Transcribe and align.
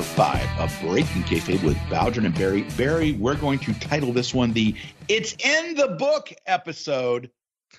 episode 0.00 0.16
245 0.16 0.60
of 0.60 0.80
Breaking 0.80 1.22
Kayfabe 1.24 1.62
with 1.62 1.76
Bowdrin 1.90 2.24
and 2.24 2.34
Barry. 2.34 2.62
Barry, 2.78 3.12
we're 3.12 3.34
going 3.34 3.58
to 3.58 3.74
title 3.80 4.14
this 4.14 4.32
one 4.32 4.52
the 4.52 4.74
It's 5.08 5.34
in 5.34 5.74
the 5.74 5.88
Book 5.88 6.32
episode. 6.46 7.30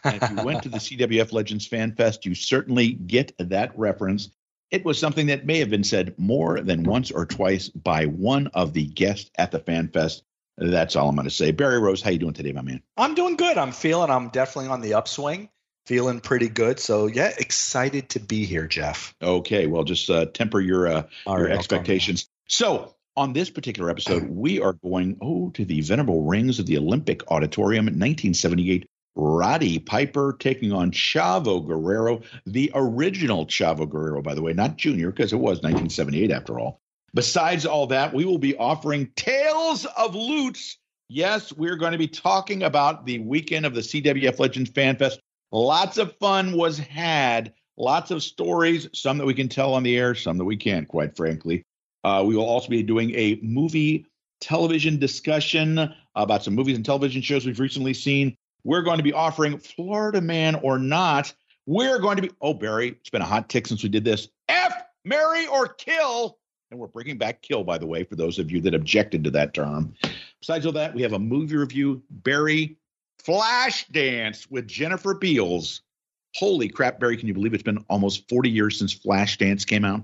And 0.04 0.22
if 0.22 0.30
you 0.30 0.36
went 0.44 0.62
to 0.64 0.70
the 0.70 0.78
CWF 0.78 1.32
Legends 1.32 1.66
Fan 1.66 1.96
Fest, 1.96 2.26
you 2.26 2.36
certainly 2.36 2.94
get 2.94 3.34
that 3.40 3.78
reference. 3.78 4.30
It 4.70 4.86
was 4.86 5.00
something 5.00 5.28
that 5.28 5.48
may 5.48 5.58
have 5.60 5.72
been 5.72 5.84
said 5.84 6.14
more 6.20 6.62
than 6.62 6.84
once 6.84 7.10
or 7.10 7.26
twice 7.26 7.70
by 7.70 8.06
one 8.06 8.48
of 8.48 8.74
the 8.74 8.86
guests 8.86 9.32
at 9.40 9.52
the 9.52 9.60
Fan 9.60 9.88
Fest. 9.88 10.24
That's 10.58 10.96
all 10.96 11.10
I'm 11.10 11.16
going 11.16 11.28
to 11.28 11.34
say. 11.34 11.50
Barry 11.52 11.80
Rose, 11.80 12.04
how 12.04 12.10
are 12.10 12.14
you 12.14 12.20
doing 12.20 12.34
today, 12.34 12.52
my 12.52 12.62
man? 12.62 12.84
I'm 12.98 13.16
doing 13.16 13.36
good. 13.36 13.58
I'm 13.58 13.72
feeling 13.72 14.12
I'm 14.12 14.30
definitely 14.30 14.70
on 14.70 14.82
the 14.82 14.94
upswing 14.94 15.50
feeling 15.86 16.20
pretty 16.20 16.50
good. 16.50 16.80
So 16.80 17.08
yeah, 17.08 17.32
excited 17.38 18.10
to 18.10 18.20
be 18.20 18.46
here, 18.46 18.68
Jeff. 18.68 19.16
Okay, 19.22 19.68
well, 19.68 19.84
just 19.84 20.10
uh, 20.10 20.26
temper 20.26 20.60
your 20.60 20.88
uh, 20.88 21.04
your 21.28 21.46
right, 21.46 21.52
expectations. 21.52 22.28
So 22.48 22.96
on 23.16 23.34
this 23.34 23.50
particular 23.50 23.90
episode, 23.90 24.30
we 24.30 24.62
are 24.62 24.74
going 24.84 25.18
oh 25.22 25.50
to 25.52 25.66
the 25.66 25.82
venerable 25.82 26.24
rings 26.24 26.60
of 26.60 26.66
the 26.66 26.78
Olympic 26.78 27.30
Auditorium 27.32 27.88
in 27.88 27.96
1978. 27.96 28.88
Roddy 29.16 29.78
Piper 29.78 30.38
taking 30.40 30.72
on 30.72 30.92
Chavo 30.92 31.66
Guerrero, 31.66 32.22
the 32.46 32.72
original 32.74 33.46
Chavo 33.46 33.90
Guerrero, 33.90 34.22
by 34.22 34.36
the 34.36 34.42
way, 34.42 34.54
not 34.54 34.78
Junior, 34.78 35.12
because 35.12 35.34
it 35.34 35.38
was 35.38 35.58
1978 35.58 36.32
after 36.32 36.58
all. 36.60 36.80
Besides 37.14 37.66
all 37.66 37.88
that, 37.88 38.14
we 38.14 38.24
will 38.24 38.38
be 38.38 38.56
offering 38.56 39.12
Tales 39.16 39.86
of 39.86 40.16
Loots. 40.16 40.78
Yes, 41.10 41.52
we're 41.52 41.76
going 41.76 41.92
to 41.92 41.98
be 41.98 42.08
talking 42.08 42.64
about 42.64 43.06
the 43.06 43.20
weekend 43.20 43.66
of 43.66 43.74
the 43.74 43.82
CWF 43.82 44.40
Legends 44.40 44.70
Fan 44.70 44.96
Fest. 44.96 45.20
Lots 45.52 45.98
of 45.98 46.16
fun 46.18 46.54
was 46.54 46.78
had. 46.78 47.54
Lots 47.78 48.12
of 48.12 48.22
stories, 48.22 48.88
some 48.94 49.18
that 49.18 49.26
we 49.26 49.34
can 49.34 49.50
tell 49.50 49.74
on 49.74 49.84
the 49.84 49.98
air, 49.98 50.14
some 50.14 50.38
that 50.38 50.46
we 50.46 50.56
can't, 50.56 50.88
quite 50.88 51.16
frankly. 51.16 51.64
Uh, 52.04 52.24
we 52.26 52.36
will 52.36 52.46
also 52.46 52.70
be 52.70 52.84
doing 52.84 53.14
a 53.16 53.40
movie 53.42 54.06
television 54.40 54.98
discussion 54.98 55.94
about 56.16 56.44
some 56.44 56.56
movies 56.56 56.76
and 56.76 56.86
television 56.86 57.22
shows 57.22 57.46
we've 57.46 57.60
recently 57.60 57.94
seen. 57.94 58.36
We're 58.64 58.82
going 58.82 58.98
to 58.98 59.04
be 59.04 59.14
offering 59.14 59.58
Florida 59.58 60.22
Man 60.22 60.56
or 60.56 60.78
Not. 60.78 61.34
We're 61.66 62.00
going 62.00 62.18
to 62.18 62.22
be, 62.22 62.32
oh, 62.42 62.54
Barry, 62.54 62.90
it's 62.90 63.10
been 63.10 63.22
a 63.22 63.26
hot 63.26 63.50
tick 63.50 63.68
since 63.68 63.84
we 63.84 63.90
did 63.90 64.04
this. 64.04 64.28
F, 64.50 64.74
marry, 65.06 65.48
or 65.48 65.68
kill. 65.68 66.38
And 66.70 66.80
we're 66.80 66.88
bringing 66.88 67.18
back 67.18 67.42
kill, 67.42 67.64
by 67.64 67.78
the 67.78 67.86
way, 67.86 68.04
for 68.04 68.16
those 68.16 68.40
of 68.40 68.50
you 68.52 68.62
that 68.62 68.74
objected 68.74 69.24
to 69.26 69.32
that 69.32 69.54
term. 69.54 69.94
Besides 70.40 70.66
all 70.66 70.72
that, 70.74 70.94
we 70.94 71.02
have 71.02 71.14
a 71.14 71.20
movie 71.20 71.58
review. 71.58 72.02
Barry, 72.10 72.78
Flashdance 73.26 74.50
with 74.50 74.68
Jennifer 74.68 75.14
Beals. 75.14 75.82
Holy 76.36 76.70
crap, 76.70 77.00
Barry! 77.00 77.18
Can 77.18 77.28
you 77.28 77.34
believe 77.34 77.54
it's 77.54 77.64
been 77.64 77.86
almost 77.90 78.30
40 78.30 78.50
years 78.50 78.80
since 78.80 78.98
Flashdance 78.98 79.66
came 79.66 79.86
out? 79.86 80.04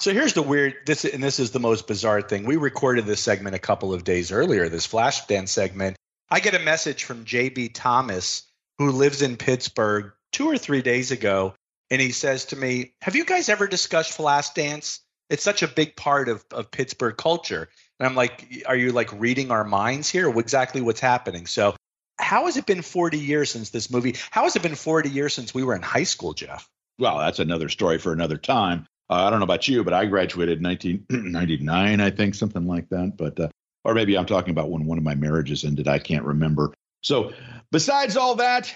So 0.00 0.12
here's 0.12 0.32
the 0.32 0.42
weird 0.42 0.74
this 0.86 1.04
and 1.04 1.22
this 1.22 1.38
is 1.38 1.52
the 1.52 1.60
most 1.60 1.86
bizarre 1.86 2.22
thing. 2.22 2.44
We 2.44 2.56
recorded 2.56 3.06
this 3.06 3.20
segment 3.20 3.54
a 3.54 3.60
couple 3.60 3.94
of 3.94 4.04
days 4.04 4.32
earlier, 4.32 4.68
this 4.68 4.88
Flashdance 4.88 5.48
segment. 5.48 5.96
I 6.30 6.40
get 6.40 6.54
a 6.54 6.58
message 6.58 7.04
from 7.04 7.24
JB 7.24 7.72
Thomas, 7.74 8.42
who 8.78 8.90
lives 8.90 9.22
in 9.22 9.36
Pittsburgh, 9.36 10.12
two 10.32 10.48
or 10.48 10.58
three 10.58 10.82
days 10.82 11.10
ago, 11.10 11.54
and 11.90 12.00
he 12.00 12.10
says 12.10 12.46
to 12.46 12.56
me, 12.56 12.94
Have 13.02 13.14
you 13.14 13.24
guys 13.24 13.48
ever 13.48 13.66
discussed 13.66 14.18
Flashdance? 14.18 15.00
It's 15.30 15.44
such 15.44 15.62
a 15.62 15.68
big 15.68 15.96
part 15.96 16.28
of, 16.28 16.44
of 16.50 16.70
Pittsburgh 16.70 17.16
culture. 17.16 17.68
And 17.98 18.06
I'm 18.08 18.16
like, 18.16 18.64
Are 18.66 18.76
you 18.76 18.92
like 18.92 19.12
reading 19.12 19.50
our 19.50 19.64
minds 19.64 20.08
here? 20.08 20.28
Exactly 20.38 20.80
what's 20.80 21.00
happening. 21.00 21.46
So 21.46 21.76
how 22.18 22.46
has 22.46 22.56
it 22.56 22.66
been 22.66 22.82
40 22.82 23.18
years 23.18 23.50
since 23.50 23.70
this 23.70 23.90
movie? 23.90 24.16
How 24.30 24.44
has 24.44 24.56
it 24.56 24.62
been 24.62 24.74
40 24.74 25.10
years 25.10 25.34
since 25.34 25.54
we 25.54 25.64
were 25.64 25.74
in 25.74 25.82
high 25.82 26.04
school, 26.04 26.32
Jeff? 26.32 26.68
Well, 26.98 27.18
that's 27.18 27.40
another 27.40 27.68
story 27.68 27.98
for 27.98 28.12
another 28.12 28.36
time. 28.36 28.86
Uh, 29.10 29.24
I 29.24 29.30
don't 29.30 29.40
know 29.40 29.44
about 29.44 29.68
you, 29.68 29.84
but 29.84 29.92
I 29.92 30.06
graduated 30.06 30.58
in 30.58 30.64
1999, 30.64 32.00
I 32.00 32.10
think, 32.10 32.34
something 32.34 32.66
like 32.66 32.88
that. 32.90 33.16
But 33.16 33.38
uh, 33.38 33.48
or 33.84 33.94
maybe 33.94 34.16
I'm 34.16 34.26
talking 34.26 34.50
about 34.50 34.70
when 34.70 34.86
one 34.86 34.98
of 34.98 35.04
my 35.04 35.14
marriages 35.14 35.64
ended. 35.64 35.88
I 35.88 35.98
can't 35.98 36.24
remember. 36.24 36.72
So, 37.02 37.32
besides 37.70 38.16
all 38.16 38.36
that, 38.36 38.74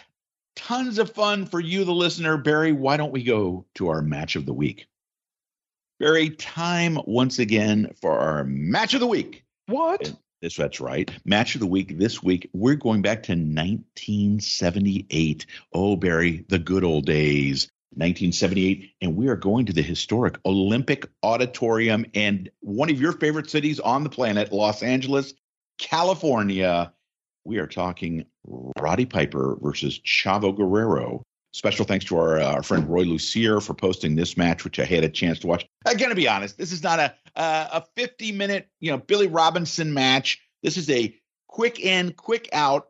tons 0.54 0.98
of 0.98 1.12
fun 1.12 1.46
for 1.46 1.60
you, 1.60 1.84
the 1.84 1.94
listener. 1.94 2.36
Barry, 2.36 2.72
why 2.72 2.98
don't 2.98 3.12
we 3.12 3.22
go 3.22 3.64
to 3.76 3.88
our 3.88 4.02
match 4.02 4.36
of 4.36 4.44
the 4.44 4.52
week? 4.52 4.86
Barry, 5.98 6.30
time 6.30 6.98
once 7.06 7.38
again 7.38 7.92
for 8.00 8.18
our 8.18 8.44
match 8.44 8.94
of 8.94 9.00
the 9.00 9.06
week. 9.06 9.44
What? 9.66 10.12
This 10.40 10.56
that's 10.56 10.80
right. 10.80 11.10
Match 11.24 11.56
of 11.56 11.60
the 11.60 11.66
week 11.66 11.98
this 11.98 12.22
week. 12.22 12.48
We're 12.52 12.76
going 12.76 13.02
back 13.02 13.24
to 13.24 13.32
1978. 13.32 15.46
Oh, 15.72 15.96
Barry, 15.96 16.44
the 16.48 16.60
good 16.60 16.84
old 16.84 17.06
days. 17.06 17.68
1978, 17.92 18.90
and 19.00 19.16
we 19.16 19.28
are 19.28 19.36
going 19.36 19.64
to 19.66 19.72
the 19.72 19.82
historic 19.82 20.38
Olympic 20.44 21.08
Auditorium 21.22 22.04
and 22.14 22.50
one 22.60 22.90
of 22.90 23.00
your 23.00 23.12
favorite 23.12 23.48
cities 23.48 23.80
on 23.80 24.04
the 24.04 24.10
planet, 24.10 24.52
Los 24.52 24.82
Angeles, 24.82 25.32
California. 25.78 26.92
We 27.44 27.58
are 27.58 27.66
talking 27.66 28.26
Roddy 28.78 29.06
Piper 29.06 29.56
versus 29.60 29.98
Chavo 30.00 30.54
Guerrero. 30.54 31.22
Special 31.52 31.84
thanks 31.84 32.04
to 32.06 32.18
our, 32.18 32.38
uh, 32.38 32.52
our 32.54 32.62
friend 32.62 32.88
Roy 32.88 33.02
Lucier 33.02 33.60
for 33.60 33.74
posting 33.74 34.14
this 34.14 34.36
match, 34.36 34.64
which 34.64 34.78
I 34.78 34.84
had 34.84 35.02
a 35.02 35.08
chance 35.08 35.38
to 35.40 35.46
watch. 35.46 35.66
I 35.86 35.94
gotta 35.94 36.14
be 36.14 36.28
honest, 36.28 36.58
this 36.58 36.72
is 36.72 36.82
not 36.82 36.98
a 36.98 37.14
uh, 37.34 37.80
a 37.80 37.84
50 37.96 38.32
minute, 38.32 38.68
you 38.80 38.90
know, 38.90 38.98
Billy 38.98 39.28
Robinson 39.28 39.94
match. 39.94 40.40
This 40.62 40.76
is 40.76 40.90
a 40.90 41.14
quick 41.46 41.80
in, 41.80 42.12
quick 42.12 42.48
out 42.52 42.88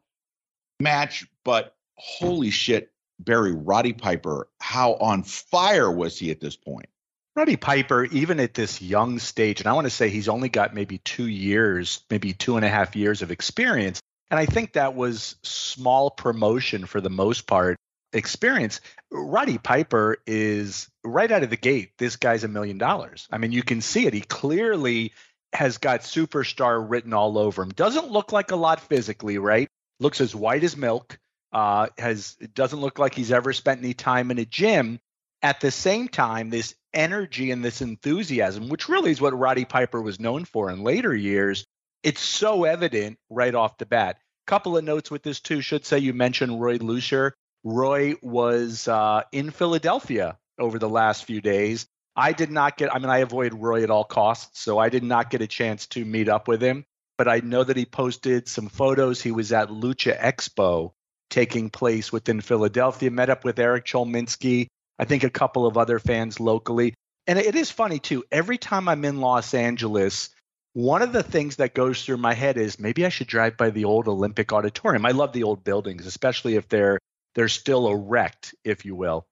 match, 0.81 1.27
but 1.45 1.77
holy 1.97 2.51
shit, 2.51 2.91
Barry 3.21 3.53
Roddy 3.53 3.93
Piper, 3.93 4.49
how 4.61 4.95
on 4.95 5.23
fire 5.23 5.91
was 5.91 6.19
he 6.19 6.31
at 6.31 6.41
this 6.41 6.57
point? 6.57 6.89
Roddy 7.37 7.57
Piper, 7.57 8.05
even 8.07 8.41
at 8.41 8.55
this 8.55 8.83
young 8.83 9.19
stage, 9.21 9.61
and 9.61 9.69
I 9.69 9.73
want 9.73 9.87
to 9.87 9.91
say 9.91 10.09
he's 10.09 10.29
only 10.29 10.49
got 10.49 10.75
maybe 10.75 10.99
two 10.99 11.29
years, 11.29 12.01
maybe 12.11 12.33
two 12.33 12.57
and 12.57 12.65
a 12.65 12.69
half 12.69 12.97
years 12.97 13.23
of 13.23 13.31
experience. 13.31 14.01
And 14.31 14.41
I 14.41 14.47
think 14.47 14.73
that 14.73 14.95
was 14.95 15.37
small 15.43 16.11
promotion 16.11 16.85
for 16.85 17.01
the 17.01 17.11
most 17.11 17.47
part 17.47 17.77
experience. 18.13 18.81
Roddy 19.11 19.59
Piper 19.59 20.19
is 20.27 20.89
right 21.05 21.31
out 21.31 21.43
of 21.43 21.51
the 21.51 21.57
gate. 21.57 21.93
This 21.99 22.17
guy's 22.17 22.45
a 22.45 22.49
million 22.49 22.79
dollars. 22.79 23.29
I 23.31 23.39
mean, 23.39 23.53
you 23.53 23.63
can 23.63 23.81
see 23.81 24.07
it. 24.07 24.15
He 24.15 24.21
clearly 24.21 25.13
has 25.53 25.79
got 25.79 26.01
superstar 26.01 26.85
written 26.89 27.13
all 27.13 27.39
over 27.39 27.63
him. 27.63 27.71
Doesn't 27.71 28.11
look 28.11 28.33
like 28.33 28.51
a 28.51 28.57
lot 28.57 28.81
physically, 28.81 29.39
right? 29.39 29.69
Looks 30.01 30.21
as 30.21 30.35
white 30.35 30.65
as 30.65 30.77
milk. 30.77 31.19
Uh, 31.51 31.89
has 31.97 32.37
doesn't 32.53 32.81
look 32.81 32.99
like 32.99 33.15
he's 33.15 33.33
ever 33.33 33.55
spent 33.55 33.81
any 33.81 33.95
time 33.95 34.31
in 34.31 34.39
a 34.39 34.45
gym. 34.45 35.01
At 35.41 35.61
the 35.61 35.71
same 35.71 36.09
time, 36.09 36.51
this 36.51 36.75
energy 36.93 37.51
and 37.51 37.65
this 37.65 37.81
enthusiasm, 37.81 38.69
which 38.69 38.89
really 38.89 39.11
is 39.11 39.21
what 39.21 39.39
Roddy 39.39 39.65
Piper 39.65 40.03
was 40.03 40.21
known 40.21 40.45
for 40.45 40.71
in 40.71 40.83
later 40.83 41.15
years, 41.15 41.65
it's 42.03 42.21
so 42.21 42.65
evident 42.65 43.19
right 43.31 43.55
off 43.55 43.79
the 43.79 43.87
bat. 43.87 44.19
Couple 44.47 44.77
of 44.77 44.85
notes 44.85 45.11
with 45.11 45.23
this 45.23 45.41
too. 45.41 45.61
Should 45.61 45.85
say 45.85 45.99
you 45.99 46.13
mentioned 46.13 46.61
Roy 46.61 46.77
Lucier. 46.77 47.35
Roy 47.65 48.15
was 48.23 48.89
uh, 48.89 49.23
in 49.33 49.51
Philadelphia 49.51 50.39
over 50.59 50.79
the 50.79 50.89
last 50.89 51.25
few 51.25 51.41
days. 51.41 51.87
I 52.17 52.33
did 52.33 52.51
not 52.51 52.77
get, 52.77 52.93
I 52.93 52.99
mean, 52.99 53.11
I 53.11 53.19
avoid 53.19 53.55
Roy 53.55 53.83
at 53.83 53.91
all 53.91 54.05
costs, 54.05 54.61
so 54.61 54.79
I 54.79 54.89
did 54.89 55.05
not 55.05 55.31
get 55.31 55.43
a 55.43 55.47
chance 55.47 55.87
to 55.89 56.05
meet 56.05 56.29
up 56.29 56.49
with 56.49 56.63
him. 56.63 56.85
But 57.17 57.29
I 57.29 57.41
know 57.41 57.65
that 57.65 57.77
he 57.77 57.85
posted 57.85 58.49
some 58.49 58.69
photos. 58.69 59.21
He 59.21 59.33
was 59.33 59.53
at 59.53 59.69
Lucha 59.69 60.19
Expo 60.19 60.93
taking 61.31 61.71
place 61.71 62.13
within 62.13 62.41
Philadelphia, 62.41 63.11
met 63.11 63.31
up 63.31 63.45
with 63.45 63.59
Eric 63.59 63.85
Cholminsky, 63.85 64.69
I 64.99 65.05
think 65.05 65.25
a 65.25 65.31
couple 65.31 65.67
of 65.67 65.77
other 65.77 65.99
fans 65.99 66.41
locally. 66.41 66.95
And 67.27 67.39
it 67.39 67.55
is 67.55 67.71
funny 67.71 67.99
too. 67.99 68.25
Every 68.33 68.59
time 68.59 68.89
I'm 68.89 69.05
in 69.05 69.21
Los 69.21 69.53
Angeles, 69.55 70.31
one 70.72 71.03
of 71.03 71.13
the 71.13 71.22
things 71.22 71.57
that 71.57 71.75
goes 71.75 72.04
through 72.04 72.16
my 72.16 72.34
head 72.34 72.57
is 72.57 72.78
maybe 72.78 73.04
I 73.04 73.11
should 73.11 73.27
drive 73.27 73.57
by 73.57 73.71
the 73.71 73.84
old 73.84 74.09
Olympic 74.09 74.53
Auditorium. 74.53 75.04
I 75.04 75.11
love 75.11 75.33
the 75.33 75.43
old 75.43 75.65
buildings, 75.65 76.07
especially 76.07 76.57
if 76.57 76.69
they're 76.69 76.99
they're 77.34 77.48
still 77.48 77.89
erect, 77.89 78.54
if 78.65 78.84
you 78.84 78.95
will. 78.95 79.27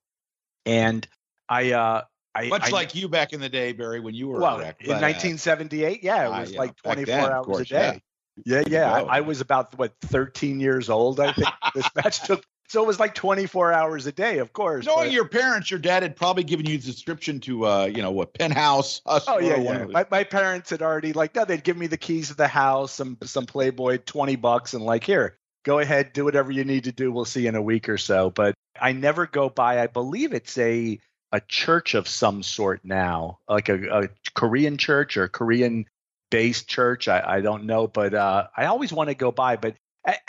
And 0.65 1.07
I, 1.49 1.73
uh, 1.73 2.03
I 2.35 2.49
much 2.49 2.69
I, 2.69 2.71
like 2.71 2.95
you 2.95 3.09
back 3.09 3.33
in 3.33 3.41
the 3.41 3.49
day, 3.49 3.73
Barry, 3.73 4.01
when 4.01 4.15
you 4.15 4.29
were 4.29 4.41
well 4.41 4.59
erect, 4.61 4.83
in 4.83 4.91
1978. 4.91 6.03
Yeah, 6.03 6.27
it 6.27 6.41
was 6.41 6.55
uh, 6.55 6.59
like 6.59 6.77
24 6.77 7.05
then, 7.07 7.33
hours 7.33 7.47
course, 7.47 7.61
a 7.63 7.65
day. 7.65 8.03
Yeah, 8.45 8.59
yeah. 8.59 8.63
yeah. 8.69 8.93
I, 8.93 9.19
I, 9.19 9.21
was 9.21 9.41
about 9.41 9.79
what 9.79 9.95
13 10.03 10.61
years 10.61 10.91
old. 10.91 11.21
I 11.21 11.33
think 11.33 11.49
this 11.75 11.89
match 11.95 12.23
took. 12.25 12.45
So 12.69 12.83
it 12.83 12.87
was 12.87 12.99
like 12.99 13.15
24 13.15 13.73
hours 13.73 14.07
a 14.07 14.13
day, 14.13 14.39
of 14.39 14.53
course. 14.53 14.87
Knowing 14.87 15.07
but, 15.07 15.13
your 15.13 15.29
parents, 15.29 15.71
your 15.71 15.79
dad 15.79 16.03
had 16.03 16.17
probably 16.17 16.43
given 16.43 16.67
you 16.67 16.77
the 16.77 16.83
subscription 16.83 17.39
to, 17.41 17.65
uh, 17.65 17.85
you 17.85 18.03
know, 18.03 18.11
what 18.11 18.35
penthouse. 18.35 19.01
oh 19.07 19.39
yeah, 19.39 19.57
yeah. 19.57 19.85
My, 19.85 20.05
my 20.11 20.25
parents 20.25 20.71
had 20.71 20.83
already 20.83 21.13
like, 21.13 21.35
no, 21.37 21.45
they'd 21.45 21.63
give 21.63 21.77
me 21.77 21.87
the 21.87 21.97
keys 21.97 22.33
of 22.33 22.37
the 22.37 22.49
house, 22.49 22.93
some 22.93 23.19
some 23.23 23.47
Playboy, 23.47 23.99
20 24.05 24.37
bucks, 24.37 24.75
and 24.75 24.85
like, 24.85 25.05
here, 25.05 25.39
go 25.67 25.81
ahead, 25.81 26.13
do 26.13 26.25
whatever 26.25 26.53
you 26.53 26.65
need 26.65 26.85
to 26.85 26.93
do. 26.93 27.11
We'll 27.11 27.25
see 27.25 27.49
in 27.49 27.57
a 27.57 27.61
week 27.61 27.89
or 27.89 27.99
so. 27.99 28.31
But 28.31 28.55
I 28.81 28.93
never 28.93 29.27
go 29.27 29.51
by. 29.51 29.83
I 29.83 29.89
believe 29.89 30.33
it's 30.33 30.57
a 30.57 30.99
a 31.33 31.41
church 31.41 31.95
of 31.95 32.07
some 32.07 32.45
sort 32.45 32.83
now, 32.85 33.41
like 33.49 33.69
a, 33.69 34.05
a 34.05 34.09
Korean 34.35 34.79
church 34.79 35.17
or 35.17 35.27
Korean 35.27 35.87
based 36.31 36.69
church. 36.69 37.09
I, 37.09 37.23
I 37.27 37.41
don't 37.41 37.65
know, 37.65 37.89
but 37.89 38.15
uh, 38.15 38.47
I 38.57 38.67
always 38.67 38.93
want 38.93 39.11
to 39.11 39.15
go 39.15 39.33
by. 39.33 39.57
But 39.57 39.75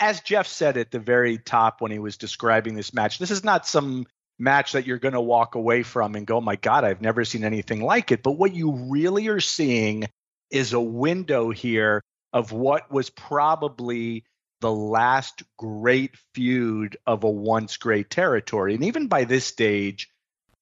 as 0.00 0.20
Jeff 0.20 0.48
said 0.48 0.76
at 0.76 0.90
the 0.90 0.98
very 0.98 1.38
top 1.38 1.80
when 1.80 1.92
he 1.92 2.00
was 2.00 2.16
describing 2.16 2.74
this 2.74 2.92
match, 2.92 3.18
this 3.18 3.30
is 3.30 3.44
not 3.44 3.66
some 3.66 4.06
match 4.40 4.72
that 4.72 4.86
you're 4.86 4.98
going 4.98 5.14
to 5.14 5.20
walk 5.20 5.54
away 5.54 5.84
from 5.84 6.16
and 6.16 6.26
go, 6.26 6.38
oh 6.38 6.40
my 6.40 6.56
God, 6.56 6.82
I've 6.82 7.00
never 7.00 7.24
seen 7.24 7.44
anything 7.44 7.80
like 7.80 8.10
it. 8.10 8.24
But 8.24 8.32
what 8.32 8.54
you 8.54 8.72
really 8.72 9.28
are 9.28 9.40
seeing 9.40 10.04
is 10.50 10.72
a 10.72 10.80
window 10.80 11.50
here 11.50 12.02
of 12.32 12.50
what 12.50 12.90
was 12.90 13.08
probably 13.08 14.24
the 14.60 14.72
last 14.72 15.42
great 15.56 16.16
feud 16.34 16.96
of 17.06 17.24
a 17.24 17.30
once 17.30 17.76
great 17.76 18.10
territory. 18.10 18.74
And 18.74 18.84
even 18.84 19.06
by 19.06 19.24
this 19.24 19.44
stage, 19.44 20.08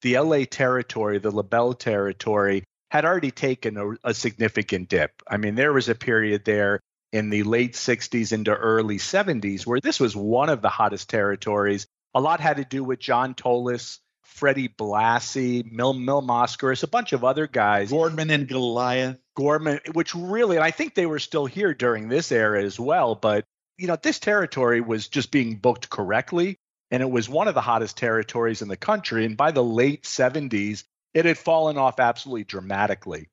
the 0.03 0.19
LA 0.19 0.45
territory, 0.49 1.19
the 1.19 1.33
LeBell 1.33 1.79
territory, 1.79 2.65
had 2.91 3.05
already 3.05 3.31
taken 3.31 3.77
a, 3.77 4.11
a, 4.11 4.15
significant 4.15 4.89
dip. 4.89 5.23
I 5.29 5.39
mean, 5.39 5.55
there 5.55 5.73
was 5.73 5.89
a 5.89 5.95
period 5.95 6.45
there 6.45 6.81
in 7.13 7.31
the 7.31 7.43
late 7.43 7.73
60s 7.73 8.33
into 8.33 8.55
early 8.55 8.99
70s 8.99 9.67
where 9.67 9.81
this 9.81 9.99
was 9.99 10.15
one 10.15 10.49
of 10.49 10.63
the 10.63 10.69
hottest 10.69 11.11
territories. 11.11 11.87
A 12.15 12.21
lot 12.21 12.41
had 12.41 12.59
to 12.59 12.65
do 12.65 12.85
with 12.85 13.01
John 13.01 13.35
Tolos, 13.35 13.99
Freddie 14.23 14.69
Blassie, 14.69 15.71
Mil 15.71 15.95
Mil 15.95 16.23
Mascaras, 16.23 16.83
a 16.83 16.89
bunch 16.89 17.13
of 17.13 17.25
other 17.25 17.47
guys. 17.47 17.91
Gordman 17.91 18.31
and 18.31 18.47
Goliath. 18.47 19.17
Gorman, 19.35 19.81
which 19.93 20.15
really, 20.15 20.57
and 20.57 20.65
I 20.65 20.71
think 20.71 20.95
they 20.95 21.07
were 21.07 21.19
still 21.19 21.47
here 21.47 21.75
during 21.75 22.09
this 22.09 22.33
era 22.33 22.63
as 22.63 22.81
well, 22.81 23.15
but 23.15 23.45
you 23.79 23.87
know, 23.87 23.97
this 23.97 24.19
territory 24.19 24.81
was 24.81 25.09
just 25.09 25.31
being 25.31 25.57
booked 25.57 25.91
correctly. 25.91 26.59
And 26.91 27.03
it 27.03 27.11
was 27.11 27.29
one 27.29 27.49
of 27.49 27.55
the 27.55 27.61
hottest 27.61 27.97
territories 27.97 28.63
in 28.63 28.69
the 28.69 28.77
country. 28.77 29.25
And 29.25 29.37
by 29.37 29.51
the 29.51 29.65
late 29.65 30.05
70s, 30.05 30.85
it 31.15 31.25
had 31.25 31.39
fallen 31.39 31.79
off 31.79 31.99
absolutely 31.99 32.45
dramatically. 32.45 33.29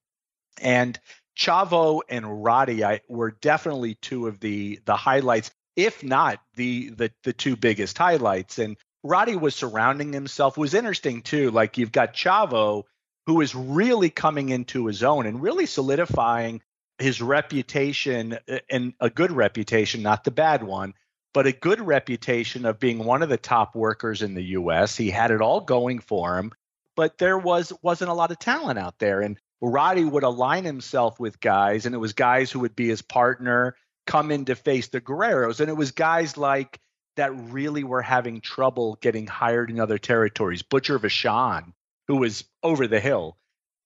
And 0.60 1.00
Chavo 1.38 2.01
and 2.10 2.44
Roddy 2.44 2.84
I, 2.84 3.01
were 3.07 3.31
definitely 3.31 3.95
two 3.95 4.28
of 4.28 4.40
the 4.40 4.80
the 4.86 4.95
highlights, 4.95 5.51
if 5.75 6.04
not 6.04 6.40
the 6.56 6.89
the 6.89 7.12
the 7.24 7.34
two 7.34 7.56
biggest 7.56 7.98
highlights. 7.98 8.60
And 8.60 8.78
Roddy 9.04 9.36
was 9.36 9.56
surrounding 9.56 10.13
himself. 10.13 10.57
Was 10.57 10.74
interesting 10.74 11.22
too. 11.22 11.51
Like 11.51 11.78
you've 11.78 11.92
got 11.92 12.13
Chavo, 12.13 12.84
who 13.25 13.42
is 13.42 13.56
really 13.56 14.10
coming 14.10 14.50
into 14.50 14.86
his 14.86 15.04
own 15.04 15.25
and 15.25 15.42
really 15.42 15.66
solidifying 15.66 16.62
his 17.04 17.22
reputation 17.22 18.38
uh, 18.50 18.60
and 18.70 18.94
a 19.00 19.10
good 19.10 19.32
reputation, 19.32 20.02
not 20.02 20.24
the 20.24 20.32
bad 20.32 20.64
one, 20.64 20.94
but 21.34 21.46
a 21.46 21.52
good 21.52 21.82
reputation 21.82 22.66
of 22.66 22.80
being 22.80 23.00
one 23.00 23.22
of 23.22 23.30
the 23.30 23.38
top 23.38 23.76
workers 23.76 24.22
in 24.22 24.34
the 24.34 24.44
US. 24.44 24.96
He 24.96 25.10
had 25.10 25.32
it 25.32 25.42
all 25.42 25.62
going 25.62 26.00
for 26.00 26.38
him, 26.38 26.52
but 26.96 27.18
there 27.18 27.38
was 27.38 27.74
wasn't 27.82 28.12
a 28.12 28.14
lot 28.14 28.32
of 28.32 28.40
talent 28.40 28.80
out 28.80 29.00
there 29.00 29.22
and 29.22 29.38
Roddy 29.62 30.04
would 30.04 30.24
align 30.24 30.66
himself 30.66 31.20
with 31.20 31.40
guys 31.40 31.86
and 31.86 31.96
it 31.96 32.00
was 32.00 32.14
guys 32.14 32.52
who 32.52 32.60
would 32.62 32.76
be 32.76 32.88
his 32.88 33.02
partner 33.02 33.76
come 34.06 34.32
in 34.32 34.46
to 34.46 34.56
face 34.56 34.88
the 34.90 35.02
Guerreros 35.02 35.60
and 35.60 35.70
it 35.70 35.78
was 35.78 35.92
guys 35.92 36.38
like 36.38 36.80
that 37.16 37.32
really 37.52 37.84
were 37.84 38.02
having 38.02 38.42
trouble 38.42 38.98
getting 39.02 39.28
hired 39.28 39.70
in 39.70 39.80
other 39.80 39.98
territories. 39.98 40.64
Butcher 40.64 41.00
Vachon, 41.00 41.74
who 42.08 42.18
was 42.18 42.44
over 42.64 42.88
the 42.88 43.00
hill, 43.00 43.38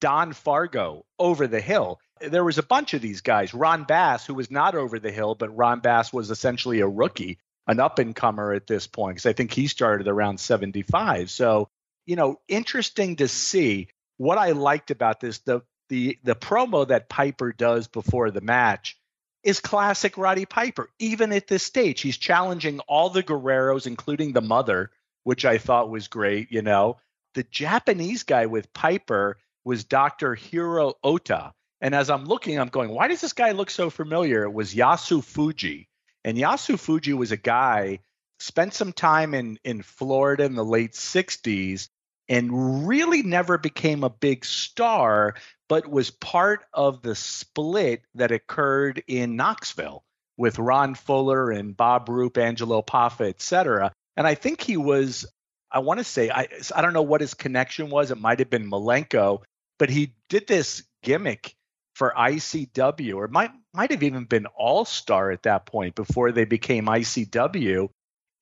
Don 0.01 0.33
Fargo 0.33 1.05
over 1.19 1.47
the 1.47 1.61
hill. 1.61 1.99
There 2.21 2.43
was 2.43 2.57
a 2.57 2.63
bunch 2.63 2.93
of 2.93 3.01
these 3.01 3.21
guys. 3.21 3.53
Ron 3.53 3.83
Bass, 3.83 4.25
who 4.25 4.33
was 4.33 4.51
not 4.51 4.75
over 4.75 4.99
the 4.99 5.11
hill, 5.11 5.35
but 5.35 5.55
Ron 5.55 5.79
Bass 5.79 6.11
was 6.11 6.31
essentially 6.31 6.79
a 6.79 6.87
rookie, 6.87 7.39
an 7.67 7.79
up 7.79 7.99
and 7.99 8.15
comer 8.15 8.53
at 8.53 8.67
this 8.67 8.87
point, 8.87 9.15
because 9.15 9.25
I 9.25 9.33
think 9.33 9.53
he 9.53 9.67
started 9.67 10.07
around 10.07 10.39
75. 10.39 11.29
So, 11.29 11.69
you 12.05 12.15
know, 12.15 12.39
interesting 12.47 13.17
to 13.17 13.27
see. 13.27 13.89
What 14.17 14.39
I 14.39 14.51
liked 14.51 14.89
about 14.89 15.19
this, 15.19 15.39
the 15.39 15.61
the 15.89 16.17
the 16.23 16.35
promo 16.35 16.87
that 16.87 17.09
Piper 17.09 17.53
does 17.53 17.87
before 17.87 18.31
the 18.31 18.41
match 18.41 18.97
is 19.43 19.59
classic 19.59 20.17
Roddy 20.17 20.45
Piper. 20.45 20.89
Even 20.99 21.31
at 21.31 21.47
this 21.47 21.63
stage, 21.63 22.01
he's 22.01 22.17
challenging 22.17 22.79
all 22.81 23.09
the 23.09 23.23
Guerreros, 23.23 23.87
including 23.87 24.33
the 24.33 24.41
mother, 24.41 24.91
which 25.23 25.45
I 25.45 25.57
thought 25.57 25.89
was 25.89 26.07
great. 26.07 26.51
You 26.51 26.61
know, 26.61 26.97
the 27.33 27.43
Japanese 27.43 28.23
guy 28.23 28.47
with 28.47 28.73
Piper 28.73 29.37
was 29.63 29.83
Dr. 29.83 30.33
Hiro 30.35 30.95
Ota. 31.03 31.53
And 31.81 31.93
as 31.93 32.09
I'm 32.09 32.25
looking, 32.25 32.59
I'm 32.59 32.69
going, 32.69 32.89
why 32.89 33.07
does 33.07 33.21
this 33.21 33.33
guy 33.33 33.51
look 33.51 33.69
so 33.69 33.89
familiar? 33.89 34.43
It 34.43 34.53
was 34.53 34.73
Yasu 34.73 35.23
Fuji. 35.23 35.87
And 36.23 36.37
Yasu 36.37 36.79
Fuji 36.79 37.13
was 37.13 37.31
a 37.31 37.37
guy, 37.37 37.99
spent 38.39 38.73
some 38.73 38.93
time 38.93 39.33
in, 39.33 39.59
in 39.63 39.81
Florida 39.81 40.43
in 40.43 40.55
the 40.55 40.65
late 40.65 40.93
60s 40.93 41.89
and 42.29 42.87
really 42.87 43.23
never 43.23 43.57
became 43.57 44.03
a 44.03 44.09
big 44.09 44.43
star, 44.43 45.35
but 45.69 45.87
was 45.87 46.11
part 46.11 46.65
of 46.73 47.01
the 47.01 47.15
split 47.15 48.01
that 48.15 48.31
occurred 48.31 49.03
in 49.07 49.35
Knoxville 49.35 50.03
with 50.35 50.59
Ron 50.59 50.95
Fuller 50.95 51.51
and 51.51 51.75
Bob 51.75 52.09
Roop, 52.09 52.37
Angelo 52.37 52.81
Poffo, 52.81 53.27
et 53.27 53.41
cetera. 53.41 53.91
And 54.15 54.27
I 54.27 54.35
think 54.35 54.61
he 54.61 54.77
was, 54.77 55.25
I 55.71 55.79
want 55.79 55.99
to 55.99 56.03
say, 56.03 56.29
I, 56.29 56.47
I 56.75 56.81
don't 56.81 56.93
know 56.93 57.01
what 57.01 57.21
his 57.21 57.33
connection 57.33 57.89
was. 57.89 58.11
It 58.11 58.19
might 58.19 58.39
have 58.39 58.49
been 58.49 58.69
Malenko, 58.69 59.43
but 59.79 59.89
he 59.89 60.13
did 60.27 60.47
this 60.47 60.83
gimmick 61.03 61.55
for 61.97 62.13
ICW, 62.15 63.15
or 63.15 63.27
might 63.27 63.49
might 63.73 63.89
have 63.89 64.03
even 64.03 64.25
been 64.25 64.45
All 64.45 64.85
Star 64.85 65.31
at 65.31 65.43
that 65.43 65.65
point 65.65 65.95
before 65.95 66.31
they 66.31 66.45
became 66.45 66.85
ICW, 66.85 67.89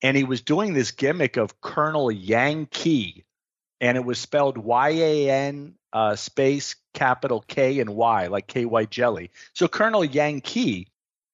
and 0.02 0.14
he 0.14 0.24
was 0.24 0.42
doing 0.42 0.74
this 0.74 0.90
gimmick 0.90 1.38
of 1.38 1.58
Colonel 1.62 2.12
Yankee, 2.12 3.24
and 3.80 3.96
it 3.96 4.04
was 4.04 4.18
spelled 4.18 4.58
Y 4.58 4.90
A 4.90 5.30
N 5.30 5.74
uh, 5.90 6.16
space 6.16 6.76
capital 6.92 7.42
K 7.48 7.80
and 7.80 7.96
Y, 7.96 8.26
like 8.26 8.46
K 8.46 8.66
Y 8.66 8.84
jelly. 8.84 9.30
So 9.54 9.68
Colonel 9.68 10.04
Yankee, 10.04 10.88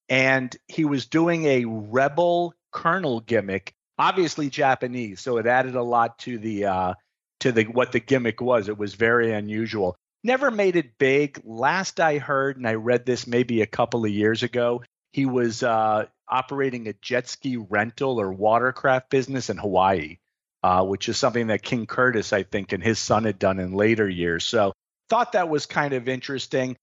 and 0.08 0.56
he 0.68 0.84
was 0.84 1.06
doing 1.06 1.44
a 1.46 1.64
rebel 1.64 2.54
colonel 2.70 3.18
gimmick, 3.18 3.74
obviously 3.98 4.48
Japanese, 4.48 5.20
so 5.20 5.38
it 5.38 5.46
added 5.48 5.74
a 5.74 5.82
lot 5.82 6.20
to 6.20 6.38
the 6.38 6.66
uh, 6.66 6.94
to 7.40 7.50
the 7.50 7.64
what 7.64 7.90
the 7.90 7.98
gimmick 7.98 8.40
was. 8.40 8.68
It 8.68 8.78
was 8.78 8.94
very 8.94 9.32
unusual. 9.32 9.96
Never 10.24 10.50
made 10.50 10.76
it 10.76 10.98
big. 10.98 11.40
Last 11.44 11.98
I 11.98 12.18
heard, 12.18 12.56
and 12.56 12.66
I 12.66 12.74
read 12.74 13.04
this 13.04 13.26
maybe 13.26 13.62
a 13.62 13.66
couple 13.66 14.04
of 14.04 14.10
years 14.10 14.42
ago, 14.42 14.82
he 15.12 15.26
was 15.26 15.62
uh, 15.62 16.06
operating 16.28 16.88
a 16.88 16.94
jet 16.94 17.28
ski 17.28 17.56
rental 17.56 18.20
or 18.20 18.32
watercraft 18.32 19.10
business 19.10 19.50
in 19.50 19.58
Hawaii, 19.58 20.18
uh, 20.62 20.84
which 20.84 21.08
is 21.08 21.16
something 21.16 21.48
that 21.48 21.62
King 21.62 21.86
Curtis, 21.86 22.32
I 22.32 22.44
think, 22.44 22.72
and 22.72 22.82
his 22.82 22.98
son 22.98 23.24
had 23.24 23.38
done 23.38 23.58
in 23.58 23.72
later 23.72 24.08
years. 24.08 24.44
So 24.44 24.72
thought 25.08 25.32
that 25.32 25.48
was 25.48 25.66
kind 25.66 25.92
of 25.92 26.08
interesting. 26.08 26.76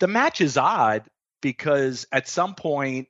The 0.00 0.08
match 0.08 0.40
is 0.40 0.56
odd 0.56 1.04
because 1.40 2.06
at 2.10 2.28
some 2.28 2.54
point 2.54 3.08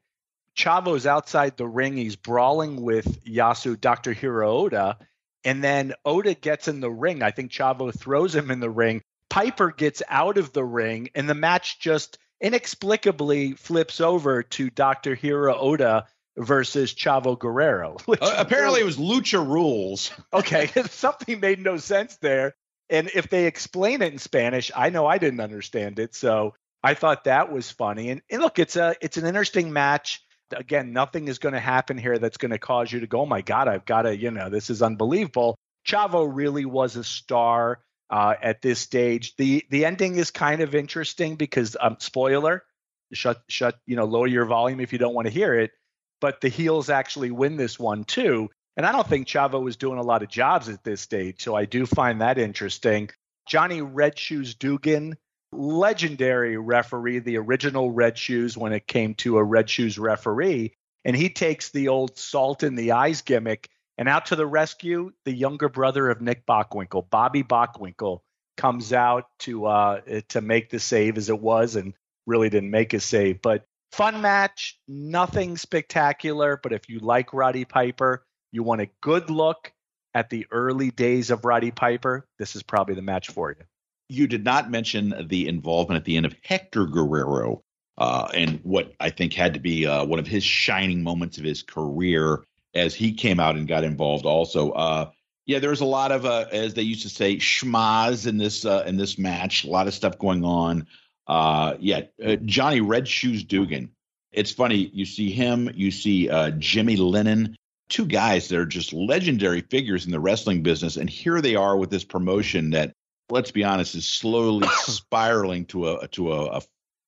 Chavo's 0.56 1.06
outside 1.06 1.56
the 1.56 1.66
ring. 1.66 1.96
He's 1.96 2.16
brawling 2.16 2.82
with 2.82 3.24
Yasu, 3.24 3.80
Dr. 3.80 4.12
Hiro 4.12 4.50
Ota, 4.50 4.98
and 5.44 5.62
then 5.62 5.94
Oda 6.04 6.34
gets 6.34 6.66
in 6.66 6.80
the 6.80 6.90
ring. 6.90 7.22
I 7.22 7.30
think 7.30 7.52
Chavo 7.52 7.96
throws 7.96 8.34
him 8.34 8.50
in 8.50 8.60
the 8.60 8.70
ring. 8.70 9.02
Piper 9.28 9.70
gets 9.70 10.02
out 10.08 10.38
of 10.38 10.52
the 10.52 10.64
ring, 10.64 11.10
and 11.14 11.28
the 11.28 11.34
match 11.34 11.78
just 11.80 12.18
inexplicably 12.40 13.52
flips 13.54 14.00
over 14.00 14.42
to 14.42 14.70
Dr. 14.70 15.14
Hiro 15.14 15.56
Oda 15.56 16.06
versus 16.36 16.92
Chavo 16.92 17.38
Guerrero. 17.38 17.96
Uh, 18.08 18.34
apparently, 18.38 18.80
it 18.80 18.84
was 18.84 18.98
Lucha 18.98 19.46
Rules. 19.46 20.12
okay, 20.32 20.66
something 20.90 21.40
made 21.40 21.60
no 21.60 21.76
sense 21.76 22.16
there. 22.16 22.54
And 22.88 23.10
if 23.14 23.28
they 23.28 23.46
explain 23.46 24.00
it 24.02 24.12
in 24.12 24.18
Spanish, 24.18 24.70
I 24.74 24.90
know 24.90 25.06
I 25.06 25.18
didn't 25.18 25.40
understand 25.40 25.98
it. 25.98 26.14
So 26.14 26.54
I 26.82 26.94
thought 26.94 27.24
that 27.24 27.50
was 27.50 27.70
funny. 27.70 28.10
And, 28.10 28.22
and 28.30 28.40
look, 28.40 28.60
it's 28.60 28.76
a 28.76 28.94
it's 29.00 29.16
an 29.16 29.26
interesting 29.26 29.72
match 29.72 30.22
again, 30.52 30.92
nothing 30.92 31.28
is 31.28 31.38
going 31.38 31.54
to 31.54 31.60
happen 31.60 31.98
here 31.98 32.18
that's 32.18 32.36
going 32.36 32.50
to 32.50 32.58
cause 32.58 32.92
you 32.92 33.00
to 33.00 33.06
go, 33.06 33.22
oh 33.22 33.26
my 33.26 33.42
God, 33.42 33.68
I've 33.68 33.84
got 33.84 34.02
to, 34.02 34.16
you 34.16 34.30
know, 34.30 34.48
this 34.48 34.70
is 34.70 34.82
unbelievable. 34.82 35.56
Chavo 35.86 36.28
really 36.30 36.64
was 36.64 36.96
a 36.96 37.04
star 37.04 37.80
uh, 38.10 38.34
at 38.40 38.62
this 38.62 38.78
stage. 38.78 39.36
The 39.36 39.64
the 39.70 39.84
ending 39.84 40.16
is 40.16 40.30
kind 40.30 40.60
of 40.60 40.74
interesting 40.74 41.36
because 41.36 41.76
um, 41.80 41.96
spoiler, 41.98 42.64
shut 43.12 43.42
shut 43.48 43.78
you 43.86 43.96
know 43.96 44.04
lower 44.04 44.26
your 44.26 44.46
volume 44.46 44.80
if 44.80 44.92
you 44.92 44.98
don't 44.98 45.14
want 45.14 45.26
to 45.26 45.32
hear 45.32 45.54
it. 45.54 45.72
But 46.20 46.40
the 46.40 46.48
heels 46.48 46.88
actually 46.88 47.30
win 47.30 47.56
this 47.56 47.78
one 47.78 48.04
too. 48.04 48.50
And 48.76 48.84
I 48.84 48.92
don't 48.92 49.06
think 49.06 49.26
Chavo 49.26 49.62
was 49.62 49.76
doing 49.76 49.98
a 49.98 50.02
lot 50.02 50.22
of 50.22 50.28
jobs 50.28 50.68
at 50.68 50.84
this 50.84 51.00
stage, 51.00 51.42
so 51.42 51.54
I 51.54 51.64
do 51.64 51.86
find 51.86 52.20
that 52.20 52.38
interesting. 52.38 53.10
Johnny 53.46 53.80
Red 53.80 54.18
Shoes 54.18 54.54
Dugan 54.54 55.16
legendary 55.52 56.56
referee, 56.56 57.20
the 57.20 57.38
original 57.38 57.90
Red 57.90 58.18
Shoes 58.18 58.56
when 58.56 58.72
it 58.72 58.86
came 58.86 59.14
to 59.16 59.38
a 59.38 59.44
Red 59.44 59.70
Shoes 59.70 59.98
referee. 59.98 60.74
And 61.04 61.16
he 61.16 61.30
takes 61.30 61.70
the 61.70 61.88
old 61.88 62.18
salt 62.18 62.62
in 62.62 62.74
the 62.74 62.92
eyes 62.92 63.22
gimmick 63.22 63.70
and 63.98 64.08
out 64.08 64.26
to 64.26 64.36
the 64.36 64.46
rescue, 64.46 65.12
the 65.24 65.32
younger 65.32 65.68
brother 65.68 66.08
of 66.10 66.20
Nick 66.20 66.46
Bockwinkel, 66.46 67.08
Bobby 67.10 67.42
Bockwinkel, 67.42 68.20
comes 68.56 68.92
out 68.92 69.24
to 69.40 69.66
uh, 69.66 70.00
to 70.28 70.40
make 70.40 70.70
the 70.70 70.80
save 70.80 71.18
as 71.18 71.28
it 71.28 71.40
was 71.40 71.76
and 71.76 71.94
really 72.26 72.48
didn't 72.48 72.70
make 72.70 72.94
a 72.94 73.00
save. 73.00 73.42
But 73.42 73.64
fun 73.92 74.20
match, 74.20 74.78
nothing 74.88 75.56
spectacular. 75.56 76.58
But 76.62 76.72
if 76.72 76.88
you 76.88 76.98
like 77.00 77.32
Roddy 77.32 77.64
Piper, 77.64 78.24
you 78.52 78.62
want 78.62 78.80
a 78.80 78.90
good 79.00 79.30
look 79.30 79.72
at 80.14 80.30
the 80.30 80.46
early 80.50 80.90
days 80.90 81.30
of 81.30 81.44
Roddy 81.44 81.70
Piper, 81.70 82.26
this 82.38 82.56
is 82.56 82.62
probably 82.62 82.94
the 82.94 83.02
match 83.02 83.28
for 83.28 83.50
you 83.50 83.64
you 84.08 84.26
did 84.26 84.44
not 84.44 84.70
mention 84.70 85.26
the 85.28 85.48
involvement 85.48 85.98
at 85.98 86.04
the 86.04 86.16
end 86.16 86.26
of 86.26 86.34
Hector 86.42 86.86
Guerrero 86.86 87.62
uh, 87.98 88.28
and 88.34 88.60
what 88.62 88.92
I 89.00 89.10
think 89.10 89.32
had 89.32 89.54
to 89.54 89.60
be 89.60 89.86
uh, 89.86 90.04
one 90.04 90.18
of 90.18 90.26
his 90.26 90.44
shining 90.44 91.02
moments 91.02 91.38
of 91.38 91.44
his 91.44 91.62
career 91.62 92.44
as 92.76 92.94
he 92.94 93.12
came 93.12 93.40
out 93.40 93.56
and 93.56 93.66
got 93.66 93.84
involved 93.84 94.26
also. 94.26 94.70
Uh, 94.72 95.10
Yeah, 95.46 95.60
there 95.60 95.70
was 95.70 95.80
a 95.80 95.86
lot 95.86 96.10
of, 96.10 96.24
uh, 96.24 96.46
as 96.50 96.74
they 96.74 96.82
used 96.82 97.02
to 97.02 97.08
say, 97.08 97.36
schmaz 97.36 98.26
in 98.26 98.36
this 98.36 98.64
uh, 98.64 98.82
in 98.86 98.96
this 98.96 99.16
match. 99.16 99.64
A 99.64 99.70
lot 99.70 99.86
of 99.86 99.94
stuff 99.94 100.18
going 100.18 100.44
on. 100.44 100.86
Uh, 101.28 101.76
yeah, 101.78 102.02
uh, 102.24 102.36
Johnny 102.44 102.80
Red 102.80 103.06
Shoes 103.06 103.44
Dugan. 103.44 103.90
It's 104.32 104.50
funny. 104.52 104.90
You 104.92 105.06
see 105.06 105.30
him. 105.30 105.70
You 105.74 105.90
see 105.90 106.28
uh, 106.28 106.50
Jimmy 106.58 106.96
Lennon. 106.96 107.54
Two 107.88 108.06
guys 108.06 108.48
that 108.48 108.58
are 108.58 108.66
just 108.66 108.92
legendary 108.92 109.60
figures 109.60 110.04
in 110.04 110.10
the 110.10 110.18
wrestling 110.18 110.64
business, 110.64 110.96
and 110.96 111.08
here 111.08 111.40
they 111.40 111.54
are 111.54 111.76
with 111.76 111.90
this 111.90 112.02
promotion 112.04 112.70
that, 112.70 112.92
let's 113.30 113.52
be 113.52 113.62
honest, 113.62 113.94
is 113.94 114.04
slowly 114.04 114.66
spiraling 114.82 115.64
to 115.66 115.90
a 115.90 116.08
to 116.08 116.32
a, 116.32 116.58
a 116.58 116.62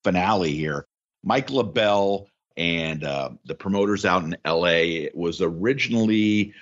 finale 0.04 0.54
here. 0.54 0.86
Mike 1.24 1.48
LeBell 1.48 2.26
and 2.58 3.04
uh, 3.04 3.30
the 3.46 3.54
promoters 3.54 4.04
out 4.04 4.24
in 4.24 4.36
L.A. 4.44 4.96
It 5.04 5.16
was 5.16 5.40
originally 5.40 6.52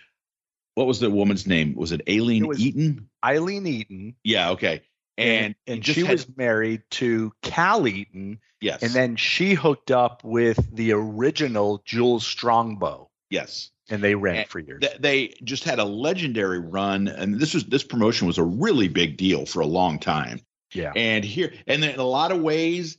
what 0.75 0.87
was 0.87 1.01
the 1.01 1.11
woman's 1.11 1.47
name? 1.47 1.75
Was 1.75 1.91
it 1.91 2.03
Aileen 2.09 2.45
it 2.45 2.49
was 2.49 2.61
Eaton? 2.61 3.09
Aileen 3.25 3.67
Eaton. 3.67 4.15
Yeah. 4.23 4.51
Okay. 4.51 4.83
And 5.17 5.57
and, 5.67 5.79
and 5.79 5.87
she 5.87 6.03
had, 6.03 6.13
was 6.13 6.37
married 6.37 6.83
to 6.91 7.33
Cal 7.43 7.89
Eaton. 7.89 8.41
Yes. 8.61 8.83
And 8.83 8.93
then 8.93 9.17
she 9.17 9.55
hooked 9.55 9.91
up 9.91 10.23
with 10.23 10.59
the 10.75 10.93
original 10.93 11.83
Jules 11.87 12.27
Strongbow. 12.27 13.11
Yes. 13.31 13.71
And 13.89 14.03
they 14.03 14.15
ran 14.15 14.37
and 14.37 14.49
for 14.49 14.59
years. 14.59 14.81
Th- 14.83 14.99
they 14.99 15.35
just 15.45 15.65
had 15.65 15.79
a 15.79 15.85
legendary 15.85 16.59
run, 16.59 17.09
and 17.09 17.41
this 17.41 17.55
was 17.55 17.65
this 17.65 17.85
promotion 17.85 18.27
was 18.27 18.39
a 18.39 18.45
really 18.45 18.89
big 18.89 19.17
deal 19.17 19.47
for 19.47 19.61
a 19.61 19.67
long 19.67 19.99
time. 19.99 20.41
Yeah. 20.75 20.93
And 20.95 21.25
here, 21.25 21.53
and 21.67 21.83
in 21.85 21.99
a 21.99 22.05
lot 22.05 22.33
of 22.33 22.41
ways, 22.41 22.99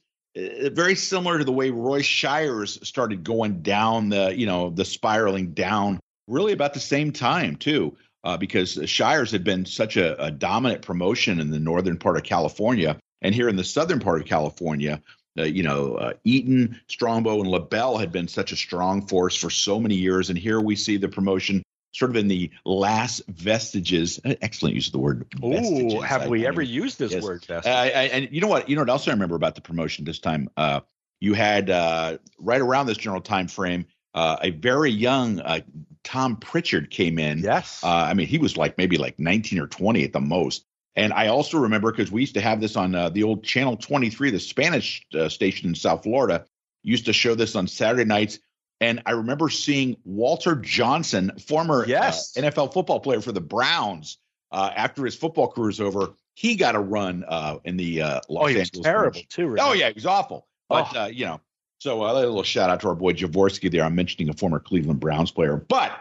very 0.71 0.95
similar 0.95 1.39
to 1.39 1.43
the 1.43 1.51
way 1.51 1.69
Roy 1.69 2.01
Shire's 2.01 2.87
started 2.87 3.23
going 3.23 3.61
down 3.61 4.09
the, 4.09 4.37
you 4.37 4.45
know, 4.45 4.69
the 4.69 4.85
spiraling 4.85 5.51
down 5.51 5.99
really 6.27 6.53
about 6.53 6.73
the 6.73 6.79
same 6.79 7.11
time 7.11 7.55
too, 7.55 7.95
uh, 8.23 8.37
because 8.37 8.79
Shire's 8.85 9.31
had 9.31 9.43
been 9.43 9.65
such 9.65 9.97
a, 9.97 10.21
a, 10.21 10.31
dominant 10.31 10.81
promotion 10.81 11.39
in 11.39 11.49
the 11.49 11.59
northern 11.59 11.97
part 11.97 12.17
of 12.17 12.23
California, 12.23 12.97
and 13.21 13.33
here 13.33 13.49
in 13.49 13.55
the 13.55 13.63
southern 13.63 13.99
part 13.99 14.21
of 14.21 14.27
California, 14.27 15.01
uh, 15.39 15.43
you 15.43 15.63
know, 15.63 15.95
uh, 15.95 16.13
Eaton, 16.23 16.79
Strongbow, 16.87 17.41
and 17.41 17.49
LeBell 17.49 17.99
had 17.99 18.11
been 18.11 18.27
such 18.27 18.51
a 18.51 18.57
strong 18.57 19.07
force 19.07 19.35
for 19.35 19.49
so 19.49 19.79
many 19.79 19.95
years, 19.95 20.29
and 20.29 20.37
here 20.37 20.59
we 20.59 20.75
see 20.75 20.97
the 20.97 21.07
promotion 21.07 21.63
sort 21.97 22.11
of 22.11 22.17
in 22.17 22.27
the 22.27 22.51
last 22.65 23.23
vestiges. 23.27 24.19
Uh, 24.23 24.35
excellent 24.41 24.75
use 24.75 24.87
of 24.87 24.93
the 24.93 24.99
word. 24.99 25.25
Oh, 25.41 25.99
have 26.01 26.23
I, 26.23 26.27
we 26.27 26.45
I 26.45 26.49
ever 26.49 26.61
used 26.61 26.99
this 26.99 27.11
yes. 27.11 27.23
word? 27.23 27.45
Uh, 27.49 27.61
and 27.65 28.29
you 28.31 28.41
know 28.41 28.47
what? 28.47 28.69
You 28.69 28.75
know 28.75 28.81
what 28.83 28.89
else 28.89 29.07
I 29.07 29.11
remember 29.11 29.35
about 29.35 29.55
the 29.55 29.61
promotion 29.61 30.05
this 30.05 30.19
time? 30.19 30.49
Uh, 30.55 30.81
you 31.19 31.33
had 31.33 31.69
uh, 31.69 32.17
right 32.39 32.61
around 32.61 32.85
this 32.85 32.97
general 32.97 33.21
time 33.21 33.47
frame. 33.47 33.85
Uh, 34.13 34.37
a 34.41 34.49
very 34.51 34.91
young 34.91 35.39
uh, 35.39 35.59
Tom 36.03 36.37
Pritchard 36.37 36.89
came 36.89 37.19
in. 37.19 37.39
Yes. 37.39 37.83
Uh, 37.83 37.87
I 37.87 38.13
mean, 38.13 38.27
he 38.27 38.37
was 38.37 38.57
like 38.57 38.77
maybe 38.77 38.97
like 38.97 39.19
19 39.19 39.59
or 39.59 39.67
20 39.67 40.03
at 40.03 40.13
the 40.13 40.19
most. 40.19 40.65
And 40.95 41.13
I 41.13 41.27
also 41.27 41.59
remember 41.59 41.91
because 41.91 42.11
we 42.11 42.21
used 42.21 42.33
to 42.33 42.41
have 42.41 42.59
this 42.59 42.75
on 42.75 42.95
uh, 42.95 43.09
the 43.09 43.23
old 43.23 43.43
Channel 43.43 43.77
23, 43.77 44.31
the 44.31 44.39
Spanish 44.39 45.05
uh, 45.13 45.29
station 45.29 45.69
in 45.69 45.75
South 45.75 46.03
Florida, 46.03 46.45
used 46.81 47.05
to 47.05 47.13
show 47.13 47.35
this 47.35 47.55
on 47.55 47.67
Saturday 47.67 48.05
nights. 48.05 48.39
And 48.79 49.01
I 49.05 49.11
remember 49.11 49.49
seeing 49.49 49.97
Walter 50.05 50.55
Johnson, 50.55 51.31
former 51.39 51.83
uh, 51.83 51.87
yes. 51.87 52.33
NFL 52.33 52.73
football 52.73 52.99
player 52.99 53.21
for 53.21 53.31
the 53.31 53.41
Browns, 53.41 54.17
uh, 54.51 54.71
after 54.75 55.03
his 55.03 55.15
football 55.15 55.47
career 55.47 55.67
was 55.67 55.81
over, 55.81 56.13
he 56.35 56.55
got 56.55 56.75
a 56.75 56.79
run 56.79 57.25
uh, 57.27 57.57
in 57.63 57.77
the 57.77 57.99
Los 57.99 58.23
oh, 58.29 58.45
he 58.45 58.59
Angeles. 58.59 58.71
Was 58.75 58.83
terrible 58.83 59.21
too. 59.29 59.47
Remember? 59.47 59.71
Oh 59.71 59.73
yeah, 59.73 59.87
he 59.87 59.93
was 59.93 60.05
awful. 60.05 60.47
But 60.69 60.95
oh. 60.95 61.05
you 61.07 61.25
know, 61.25 61.41
so 61.79 62.03
uh, 62.03 62.11
a 62.11 62.15
little 62.15 62.43
shout 62.43 62.69
out 62.69 62.81
to 62.81 62.89
our 62.89 62.95
boy 62.95 63.13
Jaworski 63.13 63.69
there. 63.69 63.83
I'm 63.83 63.95
mentioning 63.95 64.29
a 64.29 64.33
former 64.33 64.59
Cleveland 64.59 64.99
Browns 64.99 65.31
player. 65.31 65.57
But 65.57 65.91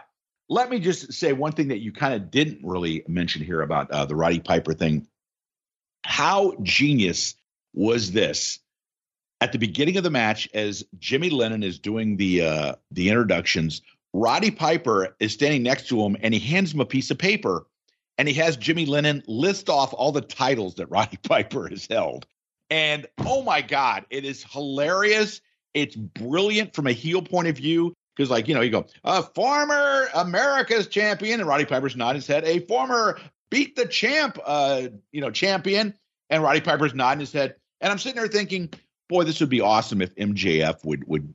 let 0.49 0.69
me 0.69 0.79
just 0.79 1.13
say 1.13 1.33
one 1.33 1.51
thing 1.51 1.67
that 1.69 1.79
you 1.79 1.91
kind 1.91 2.13
of 2.13 2.31
didn't 2.31 2.61
really 2.63 3.03
mention 3.07 3.43
here 3.43 3.61
about 3.61 3.91
uh, 3.91 4.05
the 4.05 4.15
Roddy 4.15 4.39
Piper 4.39 4.73
thing. 4.73 5.07
How 6.03 6.55
genius 6.63 7.35
was 7.73 8.11
this? 8.11 8.59
At 9.39 9.51
the 9.51 9.59
beginning 9.59 9.97
of 9.97 10.03
the 10.03 10.09
match, 10.09 10.49
as 10.53 10.83
Jimmy 10.97 11.29
Lennon 11.29 11.63
is 11.63 11.77
doing 11.77 12.17
the 12.17 12.41
uh, 12.41 12.75
the 12.91 13.09
introductions, 13.09 13.81
Roddy 14.13 14.51
Piper 14.51 15.15
is 15.19 15.33
standing 15.33 15.63
next 15.63 15.87
to 15.89 16.01
him 16.01 16.17
and 16.21 16.33
he 16.33 16.39
hands 16.39 16.73
him 16.73 16.79
a 16.79 16.85
piece 16.85 17.11
of 17.11 17.17
paper 17.17 17.67
and 18.17 18.27
he 18.27 18.33
has 18.35 18.57
Jimmy 18.57 18.85
Lennon 18.85 19.23
list 19.27 19.69
off 19.69 19.93
all 19.93 20.11
the 20.11 20.21
titles 20.21 20.75
that 20.75 20.87
Roddy 20.89 21.17
Piper 21.17 21.67
has 21.67 21.87
held. 21.87 22.25
And 22.69 23.07
oh 23.19 23.43
my 23.43 23.61
God, 23.61 24.05
it 24.09 24.25
is 24.25 24.43
hilarious. 24.43 25.41
It's 25.73 25.95
brilliant 25.95 26.73
from 26.73 26.87
a 26.87 26.91
heel 26.91 27.21
point 27.21 27.47
of 27.47 27.55
view 27.55 27.93
because, 28.15 28.29
like, 28.31 28.47
you 28.47 28.55
know, 28.55 28.61
you 28.61 28.71
go, 28.71 28.87
a 29.03 29.21
former 29.21 30.07
America's 30.15 30.87
champion, 30.87 31.39
and 31.39 31.47
Roddy 31.47 31.65
Piper's 31.65 31.95
nodding 31.95 32.19
his 32.19 32.27
head, 32.27 32.43
a 32.45 32.59
former 32.61 33.19
beat 33.51 33.75
the 33.75 33.85
champ, 33.85 34.39
uh, 34.43 34.87
you 35.11 35.21
know, 35.21 35.29
champion, 35.29 35.93
and 36.29 36.41
Roddy 36.41 36.61
Piper's 36.61 36.95
nodding 36.95 37.19
his 37.19 37.31
head. 37.31 37.55
And 37.79 37.91
I'm 37.91 37.99
sitting 37.99 38.19
there 38.19 38.27
thinking, 38.27 38.73
boy, 39.09 39.23
this 39.23 39.39
would 39.39 39.49
be 39.49 39.61
awesome 39.61 40.01
if 40.01 40.13
MJF 40.15 40.83
would 40.85 41.07
would 41.07 41.33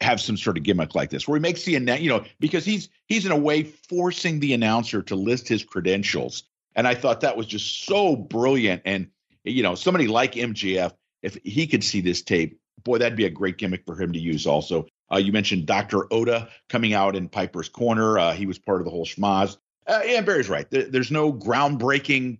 have 0.00 0.20
some 0.20 0.36
sort 0.36 0.56
of 0.56 0.64
gimmick 0.64 0.94
like 0.94 1.10
this, 1.10 1.26
where 1.26 1.38
he 1.38 1.42
makes 1.42 1.64
the 1.64 1.72
you 1.72 2.08
know, 2.08 2.24
because 2.40 2.64
he's 2.64 2.88
he's 3.06 3.24
in 3.24 3.32
a 3.32 3.36
way 3.36 3.62
forcing 3.62 4.40
the 4.40 4.52
announcer 4.52 5.02
to 5.02 5.16
list 5.16 5.48
his 5.48 5.64
credentials. 5.64 6.44
And 6.74 6.88
I 6.88 6.94
thought 6.94 7.20
that 7.20 7.36
was 7.36 7.46
just 7.46 7.84
so 7.86 8.16
brilliant. 8.16 8.82
And 8.84 9.08
you 9.44 9.62
know, 9.62 9.74
somebody 9.74 10.08
like 10.08 10.32
MJF, 10.32 10.92
if 11.22 11.38
he 11.44 11.66
could 11.66 11.84
see 11.84 12.00
this 12.00 12.22
tape, 12.22 12.58
boy, 12.84 12.98
that'd 12.98 13.16
be 13.16 13.26
a 13.26 13.30
great 13.30 13.58
gimmick 13.58 13.84
for 13.84 14.00
him 14.00 14.12
to 14.12 14.18
use 14.18 14.46
also. 14.46 14.86
Uh, 15.12 15.18
you 15.18 15.32
mentioned 15.32 15.66
Dr. 15.66 16.12
Oda 16.12 16.48
coming 16.68 16.94
out 16.94 17.14
in 17.14 17.28
Piper's 17.28 17.68
Corner. 17.68 18.18
Uh, 18.18 18.32
he 18.32 18.46
was 18.46 18.58
part 18.58 18.80
of 18.80 18.86
the 18.86 18.90
whole 18.90 19.04
schmaz. 19.04 19.58
Uh, 19.86 20.00
and 20.06 20.24
Barry's 20.24 20.48
right. 20.48 20.70
There, 20.70 20.84
there's 20.84 21.10
no 21.10 21.32
groundbreaking 21.32 22.38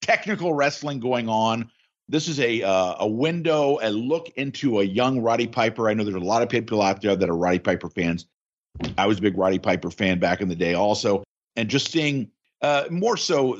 technical 0.00 0.52
wrestling 0.52 1.00
going 1.00 1.28
on. 1.28 1.70
This 2.08 2.28
is 2.28 2.38
a 2.40 2.62
uh, 2.62 2.96
a 3.00 3.08
window, 3.08 3.78
a 3.82 3.90
look 3.90 4.28
into 4.36 4.80
a 4.80 4.84
young 4.84 5.20
Roddy 5.20 5.46
Piper. 5.46 5.88
I 5.88 5.94
know 5.94 6.04
there's 6.04 6.16
a 6.16 6.20
lot 6.20 6.42
of 6.42 6.48
people 6.48 6.82
out 6.82 7.00
there 7.00 7.16
that 7.16 7.28
are 7.28 7.36
Roddy 7.36 7.58
Piper 7.58 7.88
fans. 7.88 8.26
I 8.98 9.06
was 9.06 9.18
a 9.18 9.22
big 9.22 9.38
Roddy 9.38 9.58
Piper 9.58 9.90
fan 9.90 10.18
back 10.18 10.40
in 10.40 10.48
the 10.48 10.56
day, 10.56 10.74
also, 10.74 11.22
and 11.56 11.68
just 11.68 11.90
seeing 11.90 12.30
uh, 12.60 12.84
more 12.90 13.16
so 13.16 13.58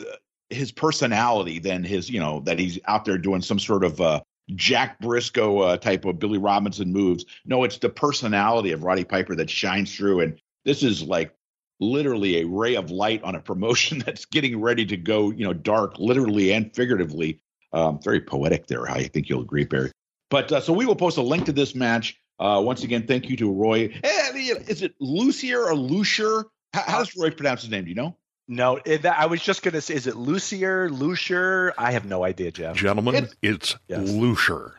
his 0.50 0.72
personality 0.72 1.58
than 1.58 1.84
his, 1.84 2.10
you 2.10 2.20
know, 2.20 2.40
that 2.40 2.58
he's 2.58 2.78
out 2.86 3.04
there 3.04 3.18
doing 3.18 3.42
some 3.42 3.58
sort 3.58 3.84
of 3.84 4.00
uh, 4.00 4.20
Jack 4.54 5.00
Brisco 5.00 5.66
uh, 5.66 5.76
type 5.76 6.04
of 6.04 6.18
Billy 6.18 6.38
Robinson 6.38 6.92
moves. 6.92 7.24
No, 7.44 7.64
it's 7.64 7.78
the 7.78 7.88
personality 7.88 8.72
of 8.72 8.84
Roddy 8.84 9.04
Piper 9.04 9.34
that 9.36 9.50
shines 9.50 9.94
through. 9.94 10.20
And 10.20 10.40
this 10.64 10.82
is 10.82 11.02
like 11.02 11.34
literally 11.80 12.40
a 12.40 12.46
ray 12.46 12.76
of 12.76 12.90
light 12.90 13.22
on 13.22 13.34
a 13.34 13.40
promotion 13.40 13.98
that's 14.06 14.24
getting 14.24 14.60
ready 14.60 14.86
to 14.86 14.96
go, 14.96 15.30
you 15.30 15.44
know, 15.44 15.52
dark, 15.52 15.98
literally 15.98 16.52
and 16.52 16.74
figuratively. 16.74 17.40
Um, 17.74 18.00
very 18.00 18.20
poetic 18.20 18.68
there. 18.68 18.88
I 18.88 19.04
think 19.04 19.28
you'll 19.28 19.42
agree, 19.42 19.64
Barry. 19.64 19.90
But 20.30 20.50
uh, 20.52 20.60
so 20.60 20.72
we 20.72 20.86
will 20.86 20.96
post 20.96 21.18
a 21.18 21.22
link 21.22 21.46
to 21.46 21.52
this 21.52 21.74
match. 21.74 22.16
Uh, 22.38 22.62
once 22.64 22.84
again, 22.84 23.06
thank 23.06 23.28
you 23.28 23.36
to 23.36 23.52
Roy. 23.52 23.92
Eh, 24.02 24.30
is 24.68 24.82
it 24.82 24.94
Lucier 25.00 25.64
or 25.64 25.74
Lucier? 25.74 26.44
How, 26.72 26.82
how 26.82 26.98
does 27.00 27.16
Roy 27.16 27.30
pronounce 27.30 27.62
his 27.62 27.70
name? 27.70 27.84
Do 27.84 27.90
you 27.90 27.96
know? 27.96 28.16
No, 28.46 28.78
it, 28.84 29.04
I 29.06 29.26
was 29.26 29.42
just 29.42 29.62
going 29.62 29.74
to 29.74 29.80
say, 29.80 29.94
is 29.94 30.06
it 30.06 30.16
Lucier, 30.16 30.90
Lucier? 30.90 31.72
I 31.78 31.92
have 31.92 32.04
no 32.04 32.24
idea, 32.24 32.50
Jeff. 32.52 32.76
Gentlemen, 32.76 33.14
it's, 33.14 33.36
it's 33.42 33.76
yes. 33.88 34.08
Lucier. 34.08 34.74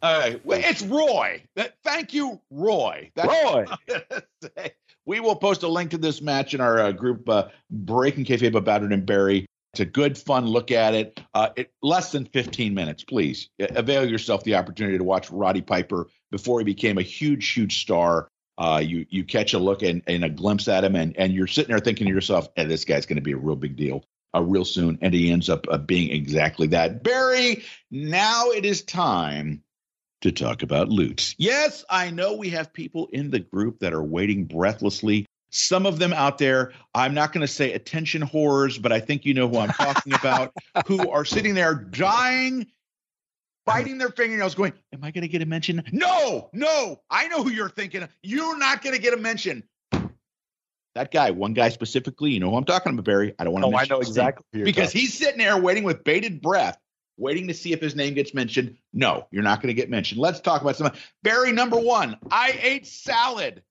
Uh, 0.00 0.34
it's 0.46 0.82
Roy. 0.82 1.42
Thank 1.82 2.14
you, 2.14 2.40
Roy. 2.50 3.10
That's 3.16 3.28
Roy. 3.28 4.70
we 5.04 5.20
will 5.20 5.34
post 5.34 5.64
a 5.64 5.68
link 5.68 5.90
to 5.90 5.98
this 5.98 6.22
match 6.22 6.54
in 6.54 6.60
our 6.60 6.78
uh, 6.78 6.92
group, 6.92 7.28
uh, 7.28 7.48
Breaking 7.70 8.24
Kayfabe 8.24 8.54
about 8.54 8.84
it 8.84 8.92
and 8.92 9.04
Barry. 9.04 9.47
It's 9.72 9.80
a 9.80 9.84
good, 9.84 10.16
fun 10.16 10.46
look 10.46 10.70
at 10.70 10.94
it. 10.94 11.20
Uh, 11.34 11.50
it. 11.56 11.72
Less 11.82 12.12
than 12.12 12.24
15 12.24 12.74
minutes, 12.74 13.04
please. 13.04 13.50
Avail 13.58 14.08
yourself 14.08 14.44
the 14.44 14.56
opportunity 14.56 14.98
to 14.98 15.04
watch 15.04 15.30
Roddy 15.30 15.60
Piper 15.62 16.08
before 16.30 16.58
he 16.58 16.64
became 16.64 16.98
a 16.98 17.02
huge, 17.02 17.52
huge 17.52 17.82
star 17.82 18.28
uh, 18.58 18.82
you 18.84 19.06
you 19.08 19.24
catch 19.24 19.54
a 19.54 19.58
look 19.58 19.82
and, 19.82 20.02
and 20.08 20.24
a 20.24 20.28
glimpse 20.28 20.66
at 20.66 20.84
him, 20.84 20.96
and 20.96 21.16
and 21.16 21.32
you're 21.32 21.46
sitting 21.46 21.70
there 21.70 21.78
thinking 21.78 22.08
to 22.08 22.12
yourself, 22.12 22.48
hey, 22.56 22.64
this 22.64 22.84
guy's 22.84 23.06
going 23.06 23.16
to 23.16 23.22
be 23.22 23.32
a 23.32 23.36
real 23.36 23.56
big 23.56 23.76
deal, 23.76 24.04
uh, 24.34 24.42
real 24.42 24.64
soon, 24.64 24.98
and 25.00 25.14
he 25.14 25.30
ends 25.30 25.48
up 25.48 25.66
uh, 25.70 25.78
being 25.78 26.10
exactly 26.10 26.66
that. 26.66 27.04
Barry, 27.04 27.62
now 27.90 28.50
it 28.50 28.66
is 28.66 28.82
time 28.82 29.62
to 30.22 30.32
talk 30.32 30.64
about 30.64 30.88
loots. 30.88 31.36
Yes, 31.38 31.84
I 31.88 32.10
know 32.10 32.34
we 32.34 32.50
have 32.50 32.72
people 32.72 33.08
in 33.12 33.30
the 33.30 33.38
group 33.38 33.78
that 33.78 33.94
are 33.94 34.02
waiting 34.02 34.46
breathlessly. 34.46 35.26
Some 35.50 35.86
of 35.86 35.98
them 35.98 36.12
out 36.12 36.38
there, 36.38 36.72
I'm 36.94 37.14
not 37.14 37.32
going 37.32 37.40
to 37.40 37.52
say 37.52 37.72
attention 37.72 38.22
whores, 38.22 38.80
but 38.80 38.92
I 38.92 39.00
think 39.00 39.24
you 39.24 39.34
know 39.34 39.48
who 39.48 39.58
I'm 39.58 39.70
talking 39.70 40.12
about, 40.12 40.52
who 40.86 41.10
are 41.10 41.24
sitting 41.24 41.54
there 41.54 41.74
dying 41.74 42.66
biting 43.68 43.98
their 43.98 44.08
fingernails, 44.08 44.54
going, 44.54 44.72
Am 44.92 45.04
I 45.04 45.10
going 45.10 45.22
to 45.22 45.28
get 45.28 45.42
a 45.42 45.46
mention? 45.46 45.82
No, 45.92 46.48
no, 46.52 47.00
I 47.10 47.28
know 47.28 47.42
who 47.42 47.50
you're 47.50 47.68
thinking. 47.68 48.08
You're 48.22 48.58
not 48.58 48.82
going 48.82 48.96
to 48.96 49.00
get 49.00 49.12
a 49.12 49.18
mention. 49.18 49.62
That 50.94 51.12
guy, 51.12 51.30
one 51.30 51.52
guy 51.52 51.68
specifically, 51.68 52.30
you 52.30 52.40
know 52.40 52.50
who 52.50 52.56
I'm 52.56 52.64
talking 52.64 52.92
about, 52.92 53.04
Barry. 53.04 53.34
I 53.38 53.44
don't 53.44 53.52
want 53.52 53.64
to. 53.64 53.70
Oh, 53.70 53.76
I 53.76 53.84
know 53.84 54.00
exactly. 54.00 54.64
Because 54.64 54.90
he's 54.90 55.16
sitting 55.16 55.38
there 55.38 55.56
waiting 55.56 55.84
with 55.84 56.02
bated 56.02 56.40
breath, 56.40 56.76
waiting 57.18 57.46
to 57.48 57.54
see 57.54 57.72
if 57.72 57.80
his 57.80 57.94
name 57.94 58.14
gets 58.14 58.34
mentioned. 58.34 58.76
No, 58.92 59.28
you're 59.30 59.44
not 59.44 59.60
going 59.60 59.68
to 59.68 59.74
get 59.74 59.90
mentioned. 59.90 60.20
Let's 60.20 60.40
talk 60.40 60.62
about 60.62 60.76
some. 60.76 60.90
Barry, 61.22 61.52
number 61.52 61.78
one, 61.78 62.16
I 62.32 62.58
ate 62.60 62.86
salad. 62.86 63.62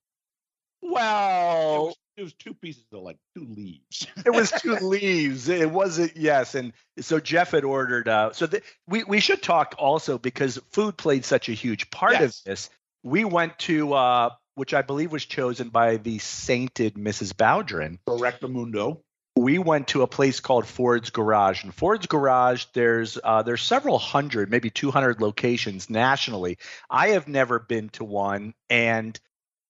Well, 0.81 1.95
it 2.15 2.23
was 2.23 2.33
two 2.33 2.53
pieces 2.53 2.85
of 2.91 3.01
like 3.01 3.17
two 3.35 3.45
leaves. 3.45 4.07
it 4.25 4.31
was 4.31 4.51
two 4.51 4.75
leaves. 4.75 5.49
It 5.49 5.69
wasn't 5.69 6.15
yes, 6.15 6.55
and 6.55 6.73
so 6.99 7.19
Jeff 7.19 7.51
had 7.51 7.63
ordered. 7.63 8.07
Uh, 8.07 8.31
so 8.33 8.47
the, 8.47 8.61
we 8.87 9.03
we 9.03 9.19
should 9.19 9.41
talk 9.41 9.75
also 9.77 10.17
because 10.17 10.59
food 10.71 10.97
played 10.97 11.25
such 11.25 11.49
a 11.49 11.53
huge 11.53 11.89
part 11.89 12.13
yes. 12.13 12.39
of 12.39 12.43
this. 12.45 12.69
We 13.03 13.23
went 13.23 13.57
to 13.59 13.93
uh, 13.93 14.29
which 14.57 14.73
I 14.73 14.81
believe 14.81 15.11
was 15.11 15.23
chosen 15.23 15.69
by 15.69 15.97
the 15.97 16.17
sainted 16.17 16.95
Mrs. 16.95 17.33
Bowdrin. 17.33 17.99
Correctamundo. 18.07 19.01
We 19.35 19.59
went 19.59 19.89
to 19.89 20.01
a 20.01 20.07
place 20.07 20.39
called 20.39 20.65
Ford's 20.65 21.11
Garage. 21.11 21.63
And 21.63 21.71
Ford's 21.71 22.07
Garage, 22.07 22.65
there's 22.73 23.19
uh, 23.23 23.43
there's 23.43 23.61
several 23.61 23.99
hundred, 23.99 24.49
maybe 24.49 24.71
200 24.71 25.21
locations 25.21 25.91
nationally. 25.91 26.57
I 26.89 27.09
have 27.09 27.27
never 27.27 27.59
been 27.59 27.89
to 27.89 28.03
one, 28.03 28.55
and 28.67 29.17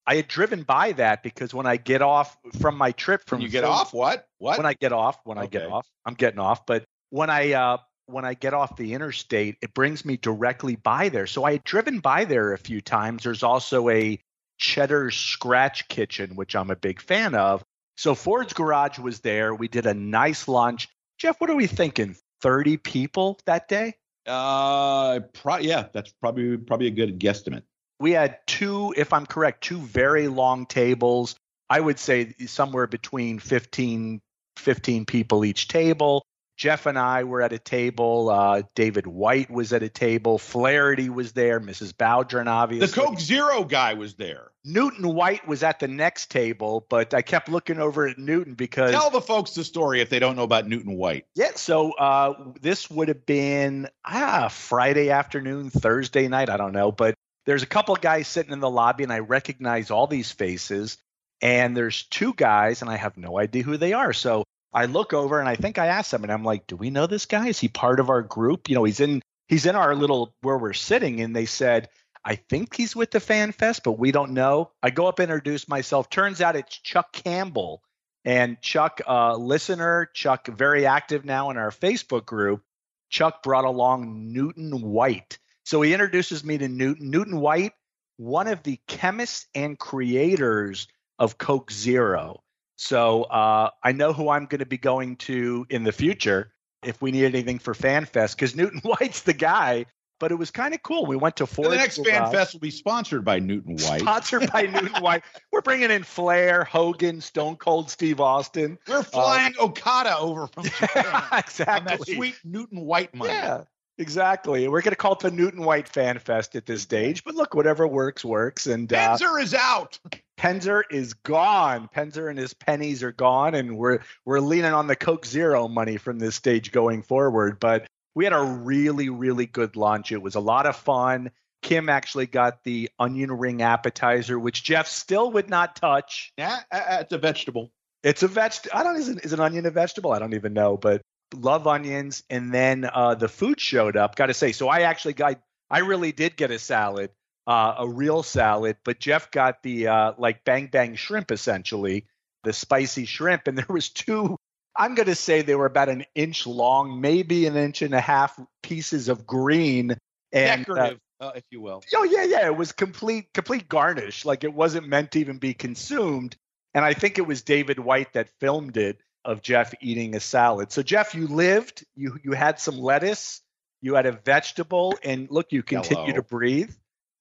I 0.08 0.16
had 0.16 0.30
driven 0.30 0.64
by 0.64 0.94
that 0.94 1.22
because 1.22 1.54
when 1.54 1.66
I 1.66 1.76
get 1.76 2.02
off 2.02 2.38
from 2.60 2.78
my 2.78 2.94
trip 2.94 3.24
from 3.28 3.42
you 3.42 3.50
get 3.50 3.66
off? 3.66 3.94
What? 3.94 4.26
What? 4.38 4.58
When 4.58 4.66
I 4.66 4.74
get 4.74 4.94
off 4.94 5.20
when 5.26 5.38
okay. 5.38 5.46
I 5.46 5.48
get 5.48 5.70
off 5.70 5.86
I'm 6.06 6.14
getting 6.14 6.40
off 6.40 6.66
but 6.66 6.86
when 7.10 7.30
I 7.30 7.52
uh 7.52 7.78
when 8.06 8.24
I 8.24 8.34
get 8.34 8.54
off 8.54 8.78
the 8.78 8.94
interstate 8.94 9.58
it 9.62 9.74
brings 9.74 10.06
me 10.06 10.16
directly 10.16 10.78
by 10.78 11.10
there. 11.10 11.28
So 11.28 11.44
I 11.44 11.52
had 11.52 11.64
driven 11.66 12.00
by 12.00 12.24
there 12.24 12.54
a 12.54 12.58
few 12.58 12.80
times. 12.80 13.24
There's 13.24 13.44
also 13.44 13.90
a 13.90 14.18
cheddar 14.58 15.12
scratch 15.12 15.90
kitchen 15.90 16.36
which 16.36 16.56
I'm 16.56 16.72
a 16.72 16.78
big 16.78 17.02
fan 17.02 17.36
of. 17.36 17.64
So 17.98 18.16
Ford's 18.16 18.54
garage 18.54 19.00
was 19.00 19.20
there. 19.20 19.54
We 19.54 19.68
did 19.68 19.86
a 19.86 19.94
nice 19.94 20.48
lunch. 20.48 20.88
Jeff 21.18 21.36
what 21.42 21.50
are 21.50 21.56
we 21.56 21.68
thinking 21.68 22.16
30 22.42 22.78
people 22.78 23.40
that 23.46 23.68
day? 23.68 23.96
Uh 24.26 25.20
pro- 25.34 25.58
yeah 25.58 25.88
that's 25.92 26.14
probably 26.22 26.56
probably 26.56 26.88
a 26.88 26.92
good 26.92 27.20
guesstimate 27.20 27.64
we 28.00 28.12
had 28.12 28.40
two, 28.46 28.94
if 28.96 29.14
I'm 29.14 29.26
correct, 29.26 29.64
two 29.64 29.80
very 29.80 30.28
long 30.28 30.66
tables. 30.66 31.36
I 31.70 31.80
would 31.80 32.00
say 32.00 32.34
somewhere 32.46 32.88
between 32.88 33.40
15, 33.40 34.22
15 34.56 35.06
people 35.06 35.44
each 35.44 35.68
table. 35.68 36.24
Jeff 36.58 36.88
and 36.88 36.98
I 36.98 37.24
were 37.24 37.44
at 37.44 37.54
a 37.54 37.60
table. 37.60 38.30
Uh, 38.30 38.64
David 38.74 39.06
White 39.06 39.52
was 39.52 39.74
at 39.74 39.84
a 39.84 39.90
table. 39.90 40.40
Flaherty 40.40 41.08
was 41.08 41.34
there. 41.34 41.60
Mrs. 41.60 41.94
Bowdrin, 41.94 42.48
obviously. 42.48 42.88
The 42.88 42.94
Coke 42.94 43.20
Zero 43.20 43.64
guy 43.64 43.94
was 43.94 44.16
there. 44.16 44.50
Newton 44.66 45.14
White 45.14 45.48
was 45.48 45.62
at 45.62 45.80
the 45.80 45.88
next 45.88 46.32
table, 46.32 46.86
but 46.90 47.14
I 47.14 47.22
kept 47.22 47.48
looking 47.48 47.80
over 47.80 48.08
at 48.08 48.18
Newton 48.18 48.56
because. 48.56 48.90
Tell 48.90 49.12
the 49.12 49.22
folks 49.22 49.54
the 49.54 49.64
story 49.64 50.02
if 50.02 50.10
they 50.10 50.18
don't 50.18 50.36
know 50.36 50.44
about 50.44 50.68
Newton 50.68 50.98
White. 50.98 51.28
Yeah, 51.36 51.52
so 51.56 51.92
uh, 51.92 52.34
this 52.60 52.90
would 52.90 53.10
have 53.10 53.28
been 53.28 53.88
ah, 54.04 54.48
Friday 54.48 55.12
afternoon, 55.12 55.70
Thursday 55.70 56.28
night. 56.28 56.50
I 56.50 56.58
don't 56.58 56.74
know, 56.74 56.92
but 56.92 57.14
there's 57.48 57.64
a 57.64 57.68
couple 57.68 57.96
guys 57.96 58.28
sitting 58.28 58.52
in 58.52 58.60
the 58.60 58.70
lobby 58.70 59.04
and 59.04 59.12
I 59.12 59.20
recognize 59.20 59.90
all 59.90 60.06
these 60.06 60.32
faces. 60.32 60.98
And 61.42 61.76
there's 61.76 62.04
two 62.04 62.34
guys 62.34 62.82
and 62.82 62.92
I 62.92 62.98
have 62.98 63.16
no 63.16 63.40
idea 63.40 63.64
who 63.64 63.78
they 63.78 63.94
are. 63.94 64.12
So 64.12 64.44
I 64.74 64.86
look 64.86 65.14
over 65.14 65.40
and 65.40 65.48
I 65.48 65.56
think 65.56 65.78
I 65.78 65.88
asked 65.88 66.12
them 66.12 66.24
and 66.24 66.32
I'm 66.32 66.44
like, 66.44 66.68
do 66.68 66.76
we 66.76 66.90
know 66.90 67.08
this 67.08 67.26
guy? 67.26 67.48
Is 67.48 67.60
he 67.60 67.70
part 67.70 68.02
of 68.02 68.10
our 68.10 68.22
group? 68.22 68.68
You 68.68 68.76
know, 68.76 68.84
he's 68.84 69.00
in 69.00 69.22
he's 69.48 69.66
in 69.66 69.78
our 69.78 69.96
little 69.96 70.36
where 70.42 70.58
we're 70.58 70.74
sitting. 70.74 71.22
And 71.22 71.34
they 71.34 71.46
said, 71.46 71.88
I 72.26 72.36
think 72.36 72.76
he's 72.76 72.98
with 72.98 73.12
the 73.12 73.22
Fan 73.22 73.54
Fest, 73.54 73.84
but 73.86 73.94
we 73.94 74.12
don't 74.12 74.34
know. 74.34 74.72
I 74.84 74.90
go 74.90 75.08
up, 75.08 75.22
introduce 75.22 75.70
myself. 75.70 76.10
Turns 76.10 76.42
out 76.42 76.58
it's 76.58 76.78
Chuck 76.78 77.14
Campbell. 77.14 77.82
And 78.26 78.62
Chuck, 78.62 79.00
uh, 79.08 79.38
listener, 79.38 80.10
Chuck, 80.14 80.48
very 80.48 80.86
active 80.86 81.24
now 81.24 81.50
in 81.50 81.56
our 81.56 81.72
Facebook 81.72 82.26
group. 82.26 82.62
Chuck 83.10 83.42
brought 83.42 83.64
along 83.64 84.34
Newton 84.34 84.82
White. 84.82 85.38
So 85.68 85.82
he 85.82 85.92
introduces 85.92 86.46
me 86.46 86.58
to 86.60 86.70
Newton. 86.70 87.12
Newton 87.12 87.42
White, 87.42 87.74
one 88.16 88.48
of 88.48 88.64
the 88.64 88.80
chemists 88.88 89.48
and 89.54 89.78
creators 89.78 90.88
of 91.20 91.38
Coke 91.38 91.74
Zero. 91.74 92.42
So 92.78 93.24
uh, 93.24 93.72
I 93.84 93.92
know 93.92 94.14
who 94.14 94.30
I'm 94.30 94.46
going 94.46 94.60
to 94.60 94.66
be 94.66 94.78
going 94.78 95.18
to 95.18 95.68
in 95.70 95.84
the 95.84 95.92
future 95.92 96.54
if 96.84 97.02
we 97.02 97.12
need 97.12 97.26
anything 97.26 97.60
for 97.60 97.74
FanFest 97.74 98.36
because 98.36 98.56
Newton 98.56 98.80
White's 98.86 99.24
the 99.24 99.34
guy. 99.34 99.88
But 100.22 100.32
it 100.32 100.36
was 100.36 100.52
kind 100.52 100.74
of 100.74 100.82
cool. 100.84 101.06
We 101.06 101.18
went 101.18 101.36
to 101.36 101.46
Ford. 101.46 101.70
The 101.70 101.76
next 101.76 102.00
FanFest 102.00 102.54
will 102.54 102.62
be 102.62 102.72
sponsored 102.72 103.26
by 103.26 103.40
Newton 103.40 103.76
White. 103.76 104.00
Sponsored 104.00 104.50
by 104.54 104.62
Newton 104.62 105.04
White. 105.04 105.24
We're 105.52 105.62
bringing 105.62 105.92
in 105.92 106.04
Flair, 106.04 106.64
Hogan, 106.64 107.20
Stone 107.20 107.58
Cold 107.58 107.92
Steve 107.92 108.22
Austin. 108.22 108.80
We're 108.88 109.04
flying 109.04 109.54
uh, 109.60 109.66
Okada 109.66 110.18
over 110.18 110.48
from 110.48 110.64
Japan. 110.80 111.24
exactly. 111.34 111.66
On 111.66 111.84
that 111.86 112.08
sweet 112.08 112.36
Newton 112.46 112.86
White 112.86 113.14
money. 113.14 113.34
Yeah. 113.34 113.66
Exactly. 114.00 114.68
We're 114.68 114.82
going 114.82 114.92
to 114.92 114.98
call 114.98 115.14
it 115.14 115.20
the 115.20 115.32
Newton 115.32 115.64
White 115.64 115.88
Fan 115.88 116.20
Fest 116.20 116.56
at 116.56 116.68
this 116.68 116.84
stage, 116.84 117.24
but 117.24 117.34
look, 117.34 117.56
whatever 117.56 117.88
works, 117.88 118.24
works. 118.24 118.68
And 118.68 118.92
uh, 118.94 119.18
Penzer 119.18 119.42
is 119.42 119.54
out. 119.56 120.00
Penzer 120.38 120.84
is 120.92 121.14
gone. 121.14 121.90
Penzer 121.96 122.30
and 122.30 122.38
his 122.38 122.54
pennies 122.54 123.02
are 123.02 123.12
gone, 123.12 123.56
and 123.56 123.76
we're 123.76 124.00
we're 124.24 124.40
leaning 124.40 124.74
on 124.74 124.86
the 124.86 124.96
Coke 124.96 125.26
Zero 125.26 125.68
money 125.68 125.98
from 125.98 126.20
this 126.20 126.36
stage 126.36 126.72
going 126.72 127.02
forward. 127.02 127.60
But 127.60 127.88
we 128.14 128.24
had 128.24 128.34
a 128.34 128.44
really, 128.44 129.10
really 129.10 129.48
good 129.48 129.76
lunch. 129.76 130.12
It 130.12 130.22
was 130.22 130.36
a 130.36 130.40
lot 130.40 130.68
of 130.68 130.76
fun. 130.76 131.32
Kim 131.64 131.90
actually 131.90 132.28
got 132.28 132.64
the 132.64 132.90
onion 133.00 133.32
ring 133.32 133.64
appetizer, 133.64 134.38
which 134.38 134.64
Jeff 134.64 134.88
still 134.88 135.32
would 135.32 135.50
not 135.50 135.76
touch. 135.76 136.32
Yeah, 136.38 136.60
it's 136.72 137.12
a 137.12 137.18
vegetable. 137.18 137.72
It's 138.04 138.22
a 138.22 138.28
vegetable. 138.28 138.78
I 138.78 138.84
don't. 138.84 138.96
Is, 138.96 139.10
is 139.10 139.34
an 139.34 139.40
onion 139.40 139.66
a 139.66 139.72
vegetable? 139.72 140.12
I 140.12 140.20
don't 140.20 140.36
even 140.36 140.54
know. 140.54 140.78
But 140.78 141.02
love 141.34 141.68
onions. 141.68 142.24
And 142.30 142.54
then 142.54 142.90
uh, 142.92 143.16
the 143.16 143.28
food 143.28 143.60
showed 143.60 143.98
up. 143.98 144.16
Got 144.16 144.28
to 144.28 144.34
say, 144.34 144.52
so 144.52 144.68
I 144.68 144.82
actually 144.82 145.14
got, 145.14 145.40
I 145.70 145.80
really 145.80 146.12
did 146.12 146.38
get 146.38 146.52
a 146.52 146.60
salad, 146.60 147.12
uh, 147.46 147.76
a 147.80 147.88
real 147.88 148.24
salad. 148.24 148.78
But 148.84 149.00
Jeff 149.00 149.32
got 149.32 149.64
the 149.64 149.88
uh, 149.88 150.14
like 150.18 150.44
bang 150.44 150.68
bang 150.68 150.96
shrimp 150.96 151.32
essentially, 151.32 152.06
the 152.44 152.54
spicy 152.54 153.06
shrimp, 153.06 153.48
and 153.48 153.58
there 153.58 153.66
was 153.70 153.90
two. 153.90 154.38
I'm 154.76 154.94
going 154.94 155.08
to 155.08 155.16
say 155.16 155.42
they 155.42 155.56
were 155.56 155.66
about 155.66 155.90
an 155.90 156.06
inch 156.14 156.46
long, 156.46 157.02
maybe 157.02 157.48
an 157.48 157.56
inch 157.56 157.82
and 157.82 157.96
a 157.96 158.00
half 158.00 158.40
pieces 158.62 159.10
of 159.10 159.26
green 159.26 159.98
and 160.32 160.52
uh, 160.52 160.58
decorative, 160.58 161.00
uh, 161.20 161.32
if 161.36 161.44
you 161.50 161.62
will. 161.62 161.84
Oh 161.96 162.04
yeah, 162.04 162.26
yeah. 162.26 162.46
It 162.46 162.56
was 162.56 162.72
complete, 162.72 163.34
complete 163.34 163.68
garnish. 163.68 164.24
Like 164.24 164.44
it 164.44 164.54
wasn't 164.54 164.88
meant 164.88 165.12
to 165.12 165.20
even 165.20 165.40
be 165.40 165.54
consumed. 165.56 166.36
And 166.74 166.86
I 166.86 166.94
think 166.94 167.18
it 167.18 167.26
was 167.26 167.42
David 167.42 167.80
White 167.80 168.14
that 168.14 168.30
filmed 168.40 168.78
it 168.78 169.02
of 169.28 169.42
Jeff 169.42 169.74
eating 169.82 170.16
a 170.16 170.20
salad. 170.22 170.72
So 170.72 170.82
Jeff, 170.82 171.14
you 171.14 171.28
lived, 171.28 171.86
you 171.96 172.18
you 172.24 172.32
had 172.32 172.60
some 172.60 172.80
lettuce, 172.80 173.42
you 173.82 173.94
had 173.94 174.06
a 174.06 174.14
vegetable, 174.14 174.98
and 175.04 175.30
look, 175.30 175.52
you 175.52 175.62
continue 175.62 176.06
Hello. 176.06 176.16
to 176.16 176.24
breathe. 176.24 176.72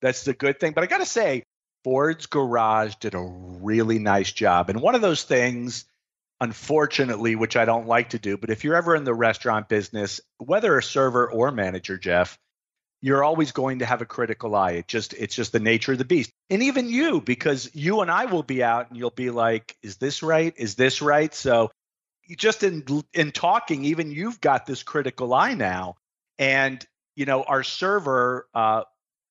That's 0.00 0.22
the 0.22 0.32
good 0.32 0.60
thing. 0.60 0.72
But 0.72 0.84
I 0.84 0.86
got 0.86 0.98
to 0.98 1.06
say, 1.06 1.42
Ford's 1.82 2.26
Garage 2.26 2.94
did 2.96 3.14
a 3.14 3.20
really 3.20 3.98
nice 3.98 4.30
job. 4.30 4.70
And 4.70 4.80
one 4.80 4.94
of 4.94 5.00
those 5.00 5.24
things, 5.24 5.84
unfortunately, 6.40 7.34
which 7.34 7.56
I 7.56 7.64
don't 7.64 7.88
like 7.88 8.10
to 8.10 8.20
do, 8.20 8.36
but 8.36 8.50
if 8.50 8.62
you're 8.62 8.76
ever 8.76 8.94
in 8.94 9.04
the 9.04 9.14
restaurant 9.14 9.68
business, 9.68 10.20
whether 10.38 10.78
a 10.78 10.82
server 10.82 11.28
or 11.28 11.50
manager, 11.50 11.98
Jeff, 11.98 12.38
you're 13.02 13.24
always 13.24 13.50
going 13.50 13.80
to 13.80 13.86
have 13.86 14.00
a 14.00 14.06
critical 14.06 14.54
eye. 14.54 14.72
It 14.72 14.86
just 14.86 15.12
it's 15.12 15.34
just 15.34 15.50
the 15.50 15.60
nature 15.60 15.92
of 15.92 15.98
the 15.98 16.04
beast. 16.04 16.30
And 16.50 16.62
even 16.62 16.88
you, 16.88 17.20
because 17.20 17.68
you 17.74 18.00
and 18.00 18.10
I 18.12 18.26
will 18.26 18.44
be 18.44 18.62
out 18.62 18.90
and 18.90 18.96
you'll 18.96 19.10
be 19.10 19.30
like, 19.30 19.76
is 19.82 19.96
this 19.96 20.22
right? 20.22 20.54
Is 20.56 20.76
this 20.76 21.02
right? 21.02 21.34
So 21.34 21.72
just 22.34 22.62
in 22.62 22.84
in 23.12 23.32
talking, 23.32 23.84
even 23.84 24.10
you've 24.10 24.40
got 24.40 24.66
this 24.66 24.82
critical 24.82 25.32
eye 25.32 25.54
now. 25.54 25.96
And 26.38 26.84
you 27.14 27.24
know, 27.24 27.42
our 27.42 27.62
server, 27.62 28.48
uh, 28.54 28.82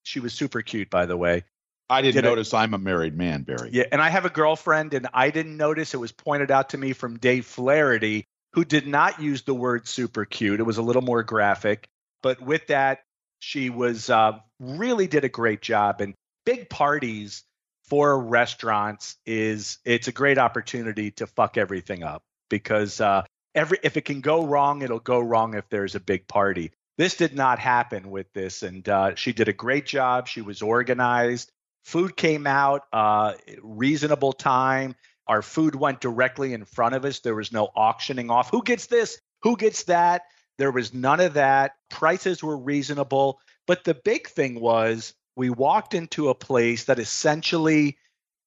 she 0.04 0.20
was 0.20 0.34
super 0.34 0.62
cute, 0.62 0.90
by 0.90 1.06
the 1.06 1.18
way. 1.18 1.44
I 1.88 2.02
didn't 2.02 2.24
did 2.24 2.30
notice. 2.30 2.54
i 2.54 2.64
I'm 2.64 2.74
a 2.74 2.80
married 2.80 3.16
man, 3.16 3.44
Barry. 3.44 3.70
Yeah, 3.72 3.84
and 3.92 4.02
I 4.02 4.10
have 4.10 4.26
a 4.26 4.30
girlfriend, 4.30 4.94
and 4.94 5.08
I 5.14 5.30
didn't 5.30 5.58
notice. 5.58 5.94
It 5.94 5.98
was 5.98 6.12
pointed 6.12 6.50
out 6.50 6.70
to 6.70 6.78
me 6.78 6.94
from 6.94 7.18
Dave 7.18 7.46
Flaherty, 7.46 8.26
who 8.54 8.66
did 8.66 8.88
not 8.88 9.22
use 9.22 9.44
the 9.44 9.54
word 9.54 9.88
super 9.88 10.26
cute. 10.26 10.60
It 10.60 10.64
was 10.64 10.78
a 10.78 10.82
little 10.82 11.04
more 11.04 11.22
graphic, 11.22 11.88
but 12.24 12.42
with 12.42 12.68
that, 12.68 13.04
she 13.40 13.70
was 13.70 14.10
uh, 14.10 14.40
really 14.60 15.06
did 15.06 15.26
a 15.26 15.30
great 15.30 15.62
job. 15.62 16.02
And 16.02 16.16
big 16.44 16.70
parties 16.70 17.44
for 17.88 18.20
restaurants 18.20 19.18
is 19.28 19.78
it's 19.86 20.08
a 20.08 20.12
great 20.12 20.40
opportunity 20.40 21.12
to 21.12 21.28
fuck 21.28 21.58
everything 21.58 22.02
up 22.02 22.24
because 22.50 23.02
uh, 23.02 23.24
every 23.54 23.80
if 23.84 23.98
it 23.98 24.06
can 24.06 24.22
go 24.22 24.46
wrong, 24.46 24.82
it'll 24.82 25.00
go 25.00 25.20
wrong 25.20 25.56
if 25.56 25.68
there's 25.70 25.96
a 25.96 26.00
big 26.00 26.28
party. 26.28 26.72
This 26.98 27.18
did 27.18 27.36
not 27.36 27.60
happen 27.60 28.10
with 28.10 28.32
this, 28.34 28.64
and 28.64 28.88
uh, 28.88 29.16
she 29.16 29.34
did 29.34 29.50
a 29.50 29.54
great 29.54 29.86
job. 29.86 30.28
She 30.28 30.42
was 30.42 30.62
organized. 30.62 31.52
Food 31.84 32.16
came 32.16 32.48
out 32.48 32.84
uh, 32.94 33.34
reasonable 33.62 34.34
time. 34.34 34.96
Our 35.28 35.42
food 35.42 35.76
went 35.76 36.02
directly 36.02 36.54
in 36.54 36.66
front 36.66 36.96
of 36.96 37.04
us. 37.04 37.20
There 37.20 37.36
was 37.36 37.52
no 37.52 37.70
auctioning 37.76 38.30
off. 38.30 38.50
Who 38.52 38.64
gets 38.64 38.88
this? 38.88 39.20
Who 39.42 39.58
gets 39.58 39.84
that? 39.84 40.24
There 40.58 40.72
was 40.72 40.94
none 40.94 41.20
of 41.20 41.34
that. 41.34 41.74
Prices 41.90 42.44
were 42.44 42.58
reasonable. 42.58 43.40
But 43.68 43.84
the 43.84 43.94
big 43.94 44.28
thing 44.28 44.60
was 44.60 45.14
we 45.36 45.50
walked 45.50 45.94
into 45.94 46.30
a 46.30 46.36
place 46.36 46.86
that 46.86 47.00
essentially 47.00 47.98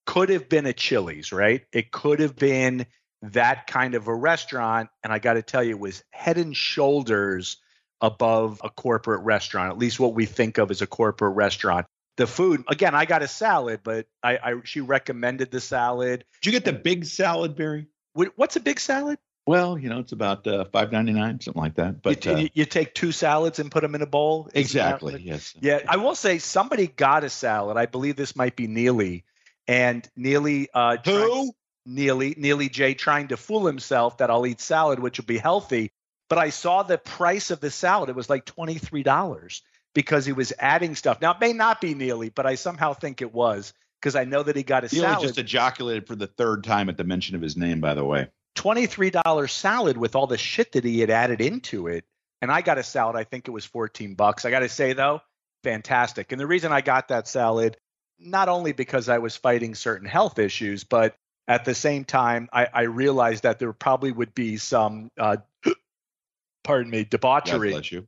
could 0.06 0.30
have 0.30 0.48
been 0.48 0.66
a 0.66 0.72
Chili's, 0.72 1.32
right? 1.32 1.62
It 1.72 1.90
could 1.90 2.20
have 2.20 2.37
been 2.37 2.87
that 3.22 3.66
kind 3.66 3.94
of 3.94 4.09
a 4.09 4.14
restaurant. 4.14 4.90
And 5.02 5.12
I 5.12 5.18
got 5.18 5.35
to 5.35 5.42
tell 5.42 5.62
you, 5.62 5.70
it 5.70 5.81
was 5.81 6.02
head 6.11 6.38
and 6.38 6.57
shoulders 6.57 7.57
above 8.00 8.61
a 8.62 8.70
corporate 8.70 9.22
restaurant, 9.22 9.70
at 9.70 9.78
least 9.78 9.98
what 9.98 10.14
we 10.14 10.26
think 10.26 10.59
of 10.59 10.70
as 10.70 10.83
a 10.83 10.87
corporate 10.87 11.35
restaurant. 11.35 11.87
the 12.16 12.26
food. 12.26 12.64
Again, 12.68 12.94
I 12.94 13.04
got 13.04 13.22
a 13.22 13.28
salad, 13.28 13.81
but 13.83 14.07
I, 14.22 14.38
I 14.38 14.54
she 14.64 14.81
recommended 14.81 15.50
the 15.50 15.61
salad. 15.61 16.24
Did 16.42 16.46
you 16.46 16.52
get 16.52 16.64
the 16.64 16.72
big 16.72 17.04
salad, 17.04 17.57
Barry? 17.57 17.87
What's 18.12 18.57
a 18.57 18.61
big 18.61 18.81
salad? 18.81 19.18
Well, 19.46 19.78
you 19.78 19.88
know, 19.88 20.00
it's 20.00 20.12
about 20.12 20.46
uh, 20.46 20.66
five 20.66 20.92
ninety 20.92 21.12
nine, 21.12 21.40
something 21.40 21.62
like 21.62 21.76
that. 21.76 22.02
But 22.02 22.26
you, 22.26 22.33
uh, 22.33 22.46
you, 22.52 22.64
take 22.66 22.94
two 22.94 23.12
salads 23.12 23.59
and 23.59 23.70
put 23.70 23.81
them 23.81 23.94
in 23.94 24.02
a 24.02 24.07
bowl. 24.07 24.50
Exactly. 24.52 25.22
Yes. 25.22 25.54
Yeah, 25.59 25.81
I 25.88 25.96
will 25.96 26.14
say 26.14 26.38
somebody 26.38 26.88
got 26.88 27.24
a 27.24 27.31
salad. 27.31 27.78
I 27.78 27.87
believe 27.87 28.16
this 28.16 28.37
might 28.37 28.57
be 28.57 28.66
Neely, 28.66 29.24
and 29.66 30.07
Neely. 30.16 30.68
Uh, 30.74 30.98
Who? 31.02 31.52
Neely 31.88 32.35
Neely 32.37 32.68
J 32.68 32.94
trying 32.94 33.29
to 33.29 33.37
fool 33.37 33.66
himself 33.66 34.18
that 34.18 34.31
I'll 34.31 34.46
eat 34.46 34.61
salad, 34.61 34.98
which 34.98 35.18
will 35.18 35.24
be 35.24 35.38
healthy. 35.38 35.90
But 36.29 36.38
I 36.38 36.51
saw 36.51 36.83
the 36.83 36.98
price 36.98 37.51
of 37.51 37.61
the 37.61 37.70
salad; 37.70 38.11
it 38.11 38.16
was 38.16 38.29
like 38.29 38.44
twenty 38.44 38.74
three 38.74 39.03
dollars 39.03 39.62
because 39.94 40.27
he 40.27 40.33
was 40.33 40.53
adding 40.59 40.94
stuff. 40.94 41.20
Now 41.22 41.33
it 41.33 41.40
may 41.40 41.55
not 41.55 41.81
be 41.81 41.94
Neely, 41.94 42.29
but 42.29 42.46
I 42.46 42.57
somehow 42.57 42.92
think 42.92 43.22
it 43.22 43.33
was 43.33 43.72
because 44.01 44.14
I 44.14 44.24
know 44.24 44.42
that 44.42 44.55
he 44.55 44.62
got 44.62 44.85
a 44.85 44.94
Neely 44.94 45.07
salad. 45.07 45.27
just 45.27 45.38
ejaculated 45.38 46.07
for 46.07 46.14
the 46.14 46.27
third 46.27 46.62
time 46.62 46.88
at 46.90 46.98
the 46.98 47.05
mention 47.05 47.35
of 47.35 47.42
his 47.42 47.57
name, 47.57 47.81
by 47.81 47.94
the 47.94 48.05
way. 48.05 48.29
$23 48.57 49.51
salad 49.51 49.96
with 49.96 50.14
all 50.14 50.27
the 50.27 50.38
shit 50.38 50.72
that 50.72 50.85
he 50.85 51.01
had 51.01 51.11
added 51.11 51.40
into 51.40 51.87
it. 51.87 52.05
And 52.42 52.51
I 52.51 52.61
got 52.61 52.79
a 52.79 52.83
salad, 52.83 53.16
I 53.16 53.24
think 53.24 53.48
it 53.48 53.53
was 53.53 53.64
14 53.64 54.14
bucks. 54.14 54.44
I 54.44 54.51
got 54.51 54.61
to 54.61 54.68
say 54.68 54.92
though, 54.92 55.22
fantastic. 55.64 56.33
And 56.33 56.40
the 56.40 56.46
reason 56.46 56.72
I 56.72 56.81
got 56.81 57.09
that 57.09 57.27
salad, 57.29 57.77
not 58.18 58.48
only 58.48 58.72
because 58.72 59.09
I 59.09 59.18
was 59.18 59.37
fighting 59.37 59.74
certain 59.74 60.09
health 60.09 60.38
issues, 60.38 60.85
but 60.85 61.16
at 61.48 61.64
the 61.64 61.74
same 61.74 62.04
time, 62.04 62.48
I, 62.52 62.68
I 62.72 62.82
realized 62.82 63.42
that 63.44 63.58
there 63.58 63.72
probably 63.72 64.12
would 64.12 64.34
be 64.34 64.58
some, 64.58 65.11
uh, 65.18 65.38
pardon 66.62 66.90
me, 66.90 67.04
debauchery. 67.04 67.70
bless 67.70 67.90
you. 67.90 68.06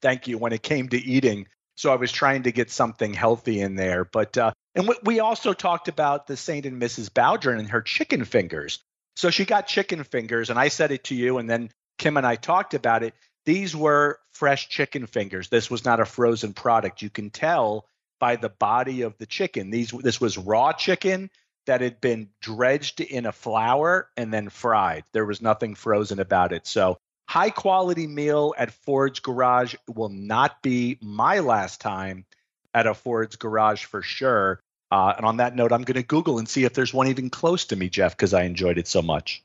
Thank 0.00 0.26
you. 0.26 0.38
When 0.38 0.52
it 0.52 0.62
came 0.62 0.88
to 0.88 0.96
eating, 0.96 1.46
so 1.76 1.92
I 1.92 1.96
was 1.96 2.10
trying 2.10 2.44
to 2.44 2.52
get 2.52 2.70
something 2.70 3.12
healthy 3.12 3.60
in 3.60 3.76
there. 3.76 4.04
But 4.04 4.38
uh, 4.38 4.52
and 4.74 4.90
we 5.04 5.20
also 5.20 5.52
talked 5.52 5.88
about 5.88 6.26
the 6.26 6.36
Saint 6.36 6.66
and 6.66 6.80
Mrs. 6.80 7.10
Bowdrin 7.10 7.58
and 7.58 7.68
her 7.68 7.82
chicken 7.82 8.24
fingers. 8.24 8.80
So 9.16 9.30
she 9.30 9.44
got 9.44 9.66
chicken 9.66 10.04
fingers, 10.04 10.50
and 10.50 10.58
I 10.58 10.68
said 10.68 10.92
it 10.92 11.04
to 11.04 11.14
you, 11.14 11.38
and 11.38 11.50
then 11.50 11.70
Kim 11.98 12.16
and 12.16 12.26
I 12.26 12.36
talked 12.36 12.74
about 12.74 13.02
it. 13.02 13.14
These 13.44 13.74
were 13.74 14.20
fresh 14.30 14.68
chicken 14.68 15.06
fingers. 15.06 15.48
This 15.48 15.70
was 15.70 15.84
not 15.84 16.00
a 16.00 16.04
frozen 16.04 16.52
product. 16.52 17.02
You 17.02 17.10
can 17.10 17.30
tell 17.30 17.86
by 18.20 18.36
the 18.36 18.48
body 18.48 19.02
of 19.02 19.18
the 19.18 19.26
chicken. 19.26 19.70
These 19.70 19.90
this 19.90 20.20
was 20.20 20.38
raw 20.38 20.72
chicken 20.72 21.30
that 21.68 21.82
had 21.82 22.00
been 22.00 22.30
dredged 22.40 23.00
in 23.00 23.26
a 23.26 23.32
flour 23.32 24.08
and 24.16 24.32
then 24.32 24.48
fried. 24.48 25.04
There 25.12 25.26
was 25.26 25.40
nothing 25.42 25.74
frozen 25.74 26.18
about 26.18 26.52
it. 26.52 26.66
So 26.66 26.96
high 27.28 27.50
quality 27.50 28.06
meal 28.06 28.54
at 28.56 28.72
Ford's 28.72 29.20
Garage 29.20 29.74
will 29.86 30.08
not 30.08 30.62
be 30.62 30.98
my 31.02 31.40
last 31.40 31.80
time 31.80 32.24
at 32.72 32.86
a 32.86 32.94
Ford's 32.94 33.36
Garage 33.36 33.84
for 33.84 34.02
sure. 34.02 34.60
Uh, 34.90 35.12
and 35.16 35.26
on 35.26 35.36
that 35.36 35.54
note, 35.54 35.70
I'm 35.70 35.82
going 35.82 35.96
to 35.96 36.02
Google 36.02 36.38
and 36.38 36.48
see 36.48 36.64
if 36.64 36.72
there's 36.72 36.94
one 36.94 37.08
even 37.08 37.28
close 37.28 37.66
to 37.66 37.76
me, 37.76 37.90
Jeff, 37.90 38.16
because 38.16 38.32
I 38.32 38.44
enjoyed 38.44 38.78
it 38.78 38.88
so 38.88 39.02
much. 39.02 39.44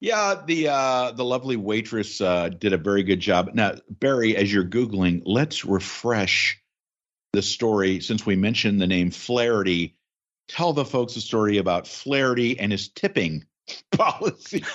Yeah, 0.00 0.40
the 0.46 0.68
uh, 0.68 1.10
the 1.12 1.26
lovely 1.26 1.56
waitress 1.56 2.22
uh, 2.22 2.48
did 2.48 2.72
a 2.72 2.78
very 2.78 3.02
good 3.02 3.20
job. 3.20 3.50
Now, 3.52 3.74
Barry, 3.90 4.34
as 4.34 4.50
you're 4.50 4.64
googling, 4.64 5.20
let's 5.26 5.66
refresh 5.66 6.58
the 7.34 7.42
story 7.42 8.00
since 8.00 8.24
we 8.24 8.34
mentioned 8.34 8.80
the 8.80 8.86
name 8.86 9.10
Flaherty. 9.10 9.94
Tell 10.50 10.72
the 10.72 10.84
folks 10.84 11.16
a 11.16 11.20
story 11.20 11.58
about 11.58 11.86
Flaherty 11.86 12.58
and 12.58 12.72
his 12.72 12.88
tipping 12.88 13.44
policy. 13.92 14.64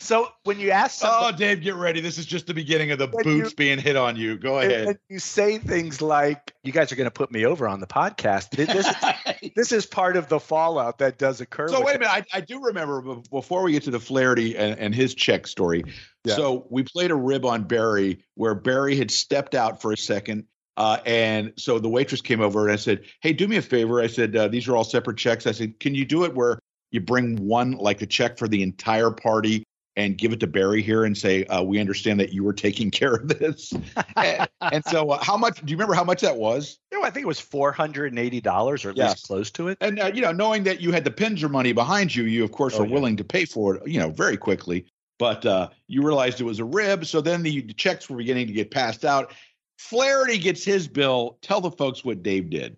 So 0.00 0.28
when 0.44 0.60
you 0.60 0.70
ask, 0.70 1.02
oh, 1.04 1.08
somebody, 1.08 1.34
oh, 1.34 1.48
Dave, 1.48 1.60
get 1.62 1.74
ready. 1.74 2.00
This 2.00 2.18
is 2.18 2.26
just 2.26 2.46
the 2.46 2.54
beginning 2.54 2.92
of 2.92 2.98
the 2.98 3.08
boots 3.08 3.50
you, 3.50 3.56
being 3.56 3.78
hit 3.78 3.96
on 3.96 4.14
you. 4.14 4.38
Go 4.38 4.58
ahead. 4.60 4.88
And 4.88 4.98
you 5.08 5.18
say 5.18 5.58
things 5.58 6.00
like, 6.00 6.54
"You 6.62 6.70
guys 6.70 6.92
are 6.92 6.96
going 6.96 7.06
to 7.06 7.10
put 7.10 7.32
me 7.32 7.44
over 7.44 7.66
on 7.66 7.80
the 7.80 7.86
podcast." 7.86 8.50
This, 8.50 8.72
is, 8.72 9.52
this 9.56 9.72
is 9.72 9.86
part 9.86 10.16
of 10.16 10.28
the 10.28 10.38
fallout 10.38 10.98
that 10.98 11.18
does 11.18 11.40
occur. 11.40 11.66
So 11.68 11.84
wait 11.84 11.96
a 11.96 11.98
minute. 11.98 12.12
I, 12.12 12.24
I, 12.32 12.40
do 12.40 12.62
remember 12.62 13.16
before 13.30 13.62
we 13.62 13.72
get 13.72 13.82
to 13.84 13.90
the 13.90 13.98
Flaherty 13.98 14.56
and, 14.56 14.78
and 14.78 14.94
his 14.94 15.14
check 15.14 15.48
story. 15.48 15.82
Yeah. 16.24 16.36
So 16.36 16.66
we 16.70 16.84
played 16.84 17.10
a 17.10 17.16
rib 17.16 17.44
on 17.44 17.64
Barry 17.64 18.24
where 18.34 18.54
Barry 18.54 18.94
had 18.94 19.10
stepped 19.10 19.56
out 19.56 19.82
for 19.82 19.92
a 19.92 19.96
second. 19.96 20.44
Uh, 20.78 21.00
and 21.04 21.52
so 21.56 21.80
the 21.80 21.88
waitress 21.88 22.20
came 22.20 22.40
over 22.40 22.62
and 22.62 22.72
I 22.72 22.76
said, 22.76 23.02
"Hey, 23.20 23.32
do 23.32 23.48
me 23.48 23.56
a 23.56 23.62
favor." 23.62 24.00
I 24.00 24.06
said, 24.06 24.36
uh, 24.36 24.46
"These 24.46 24.68
are 24.68 24.76
all 24.76 24.84
separate 24.84 25.16
checks." 25.16 25.44
I 25.44 25.50
said, 25.50 25.80
"Can 25.80 25.92
you 25.92 26.04
do 26.04 26.24
it 26.24 26.34
where 26.34 26.60
you 26.92 27.00
bring 27.00 27.36
one, 27.36 27.72
like 27.72 28.00
a 28.00 28.06
check 28.06 28.38
for 28.38 28.46
the 28.46 28.62
entire 28.62 29.10
party, 29.10 29.64
and 29.96 30.16
give 30.16 30.32
it 30.32 30.38
to 30.38 30.46
Barry 30.46 30.80
here 30.80 31.04
and 31.04 31.18
say, 31.18 31.44
uh, 31.46 31.64
"We 31.64 31.80
understand 31.80 32.20
that 32.20 32.32
you 32.32 32.44
were 32.44 32.52
taking 32.52 32.90
care 32.92 33.14
of 33.14 33.26
this." 33.26 33.74
and, 34.14 34.48
and, 34.60 34.84
so, 34.84 35.10
uh, 35.10 35.22
how 35.22 35.36
much? 35.36 35.60
Do 35.60 35.68
you 35.68 35.76
remember 35.76 35.94
how 35.94 36.04
much 36.04 36.20
that 36.20 36.36
was? 36.36 36.78
You 36.92 37.00
know, 37.00 37.04
I 37.04 37.10
think 37.10 37.24
it 37.24 37.28
was 37.28 37.40
four 37.40 37.72
hundred 37.72 38.12
and 38.12 38.18
eighty 38.20 38.40
dollars, 38.40 38.84
or 38.84 38.90
at 38.90 38.96
yes. 38.96 39.10
least 39.10 39.26
close 39.26 39.50
to 39.50 39.66
it. 39.66 39.78
And 39.80 39.98
uh, 39.98 40.12
you 40.14 40.20
know, 40.20 40.30
knowing 40.30 40.62
that 40.62 40.80
you 40.80 40.92
had 40.92 41.02
the 41.02 41.10
Penzer 41.10 41.50
money 41.50 41.72
behind 41.72 42.14
you, 42.14 42.22
you 42.22 42.44
of 42.44 42.52
course 42.52 42.76
oh, 42.76 42.82
were 42.82 42.86
yeah. 42.86 42.94
willing 42.94 43.16
to 43.16 43.24
pay 43.24 43.46
for 43.46 43.74
it. 43.74 43.88
You 43.88 43.98
know, 43.98 44.10
very 44.10 44.36
quickly. 44.36 44.86
But 45.18 45.44
uh, 45.44 45.70
you 45.88 46.02
realized 46.02 46.40
it 46.40 46.44
was 46.44 46.60
a 46.60 46.64
rib, 46.64 47.04
so 47.04 47.20
then 47.20 47.42
the, 47.42 47.62
the 47.62 47.74
checks 47.74 48.08
were 48.08 48.16
beginning 48.16 48.46
to 48.46 48.52
get 48.52 48.70
passed 48.70 49.04
out. 49.04 49.34
Flaherty 49.78 50.38
gets 50.38 50.64
his 50.64 50.88
bill. 50.88 51.38
Tell 51.40 51.60
the 51.60 51.70
folks 51.70 52.04
what 52.04 52.22
Dave 52.22 52.50
did. 52.50 52.76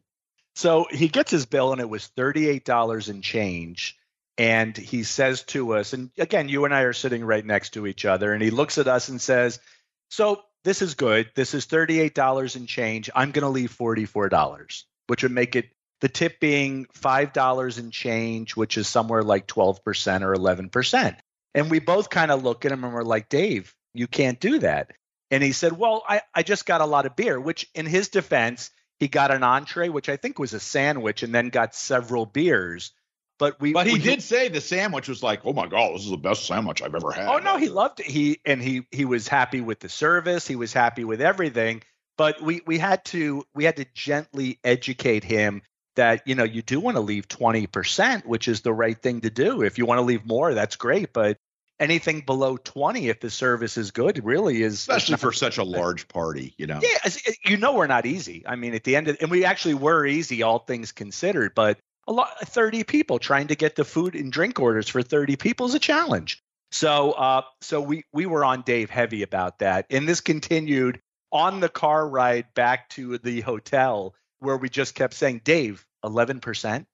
So 0.55 0.87
he 0.91 1.09
gets 1.09 1.31
his 1.31 1.47
bill, 1.47 1.73
and 1.73 1.81
it 1.81 1.89
was 1.89 2.07
thirty-eight 2.07 2.65
dollars 2.65 3.09
and 3.09 3.23
change 3.23 3.97
and 4.41 4.75
he 4.75 5.03
says 5.03 5.43
to 5.43 5.75
us, 5.75 5.93
and 5.93 6.11
again, 6.17 6.49
you 6.49 6.65
and 6.65 6.73
I 6.73 6.81
are 6.85 6.95
sitting 6.95 7.23
right 7.23 7.45
next 7.45 7.75
to 7.75 7.87
each 7.87 8.07
other, 8.07 8.33
and 8.33 8.43
he 8.43 8.49
looks 8.49 8.79
at 8.79 8.89
us 8.89 9.11
and 9.11 9.21
says, 9.21 9.61
So 10.09 10.41
this 10.65 10.81
is 10.81 10.95
good. 10.95 11.31
This 11.35 11.53
is 11.53 11.67
$38 11.67 12.57
and 12.57 12.67
change. 12.67 13.11
I'm 13.15 13.33
going 13.33 13.43
to 13.43 13.51
leave 13.51 13.77
$44, 13.77 14.85
which 15.09 15.23
would 15.23 15.33
make 15.33 15.57
it 15.57 15.69
the 16.01 16.09
tip 16.09 16.41
being 16.41 16.87
$5 16.87 17.79
and 17.79 17.93
change, 17.93 18.57
which 18.57 18.79
is 18.79 18.89
somewhere 18.89 19.23
like 19.23 19.47
12% 19.47 19.77
or 20.23 20.35
11%. 20.35 21.17
And 21.55 21.71
we 21.71 21.79
both 21.79 22.09
kind 22.09 22.31
of 22.31 22.43
look 22.43 22.65
at 22.65 22.73
him 22.73 22.83
and 22.83 22.95
we're 22.95 23.03
like, 23.03 23.29
Dave, 23.29 23.75
you 23.93 24.07
can't 24.07 24.41
do 24.41 24.61
that. 24.61 24.93
And 25.31 25.43
he 25.43 25.53
said, 25.53 25.73
Well, 25.73 26.03
I, 26.09 26.23
I 26.35 26.43
just 26.43 26.67
got 26.67 26.81
a 26.81 26.87
lot 26.87 27.07
of 27.07 27.17
beer, 27.17 27.41
which 27.41 27.69
in 27.75 27.87
his 27.87 28.09
defense, 28.09 28.71
he 28.99 29.09
got 29.09 29.31
an 29.31 29.43
entree, 29.43 29.89
which 29.89 30.09
I 30.09 30.17
think 30.17 30.39
was 30.39 30.53
a 30.53 30.61
sandwich, 30.61 31.23
and 31.23 31.35
then 31.35 31.49
got 31.49 31.75
several 31.75 32.27
beers. 32.27 32.93
But 33.39 33.59
we 33.59 33.73
But 33.73 33.87
he 33.87 33.95
we, 33.95 33.99
did 34.01 34.23
say 34.23 34.49
the 34.49 34.61
sandwich 34.61 35.09
was 35.09 35.23
like, 35.23 35.41
"Oh 35.47 35.55
my 35.55 35.67
god, 35.67 35.95
this 35.95 36.05
is 36.05 36.11
the 36.11 36.19
best 36.19 36.47
sandwich 36.47 36.83
I've 36.83 36.95
ever 36.95 37.11
had." 37.11 37.27
Oh 37.27 37.39
no, 37.39 37.57
he 37.57 37.71
loved 37.71 38.01
it. 38.01 38.07
He 38.07 38.39
and 38.45 38.63
he 38.63 38.87
he 38.91 39.07
was 39.07 39.27
happy 39.27 39.63
with 39.63 39.81
the 39.81 39.89
service, 39.89 40.47
he 40.47 40.57
was 40.57 40.75
happy 40.75 41.05
with 41.05 41.23
everything, 41.23 41.83
but 42.19 42.43
we 42.43 42.61
we 42.67 42.77
had 42.77 43.03
to 43.07 43.45
we 43.55 43.65
had 43.65 43.77
to 43.77 43.87
gently 43.95 44.59
educate 44.63 45.25
him 45.25 45.63
that 45.97 46.21
you 46.27 46.35
know 46.35 46.45
you 46.45 46.61
do 46.61 46.81
want 46.81 46.97
to 46.99 47.01
leave 47.01 47.29
20%, 47.29 48.27
which 48.27 48.47
is 48.47 48.61
the 48.61 48.75
right 48.75 49.01
thing 49.01 49.23
to 49.23 49.31
do. 49.31 49.63
If 49.63 49.79
you 49.79 49.87
want 49.87 49.99
to 49.99 50.05
leave 50.05 50.27
more, 50.27 50.53
that's 50.53 50.77
great, 50.77 51.15
but 51.15 51.39
anything 51.81 52.21
below 52.21 52.59
20 52.59 53.09
if 53.09 53.21
the 53.21 53.31
service 53.31 53.77
is 53.77 53.91
good 53.91 54.25
really 54.25 54.63
is 54.63 54.75
especially 54.75 55.17
for 55.17 55.33
such 55.33 55.59
a 55.59 55.65
large 55.65 56.07
party 56.07 56.55
you 56.59 56.67
know. 56.67 56.79
Yeah 56.83 57.11
you 57.45 57.57
know 57.57 57.73
we're 57.73 57.87
not 57.87 58.07
easy. 58.07 58.45
I 58.47 58.57
mean 58.57 58.75
at 58.75 58.85
the 58.85 58.95
end 58.95 59.09
of 59.09 59.17
and 59.21 59.31
we 59.31 59.45
actually 59.45 59.75
were 59.75 60.07
easy 60.07 60.43
all 60.43 60.61
things 60.61 60.93
considered 60.93 61.55
but 61.55 61.79
a 62.07 62.13
lot 62.13 62.39
30 62.41 62.85
people 62.85 63.19
trying 63.19 63.49
to 63.49 63.55
get 63.57 63.77
the 63.77 63.85
food 63.85 64.15
and 64.15 64.31
drink 64.31 64.61
orders 64.61 64.89
for 64.89 65.03
30 65.03 65.37
people 65.37 65.67
is 65.67 65.75
a 65.75 65.79
challenge. 65.79 66.43
So 66.71 67.13
uh, 67.13 67.43
so 67.63 67.81
we 67.81 68.05
we 68.13 68.27
were 68.27 68.45
on 68.45 68.63
dave 68.63 68.91
heavy 68.91 69.23
about 69.23 69.59
that 69.59 69.87
and 69.91 70.09
this 70.09 70.21
continued 70.21 71.01
on 71.33 71.61
the 71.61 71.69
car 71.69 72.07
ride 72.07 72.53
back 72.55 72.89
to 72.91 73.19
the 73.19 73.41
hotel 73.41 74.15
where 74.41 74.57
we 74.57 74.69
just 74.69 74.95
kept 74.95 75.15
saying 75.15 75.41
dave 75.45 75.85
11% 76.05 76.41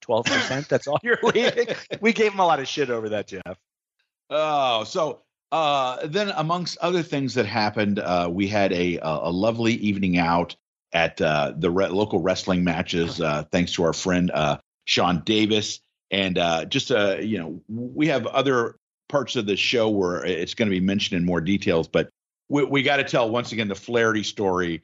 12% 0.02 0.68
that's 0.68 0.86
all 0.86 0.98
you're 1.02 1.18
leaving? 1.22 1.68
We 2.00 2.12
gave 2.12 2.32
him 2.32 2.40
a 2.40 2.46
lot 2.46 2.60
of 2.60 2.68
shit 2.68 2.90
over 2.90 3.10
that 3.10 3.28
jeff 3.28 3.56
oh 4.30 4.84
so 4.84 5.22
uh, 5.52 6.04
then 6.06 6.30
amongst 6.36 6.76
other 6.78 7.02
things 7.02 7.34
that 7.34 7.46
happened 7.46 7.98
uh, 7.98 8.28
we 8.30 8.48
had 8.48 8.72
a, 8.72 8.98
a 8.98 9.30
lovely 9.30 9.74
evening 9.74 10.18
out 10.18 10.56
at 10.92 11.20
uh, 11.20 11.52
the 11.56 11.70
re- 11.70 11.88
local 11.88 12.20
wrestling 12.20 12.64
matches 12.64 13.20
uh, 13.20 13.44
thanks 13.52 13.72
to 13.72 13.84
our 13.84 13.92
friend 13.92 14.30
uh, 14.32 14.56
Sean 14.86 15.22
Davis, 15.24 15.80
and 16.10 16.38
uh, 16.38 16.64
just 16.64 16.90
you 16.90 17.38
know, 17.38 17.60
we 17.68 18.06
have 18.08 18.26
other 18.26 18.76
parts 19.08 19.36
of 19.36 19.46
the 19.46 19.56
show 19.56 19.88
where 19.88 20.24
it's 20.24 20.54
going 20.54 20.68
to 20.68 20.74
be 20.74 20.80
mentioned 20.80 21.18
in 21.18 21.24
more 21.24 21.40
details, 21.40 21.86
but 21.86 22.08
we, 22.48 22.64
we 22.64 22.82
got 22.82 22.96
to 22.96 23.04
tell 23.04 23.28
once 23.28 23.52
again 23.52 23.68
the 23.68 23.74
Flaherty 23.74 24.22
story 24.22 24.82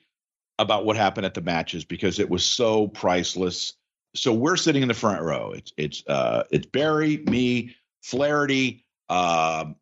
about 0.59 0.85
what 0.85 0.97
happened 0.97 1.25
at 1.25 1.35
the 1.35 1.41
matches 1.41 1.85
because 1.85 2.19
it 2.19 2.29
was 2.29 2.45
so 2.45 2.89
priceless. 2.89 3.75
So 4.15 4.33
we're 4.33 4.57
sitting 4.57 4.83
in 4.83 4.89
the 4.89 4.95
front 4.95 5.23
row. 5.23 5.53
It's 5.53 5.73
it's 5.77 6.05
it's 6.51 6.67
Barry, 6.67 7.19
me, 7.29 7.75
Flaherty, 8.03 8.82
um, 9.13 9.77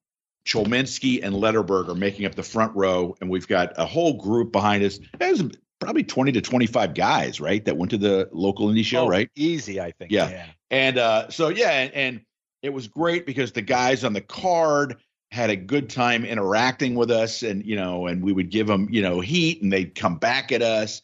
Cholminsky, 0.47 1.23
and 1.23 1.35
Letterberg 1.35 1.89
are 1.89 1.95
making 1.95 2.27
up 2.27 2.35
the 2.35 2.43
front 2.43 2.75
row, 2.75 3.17
and 3.21 3.31
we've 3.31 3.47
got 3.47 3.73
a 3.77 3.87
whole 3.87 4.15
group 4.15 4.53
behind 4.53 4.83
us. 4.83 4.99
There's 5.19 5.43
probably 5.79 6.03
20 6.03 6.33
to 6.33 6.41
25 6.41 6.95
guys, 6.95 7.41
right? 7.41 7.65
That 7.65 7.77
went 7.77 7.91
to 7.93 7.99
the 7.99 8.29
local 8.33 8.69
indie 8.69 8.85
show, 8.85 9.05
oh, 9.05 9.09
right? 9.09 9.31
Easy, 9.37 9.81
I 9.81 9.93
think. 9.93 10.11
Yeah. 10.11 10.31
yeah. 10.31 10.47
And 10.71 10.99
uh, 10.99 11.31
so, 11.31 11.49
yeah, 11.49 11.71
and, 11.71 11.95
and, 11.95 12.21
it 12.63 12.75
was 12.75 12.89
great 12.89 13.25
because 13.25 13.53
the 13.53 13.63
guys 13.63 14.05
on 14.05 14.13
the 14.13 14.21
card 14.21 14.99
had 15.31 15.49
a 15.49 15.57
good 15.57 15.89
time 15.89 16.27
interacting 16.27 16.95
with 16.95 17.11
us 17.11 17.43
and, 17.43 17.65
you 17.65 17.75
know, 17.75 18.07
and 18.07 18.23
we 18.23 18.35
would 18.35 18.51
give 18.51 18.67
them, 18.67 18.87
you 18.91 19.01
know, 19.01 19.21
heat 19.21 19.63
and 19.63 19.73
they'd 19.73 19.95
come 19.95 20.19
back 20.19 20.53
at 20.53 20.61
us. 20.61 21.01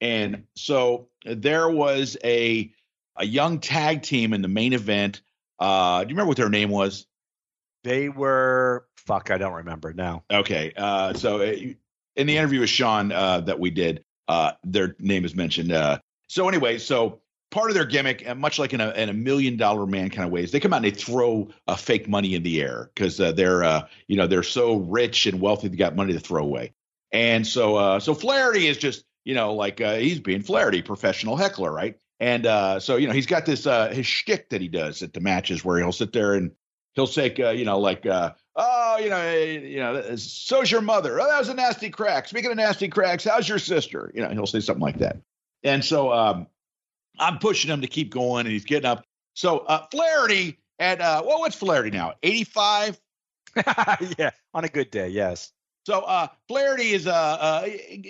And 0.00 0.44
so 0.54 1.08
there 1.24 1.68
was 1.68 2.16
a 2.22 2.72
a 3.16 3.26
young 3.26 3.58
tag 3.58 4.02
team 4.02 4.32
in 4.32 4.40
the 4.40 4.46
main 4.46 4.72
event. 4.72 5.20
Uh, 5.58 6.04
do 6.04 6.10
you 6.10 6.14
remember 6.14 6.28
what 6.28 6.36
their 6.36 6.48
name 6.48 6.70
was? 6.70 7.06
They 7.84 8.08
were 8.08 8.86
fuck. 8.96 9.30
I 9.30 9.38
don't 9.38 9.54
remember 9.54 9.92
now. 9.92 10.24
Okay. 10.30 10.72
Uh, 10.76 11.14
so 11.14 11.40
uh, 11.40 11.54
in 12.16 12.26
the 12.26 12.36
interview 12.36 12.60
with 12.60 12.70
Sean 12.70 13.12
uh, 13.12 13.40
that 13.40 13.58
we 13.58 13.70
did, 13.70 14.04
uh, 14.28 14.52
their 14.64 14.96
name 14.98 15.24
is 15.24 15.34
mentioned. 15.34 15.72
Uh, 15.72 15.98
so 16.28 16.48
anyway, 16.48 16.78
so 16.78 17.20
part 17.50 17.70
of 17.70 17.74
their 17.74 17.84
gimmick, 17.84 18.22
and 18.26 18.38
much 18.38 18.58
like 18.58 18.72
in 18.72 18.80
a, 18.80 18.90
in 18.92 19.08
a 19.08 19.14
million 19.14 19.56
dollar 19.56 19.86
man 19.86 20.10
kind 20.10 20.24
of 20.24 20.30
ways, 20.30 20.52
they 20.52 20.60
come 20.60 20.72
out 20.72 20.76
and 20.76 20.84
they 20.84 20.90
throw 20.90 21.48
uh, 21.66 21.74
fake 21.74 22.08
money 22.08 22.34
in 22.34 22.42
the 22.42 22.60
air 22.60 22.90
because 22.94 23.18
uh, 23.20 23.32
they're 23.32 23.64
uh, 23.64 23.86
you 24.06 24.16
know 24.16 24.26
they're 24.26 24.42
so 24.42 24.76
rich 24.76 25.26
and 25.26 25.40
wealthy 25.40 25.68
they 25.68 25.76
got 25.76 25.96
money 25.96 26.12
to 26.12 26.20
throw 26.20 26.42
away. 26.42 26.72
And 27.12 27.46
so 27.46 27.76
uh, 27.76 28.00
so 28.00 28.14
Flaherty 28.14 28.66
is 28.66 28.76
just 28.78 29.04
you 29.24 29.34
know 29.34 29.54
like 29.54 29.80
he's 29.80 30.20
being 30.20 30.42
Flaherty, 30.42 30.82
professional 30.82 31.36
heckler, 31.36 31.72
right? 31.72 31.96
And 32.20 32.44
uh, 32.44 32.80
so 32.80 32.96
you 32.96 33.08
know 33.08 33.14
he's 33.14 33.26
got 33.26 33.46
this 33.46 33.66
uh, 33.66 33.88
his 33.88 34.06
shtick 34.06 34.50
that 34.50 34.60
he 34.60 34.68
does 34.68 35.02
at 35.02 35.14
the 35.14 35.20
matches 35.20 35.64
where 35.64 35.78
he'll 35.78 35.90
sit 35.90 36.12
there 36.12 36.34
and 36.34 36.52
he'll 36.94 37.06
say 37.06 37.34
uh, 37.34 37.50
you 37.50 37.64
know 37.64 37.78
like 37.78 38.06
uh, 38.06 38.32
oh 38.56 38.98
you 38.98 39.10
know 39.10 39.32
you 39.32 39.78
know 39.78 40.16
so's 40.16 40.70
your 40.70 40.80
mother 40.80 41.20
oh 41.20 41.26
that 41.26 41.38
was 41.38 41.48
a 41.48 41.54
nasty 41.54 41.90
crack. 41.90 42.28
Speaking 42.28 42.50
of 42.50 42.56
nasty 42.56 42.88
cracks, 42.88 43.24
how's 43.24 43.48
your 43.48 43.58
sister? 43.58 44.10
You 44.14 44.22
know 44.22 44.30
he'll 44.30 44.46
say 44.46 44.60
something 44.60 44.82
like 44.82 44.98
that. 44.98 45.18
And 45.62 45.84
so 45.84 46.12
um, 46.12 46.46
I'm 47.18 47.38
pushing 47.38 47.70
him 47.70 47.82
to 47.82 47.86
keep 47.86 48.10
going, 48.12 48.46
and 48.46 48.52
he's 48.52 48.64
getting 48.64 48.86
up. 48.86 49.04
So 49.34 49.58
uh, 49.58 49.86
Flaherty 49.90 50.58
at 50.78 51.00
uh, 51.00 51.22
well, 51.24 51.40
what's 51.40 51.56
Flaherty 51.56 51.90
now? 51.90 52.14
85. 52.22 53.00
yeah, 54.18 54.30
on 54.54 54.64
a 54.64 54.68
good 54.68 54.90
day, 54.90 55.08
yes. 55.08 55.52
So 55.86 56.00
uh, 56.00 56.28
Flaherty 56.48 56.90
is 56.90 57.06
uh, 57.06 57.12
uh, 57.12 57.68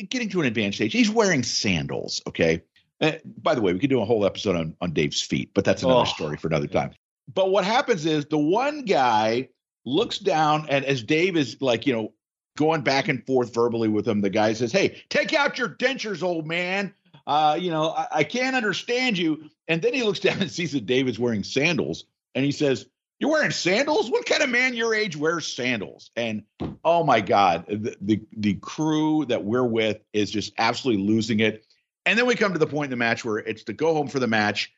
getting 0.09 0.29
to 0.31 0.41
an 0.41 0.47
advanced 0.47 0.77
stage. 0.77 0.93
He's 0.93 1.11
wearing 1.11 1.43
sandals. 1.43 2.23
Okay. 2.27 2.63
Uh, 3.01 3.13
by 3.41 3.55
the 3.55 3.63
way, 3.63 3.73
we 3.73 3.79
could 3.79 3.91
do 3.91 4.01
a 4.01 4.05
whole 4.05 4.27
episode 4.27 4.57
on 4.57 4.77
on 4.81 4.93
Dave's 4.93 5.23
feet, 5.23 5.53
but 5.55 5.65
that's 5.65 5.83
another 5.83 6.01
oh. 6.01 6.05
story 6.05 6.37
for 6.37 6.49
another 6.49 6.67
time. 6.67 6.93
But 7.33 7.51
what 7.51 7.65
happens 7.65 8.07
is 8.07 8.27
the 8.27 8.39
one 8.39 8.85
guy 8.85 9.49
looks 9.85 10.19
down, 10.19 10.67
and 10.69 10.85
as 10.85 11.03
Dave 11.03 11.37
is 11.37 11.61
like, 11.61 11.87
you 11.87 11.93
know, 11.93 12.13
going 12.57 12.83
back 12.83 13.09
and 13.09 13.25
forth 13.27 13.55
verbally 13.55 13.89
with 13.89 14.07
him, 14.07 14.21
the 14.21 14.31
guy 14.31 14.53
says, 14.53 14.73
"Hey, 14.73 15.03
take 15.09 15.33
out 15.33 15.59
your 15.59 15.69
dentures, 15.69 16.23
old 16.23 16.47
man." 16.47 16.95
uh, 17.31 17.57
you 17.61 17.71
know, 17.71 17.91
I, 17.91 18.07
I 18.11 18.25
can't 18.25 18.57
understand 18.57 19.19
you. 19.19 19.49
And 19.69 19.81
then 19.81 19.95
he 19.95 20.03
looks 20.03 20.21
down 20.21 20.41
and 20.41 20.51
sees 20.51 20.73
that 20.73 20.87
David's 20.87 21.19
wearing 21.19 21.45
sandals 21.45 22.05
and 22.35 22.45
he 22.45 22.53
says, 22.53 22.87
You're 23.19 23.31
wearing 23.31 23.53
sandals? 23.53 24.11
What 24.11 24.27
kind 24.27 24.43
of 24.43 24.51
man 24.51 24.75
your 24.75 24.95
age 24.95 25.17
wears 25.17 25.47
sandals? 25.47 26.11
And 26.17 26.43
oh 26.85 27.05
my 27.05 27.21
God, 27.21 27.67
the, 27.69 27.97
the, 28.01 28.21
the 28.37 28.55
crew 28.55 29.25
that 29.27 29.45
we're 29.45 29.65
with 29.65 29.99
is 30.13 30.31
just 30.31 30.53
absolutely 30.59 31.05
losing 31.05 31.41
it. 31.41 31.65
And 32.07 32.19
then 32.19 32.27
we 32.27 32.35
come 32.35 32.53
to 32.53 32.59
the 32.59 32.67
point 32.67 32.87
in 32.87 32.91
the 32.91 32.97
match 32.97 33.25
where 33.25 33.39
it's 33.39 33.65
to 33.65 33.73
go 33.73 33.95
home 33.95 34.09
for 34.09 34.19
the 34.19 34.27
match, 34.27 34.73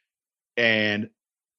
and 0.57 1.09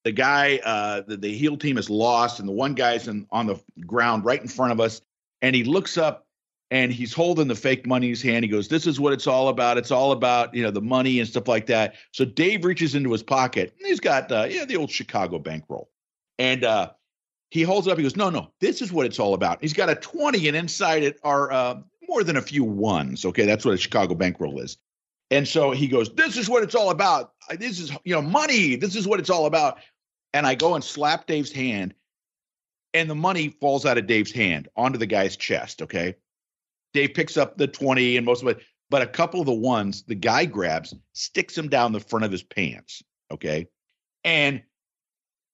the 0.04 0.12
guy, 0.12 0.60
uh, 0.64 1.00
the, 1.06 1.16
the 1.16 1.34
heel 1.34 1.56
team 1.56 1.78
is 1.78 1.88
lost, 1.90 2.38
and 2.38 2.48
the 2.48 2.52
one 2.52 2.74
guy's 2.74 3.08
in, 3.08 3.26
on 3.30 3.46
the 3.46 3.58
ground 3.86 4.24
right 4.24 4.40
in 4.40 4.48
front 4.48 4.72
of 4.72 4.80
us, 4.80 5.00
and 5.42 5.56
he 5.56 5.64
looks 5.64 5.98
up 5.98 6.26
and 6.70 6.92
he's 6.92 7.12
holding 7.12 7.48
the 7.48 7.54
fake 7.54 7.86
money 7.86 8.06
in 8.06 8.10
his 8.10 8.22
hand. 8.22 8.44
He 8.44 8.50
goes, 8.50 8.68
"This 8.68 8.86
is 8.86 8.98
what 9.00 9.12
it's 9.12 9.26
all 9.26 9.48
about. 9.48 9.78
It's 9.78 9.90
all 9.90 10.12
about 10.12 10.54
you 10.54 10.62
know 10.62 10.70
the 10.70 10.82
money 10.82 11.20
and 11.20 11.28
stuff 11.28 11.48
like 11.48 11.66
that." 11.66 11.94
So 12.12 12.24
Dave 12.24 12.64
reaches 12.64 12.94
into 12.94 13.12
his 13.12 13.22
pocket. 13.22 13.74
And 13.78 13.86
he's 13.86 14.00
got 14.00 14.30
uh, 14.30 14.46
yeah 14.48 14.64
the 14.64 14.76
old 14.76 14.90
Chicago 14.90 15.38
bankroll, 15.38 15.88
and 16.38 16.64
uh, 16.64 16.90
he 17.50 17.62
holds 17.62 17.86
it 17.86 17.90
up. 17.90 17.98
He 17.98 18.02
goes, 18.02 18.16
"No, 18.16 18.28
no, 18.28 18.50
this 18.60 18.82
is 18.82 18.92
what 18.92 19.06
it's 19.06 19.18
all 19.18 19.34
about." 19.34 19.58
He's 19.60 19.72
got 19.72 19.88
a 19.88 19.94
twenty, 19.94 20.48
and 20.48 20.56
inside 20.56 21.02
it 21.02 21.18
are 21.22 21.52
uh, 21.52 21.76
more 22.08 22.24
than 22.24 22.36
a 22.36 22.42
few 22.42 22.64
ones. 22.64 23.24
Okay, 23.24 23.46
that's 23.46 23.64
what 23.64 23.74
a 23.74 23.78
Chicago 23.78 24.14
bankroll 24.14 24.60
is. 24.60 24.76
And 25.30 25.46
so 25.46 25.70
he 25.70 25.86
goes, 25.86 26.12
"This 26.14 26.36
is 26.36 26.48
what 26.48 26.62
it's 26.62 26.74
all 26.74 26.90
about. 26.90 27.32
This 27.58 27.78
is 27.78 27.92
you 28.04 28.14
know 28.14 28.22
money. 28.22 28.76
This 28.76 28.96
is 28.96 29.06
what 29.06 29.20
it's 29.20 29.30
all 29.30 29.46
about." 29.46 29.78
And 30.34 30.46
I 30.46 30.54
go 30.54 30.74
and 30.74 30.84
slap 30.84 31.26
Dave's 31.26 31.52
hand, 31.52 31.94
and 32.92 33.08
the 33.08 33.14
money 33.14 33.48
falls 33.48 33.86
out 33.86 33.96
of 33.96 34.06
Dave's 34.06 34.32
hand 34.32 34.68
onto 34.76 34.98
the 34.98 35.06
guy's 35.06 35.36
chest. 35.36 35.80
Okay 35.80 36.16
Dave 36.94 37.12
picks 37.12 37.36
up 37.36 37.58
the 37.58 37.66
20 37.66 38.16
and 38.16 38.24
most 38.24 38.40
of 38.42 38.48
it, 38.48 38.62
but 38.88 39.02
a 39.02 39.06
couple 39.06 39.40
of 39.40 39.46
the 39.46 39.52
ones 39.52 40.04
the 40.04 40.14
guy 40.14 40.46
grabs, 40.46 40.94
sticks 41.12 41.54
them 41.54 41.68
down 41.68 41.92
the 41.92 42.00
front 42.00 42.24
of 42.24 42.32
his 42.32 42.42
pants. 42.42 43.02
Okay. 43.30 43.66
And 44.22 44.62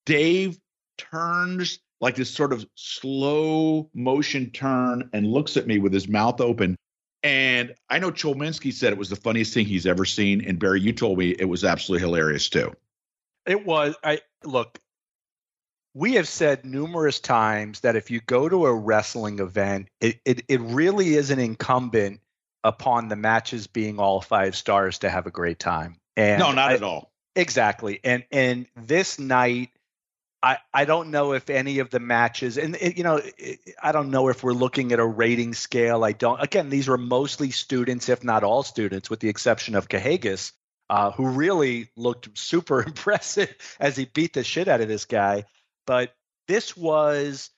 Dave 0.06 0.58
turns 0.98 1.80
like 2.00 2.14
this 2.14 2.30
sort 2.30 2.52
of 2.52 2.64
slow 2.74 3.90
motion 3.94 4.50
turn 4.50 5.10
and 5.12 5.26
looks 5.26 5.56
at 5.56 5.66
me 5.66 5.78
with 5.78 5.92
his 5.92 6.08
mouth 6.08 6.40
open. 6.40 6.76
And 7.22 7.74
I 7.88 7.98
know 7.98 8.10
Cholminsky 8.10 8.72
said 8.72 8.92
it 8.92 8.98
was 8.98 9.10
the 9.10 9.16
funniest 9.16 9.52
thing 9.52 9.66
he's 9.66 9.86
ever 9.86 10.04
seen. 10.04 10.44
And 10.46 10.58
Barry, 10.58 10.80
you 10.80 10.92
told 10.92 11.18
me 11.18 11.30
it 11.30 11.46
was 11.46 11.64
absolutely 11.64 12.06
hilarious 12.06 12.48
too. 12.48 12.72
It 13.46 13.64
was. 13.66 13.94
I 14.04 14.20
look, 14.44 14.78
we 15.94 16.14
have 16.14 16.28
said 16.28 16.64
numerous 16.64 17.20
times 17.20 17.80
that 17.80 17.96
if 17.96 18.10
you 18.10 18.20
go 18.20 18.48
to 18.48 18.66
a 18.66 18.74
wrestling 18.74 19.40
event, 19.40 19.88
it, 20.00 20.20
it, 20.24 20.42
it 20.48 20.60
really 20.60 21.14
isn't 21.14 21.38
incumbent 21.38 22.20
upon 22.62 23.08
the 23.08 23.16
matches 23.16 23.66
being 23.66 23.98
all 23.98 24.20
five 24.20 24.54
stars 24.54 24.98
to 24.98 25.10
have 25.10 25.26
a 25.26 25.30
great 25.30 25.58
time. 25.58 25.96
And 26.16 26.38
no, 26.38 26.52
not 26.52 26.70
I, 26.70 26.74
at 26.74 26.82
all. 26.82 27.10
Exactly. 27.36 28.00
And 28.04 28.24
and 28.30 28.66
this 28.76 29.18
night, 29.18 29.70
I 30.42 30.58
I 30.74 30.84
don't 30.84 31.10
know 31.10 31.32
if 31.32 31.48
any 31.48 31.78
of 31.78 31.90
the 31.90 32.00
matches, 32.00 32.58
and 32.58 32.76
it, 32.76 32.96
you 32.98 33.04
know, 33.04 33.20
it, 33.38 33.60
I 33.82 33.92
don't 33.92 34.10
know 34.10 34.28
if 34.28 34.42
we're 34.42 34.52
looking 34.52 34.92
at 34.92 34.98
a 34.98 35.06
rating 35.06 35.54
scale. 35.54 36.04
I 36.04 36.12
don't. 36.12 36.42
Again, 36.42 36.70
these 36.70 36.88
were 36.88 36.98
mostly 36.98 37.50
students, 37.50 38.08
if 38.08 38.24
not 38.24 38.44
all 38.44 38.62
students, 38.62 39.08
with 39.08 39.20
the 39.20 39.28
exception 39.28 39.74
of 39.74 39.88
Cahagas, 39.88 40.52
uh, 40.90 41.10
who 41.12 41.28
really 41.28 41.88
looked 41.96 42.36
super 42.36 42.82
impressive 42.86 43.54
as 43.80 43.96
he 43.96 44.04
beat 44.04 44.34
the 44.34 44.44
shit 44.44 44.68
out 44.68 44.82
of 44.82 44.88
this 44.88 45.06
guy 45.06 45.44
but 45.86 46.14
this 46.46 46.76
was 46.76 47.50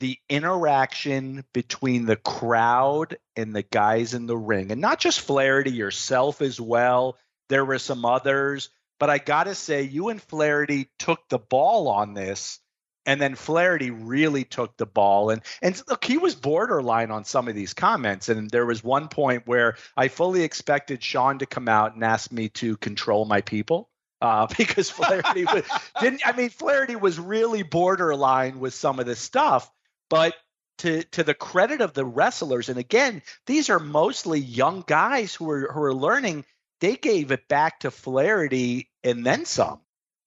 the 0.00 0.18
interaction 0.28 1.44
between 1.52 2.06
the 2.06 2.16
crowd 2.16 3.16
and 3.36 3.54
the 3.54 3.62
guys 3.62 4.14
in 4.14 4.26
the 4.26 4.36
ring, 4.36 4.70
and 4.70 4.80
not 4.80 5.00
just 5.00 5.20
Flaherty, 5.20 5.70
yourself 5.70 6.42
as 6.42 6.60
well. 6.60 7.16
There 7.48 7.64
were 7.64 7.78
some 7.78 8.04
others, 8.04 8.70
but 8.98 9.10
I 9.10 9.18
got 9.18 9.44
to 9.44 9.54
say, 9.54 9.82
you 9.82 10.08
and 10.08 10.20
Flaherty 10.20 10.90
took 10.98 11.28
the 11.28 11.38
ball 11.38 11.88
on 11.88 12.14
this. 12.14 12.60
And 13.06 13.20
then 13.20 13.34
Flaherty 13.34 13.90
really 13.90 14.44
took 14.44 14.76
the 14.76 14.86
ball, 14.86 15.30
and 15.30 15.42
and 15.60 15.80
look, 15.88 16.04
he 16.04 16.16
was 16.16 16.34
borderline 16.34 17.10
on 17.10 17.24
some 17.24 17.48
of 17.48 17.54
these 17.54 17.74
comments. 17.74 18.28
And 18.28 18.50
there 18.50 18.66
was 18.66 18.82
one 18.82 19.08
point 19.08 19.46
where 19.46 19.76
I 19.96 20.08
fully 20.08 20.42
expected 20.42 21.02
Sean 21.02 21.38
to 21.40 21.46
come 21.46 21.68
out 21.68 21.94
and 21.94 22.02
ask 22.02 22.32
me 22.32 22.48
to 22.50 22.76
control 22.78 23.24
my 23.24 23.42
people, 23.42 23.90
uh, 24.20 24.46
because 24.56 24.90
Flaherty 24.90 25.44
was, 25.44 25.64
didn't. 26.00 26.26
I 26.26 26.32
mean, 26.32 26.48
Flaherty 26.50 26.96
was 26.96 27.18
really 27.20 27.62
borderline 27.62 28.58
with 28.58 28.74
some 28.74 28.98
of 28.98 29.06
this 29.06 29.20
stuff, 29.20 29.70
but 30.08 30.34
to 30.78 31.02
to 31.04 31.22
the 31.22 31.34
credit 31.34 31.80
of 31.80 31.92
the 31.92 32.04
wrestlers, 32.04 32.68
and 32.68 32.78
again, 32.78 33.22
these 33.46 33.70
are 33.70 33.78
mostly 33.78 34.40
young 34.40 34.82
guys 34.86 35.34
who 35.34 35.50
are 35.50 35.70
who 35.72 35.82
are 35.82 35.94
learning. 35.94 36.44
They 36.80 36.96
gave 36.96 37.30
it 37.30 37.48
back 37.48 37.80
to 37.80 37.90
Flaherty 37.90 38.90
and 39.02 39.24
then 39.24 39.44
some. 39.44 39.80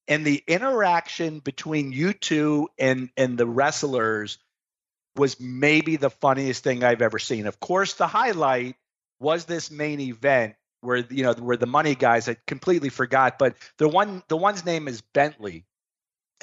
And 0.08 0.26
the 0.26 0.44
interaction 0.48 1.40
between 1.40 1.92
you 1.92 2.14
two 2.14 2.70
and 2.80 3.10
and 3.18 3.38
the 3.38 3.46
wrestlers 3.46 4.38
was 5.16 5.40
maybe 5.40 5.96
the 5.98 6.10
funniest 6.10 6.64
thing 6.64 6.84
I've 6.84 7.02
ever 7.02 7.20
seen. 7.20 7.48
Of 7.48 7.60
course, 7.60 7.96
the 7.96 8.08
highlight 8.08 8.76
was 9.20 9.46
this 9.46 9.72
main 9.72 10.00
event 10.00 10.56
where 10.82 10.98
you 10.98 11.24
know 11.24 11.34
where 11.34 11.58
the 11.58 11.66
money 11.66 11.96
guys 11.96 12.30
I 12.30 12.38
completely 12.46 12.90
forgot, 12.90 13.40
but 13.40 13.56
the 13.78 13.90
one 13.90 14.24
the 14.28 14.38
one's 14.38 14.66
name 14.66 14.88
is 14.88 15.02
Bentley, 15.02 15.66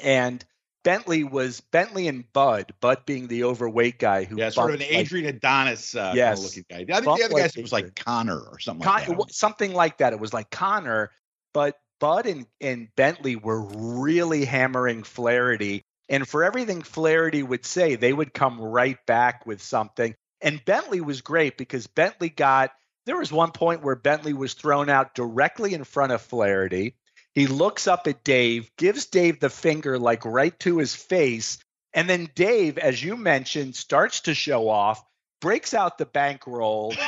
and 0.03 0.43
Bentley 0.83 1.23
was 1.23 1.61
Bentley 1.61 2.07
and 2.07 2.31
Bud, 2.31 2.73
Bud 2.79 3.05
being 3.07 3.27
the 3.27 3.45
overweight 3.45 3.97
guy 3.97 4.25
who 4.25 4.37
yeah, 4.37 4.49
sort 4.49 4.69
of 4.69 4.81
an 4.81 4.87
Adrian 4.87 5.25
like, 5.25 5.35
Adonis 5.35 5.95
uh, 5.95 6.13
yes, 6.15 6.27
kind 6.27 6.37
of 6.37 6.43
looking 6.43 6.65
guy. 6.69 6.75
I 6.75 7.01
think 7.01 7.17
the 7.17 7.25
other 7.25 7.49
guy 7.49 7.61
was 7.61 7.71
like 7.71 7.95
Connor 7.95 8.39
or 8.39 8.59
something 8.59 8.83
Con- 8.83 9.07
like 9.07 9.17
that. 9.17 9.33
Something 9.33 9.73
like 9.73 9.97
that. 9.97 10.13
It 10.13 10.19
was 10.19 10.33
like 10.33 10.51
Connor, 10.51 11.11
but 11.53 11.79
Bud 12.05 12.27
and, 12.27 12.45
and 12.61 12.87
Bentley 12.95 13.35
were 13.35 13.61
really 13.61 14.45
hammering 14.45 15.01
Flaherty. 15.01 15.81
And 16.07 16.27
for 16.27 16.43
everything 16.43 16.83
Flaherty 16.83 17.41
would 17.41 17.65
say, 17.65 17.95
they 17.95 18.13
would 18.13 18.31
come 18.31 18.61
right 18.61 19.03
back 19.07 19.47
with 19.47 19.59
something. 19.59 20.13
And 20.39 20.63
Bentley 20.63 21.01
was 21.01 21.21
great 21.21 21.57
because 21.57 21.87
Bentley 21.87 22.29
got– 22.29 22.69
there 23.07 23.17
was 23.17 23.31
one 23.31 23.53
point 23.53 23.81
where 23.81 23.95
Bentley 23.95 24.33
was 24.33 24.53
thrown 24.53 24.87
out 24.87 25.15
directly 25.15 25.73
in 25.73 25.83
front 25.83 26.11
of 26.11 26.21
Flaherty. 26.21 26.95
He 27.33 27.47
looks 27.47 27.87
up 27.87 28.05
at 28.05 28.23
Dave, 28.23 28.69
gives 28.77 29.07
Dave 29.07 29.39
the 29.39 29.49
finger 29.49 29.97
like 29.97 30.25
right 30.25 30.57
to 30.59 30.77
his 30.77 30.93
face. 30.93 31.57
And 31.91 32.07
then 32.07 32.29
Dave, 32.35 32.77
as 32.77 33.03
you 33.03 33.17
mentioned, 33.17 33.75
starts 33.75 34.21
to 34.21 34.35
show 34.35 34.69
off, 34.69 35.03
breaks 35.41 35.73
out 35.73 35.97
the 35.97 36.05
bankroll. 36.05 36.93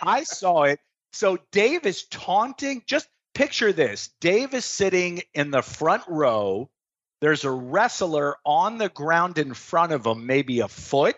I 0.00 0.24
saw 0.24 0.62
it. 0.62 0.80
So 1.12 1.38
Dave 1.52 1.84
is 1.84 2.04
taunting. 2.04 2.84
Just 2.86 3.06
picture 3.38 3.72
this 3.72 4.10
Dave 4.20 4.52
is 4.52 4.64
sitting 4.64 5.22
in 5.32 5.52
the 5.52 5.62
front 5.62 6.02
row. 6.08 6.68
There's 7.20 7.44
a 7.44 7.50
wrestler 7.52 8.34
on 8.44 8.78
the 8.78 8.88
ground 8.88 9.38
in 9.38 9.54
front 9.54 9.92
of 9.92 10.04
him, 10.04 10.26
maybe 10.26 10.58
a 10.58 10.66
foot, 10.66 11.14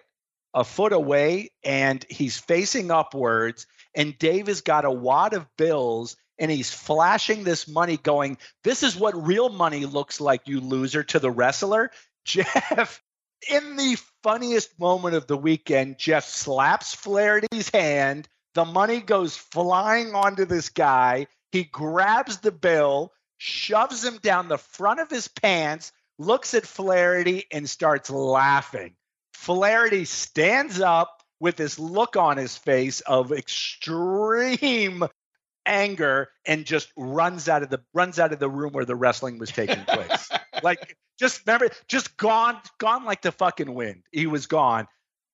a 0.53 0.63
foot 0.63 0.93
away, 0.93 1.49
and 1.65 2.05
he's 2.11 2.37
facing 2.37 2.91
upwards 2.91 3.67
and 3.95 4.19
Dave 4.19 4.49
has 4.49 4.61
got 4.61 4.85
a 4.85 4.91
wad 4.91 5.33
of 5.33 5.47
bills 5.57 6.17
and 6.39 6.51
he's 6.51 6.71
flashing 6.71 7.43
this 7.43 7.67
money, 7.67 7.97
going, 7.97 8.37
This 8.65 8.83
is 8.83 8.97
what 8.97 9.27
real 9.27 9.49
money 9.49 9.87
looks 9.87 10.21
like, 10.21 10.47
you 10.47 10.61
loser, 10.61 11.03
to 11.05 11.21
the 11.21 11.31
wrestler. 11.31 11.91
Jeff, 12.27 13.03
in 13.51 13.77
the 13.77 13.97
funniest 14.23 14.79
moment 14.79 15.15
of 15.15 15.27
the 15.27 15.39
weekend, 15.39 15.99
Jeff 15.99 16.27
slaps 16.27 16.95
Flaherty's 16.95 17.71
hand. 17.71 18.29
The 18.55 18.67
money 18.67 19.01
goes 19.01 19.37
flying 19.37 20.15
onto 20.15 20.45
this 20.45 20.69
guy. 20.69 21.27
He 21.53 21.65
grabs 21.65 22.39
the 22.39 22.53
bill, 22.53 23.13
shoves 23.39 24.05
him 24.05 24.19
down 24.19 24.49
the 24.49 24.59
front 24.59 25.01
of 25.01 25.11
his 25.11 25.29
pants, 25.29 25.93
looks 26.19 26.55
at 26.55 26.67
Flaherty, 26.67 27.47
and 27.51 27.69
starts 27.69 28.11
laughing. 28.11 28.95
Flaherty 29.35 30.05
stands 30.05 30.81
up 30.81 31.23
with 31.41 31.57
this 31.57 31.79
look 31.79 32.17
on 32.17 32.37
his 32.37 32.57
face 32.57 33.01
of 33.01 33.33
extreme 33.33 35.05
anger 35.67 36.29
and 36.47 36.65
just 36.65 36.93
runs 36.97 37.49
out 37.49 37.63
of 37.63 37.71
the 37.71 37.81
runs 37.95 38.19
out 38.19 38.33
of 38.33 38.39
the 38.39 38.49
room 38.49 38.73
where 38.73 38.85
the 38.85 38.97
wrestling 38.97 39.39
was 39.39 39.51
taking 39.51 39.83
place. 39.85 40.29
like 40.63 40.97
just 41.19 41.47
remember, 41.47 41.71
just 41.89 42.17
gone, 42.17 42.59
gone 42.79 43.05
like 43.05 43.23
the 43.23 43.33
fucking 43.33 43.75
wind. 43.75 44.03
He 44.13 44.27
was 44.27 44.47
gone. 44.47 44.87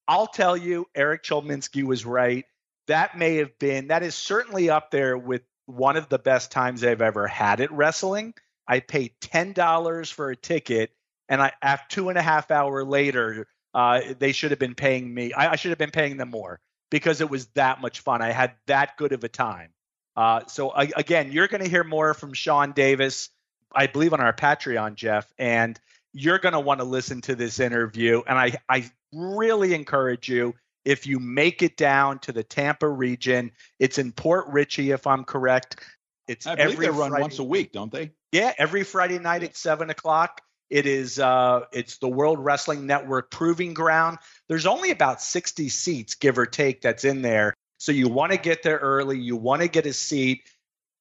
I'll 0.09 0.27
tell 0.27 0.57
you, 0.57 0.87
Eric 0.95 1.25
Cholminsky 1.25 1.85
was 1.85 2.05
right. 2.05 2.45
That 2.87 3.19
may 3.19 3.37
have 3.37 3.59
been 3.59 3.89
that 3.89 4.03
is 4.03 4.15
certainly 4.15 4.71
up 4.71 4.91
there 4.91 5.19
with 5.19 5.43
one 5.67 5.97
of 5.97 6.09
the 6.09 6.19
best 6.19 6.51
times 6.51 6.83
I've 6.83 7.03
ever 7.03 7.27
had 7.27 7.61
at 7.61 7.73
wrestling. 7.73 8.35
I 8.67 8.81
paid 8.81 9.13
ten 9.21 9.53
dollars 9.53 10.11
for 10.11 10.31
a 10.31 10.37
ticket, 10.37 10.91
and 11.29 11.43
I 11.43 11.53
after 11.63 11.95
two 11.95 12.09
and 12.09 12.19
a 12.19 12.23
half 12.23 12.51
hour 12.51 12.85
later, 12.85 13.47
uh, 13.75 14.01
they 14.19 14.33
should 14.33 14.51
have 14.51 14.59
been 14.59 14.75
paying 14.75 15.13
me. 15.13 15.33
I, 15.33 15.53
I, 15.53 15.57
should 15.57 15.71
have 15.71 15.79
been 15.79 15.91
paying 15.91 16.17
them 16.17 16.31
more 16.31 16.61
because 16.91 17.21
it 17.21 17.29
was 17.29 17.47
that 17.49 17.81
much 17.81 18.01
fun. 18.01 18.23
I 18.23 18.31
had 18.31 18.55
that 18.67 18.97
good 18.97 19.13
of 19.13 19.23
a 19.23 19.29
time. 19.29 19.71
Uh, 20.17 20.41
so 20.47 20.71
I, 20.71 20.91
again, 20.97 21.31
you're 21.31 21.49
going 21.49 21.63
to 21.63 21.69
hear 21.69 21.85
more 21.85 22.15
from 22.15 22.33
Sean 22.33 22.73
Davis, 22.73 23.29
I 23.71 23.87
believe, 23.87 24.15
on 24.15 24.21
our 24.21 24.33
Patreon, 24.33 24.95
Jeff, 24.95 25.31
and 25.39 25.79
you're 26.15 26.39
going 26.39 26.55
to 26.55 26.61
want 26.61 26.81
to 26.81 26.85
listen 26.85 27.21
to 27.23 27.35
this 27.35 27.61
interview. 27.61 28.23
And 28.27 28.39
I, 28.39 28.57
I 28.69 28.91
really 29.13 29.75
encourage 29.75 30.29
you 30.29 30.55
if 30.87 31.05
you 31.05 31.19
make 31.19 31.63
it 31.63 31.77
down 31.77 32.21
to 32.21 32.33
the 32.33 32.45
Tampa 32.45 32.89
region. 32.89 33.51
It's 33.81 33.99
in 33.99 34.13
Port 34.13 34.47
Richey, 34.49 34.93
if 34.93 35.07
I'm 35.07 35.25
correct. 35.25 35.81
It's 36.29 36.47
I 36.47 36.55
believe 36.55 36.75
every 36.75 36.87
they 36.87 36.93
run 36.93 37.11
Friday, 37.11 37.23
once 37.23 37.39
a 37.41 37.45
week, 37.45 37.73
don't 37.73 37.93
they? 37.93 38.13
Yeah, 38.33 38.53
every 38.57 38.85
Friday 38.85 39.19
night 39.19 39.43
at 39.43 39.57
seven 39.57 39.91
o'clock. 39.91 40.41
It 40.71 40.87
is 40.87 41.19
uh, 41.19 41.63
it's 41.73 41.99
the 41.99 42.09
World 42.09 42.39
Wrestling 42.39 42.87
Network 42.87 43.31
proving 43.31 43.75
ground. 43.75 44.19
There's 44.49 44.67
only 44.67 44.91
about 44.91 45.21
60 45.21 45.69
seats, 45.69 46.15
give 46.15 46.39
or 46.39 46.47
take, 46.47 46.81
that's 46.81 47.05
in 47.05 47.21
there. 47.21 47.55
So 47.79 47.93
you 47.93 48.09
want 48.09 48.33
to 48.33 48.39
get 48.39 48.63
there 48.63 48.79
early. 48.79 49.19
You 49.19 49.37
want 49.37 49.63
to 49.63 49.69
get 49.69 49.87
a 49.87 49.93
seat. 49.93 50.49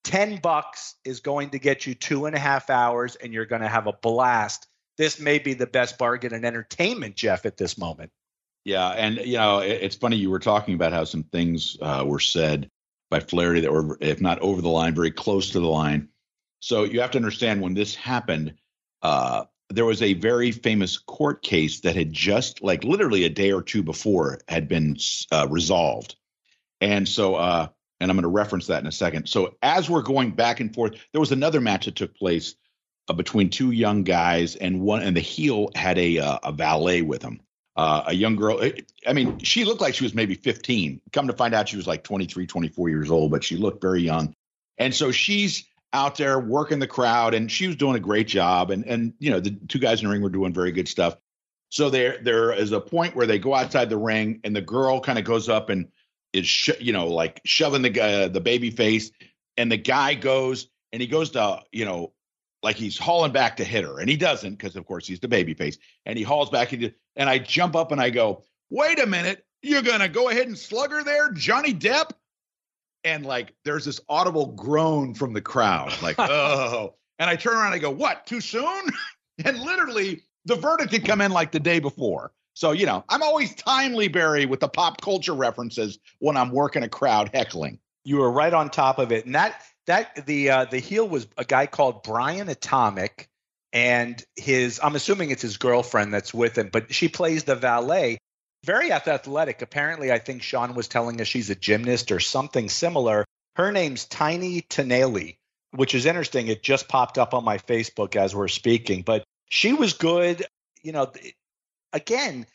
10 0.04 0.40
bucks 0.42 0.96
is 1.04 1.20
going 1.20 1.52
to 1.52 1.60
get 1.60 1.88
you 1.88 1.96
two 1.96 2.26
and 2.26 2.36
a 2.36 2.40
half 2.40 2.70
hours, 2.70 3.16
and 3.16 3.34
you're 3.34 3.48
going 3.48 3.64
to 3.64 3.68
have 3.68 3.88
a 3.88 3.94
blast. 3.94 4.68
This 4.98 5.20
may 5.20 5.40
be 5.40 5.54
the 5.54 5.68
best 5.68 5.98
bargain 5.98 6.34
in 6.34 6.46
entertainment, 6.46 7.16
Jeff, 7.16 7.46
at 7.46 7.58
this 7.58 7.78
moment. 7.78 8.12
Yeah, 8.66 8.90
and 8.90 9.18
you 9.18 9.38
know 9.38 9.60
it's 9.60 9.96
funny 9.96 10.18
you 10.18 10.32
were 10.32 10.40
talking 10.40 10.74
about 10.74 10.92
how 10.92 11.04
some 11.04 11.24
things 11.24 11.78
uh, 11.80 12.04
were 12.06 12.20
said 12.20 12.72
by 13.12 13.20
Flaherty 13.20 13.62
that 13.62 13.72
were, 13.72 13.98
if 14.02 14.20
not 14.20 14.40
over 14.40 14.62
the 14.62 14.70
line, 14.70 14.96
very 14.96 15.12
close 15.12 15.52
to 15.52 15.60
the 15.60 15.68
line. 15.68 16.10
So 16.60 16.84
you 16.84 17.02
have 17.02 17.12
to 17.12 17.20
understand 17.20 17.62
when 17.62 17.76
this 17.76 17.94
happened, 17.94 18.56
uh, 19.04 19.46
there 19.70 19.86
was 19.86 20.02
a 20.02 20.14
very 20.14 20.52
famous 20.52 20.98
court 20.98 21.44
case 21.44 21.82
that 21.82 21.96
had 21.96 22.12
just, 22.12 22.64
like, 22.64 22.84
literally 22.84 23.26
a 23.26 23.30
day 23.30 23.52
or 23.52 23.62
two 23.62 23.84
before, 23.84 24.40
had 24.48 24.68
been 24.68 24.98
uh, 25.32 25.48
resolved, 25.48 26.16
and 26.82 27.08
so 27.08 27.36
uh, 27.36 27.68
and 28.00 28.10
I'm 28.10 28.18
going 28.18 28.24
to 28.24 28.30
reference 28.30 28.68
that 28.68 28.82
in 28.82 28.88
a 28.88 28.92
second. 28.92 29.30
So 29.30 29.56
as 29.62 29.88
we're 29.92 30.02
going 30.02 30.32
back 30.32 30.60
and 30.60 30.74
forth, 30.74 30.94
there 31.12 31.22
was 31.22 31.32
another 31.32 31.62
match 31.62 31.86
that 31.86 31.96
took 31.96 32.16
place 32.16 32.56
uh, 33.08 33.14
between 33.14 33.52
two 33.52 33.70
young 33.70 34.02
guys, 34.04 34.56
and 34.56 34.82
one 34.82 35.04
and 35.04 35.16
the 35.16 35.22
heel 35.22 35.70
had 35.76 36.00
a 36.00 36.18
uh, 36.18 36.40
a 36.42 36.52
valet 36.52 37.04
with 37.04 37.22
him 37.22 37.42
uh, 37.76 38.04
a 38.08 38.14
young 38.14 38.36
girl. 38.36 38.62
I 39.06 39.14
mean, 39.14 39.40
she 39.40 39.66
looked 39.66 39.82
like 39.82 39.96
she 39.96 40.04
was 40.04 40.14
maybe 40.14 40.36
15. 40.36 41.02
Come 41.12 41.28
to 41.28 41.34
find 41.34 41.54
out, 41.54 41.70
she 41.70 41.78
was 41.78 41.88
like 41.88 42.04
23, 42.04 42.48
24 42.48 42.90
years 42.90 43.12
old, 43.12 43.32
but 43.32 43.44
she 43.44 43.58
looked 43.58 43.82
very 43.82 44.02
young. 44.02 44.34
And 44.78 44.94
so 44.94 45.12
she's 45.12 45.66
out 45.94 46.18
there 46.18 46.40
working 46.40 46.80
the 46.80 46.88
crowd, 46.88 47.34
and 47.34 47.52
she 47.52 47.68
was 47.68 47.76
doing 47.76 47.96
a 47.96 48.00
great 48.00 48.28
job. 48.28 48.72
And 48.72 48.86
and 48.86 49.14
you 49.20 49.32
know, 49.32 49.40
the 49.40 49.52
two 49.52 49.80
guys 49.80 50.02
in 50.02 50.08
the 50.08 50.12
ring 50.12 50.22
were 50.22 50.30
doing 50.30 50.54
very 50.54 50.72
good 50.72 50.88
stuff. 50.88 51.18
So 51.70 51.90
there 51.90 52.20
there 52.22 52.54
is 52.54 52.72
a 52.72 52.82
point 52.82 53.16
where 53.16 53.28
they 53.28 53.40
go 53.40 53.54
outside 53.54 53.90
the 53.90 53.98
ring, 53.98 54.42
and 54.44 54.56
the 54.56 54.62
girl 54.62 55.00
kind 55.00 55.18
of 55.18 55.26
goes 55.26 55.50
up 55.50 55.70
and 55.70 55.88
is 56.34 56.48
sh- 56.48 56.80
you 56.80 56.94
know 56.94 57.08
like 57.08 57.42
shoving 57.46 57.82
the 57.82 58.02
uh, 58.02 58.28
the 58.28 58.42
baby 58.42 58.72
face, 58.72 59.12
and 59.58 59.72
the 59.72 59.78
guy 59.78 60.14
goes 60.14 60.68
and 60.92 61.02
he 61.02 61.08
goes 61.08 61.32
to 61.32 61.62
you 61.72 61.86
know 61.86 62.14
like 62.66 62.76
he's 62.76 62.98
hauling 62.98 63.32
back 63.32 63.58
to 63.58 63.64
hit 63.64 63.84
her, 63.84 64.00
and 64.00 64.10
he 64.10 64.18
doesn't 64.18 64.56
because 64.56 64.76
of 64.76 64.86
course 64.88 65.08
he's 65.08 65.20
the 65.20 65.28
baby 65.28 65.54
face, 65.54 65.78
and 66.08 66.18
he 66.18 66.24
hauls 66.24 66.50
back 66.50 66.74
and, 66.74 66.92
and 67.16 67.30
I 67.30 67.38
jump 67.38 67.76
up 67.76 67.92
and 67.92 68.02
I 68.02 68.10
go, 68.10 68.44
wait 68.72 69.00
a 69.00 69.06
minute, 69.06 69.46
you're 69.62 69.84
gonna 69.84 70.10
go 70.10 70.30
ahead 70.30 70.48
and 70.48 70.58
slug 70.58 70.92
her 70.92 71.04
there, 71.04 71.32
Johnny 71.32 71.76
Depp, 71.76 72.10
and 73.04 73.24
like 73.24 73.54
there's 73.64 73.86
this 73.86 74.02
audible 74.10 74.48
groan 74.48 75.14
from 75.14 75.32
the 75.32 75.42
crowd, 75.42 75.94
like 76.02 76.16
oh, 76.20 76.96
and 77.20 77.30
I 77.30 77.36
turn 77.36 77.54
around 77.54 77.68
and 77.68 77.76
I 77.76 77.80
go, 77.80 77.92
what, 77.92 78.26
too 78.26 78.42
soon? 78.42 78.82
and 79.46 79.60
literally 79.60 80.24
the 80.46 80.56
verdict 80.56 80.92
had 80.92 81.06
come 81.06 81.22
in 81.22 81.32
like 81.32 81.52
the 81.52 81.60
day 81.60 81.80
before. 81.80 82.32
So, 82.56 82.72
you 82.72 82.88
know, 82.88 83.04
I'm 83.10 83.22
always 83.22 83.54
timely, 83.54 84.08
Barry, 84.08 84.48
with 84.48 84.62
the 84.62 84.70
pop 84.70 85.02
culture 85.02 85.34
references 85.34 86.00
when 86.20 86.36
I'm 86.36 86.52
working 86.52 86.84
a 86.84 86.90
crowd 86.90 87.30
heckling. 87.34 87.80
You 88.06 88.18
were 88.18 88.32
right 88.32 88.54
on 88.54 88.70
top 88.70 88.98
of 88.98 89.12
it. 89.12 89.26
And 89.26 89.36
that 89.36 89.62
that 89.88 90.26
the 90.26 90.50
uh, 90.50 90.66
the 90.66 90.80
heel 90.80 91.08
was 91.08 91.28
a 91.38 91.46
guy 91.46 91.68
called 91.68 92.04
Brian 92.04 92.50
Atomic, 92.50 93.30
and 93.74 94.24
his 94.36 94.80
I'm 94.82 94.96
assuming 94.96 95.32
it's 95.32 95.42
his 95.42 95.58
girlfriend 95.58 96.14
that's 96.14 96.34
with 96.34 96.58
him, 96.58 96.70
but 96.72 96.94
she 96.94 97.08
plays 97.08 97.44
the 97.44 97.56
valet. 97.56 98.18
Very 98.64 98.92
athletic. 98.92 99.62
Apparently, 99.62 100.12
I 100.12 100.18
think 100.18 100.42
Sean 100.42 100.74
was 100.74 100.88
telling 100.88 101.22
us 101.22 101.28
she's 101.28 101.52
a 101.52 101.56
gymnast 101.56 102.12
or 102.12 102.20
something 102.20 102.68
similar. 102.68 103.24
Her 103.56 103.72
name's 103.72 104.06
Tiny 104.06 104.64
Tanelli, 104.64 105.38
which 105.72 105.94
is 105.94 106.08
interesting. 106.08 106.48
It 106.48 106.64
just 106.64 106.88
popped 106.88 107.20
up 107.20 107.36
on 107.36 107.44
my 107.44 107.60
Facebook 107.60 108.16
as 108.16 108.36
we're 108.36 108.48
speaking, 108.48 109.04
but 109.04 109.24
she 109.50 109.74
was 109.74 109.94
good. 109.94 110.46
You 110.82 110.94
know, 110.94 111.12
again, 111.94 112.48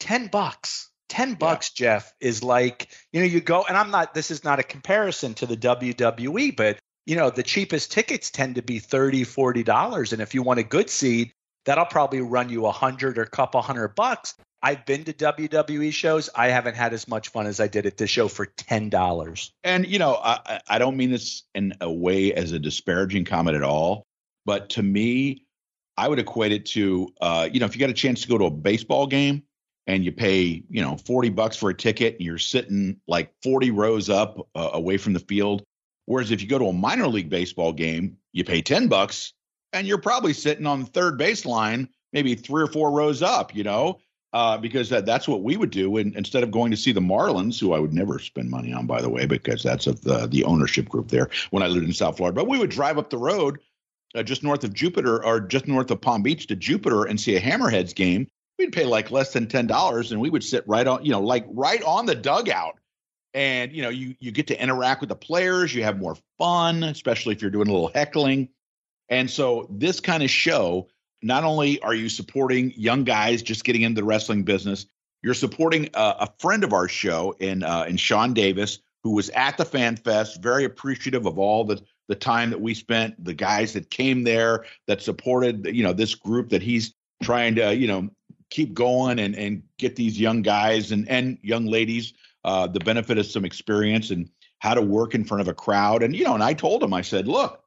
ten 0.00 0.28
bucks 0.28 0.91
10 1.12 1.34
bucks 1.34 1.70
yeah. 1.76 1.84
jeff 1.96 2.14
is 2.20 2.42
like 2.42 2.88
you 3.12 3.20
know 3.20 3.26
you 3.26 3.38
go 3.40 3.64
and 3.68 3.76
i'm 3.76 3.90
not 3.90 4.14
this 4.14 4.30
is 4.30 4.44
not 4.44 4.58
a 4.58 4.62
comparison 4.62 5.34
to 5.34 5.44
the 5.44 5.56
wwe 5.56 6.56
but 6.56 6.78
you 7.04 7.14
know 7.14 7.28
the 7.28 7.42
cheapest 7.42 7.92
tickets 7.92 8.30
tend 8.30 8.54
to 8.54 8.62
be 8.62 8.78
30 8.78 9.24
40 9.24 9.62
dollars 9.62 10.14
and 10.14 10.22
if 10.22 10.34
you 10.34 10.42
want 10.42 10.58
a 10.58 10.62
good 10.62 10.88
seat 10.88 11.34
that'll 11.66 11.84
probably 11.84 12.22
run 12.22 12.48
you 12.48 12.66
a 12.66 12.72
hundred 12.72 13.18
or 13.18 13.22
a 13.22 13.28
couple 13.28 13.60
hundred 13.62 13.94
bucks. 13.94 14.34
I've 14.64 14.86
been 14.86 15.04
to 15.04 15.12
wwe 15.12 15.92
shows. 15.92 16.30
I 16.34 16.48
haven't 16.48 16.76
had 16.76 16.92
as 16.92 17.08
much 17.08 17.28
fun 17.28 17.46
as 17.46 17.60
i 17.60 17.66
did 17.66 17.84
at 17.84 17.96
this 17.96 18.10
show 18.10 18.28
for 18.28 18.46
ten 18.46 18.88
dollars. 18.88 19.52
And 19.64 19.86
you 19.86 19.98
know 19.98 20.18
I, 20.22 20.60
I 20.68 20.78
don't 20.78 20.96
mean 20.96 21.10
this 21.10 21.42
in 21.54 21.74
a 21.80 21.92
way 21.92 22.32
as 22.32 22.52
a 22.52 22.58
disparaging 22.58 23.24
comment 23.24 23.56
at 23.56 23.62
all 23.62 24.06
but 24.44 24.70
to 24.70 24.82
me 24.82 25.44
i 25.96 26.08
would 26.08 26.18
equate 26.18 26.52
it 26.52 26.66
to 26.66 27.12
uh, 27.20 27.48
you 27.52 27.60
know 27.60 27.66
if 27.66 27.74
you 27.74 27.80
got 27.80 27.90
a 27.90 27.94
chance 27.94 28.22
to 28.22 28.28
go 28.28 28.38
to 28.38 28.44
a 28.46 28.50
baseball 28.50 29.06
game 29.06 29.42
and 29.86 30.04
you 30.04 30.12
pay 30.12 30.62
you 30.68 30.82
know 30.82 30.96
40 30.96 31.30
bucks 31.30 31.56
for 31.56 31.70
a 31.70 31.74
ticket 31.74 32.14
and 32.14 32.22
you're 32.22 32.38
sitting 32.38 33.00
like 33.08 33.32
40 33.42 33.70
rows 33.70 34.08
up 34.08 34.48
uh, 34.54 34.70
away 34.72 34.96
from 34.96 35.12
the 35.12 35.20
field. 35.20 35.62
Whereas 36.06 36.30
if 36.30 36.42
you 36.42 36.48
go 36.48 36.58
to 36.58 36.66
a 36.66 36.72
minor 36.72 37.06
league 37.06 37.30
baseball 37.30 37.72
game 37.72 38.16
you 38.32 38.44
pay 38.44 38.62
10 38.62 38.88
bucks 38.88 39.32
and 39.72 39.86
you're 39.86 39.98
probably 39.98 40.32
sitting 40.32 40.66
on 40.66 40.80
the 40.80 40.86
third 40.86 41.18
baseline 41.18 41.88
maybe 42.12 42.34
three 42.34 42.62
or 42.62 42.66
four 42.66 42.90
rows 42.90 43.22
up 43.22 43.54
you 43.54 43.64
know? 43.64 43.98
Uh, 44.34 44.56
because 44.56 44.88
that, 44.88 45.04
that's 45.04 45.28
what 45.28 45.42
we 45.42 45.58
would 45.58 45.68
do 45.68 45.98
and 45.98 46.16
instead 46.16 46.42
of 46.42 46.50
going 46.50 46.70
to 46.70 46.76
see 46.76 46.90
the 46.90 47.00
marlins 47.00 47.60
who 47.60 47.74
i 47.74 47.78
would 47.78 47.92
never 47.92 48.18
spend 48.18 48.48
money 48.48 48.72
on 48.72 48.86
by 48.86 49.02
the 49.02 49.10
way 49.10 49.26
because 49.26 49.62
that's 49.62 49.86
of 49.86 50.00
the, 50.04 50.26
the 50.28 50.42
ownership 50.44 50.88
group 50.88 51.08
there 51.08 51.28
when 51.50 51.62
i 51.62 51.66
lived 51.66 51.84
in 51.84 51.92
south 51.92 52.16
florida. 52.16 52.34
But 52.34 52.48
we 52.48 52.58
would 52.58 52.70
drive 52.70 52.96
up 52.96 53.10
the 53.10 53.18
road 53.18 53.58
uh, 54.14 54.22
just 54.22 54.42
north 54.42 54.64
of 54.64 54.72
jupiter 54.72 55.22
or 55.22 55.38
just 55.38 55.68
north 55.68 55.90
of 55.90 56.00
palm 56.00 56.22
beach 56.22 56.46
to 56.46 56.56
jupiter 56.56 57.04
and 57.04 57.20
see 57.20 57.36
a 57.36 57.40
hammerheads 57.42 57.94
game 57.94 58.26
we'd 58.58 58.72
pay 58.72 58.84
like 58.84 59.10
less 59.10 59.32
than 59.32 59.46
ten 59.46 59.66
dollars, 59.66 60.12
and 60.12 60.20
we 60.20 60.30
would 60.30 60.44
sit 60.44 60.64
right 60.66 60.86
on, 60.86 61.04
you 61.04 61.12
know, 61.12 61.20
like 61.20 61.44
right 61.48 61.82
on 61.82 62.06
the 62.06 62.14
dugout. 62.14 62.78
And 63.34 63.72
you 63.72 63.82
know, 63.82 63.88
you 63.88 64.14
you 64.20 64.30
get 64.30 64.48
to 64.48 64.62
interact 64.62 65.00
with 65.00 65.08
the 65.08 65.16
players. 65.16 65.74
You 65.74 65.84
have 65.84 65.98
more 65.98 66.16
fun, 66.38 66.82
especially 66.82 67.34
if 67.34 67.42
you're 67.42 67.50
doing 67.50 67.68
a 67.68 67.72
little 67.72 67.90
heckling. 67.94 68.50
And 69.08 69.30
so, 69.30 69.66
this 69.70 70.00
kind 70.00 70.22
of 70.22 70.30
show, 70.30 70.88
not 71.22 71.44
only 71.44 71.80
are 71.80 71.94
you 71.94 72.08
supporting 72.08 72.72
young 72.76 73.04
guys 73.04 73.42
just 73.42 73.64
getting 73.64 73.82
into 73.82 74.00
the 74.00 74.04
wrestling 74.06 74.42
business, 74.42 74.86
you're 75.22 75.34
supporting 75.34 75.88
a, 75.94 76.14
a 76.20 76.32
friend 76.38 76.64
of 76.64 76.72
our 76.72 76.88
show 76.88 77.34
in 77.38 77.62
uh, 77.62 77.84
in 77.88 77.96
Sean 77.96 78.34
Davis, 78.34 78.80
who 79.02 79.12
was 79.12 79.30
at 79.30 79.56
the 79.56 79.64
Fan 79.64 79.96
Fest, 79.96 80.42
very 80.42 80.64
appreciative 80.64 81.26
of 81.26 81.38
all 81.38 81.64
the 81.64 81.82
the 82.08 82.14
time 82.14 82.50
that 82.50 82.60
we 82.60 82.74
spent, 82.74 83.22
the 83.24 83.32
guys 83.32 83.72
that 83.72 83.88
came 83.90 84.24
there 84.24 84.66
that 84.86 85.00
supported, 85.00 85.66
you 85.66 85.82
know, 85.82 85.92
this 85.92 86.14
group 86.14 86.50
that 86.50 86.62
he's 86.62 86.94
trying 87.22 87.54
to, 87.54 87.74
you 87.74 87.86
know, 87.86 88.10
keep 88.52 88.74
going 88.74 89.18
and 89.18 89.34
and 89.34 89.62
get 89.78 89.96
these 89.96 90.20
young 90.20 90.42
guys 90.42 90.92
and 90.92 91.08
and 91.08 91.38
young 91.42 91.66
ladies 91.66 92.14
uh, 92.44 92.66
the 92.66 92.80
benefit 92.80 93.18
of 93.18 93.26
some 93.26 93.44
experience 93.44 94.10
and 94.10 94.30
how 94.58 94.74
to 94.74 94.82
work 94.82 95.14
in 95.14 95.24
front 95.24 95.40
of 95.40 95.48
a 95.48 95.54
crowd. 95.54 96.02
And, 96.02 96.14
you 96.14 96.24
know, 96.24 96.34
and 96.34 96.42
I 96.42 96.54
told 96.54 96.82
him, 96.82 96.94
I 96.94 97.02
said, 97.02 97.26
look, 97.26 97.62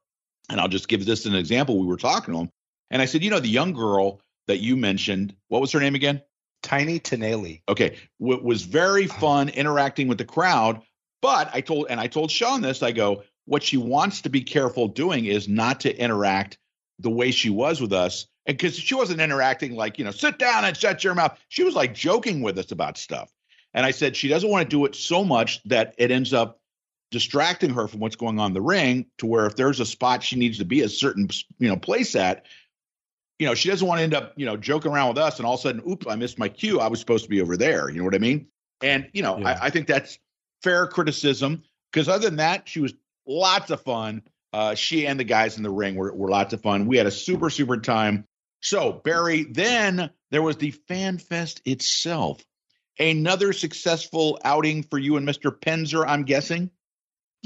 and 0.48 0.60
I'll 0.60 0.68
just 0.68 0.88
give 0.88 1.04
this 1.04 1.26
an 1.26 1.34
example. 1.34 1.78
We 1.78 1.86
were 1.86 1.96
talking 1.96 2.34
to 2.34 2.40
him, 2.40 2.50
and 2.90 3.02
I 3.02 3.04
said, 3.04 3.22
you 3.22 3.30
know, 3.30 3.40
the 3.40 3.48
young 3.48 3.72
girl 3.72 4.20
that 4.46 4.58
you 4.58 4.76
mentioned, 4.76 5.34
what 5.48 5.60
was 5.60 5.72
her 5.72 5.80
name 5.80 5.94
again? 5.94 6.22
Tiny 6.62 7.00
Tenali. 7.00 7.62
Okay, 7.68 7.96
w- 8.20 8.42
was 8.42 8.62
very 8.62 9.06
fun 9.06 9.48
interacting 9.50 10.08
with 10.08 10.18
the 10.18 10.24
crowd. 10.24 10.82
But 11.20 11.50
I 11.52 11.60
told, 11.60 11.86
and 11.90 11.98
I 11.98 12.06
told 12.06 12.30
Sean 12.30 12.60
this. 12.60 12.82
I 12.82 12.92
go, 12.92 13.24
what 13.46 13.62
she 13.62 13.76
wants 13.76 14.22
to 14.22 14.28
be 14.28 14.42
careful 14.42 14.88
doing 14.88 15.24
is 15.24 15.48
not 15.48 15.80
to 15.80 15.96
interact 15.96 16.58
the 16.98 17.10
way 17.10 17.30
she 17.30 17.50
was 17.50 17.80
with 17.80 17.92
us, 17.92 18.26
and 18.46 18.56
because 18.56 18.78
she 18.78 18.94
wasn't 18.94 19.20
interacting 19.20 19.74
like 19.74 19.98
you 19.98 20.04
know, 20.04 20.10
sit 20.10 20.38
down 20.38 20.64
and 20.64 20.76
shut 20.76 21.02
your 21.04 21.14
mouth. 21.14 21.38
She 21.48 21.64
was 21.64 21.74
like 21.74 21.94
joking 21.94 22.42
with 22.42 22.58
us 22.58 22.70
about 22.72 22.98
stuff. 22.98 23.32
And 23.74 23.84
I 23.84 23.90
said 23.90 24.16
she 24.16 24.28
doesn't 24.28 24.48
want 24.48 24.68
to 24.68 24.74
do 24.74 24.84
it 24.86 24.94
so 24.94 25.24
much 25.24 25.62
that 25.64 25.94
it 25.98 26.10
ends 26.10 26.32
up 26.32 26.60
distracting 27.10 27.70
her 27.70 27.86
from 27.86 28.00
what's 28.00 28.16
going 28.16 28.38
on 28.38 28.50
in 28.50 28.54
the 28.54 28.60
ring 28.60 29.06
to 29.18 29.26
where 29.26 29.46
if 29.46 29.56
there's 29.56 29.80
a 29.80 29.86
spot 29.86 30.22
she 30.22 30.36
needs 30.36 30.58
to 30.58 30.64
be 30.64 30.80
a 30.80 30.88
certain 30.88 31.28
you 31.58 31.68
know 31.68 31.76
place 31.76 32.16
at 32.16 32.46
you 33.38 33.46
know 33.46 33.54
she 33.54 33.68
doesn't 33.68 33.86
want 33.86 33.98
to 33.98 34.02
end 34.02 34.14
up 34.14 34.32
you 34.36 34.44
know 34.44 34.56
joking 34.56 34.90
around 34.90 35.08
with 35.08 35.18
us 35.18 35.38
and 35.38 35.46
all 35.46 35.54
of 35.54 35.60
a 35.60 35.62
sudden 35.62 35.82
oops 35.88 36.06
i 36.08 36.16
missed 36.16 36.38
my 36.38 36.48
cue 36.48 36.80
i 36.80 36.88
was 36.88 36.98
supposed 36.98 37.22
to 37.22 37.30
be 37.30 37.40
over 37.40 37.56
there 37.56 37.88
you 37.90 37.98
know 37.98 38.04
what 38.04 38.14
i 38.14 38.18
mean 38.18 38.48
and 38.82 39.08
you 39.12 39.22
know 39.22 39.38
yeah. 39.38 39.50
I, 39.50 39.66
I, 39.66 39.70
think 39.70 39.86
that's 39.86 40.18
fair 40.64 40.88
criticism 40.88 41.62
because 41.92 42.08
other 42.08 42.26
than 42.26 42.36
that 42.36 42.68
she 42.68 42.80
was 42.80 42.92
lots 43.26 43.70
of 43.70 43.80
fun 43.82 44.22
uh, 44.52 44.74
she 44.74 45.06
and 45.06 45.20
the 45.20 45.24
guys 45.24 45.58
in 45.58 45.62
the 45.62 45.70
ring 45.70 45.96
were, 45.96 46.12
were 46.12 46.28
lots 46.28 46.52
of 46.52 46.60
fun 46.60 46.86
we 46.86 46.96
had 46.96 47.06
a 47.06 47.10
super 47.10 47.50
super 47.50 47.76
time 47.76 48.26
so 48.66 48.92
barry 48.92 49.44
then 49.44 50.10
there 50.30 50.42
was 50.42 50.56
the 50.56 50.70
fan 50.70 51.18
fest 51.18 51.60
itself 51.64 52.44
another 52.98 53.52
successful 53.52 54.38
outing 54.44 54.82
for 54.82 54.98
you 54.98 55.16
and 55.16 55.28
mr 55.28 55.50
penzer 55.50 56.04
i'm 56.06 56.24
guessing 56.24 56.70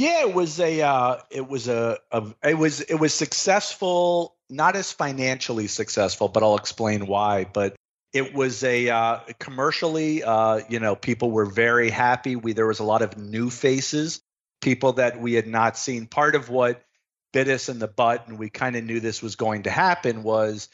yeah, 0.01 0.23
it 0.23 0.33
was 0.33 0.59
a 0.61 0.81
uh, 0.81 1.19
it 1.31 1.47
was 1.47 1.69
a, 1.69 1.99
a 2.11 2.25
it 2.43 2.55
was 2.55 2.81
it 2.81 2.95
was 2.95 3.13
successful, 3.13 4.35
not 4.49 4.75
as 4.75 4.91
financially 4.93 5.67
successful, 5.67 6.29
but 6.29 6.43
I'll 6.43 6.57
explain 6.57 7.07
why. 7.07 7.45
But 7.45 7.77
it 8.15 8.33
was 8.33 8.65
a 8.65 8.89
uh, 8.89 9.19
commercially, 9.39 10.23
uh, 10.25 10.61
you 10.71 10.81
know, 10.81 10.97
people 10.97 11.31
were 11.31 11.45
very 11.45 11.91
happy. 11.91 12.35
We 12.35 12.55
there 12.55 12.67
was 12.67 12.79
a 12.79 12.85
lot 12.85 13.03
of 13.03 13.19
new 13.19 13.51
faces, 13.51 14.23
people 14.63 14.95
that 14.95 15.21
we 15.21 15.35
had 15.35 15.47
not 15.47 15.77
seen. 15.77 16.07
Part 16.07 16.35
of 16.35 16.49
what 16.49 16.83
bit 17.35 17.49
us 17.49 17.69
in 17.69 17.79
the 17.79 17.87
butt, 17.87 18.27
and 18.27 18.39
we 18.39 18.49
kind 18.49 18.77
of 18.77 18.85
knew 18.85 19.01
this 19.01 19.23
was 19.23 19.37
going 19.37 19.65
to 19.65 19.71
happen, 19.71 20.23
was 20.23 20.71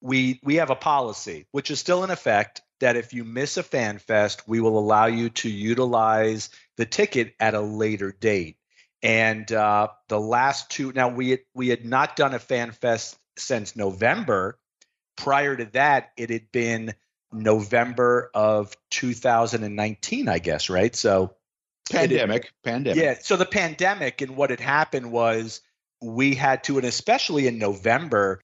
we 0.00 0.40
we 0.42 0.56
have 0.56 0.70
a 0.70 0.76
policy 0.76 1.46
which 1.52 1.70
is 1.70 1.78
still 1.78 2.04
in 2.04 2.10
effect 2.10 2.62
that 2.80 2.96
if 2.96 3.12
you 3.12 3.24
miss 3.24 3.56
a 3.56 3.62
fan 3.62 3.98
fest, 3.98 4.42
we 4.48 4.60
will 4.60 4.78
allow 4.78 5.06
you 5.06 5.28
to 5.28 5.50
utilize 5.50 6.48
the 6.76 6.86
ticket 6.86 7.34
at 7.38 7.54
a 7.54 7.60
later 7.60 8.10
date. 8.10 8.56
And 9.02 9.50
uh, 9.52 9.88
the 10.08 10.20
last 10.20 10.70
two, 10.70 10.92
now 10.92 11.08
we 11.08 11.30
had, 11.30 11.40
we 11.54 11.68
had 11.68 11.84
not 11.84 12.16
done 12.16 12.34
a 12.34 12.38
fan 12.38 12.72
fest 12.72 13.18
since 13.36 13.76
November. 13.76 14.58
Prior 15.16 15.56
to 15.56 15.66
that, 15.66 16.10
it 16.16 16.30
had 16.30 16.50
been 16.52 16.94
November 17.32 18.30
of 18.34 18.74
2019, 18.90 20.28
I 20.28 20.38
guess, 20.38 20.70
right? 20.70 20.94
So 20.96 21.34
pandemic, 21.90 22.44
had, 22.44 22.52
pandemic. 22.64 23.02
Yeah. 23.02 23.14
So 23.20 23.36
the 23.36 23.46
pandemic 23.46 24.20
and 24.22 24.36
what 24.36 24.50
had 24.50 24.60
happened 24.60 25.12
was 25.12 25.60
we 26.02 26.34
had 26.34 26.64
to, 26.64 26.78
and 26.78 26.86
especially 26.86 27.46
in 27.46 27.58
November, 27.58 28.40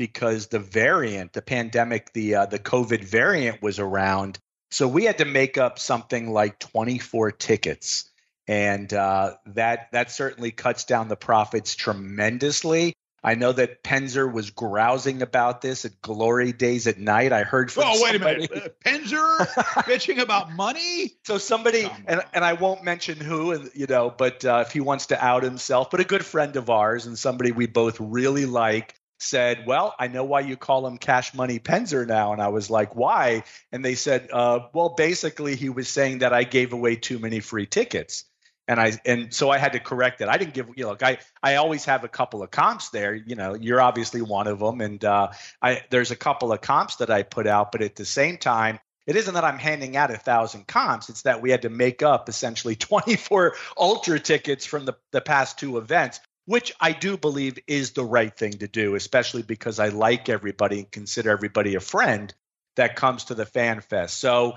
because 0.00 0.46
the 0.46 0.58
variant, 0.58 1.34
the 1.34 1.42
pandemic, 1.42 2.14
the 2.14 2.36
uh, 2.36 2.46
the 2.46 2.58
COVID 2.58 3.04
variant 3.04 3.60
was 3.60 3.78
around. 3.78 4.38
So 4.70 4.88
we 4.88 5.04
had 5.04 5.18
to 5.18 5.26
make 5.26 5.58
up 5.58 5.78
something 5.78 6.32
like 6.32 6.58
24 6.58 7.32
tickets 7.32 8.08
and 8.48 8.90
uh, 8.94 9.34
that 9.48 9.92
that 9.92 10.10
certainly 10.10 10.52
cuts 10.52 10.84
down 10.84 11.08
the 11.08 11.16
profits 11.16 11.74
tremendously. 11.74 12.94
I 13.22 13.34
know 13.34 13.52
that 13.52 13.84
Penzer 13.84 14.32
was 14.32 14.48
grousing 14.48 15.20
about 15.20 15.60
this 15.60 15.84
at 15.84 16.00
Glory 16.00 16.52
Days 16.52 16.86
at 16.86 16.98
night. 16.98 17.34
I 17.34 17.42
heard 17.42 17.70
from. 17.70 17.82
Oh, 17.86 18.02
wait 18.02 18.12
somebody. 18.12 18.46
a 18.46 18.48
minute, 18.48 18.74
uh, 18.86 18.88
Penzer 18.90 19.38
bitching 19.84 20.18
about 20.18 20.50
money. 20.52 21.12
So 21.26 21.36
somebody, 21.36 21.90
and 22.06 22.22
and 22.32 22.42
I 22.42 22.54
won't 22.54 22.82
mention 22.82 23.18
who, 23.18 23.52
and 23.52 23.70
you 23.74 23.86
know, 23.86 24.08
but 24.16 24.46
uh, 24.46 24.64
if 24.66 24.72
he 24.72 24.80
wants 24.80 25.08
to 25.08 25.22
out 25.22 25.42
himself, 25.42 25.90
but 25.90 26.00
a 26.00 26.04
good 26.04 26.24
friend 26.24 26.56
of 26.56 26.70
ours 26.70 27.04
and 27.04 27.18
somebody 27.18 27.52
we 27.52 27.66
both 27.66 28.00
really 28.00 28.46
like 28.46 28.94
said, 29.20 29.66
"Well, 29.66 29.94
I 29.98 30.08
know 30.08 30.24
why 30.24 30.40
you 30.40 30.56
call 30.56 30.86
him 30.86 30.98
Cash 30.98 31.34
Money 31.34 31.58
Penzer 31.58 32.06
now." 32.06 32.32
And 32.32 32.42
I 32.42 32.48
was 32.48 32.70
like, 32.70 32.96
"Why?" 32.96 33.44
And 33.70 33.84
they 33.84 33.94
said, 33.94 34.28
uh, 34.32 34.60
"Well, 34.72 34.90
basically, 34.90 35.56
he 35.56 35.68
was 35.68 35.88
saying 35.88 36.18
that 36.18 36.32
I 36.32 36.44
gave 36.44 36.72
away 36.72 36.96
too 36.96 37.18
many 37.18 37.40
free 37.40 37.66
tickets." 37.66 38.24
and 38.70 38.78
I 38.80 38.92
and 39.04 39.34
so 39.34 39.50
I 39.50 39.58
had 39.58 39.72
to 39.72 39.80
correct 39.80 40.20
it. 40.20 40.28
I 40.28 40.38
didn't 40.38 40.54
give 40.54 40.68
you 40.76 40.84
know, 40.84 40.96
I 41.02 41.18
I 41.42 41.56
always 41.56 41.86
have 41.86 42.04
a 42.04 42.08
couple 42.08 42.40
of 42.44 42.52
comps 42.52 42.90
there. 42.90 43.16
You 43.16 43.34
know, 43.34 43.54
you're 43.54 43.80
obviously 43.80 44.22
one 44.22 44.46
of 44.46 44.60
them, 44.60 44.80
and 44.80 45.04
uh, 45.04 45.32
I 45.60 45.82
there's 45.90 46.12
a 46.12 46.16
couple 46.16 46.52
of 46.52 46.60
comps 46.60 46.96
that 46.96 47.10
I 47.10 47.24
put 47.24 47.48
out, 47.48 47.72
but 47.72 47.82
at 47.82 47.96
the 47.96 48.04
same 48.04 48.38
time, 48.38 48.78
it 49.08 49.16
isn't 49.16 49.34
that 49.34 49.42
I'm 49.42 49.58
handing 49.58 49.96
out 49.96 50.12
a 50.12 50.16
thousand 50.16 50.68
comps. 50.68 51.08
It's 51.08 51.22
that 51.22 51.42
we 51.42 51.50
had 51.50 51.62
to 51.62 51.68
make 51.68 52.04
up 52.04 52.28
essentially 52.28 52.76
24 52.76 53.56
ultra 53.76 54.20
tickets 54.20 54.64
from 54.64 54.84
the 54.84 54.94
the 55.10 55.20
past 55.20 55.58
two 55.58 55.76
events. 55.76 56.20
Which 56.50 56.72
I 56.80 56.90
do 56.90 57.16
believe 57.16 57.60
is 57.68 57.92
the 57.92 58.04
right 58.04 58.36
thing 58.36 58.54
to 58.54 58.66
do, 58.66 58.96
especially 58.96 59.42
because 59.42 59.78
I 59.78 59.90
like 59.90 60.28
everybody 60.28 60.80
and 60.80 60.90
consider 60.90 61.30
everybody 61.30 61.76
a 61.76 61.80
friend 61.80 62.34
that 62.74 62.96
comes 62.96 63.26
to 63.26 63.36
the 63.36 63.46
fan 63.46 63.80
fest. 63.82 64.18
So 64.18 64.56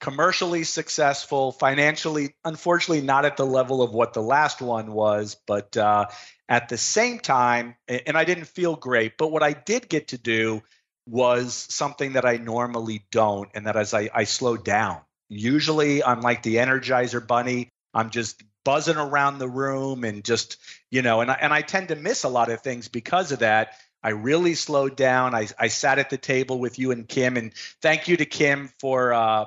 commercially 0.00 0.64
successful, 0.64 1.52
financially, 1.52 2.34
unfortunately, 2.44 3.06
not 3.06 3.24
at 3.24 3.36
the 3.36 3.46
level 3.46 3.82
of 3.82 3.92
what 3.92 4.14
the 4.14 4.20
last 4.20 4.60
one 4.60 4.90
was, 4.90 5.36
but 5.46 5.76
uh, 5.76 6.06
at 6.48 6.70
the 6.70 6.76
same 6.76 7.20
time, 7.20 7.76
and 7.86 8.18
I 8.18 8.24
didn't 8.24 8.48
feel 8.48 8.74
great, 8.74 9.16
but 9.16 9.30
what 9.30 9.44
I 9.44 9.52
did 9.52 9.88
get 9.88 10.08
to 10.08 10.18
do 10.18 10.62
was 11.06 11.54
something 11.54 12.14
that 12.14 12.24
I 12.24 12.38
normally 12.38 13.06
don't, 13.12 13.48
and 13.54 13.68
that 13.68 13.76
as 13.76 13.94
I, 13.94 14.10
I 14.12 14.24
slowed 14.24 14.64
down. 14.64 15.02
Usually, 15.28 16.02
I'm 16.02 16.20
like 16.20 16.42
the 16.42 16.56
Energizer 16.56 17.24
Bunny. 17.24 17.68
I'm 17.94 18.10
just 18.10 18.42
buzzing 18.68 18.98
around 18.98 19.38
the 19.38 19.48
room 19.48 20.04
and 20.04 20.22
just, 20.22 20.58
you 20.90 21.00
know, 21.00 21.22
and 21.22 21.30
I, 21.30 21.38
and 21.40 21.54
I 21.54 21.62
tend 21.62 21.88
to 21.88 21.96
miss 21.96 22.24
a 22.24 22.28
lot 22.28 22.50
of 22.50 22.60
things 22.60 22.86
because 22.86 23.32
of 23.32 23.38
that. 23.38 23.72
I 24.02 24.10
really 24.10 24.54
slowed 24.54 24.94
down. 24.94 25.34
I, 25.34 25.48
I 25.58 25.68
sat 25.68 25.98
at 25.98 26.10
the 26.10 26.18
table 26.18 26.58
with 26.58 26.78
you 26.78 26.90
and 26.90 27.08
Kim, 27.08 27.38
and 27.38 27.54
thank 27.80 28.08
you 28.08 28.18
to 28.18 28.26
Kim 28.26 28.68
for 28.78 29.14
uh, 29.14 29.46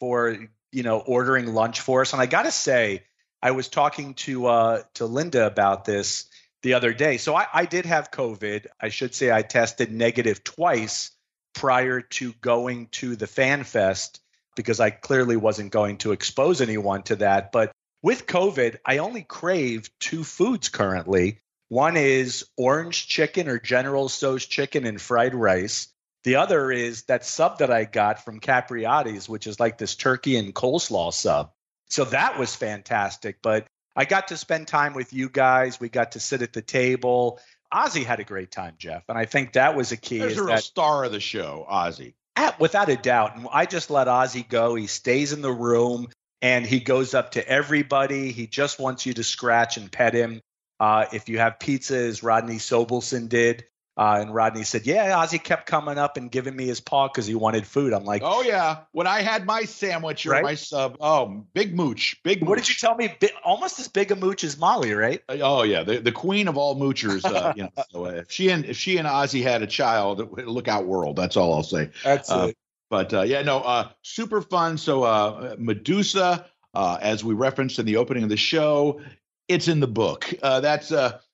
for 0.00 0.38
you 0.72 0.82
know 0.82 1.00
ordering 1.00 1.52
lunch 1.52 1.82
for 1.82 2.00
us. 2.00 2.14
And 2.14 2.22
I 2.22 2.24
got 2.24 2.44
to 2.44 2.50
say, 2.50 3.02
I 3.42 3.50
was 3.50 3.68
talking 3.68 4.14
to 4.14 4.46
uh, 4.46 4.82
to 4.94 5.04
Linda 5.04 5.46
about 5.46 5.84
this 5.84 6.24
the 6.62 6.72
other 6.72 6.94
day. 6.94 7.18
So 7.18 7.36
I, 7.36 7.46
I 7.52 7.66
did 7.66 7.84
have 7.84 8.10
COVID. 8.10 8.68
I 8.80 8.88
should 8.88 9.14
say 9.14 9.30
I 9.30 9.42
tested 9.42 9.92
negative 9.92 10.44
twice 10.44 11.10
prior 11.54 12.00
to 12.00 12.32
going 12.40 12.86
to 12.92 13.16
the 13.16 13.26
Fan 13.26 13.64
Fest 13.64 14.22
because 14.56 14.80
I 14.80 14.88
clearly 14.88 15.36
wasn't 15.36 15.72
going 15.72 15.98
to 15.98 16.12
expose 16.12 16.62
anyone 16.62 17.02
to 17.02 17.16
that. 17.16 17.52
But 17.52 17.70
with 18.02 18.26
COVID, 18.26 18.78
I 18.84 18.98
only 18.98 19.22
crave 19.22 19.90
two 19.98 20.24
foods 20.24 20.68
currently. 20.68 21.38
One 21.68 21.96
is 21.96 22.44
orange 22.56 23.08
chicken 23.08 23.48
or 23.48 23.58
General 23.58 24.08
Tso's 24.08 24.44
chicken 24.44 24.86
and 24.86 25.00
fried 25.00 25.34
rice. 25.34 25.88
The 26.24 26.36
other 26.36 26.70
is 26.70 27.04
that 27.04 27.24
sub 27.24 27.58
that 27.58 27.70
I 27.70 27.84
got 27.84 28.24
from 28.24 28.40
Capriotti's, 28.40 29.28
which 29.28 29.46
is 29.46 29.58
like 29.58 29.78
this 29.78 29.94
turkey 29.94 30.36
and 30.36 30.54
coleslaw 30.54 31.12
sub. 31.12 31.52
So 31.88 32.04
that 32.06 32.38
was 32.38 32.54
fantastic. 32.54 33.38
But 33.42 33.66
I 33.96 34.04
got 34.04 34.28
to 34.28 34.36
spend 34.36 34.68
time 34.68 34.94
with 34.94 35.12
you 35.12 35.28
guys. 35.28 35.80
We 35.80 35.88
got 35.88 36.12
to 36.12 36.20
sit 36.20 36.42
at 36.42 36.52
the 36.52 36.62
table. 36.62 37.40
Ozzy 37.72 38.04
had 38.04 38.20
a 38.20 38.24
great 38.24 38.50
time, 38.50 38.74
Jeff, 38.78 39.04
and 39.08 39.16
I 39.16 39.24
think 39.24 39.54
that 39.54 39.74
was 39.74 39.92
a 39.92 39.96
key. 39.96 40.18
There's 40.18 40.36
a 40.36 40.42
real 40.42 40.56
that, 40.56 40.62
star 40.62 41.04
of 41.04 41.12
the 41.12 41.20
show, 41.20 41.66
Ozzy. 41.70 42.14
At, 42.36 42.60
without 42.60 42.90
a 42.90 42.96
doubt. 42.96 43.36
And 43.36 43.46
I 43.50 43.66
just 43.66 43.90
let 43.90 44.08
Ozzy 44.08 44.46
go. 44.46 44.74
He 44.74 44.86
stays 44.86 45.32
in 45.32 45.40
the 45.40 45.52
room 45.52 46.08
and 46.42 46.66
he 46.66 46.80
goes 46.80 47.14
up 47.14 47.30
to 47.32 47.48
everybody. 47.48 48.32
He 48.32 48.48
just 48.48 48.80
wants 48.80 49.06
you 49.06 49.14
to 49.14 49.22
scratch 49.22 49.76
and 49.76 49.90
pet 49.90 50.12
him. 50.12 50.42
Uh, 50.80 51.06
if 51.12 51.28
you 51.28 51.38
have 51.38 51.60
pizza, 51.60 51.96
as 51.96 52.24
Rodney 52.24 52.56
Sobelson 52.56 53.28
did, 53.28 53.64
uh, 53.96 54.18
and 54.20 54.34
Rodney 54.34 54.64
said, 54.64 54.86
"Yeah, 54.86 55.12
Ozzy 55.12 55.42
kept 55.42 55.66
coming 55.66 55.98
up 55.98 56.16
and 56.16 56.30
giving 56.30 56.56
me 56.56 56.66
his 56.66 56.80
paw 56.80 57.06
because 57.08 57.26
he 57.26 57.34
wanted 57.34 57.66
food." 57.66 57.92
I'm 57.92 58.04
like, 58.04 58.22
"Oh 58.24 58.42
yeah." 58.42 58.78
When 58.92 59.06
I 59.06 59.20
had 59.20 59.46
my 59.46 59.62
sandwich 59.64 60.26
or 60.26 60.30
right? 60.30 60.42
my 60.42 60.54
sub, 60.54 60.96
oh, 60.98 61.44
big 61.52 61.76
mooch, 61.76 62.18
big. 62.24 62.40
Mooch. 62.40 62.48
What 62.48 62.58
did 62.58 62.68
you 62.68 62.74
tell 62.74 62.96
me? 62.96 63.14
almost 63.44 63.78
as 63.78 63.88
big 63.88 64.10
a 64.10 64.16
mooch 64.16 64.44
as 64.44 64.58
Molly, 64.58 64.92
right? 64.94 65.22
Uh, 65.28 65.38
oh 65.42 65.62
yeah, 65.62 65.84
the, 65.84 65.98
the 65.98 66.10
queen 66.10 66.48
of 66.48 66.56
all 66.56 66.74
moochers. 66.74 67.24
Uh, 67.24 67.52
you 67.54 67.64
know, 67.64 67.70
so 67.90 68.06
uh, 68.06 68.10
if 68.10 68.32
she 68.32 68.48
and 68.48 68.64
if 68.64 68.76
she 68.76 68.96
and 68.96 69.06
Ozzy 69.06 69.42
had 69.42 69.62
a 69.62 69.66
child, 69.66 70.36
look 70.46 70.68
out, 70.68 70.86
world. 70.86 71.14
That's 71.14 71.36
all 71.36 71.54
I'll 71.54 71.62
say. 71.62 71.90
That's 72.02 72.30
uh, 72.30 72.46
it. 72.48 72.56
But 72.92 73.14
uh, 73.14 73.22
yeah, 73.22 73.40
no, 73.40 73.88
super 74.02 74.42
fun. 74.42 74.76
So 74.76 75.56
Medusa, 75.58 76.44
as 76.74 77.24
we 77.24 77.32
referenced 77.34 77.78
in 77.78 77.86
the 77.86 77.96
opening 77.96 78.22
of 78.22 78.28
the 78.28 78.36
show, 78.36 79.00
it's 79.48 79.66
in 79.66 79.80
the 79.80 79.88
book. 79.88 80.30
that's 80.42 80.92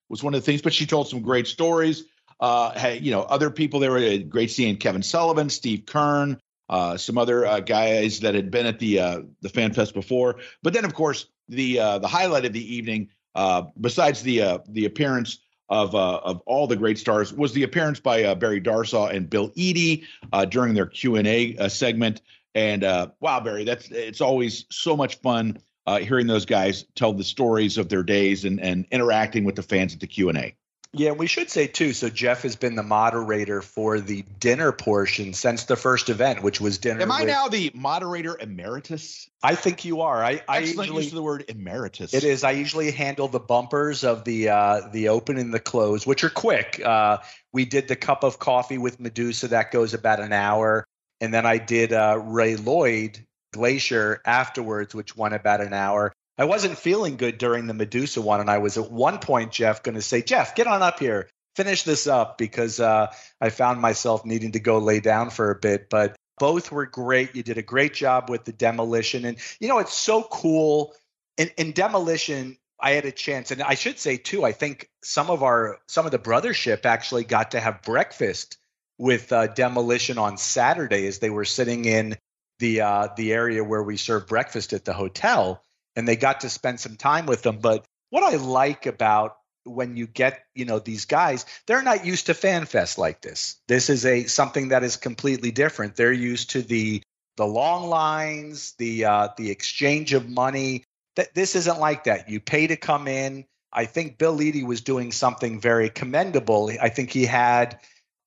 was 0.08 0.22
one 0.22 0.34
of 0.34 0.40
the 0.40 0.44
things. 0.44 0.62
But 0.62 0.72
she 0.72 0.86
told 0.86 1.08
some 1.08 1.20
great 1.20 1.46
stories. 1.46 2.04
Uh, 2.40 2.78
hey, 2.78 2.98
you 2.98 3.10
know, 3.10 3.22
other 3.22 3.50
people 3.50 3.80
there 3.80 3.90
were 3.90 4.18
great 4.18 4.50
seeing 4.50 4.76
Kevin 4.76 5.02
Sullivan, 5.02 5.50
Steve 5.50 5.80
Keirn, 5.80 6.38
uh, 6.68 6.96
some 6.96 7.18
other 7.18 7.44
uh, 7.46 7.60
guys 7.60 8.20
that 8.20 8.34
had 8.34 8.50
been 8.50 8.66
at 8.66 8.78
the 8.78 9.00
uh, 9.00 9.20
the 9.40 9.48
Fan 9.48 9.72
Fest 9.72 9.94
before. 9.94 10.38
But 10.62 10.72
then, 10.72 10.84
of 10.84 10.94
course, 10.94 11.26
the 11.48 11.80
uh, 11.80 11.98
the 11.98 12.08
highlight 12.08 12.44
of 12.44 12.52
the 12.52 12.74
evening, 12.74 13.08
uh, 13.34 13.62
besides 13.80 14.22
the 14.22 14.42
uh, 14.42 14.58
the 14.68 14.84
appearance 14.84 15.38
of 15.68 15.94
uh, 15.94 16.18
of 16.18 16.40
all 16.46 16.66
the 16.66 16.76
great 16.76 16.98
stars, 16.98 17.32
was 17.32 17.52
the 17.52 17.62
appearance 17.62 18.00
by 18.00 18.24
uh, 18.24 18.34
Barry 18.34 18.60
Darsow 18.60 19.14
and 19.14 19.28
Bill 19.28 19.50
Eadie 19.54 20.04
uh, 20.32 20.44
during 20.44 20.74
their 20.74 20.86
Q 20.86 21.16
and 21.16 21.26
A 21.26 21.68
segment. 21.68 22.22
And 22.54 22.82
wow, 23.20 23.40
Barry, 23.40 23.64
that's 23.64 23.90
it's 23.90 24.20
always 24.20 24.64
so 24.70 24.96
much 24.96 25.16
fun 25.20 25.58
hearing 26.00 26.26
those 26.26 26.44
guys 26.44 26.84
tell 26.94 27.12
the 27.12 27.24
stories 27.24 27.78
of 27.78 27.88
their 27.88 28.02
days 28.02 28.44
and 28.44 28.60
and 28.60 28.86
interacting 28.90 29.44
with 29.44 29.56
the 29.56 29.62
fans 29.62 29.94
at 29.94 30.00
the 30.00 30.06
Q 30.06 30.28
and 30.28 30.38
A. 30.38 30.54
Yeah, 30.94 31.12
we 31.12 31.26
should 31.26 31.50
say 31.50 31.66
too. 31.66 31.92
So 31.92 32.08
Jeff 32.08 32.42
has 32.42 32.56
been 32.56 32.74
the 32.74 32.82
moderator 32.82 33.60
for 33.60 34.00
the 34.00 34.24
dinner 34.40 34.72
portion 34.72 35.34
since 35.34 35.64
the 35.64 35.76
first 35.76 36.08
event, 36.08 36.42
which 36.42 36.62
was 36.62 36.78
dinner. 36.78 37.02
Am 37.02 37.12
I 37.12 37.20
with, 37.20 37.28
now 37.28 37.48
the 37.48 37.70
moderator 37.74 38.38
emeritus? 38.40 39.28
I 39.42 39.54
think 39.54 39.84
you 39.84 40.00
are. 40.00 40.24
I, 40.24 40.40
I 40.48 40.58
Excellent 40.58 40.88
usually 40.88 41.04
use 41.04 41.12
the 41.12 41.22
word 41.22 41.44
emeritus. 41.48 42.14
It 42.14 42.24
is. 42.24 42.42
I 42.42 42.52
usually 42.52 42.90
handle 42.90 43.28
the 43.28 43.38
bumpers 43.38 44.02
of 44.02 44.24
the 44.24 44.48
uh, 44.48 44.88
the 44.90 45.10
open 45.10 45.36
and 45.36 45.52
the 45.52 45.60
close, 45.60 46.06
which 46.06 46.24
are 46.24 46.30
quick. 46.30 46.80
Uh, 46.82 47.18
we 47.52 47.66
did 47.66 47.88
the 47.88 47.96
cup 47.96 48.24
of 48.24 48.38
coffee 48.38 48.78
with 48.78 48.98
Medusa 48.98 49.48
that 49.48 49.70
goes 49.70 49.92
about 49.92 50.20
an 50.20 50.32
hour, 50.32 50.86
and 51.20 51.34
then 51.34 51.44
I 51.44 51.58
did 51.58 51.92
uh, 51.92 52.18
Ray 52.18 52.56
Lloyd 52.56 53.26
Glacier 53.52 54.22
afterwards, 54.24 54.94
which 54.94 55.14
went 55.14 55.34
about 55.34 55.60
an 55.60 55.74
hour. 55.74 56.14
I 56.38 56.44
wasn't 56.44 56.78
feeling 56.78 57.16
good 57.16 57.36
during 57.36 57.66
the 57.66 57.74
Medusa 57.74 58.22
one, 58.22 58.40
and 58.40 58.48
I 58.48 58.58
was 58.58 58.78
at 58.78 58.92
one 58.92 59.18
point, 59.18 59.50
Jeff, 59.50 59.82
going 59.82 59.96
to 59.96 60.02
say, 60.02 60.22
Jeff, 60.22 60.54
get 60.54 60.68
on 60.68 60.82
up 60.82 61.00
here, 61.00 61.28
finish 61.56 61.82
this 61.82 62.06
up, 62.06 62.38
because 62.38 62.78
uh, 62.78 63.12
I 63.40 63.50
found 63.50 63.80
myself 63.80 64.24
needing 64.24 64.52
to 64.52 64.60
go 64.60 64.78
lay 64.78 65.00
down 65.00 65.30
for 65.30 65.50
a 65.50 65.58
bit. 65.58 65.90
But 65.90 66.14
both 66.38 66.70
were 66.70 66.86
great. 66.86 67.34
You 67.34 67.42
did 67.42 67.58
a 67.58 67.62
great 67.62 67.92
job 67.92 68.30
with 68.30 68.44
the 68.44 68.52
demolition, 68.52 69.24
and 69.24 69.36
you 69.58 69.66
know 69.66 69.78
it's 69.78 69.94
so 69.94 70.22
cool. 70.22 70.94
In, 71.36 71.50
in 71.56 71.72
demolition, 71.72 72.56
I 72.80 72.92
had 72.92 73.04
a 73.04 73.12
chance, 73.12 73.50
and 73.50 73.60
I 73.60 73.74
should 73.74 73.98
say 73.98 74.16
too, 74.16 74.44
I 74.44 74.52
think 74.52 74.88
some 75.02 75.30
of 75.30 75.42
our 75.42 75.78
some 75.88 76.06
of 76.06 76.12
the 76.12 76.20
brothership 76.20 76.86
actually 76.86 77.24
got 77.24 77.50
to 77.50 77.60
have 77.60 77.82
breakfast 77.82 78.58
with 78.96 79.32
uh, 79.32 79.48
demolition 79.48 80.18
on 80.18 80.36
Saturday 80.36 81.08
as 81.08 81.18
they 81.18 81.30
were 81.30 81.44
sitting 81.44 81.84
in 81.84 82.16
the 82.60 82.82
uh, 82.82 83.08
the 83.16 83.32
area 83.32 83.64
where 83.64 83.82
we 83.82 83.96
serve 83.96 84.28
breakfast 84.28 84.72
at 84.72 84.84
the 84.84 84.92
hotel 84.92 85.64
and 85.98 86.06
they 86.06 86.14
got 86.14 86.40
to 86.40 86.48
spend 86.48 86.78
some 86.78 86.94
time 86.94 87.26
with 87.26 87.42
them. 87.42 87.58
But 87.58 87.84
what 88.10 88.22
I 88.22 88.36
like 88.36 88.86
about 88.86 89.36
when 89.64 89.96
you 89.96 90.06
get 90.06 90.44
you 90.54 90.64
know 90.64 90.78
these 90.78 91.04
guys 91.04 91.44
they're 91.66 91.82
not 91.82 92.06
used 92.06 92.26
to 92.26 92.34
fan 92.34 92.64
fest 92.64 92.96
like 92.96 93.20
this. 93.20 93.56
This 93.66 93.90
is 93.90 94.06
a 94.06 94.24
something 94.24 94.68
that 94.68 94.84
is 94.84 94.96
completely 94.96 95.50
different. 95.50 95.96
They're 95.96 96.12
used 96.12 96.50
to 96.50 96.62
the 96.62 97.02
the 97.36 97.44
long 97.44 97.88
lines 97.88 98.74
the 98.78 99.04
uh 99.04 99.28
the 99.36 99.50
exchange 99.50 100.14
of 100.14 100.28
money. 100.28 100.84
That 101.16 101.34
this 101.34 101.56
isn't 101.56 101.80
like 101.80 102.04
that. 102.04 102.30
You 102.30 102.38
pay 102.38 102.68
to 102.68 102.76
come 102.76 103.08
in. 103.08 103.44
I 103.72 103.84
think 103.84 104.18
bill 104.18 104.38
eadie 104.38 104.64
was 104.64 104.80
doing 104.80 105.10
something 105.10 105.60
very 105.60 105.90
commendable. 105.90 106.70
I 106.80 106.90
think 106.90 107.10
he 107.10 107.26
had 107.26 107.80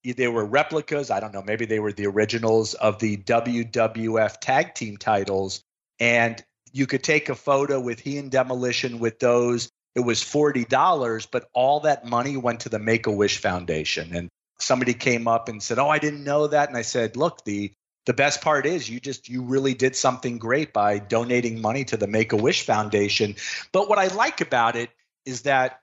they 0.03 0.27
were 0.27 0.45
replicas. 0.45 1.09
I 1.09 1.21
don't 1.21 1.33
know 1.33 1.41
maybe 1.41 1.65
they 1.65 1.79
were 1.79 1.93
the 1.93 2.07
originals 2.07 2.73
of 2.73 2.99
the 2.99 3.15
wwf 3.15 4.39
tag 4.41 4.75
team 4.75 4.97
titles. 4.97 5.63
And 5.99 6.43
you 6.71 6.87
could 6.87 7.03
take 7.03 7.29
a 7.29 7.35
photo 7.35 7.79
with 7.79 7.99
he 7.99 8.17
and 8.17 8.31
demolition 8.31 8.99
with 8.99 9.19
those. 9.19 9.69
It 9.95 10.01
was 10.01 10.21
$40 10.21 11.27
but 11.31 11.49
all 11.53 11.81
that 11.81 12.05
money 12.05 12.37
went 12.37 12.61
to 12.61 12.69
the 12.69 12.79
make-a-wish 12.79 13.39
foundation. 13.39 14.15
And 14.15 14.29
somebody 14.59 14.93
came 14.93 15.27
up 15.27 15.49
and 15.49 15.61
said 15.61 15.79
oh 15.79 15.89
i 15.89 15.99
didn't 15.99 16.23
know 16.23 16.47
that. 16.47 16.69
And 16.69 16.77
i 16.77 16.83
said 16.83 17.17
look 17.17 17.43
the 17.43 17.73
the 18.05 18.13
best 18.13 18.41
part 18.41 18.65
is 18.65 18.89
you 18.89 18.99
just 18.99 19.29
you 19.29 19.43
really 19.43 19.73
did 19.73 19.95
something 19.95 20.37
great 20.37 20.73
by 20.73 20.99
donating 20.99 21.61
money 21.61 21.83
to 21.85 21.97
the 21.97 22.07
make-a-wish 22.07 22.63
foundation. 22.63 23.35
But 23.71 23.89
what 23.89 23.99
i 23.99 24.07
like 24.07 24.41
about 24.41 24.75
it 24.75 24.89
is 25.25 25.43
that 25.43 25.81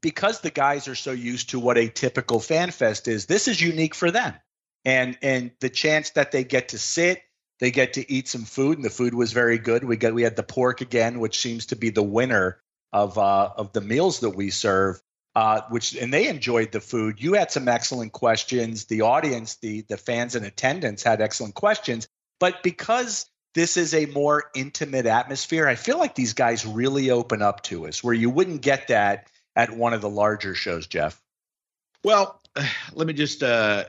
because 0.00 0.40
the 0.40 0.50
guys 0.50 0.88
are 0.88 0.94
so 0.94 1.10
used 1.12 1.50
to 1.50 1.58
what 1.60 1.78
a 1.78 1.88
typical 1.88 2.40
fan 2.40 2.70
fest 2.70 3.08
is 3.08 3.26
this 3.26 3.48
is 3.48 3.60
unique 3.60 3.94
for 3.94 4.10
them. 4.10 4.34
And 4.84 5.18
and 5.22 5.50
the 5.60 5.70
chance 5.70 6.10
that 6.10 6.32
they 6.32 6.44
get 6.44 6.70
to 6.70 6.78
sit 6.78 7.22
they 7.60 7.70
get 7.70 7.94
to 7.94 8.12
eat 8.12 8.28
some 8.28 8.44
food, 8.44 8.78
and 8.78 8.84
the 8.84 8.90
food 8.90 9.14
was 9.14 9.32
very 9.32 9.58
good. 9.58 9.84
We 9.84 9.96
got 9.96 10.14
we 10.14 10.22
had 10.22 10.36
the 10.36 10.42
pork 10.42 10.80
again, 10.80 11.18
which 11.18 11.40
seems 11.40 11.66
to 11.66 11.76
be 11.76 11.90
the 11.90 12.02
winner 12.02 12.60
of 12.92 13.18
uh, 13.18 13.50
of 13.56 13.72
the 13.72 13.80
meals 13.80 14.20
that 14.20 14.30
we 14.30 14.50
serve. 14.50 15.00
Uh, 15.34 15.60
which 15.68 15.94
and 15.94 16.12
they 16.12 16.26
enjoyed 16.26 16.72
the 16.72 16.80
food. 16.80 17.22
You 17.22 17.34
had 17.34 17.52
some 17.52 17.68
excellent 17.68 18.12
questions. 18.12 18.86
The 18.86 19.02
audience, 19.02 19.56
the 19.56 19.82
the 19.82 19.96
fans 19.96 20.34
in 20.34 20.44
attendance 20.44 21.02
had 21.02 21.20
excellent 21.20 21.54
questions. 21.54 22.08
But 22.40 22.62
because 22.62 23.26
this 23.54 23.76
is 23.76 23.94
a 23.94 24.06
more 24.06 24.50
intimate 24.54 25.06
atmosphere, 25.06 25.68
I 25.68 25.74
feel 25.74 25.98
like 25.98 26.14
these 26.14 26.32
guys 26.32 26.66
really 26.66 27.10
open 27.10 27.42
up 27.42 27.62
to 27.64 27.86
us, 27.86 28.02
where 28.02 28.14
you 28.14 28.30
wouldn't 28.30 28.62
get 28.62 28.88
that 28.88 29.28
at 29.54 29.70
one 29.70 29.92
of 29.92 30.00
the 30.00 30.10
larger 30.10 30.54
shows, 30.54 30.86
Jeff. 30.86 31.20
Well, 32.02 32.40
let 32.94 33.06
me 33.06 33.12
just 33.12 33.42
uh, 33.42 33.84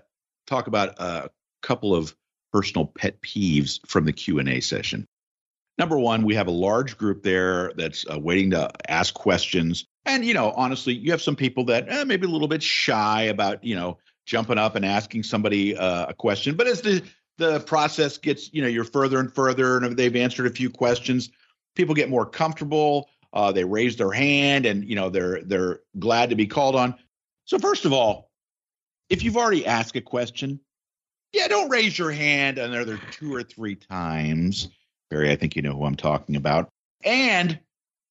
talk 0.46 0.68
about 0.68 1.00
a 1.00 1.30
couple 1.62 1.96
of 1.96 2.16
personal 2.52 2.86
pet 2.86 3.22
peeves 3.22 3.80
from 3.88 4.06
the 4.06 4.14
Q&A 4.14 4.60
session. 4.60 5.08
Number 5.78 5.98
one, 5.98 6.24
we 6.24 6.36
have 6.36 6.48
a 6.48 6.52
large 6.52 6.98
group 6.98 7.24
there 7.24 7.72
that's 7.78 8.06
uh, 8.12 8.20
waiting 8.20 8.50
to 8.50 8.70
ask 8.90 9.14
questions. 9.14 9.86
And, 10.06 10.26
you 10.26 10.34
know, 10.34 10.52
honestly, 10.52 10.94
you 10.94 11.12
have 11.12 11.22
some 11.22 11.38
people 11.38 11.64
that 11.66 11.88
eh, 11.88 12.04
maybe 12.04 12.28
a 12.28 12.30
little 12.30 12.50
bit 12.50 12.62
shy 12.62 13.24
about, 13.24 13.64
you 13.64 13.76
know, 13.76 13.98
jumping 14.26 14.58
up 14.58 14.76
and 14.76 14.86
asking 14.86 15.24
somebody 15.24 15.78
uh, 15.78 16.08
a 16.08 16.14
question. 16.14 16.56
But 16.56 16.68
as 16.68 16.82
the, 16.82 17.02
the 17.38 17.62
process 17.62 18.18
gets, 18.18 18.54
you 18.54 18.62
know, 18.62 18.68
you're 18.68 18.84
further 18.84 19.20
and 19.20 19.34
further 19.34 19.78
and 19.78 19.96
they've 19.96 20.16
answered 20.18 20.48
a 20.48 20.52
few 20.52 20.70
questions, 20.70 21.30
people 21.76 21.96
get 21.96 22.10
more 22.10 22.26
comfortable. 22.26 23.10
Uh, 23.32 23.54
they 23.54 23.64
raise 23.64 23.96
their 23.96 24.12
hand 24.12 24.66
and, 24.66 24.84
you 24.84 24.96
know, 24.96 25.10
they're, 25.10 25.42
they're 25.44 25.80
glad 25.98 26.32
to 26.32 26.36
be 26.36 26.46
called 26.46 26.76
on. 26.76 26.94
So 27.46 27.58
first 27.58 27.86
of 27.86 27.94
all, 27.94 28.30
if 29.10 29.24
you've 29.24 29.38
already 29.38 29.66
asked 29.66 29.96
a 29.96 30.02
question, 30.02 30.60
yeah, 31.34 31.48
don't 31.48 31.70
raise 31.70 31.98
your 31.98 32.12
hand 32.12 32.58
another 32.58 33.00
two 33.12 33.34
or 33.34 33.44
three 33.44 33.76
times. 33.76 34.70
Barry, 35.10 35.32
I 35.32 35.36
think 35.36 35.56
you 35.56 35.62
know 35.62 35.74
who 35.74 35.86
I'm 35.86 35.96
talking 35.96 36.36
about. 36.36 36.70
And 37.04 37.60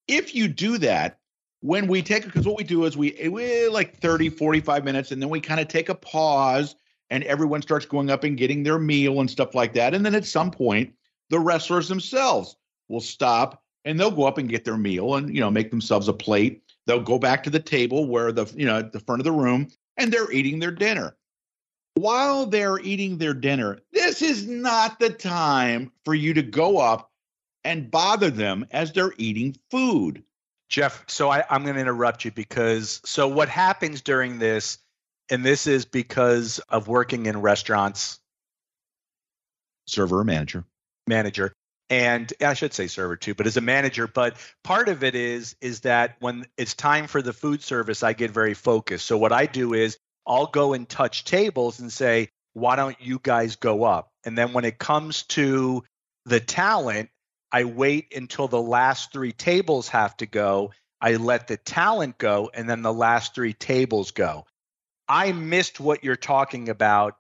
if 0.07 0.35
you 0.35 0.49
do 0.49 0.79
that, 0.79 1.19
when 1.61 1.89
we 1.89 2.03
take 2.03 2.23
it, 2.23 2.27
because 2.27 2.47
what 2.47 2.57
we 2.57 2.65
do 2.65 2.85
is 2.85 2.97
we, 2.97 3.15
eh, 3.15 3.29
we 3.29 3.69
like 3.69 3.97
30, 3.97 4.29
45 4.29 4.85
minutes, 4.85 5.11
and 5.11 5.21
then 5.21 5.29
we 5.29 5.41
kind 5.41 5.61
of 5.61 5.69
take 5.69 5.89
a 5.89 5.95
pause 5.95 6.77
and 7.11 7.25
everyone 7.25 7.63
starts 7.63 7.87
going 7.87 8.11
up 8.11 8.25
and 8.25 8.37
getting 8.37 8.63
their 8.63 8.79
meal 8.79 9.21
and 9.21 9.31
stuff 9.31 9.55
like 9.55 9.75
that. 9.75 9.95
And 9.95 10.05
then 10.05 10.15
at 10.15 10.27
some 10.27 10.51
point, 10.51 10.93
the 11.31 11.39
wrestlers 11.39 11.89
themselves 11.89 12.57
will 12.89 13.01
stop 13.01 13.63
and 13.85 13.99
they'll 13.99 14.11
go 14.11 14.25
up 14.25 14.39
and 14.39 14.49
get 14.49 14.65
their 14.65 14.77
meal 14.77 15.15
and 15.15 15.35
you 15.35 15.41
know 15.41 15.51
make 15.51 15.71
themselves 15.71 16.09
a 16.09 16.13
plate. 16.13 16.63
They'll 16.87 17.03
go 17.03 17.19
back 17.19 17.43
to 17.45 17.51
the 17.51 17.61
table 17.61 18.07
where 18.07 18.33
the 18.33 18.51
you 18.57 18.67
know 18.67 18.79
at 18.79 18.93
the 18.93 19.01
front 19.01 19.21
of 19.21 19.25
the 19.25 19.33
room 19.33 19.69
and 19.97 20.13
they're 20.13 20.31
eating 20.31 20.59
their 20.59 20.71
dinner 20.71 21.17
while 22.01 22.47
they're 22.47 22.79
eating 22.79 23.19
their 23.19 23.35
dinner, 23.35 23.81
this 23.93 24.23
is 24.23 24.47
not 24.47 24.99
the 24.99 25.11
time 25.11 25.91
for 26.05 26.15
you 26.15 26.35
to 26.35 26.43
go 26.43 26.79
up 26.79 27.11
and 27.65 27.91
bother 27.91 28.31
them 28.31 28.67
as 28.71 28.93
they're 28.93 29.15
eating 29.19 29.57
food. 29.71 30.23
Jeff, 30.69 31.05
so 31.09 31.29
I, 31.29 31.45
am 31.51 31.65
going 31.65 31.75
to 31.75 31.81
interrupt 31.81 32.25
you 32.25 32.31
because 32.31 33.01
so 33.05 33.27
what 33.27 33.49
happens 33.49 34.03
during 34.03 34.39
this, 34.39 34.79
and 35.31 35.45
this 35.45 35.67
is 35.67 35.85
because 35.85 36.61
of 36.69 36.89
working 36.89 37.27
in 37.27 37.41
restaurants, 37.41 38.21
server 39.87 40.21
or 40.21 40.25
manager, 40.25 40.65
manager, 41.07 41.53
and 41.91 42.33
I 42.41 42.55
should 42.55 42.75
say 42.75 42.87
server 42.87 43.17
too, 43.17 43.35
but 43.35 43.47
as 43.47 43.57
a 43.57 43.63
manager. 43.63 44.07
But 44.07 44.37
part 44.63 44.89
of 44.89 45.03
it 45.03 45.15
is 45.15 45.57
is 45.61 45.81
that 45.81 46.17
when 46.21 46.47
it's 46.57 46.75
time 46.75 47.07
for 47.07 47.23
the 47.23 47.33
food 47.33 47.63
service, 47.63 48.03
I 48.03 48.13
get 48.13 48.31
very 48.31 48.55
focused. 48.55 49.07
So 49.07 49.17
what 49.17 49.33
I 49.33 49.47
do 49.47 49.73
is 49.75 49.99
I'll 50.29 50.47
go 50.47 50.75
and 50.75 50.89
touch 50.89 51.25
tables 51.25 51.81
and 51.81 51.91
say, 51.91 52.29
why 52.53 52.77
don't 52.77 53.01
you 53.01 53.19
guys 53.23 53.57
go 53.57 53.85
up? 53.85 54.11
And 54.25 54.37
then 54.37 54.53
when 54.53 54.67
it 54.67 54.79
comes 54.79 55.23
to 55.25 55.85
the 56.27 56.39
talent, 56.39 57.09
I 57.51 57.65
wait 57.65 58.15
until 58.15 58.47
the 58.47 58.61
last 58.61 59.13
three 59.13 59.33
tables 59.33 59.89
have 59.89 60.17
to 60.19 60.27
go. 60.27 60.73
I 61.01 61.17
let 61.17 61.47
the 61.47 61.57
talent 61.57 62.19
go, 62.19 62.51
and 62.53 62.69
then 62.69 62.83
the 62.83 62.93
last 62.93 63.35
three 63.35 63.55
tables 63.55 64.11
go. 64.11 64.45
I 65.09 65.33
missed 65.33 65.81
what 65.81 66.05
you're 66.05 66.17
talking 66.17 66.69
about, 66.69 67.17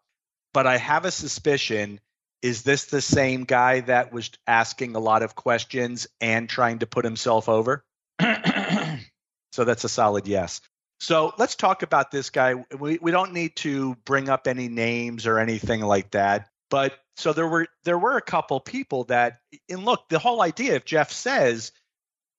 but 0.52 0.66
I 0.66 0.76
have 0.76 1.04
a 1.04 1.10
suspicion. 1.10 2.00
Is 2.42 2.62
this 2.62 2.86
the 2.86 3.00
same 3.00 3.44
guy 3.44 3.80
that 3.80 4.12
was 4.12 4.30
asking 4.46 4.96
a 4.96 5.00
lot 5.00 5.22
of 5.22 5.34
questions 5.34 6.06
and 6.20 6.48
trying 6.48 6.80
to 6.80 6.86
put 6.86 7.04
himself 7.04 7.48
over? 7.48 7.84
so 8.20 9.64
that's 9.64 9.84
a 9.84 9.88
solid 9.88 10.28
yes. 10.28 10.60
So 11.00 11.32
let's 11.38 11.54
talk 11.54 11.82
about 11.82 12.10
this 12.10 12.30
guy. 12.30 12.54
We, 12.76 12.98
we 13.00 13.10
don't 13.10 13.32
need 13.32 13.56
to 13.56 13.94
bring 14.04 14.28
up 14.28 14.46
any 14.46 14.68
names 14.68 15.26
or 15.26 15.38
anything 15.38 15.80
like 15.80 16.10
that. 16.10 16.48
But 16.70 16.98
so 17.16 17.32
there 17.32 17.48
were 17.48 17.66
there 17.84 17.98
were 17.98 18.16
a 18.16 18.22
couple 18.22 18.60
people 18.60 19.04
that 19.04 19.40
and 19.68 19.84
look, 19.84 20.08
the 20.08 20.18
whole 20.18 20.42
idea 20.42 20.74
if 20.74 20.84
Jeff 20.84 21.12
says, 21.12 21.72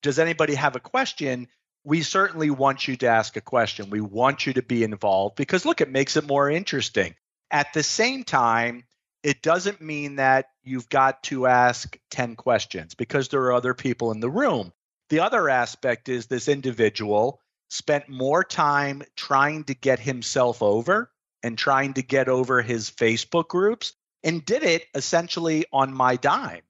Does 0.02 0.20
anybody 0.20 0.56
have 0.56 0.76
a 0.76 0.82
question? 0.82 1.48
We 1.86 2.02
certainly 2.02 2.50
want 2.50 2.88
you 2.88 2.98
to 2.98 3.08
ask 3.08 3.38
a 3.38 3.42
question. 3.42 3.90
We 3.90 4.02
want 4.02 4.46
you 4.46 4.54
to 4.54 4.62
be 4.62 4.84
involved 4.84 5.36
because 5.38 5.66
look, 5.66 5.82
it 5.82 5.90
makes 5.90 6.18
it 6.18 6.28
more 6.28 6.50
interesting. 6.50 7.16
At 7.52 7.74
the 7.74 7.82
same 7.82 8.24
time, 8.24 8.84
it 9.24 9.42
doesn't 9.42 9.82
mean 9.82 10.18
that 10.18 10.50
you've 10.64 10.90
got 10.90 11.24
to 11.24 11.48
ask 11.48 11.98
10 12.12 12.36
questions 12.36 12.94
because 12.94 13.30
there 13.30 13.42
are 13.44 13.54
other 13.54 13.74
people 13.74 14.12
in 14.12 14.20
the 14.20 14.30
room. 14.30 14.72
The 15.10 15.22
other 15.22 15.50
aspect 15.50 16.10
is 16.10 16.28
this 16.28 16.48
individual 16.48 17.42
spent 17.70 18.10
more 18.10 18.44
time 18.44 19.04
trying 19.16 19.64
to 19.66 19.74
get 19.74 20.00
himself 20.00 20.62
over 20.62 21.12
and 21.44 21.58
trying 21.58 21.94
to 21.94 22.02
get 22.02 22.28
over 22.28 22.62
his 22.62 22.90
Facebook 22.90 23.48
groups 23.48 23.94
and 24.24 24.46
did 24.46 24.64
it 24.64 24.86
essentially 24.94 25.66
on 25.72 25.94
my 25.94 26.16
dime. 26.16 26.62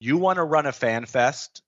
You 0.00 0.18
want 0.18 0.36
to 0.36 0.44
run 0.44 0.66
a 0.66 0.72
fan 0.72 1.06
fest, 1.06 1.62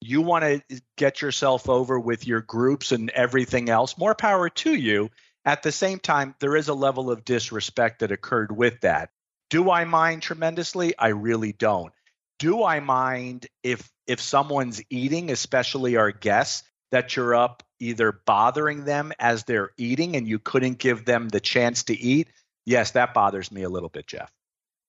you 0.00 0.20
want 0.20 0.44
to 0.44 0.82
get 0.96 1.22
yourself 1.22 1.68
over 1.68 1.98
with 1.98 2.26
your 2.26 2.40
groups 2.40 2.92
and 2.92 3.10
everything 3.10 3.68
else, 3.68 3.96
more 3.96 4.14
power 4.14 4.48
to 4.50 4.74
you. 4.74 5.10
At 5.44 5.62
the 5.62 5.72
same 5.72 5.98
time, 5.98 6.34
there 6.40 6.56
is 6.56 6.68
a 6.68 6.74
level 6.74 7.10
of 7.10 7.24
disrespect 7.24 8.00
that 8.00 8.12
occurred 8.12 8.54
with 8.54 8.82
that. 8.82 9.10
Do 9.48 9.70
I 9.70 9.84
mind 9.84 10.22
tremendously? 10.22 10.96
I 10.98 11.08
really 11.08 11.52
don't. 11.52 11.92
Do 12.38 12.62
I 12.64 12.80
mind 12.80 13.46
if 13.62 13.90
if 14.06 14.20
someone's 14.20 14.82
eating, 14.90 15.30
especially 15.30 15.96
our 15.96 16.12
guests, 16.12 16.68
that 16.90 17.16
you're 17.16 17.34
up 17.34 17.62
either 17.78 18.20
bothering 18.26 18.84
them 18.84 19.12
as 19.18 19.44
they're 19.44 19.70
eating 19.76 20.16
and 20.16 20.26
you 20.26 20.38
couldn't 20.38 20.78
give 20.78 21.04
them 21.04 21.28
the 21.28 21.40
chance 21.40 21.84
to 21.84 21.98
eat? 21.98 22.28
Yes, 22.64 22.92
that 22.92 23.14
bothers 23.14 23.52
me 23.52 23.62
a 23.62 23.68
little 23.68 23.88
bit, 23.88 24.06
Jeff. 24.06 24.32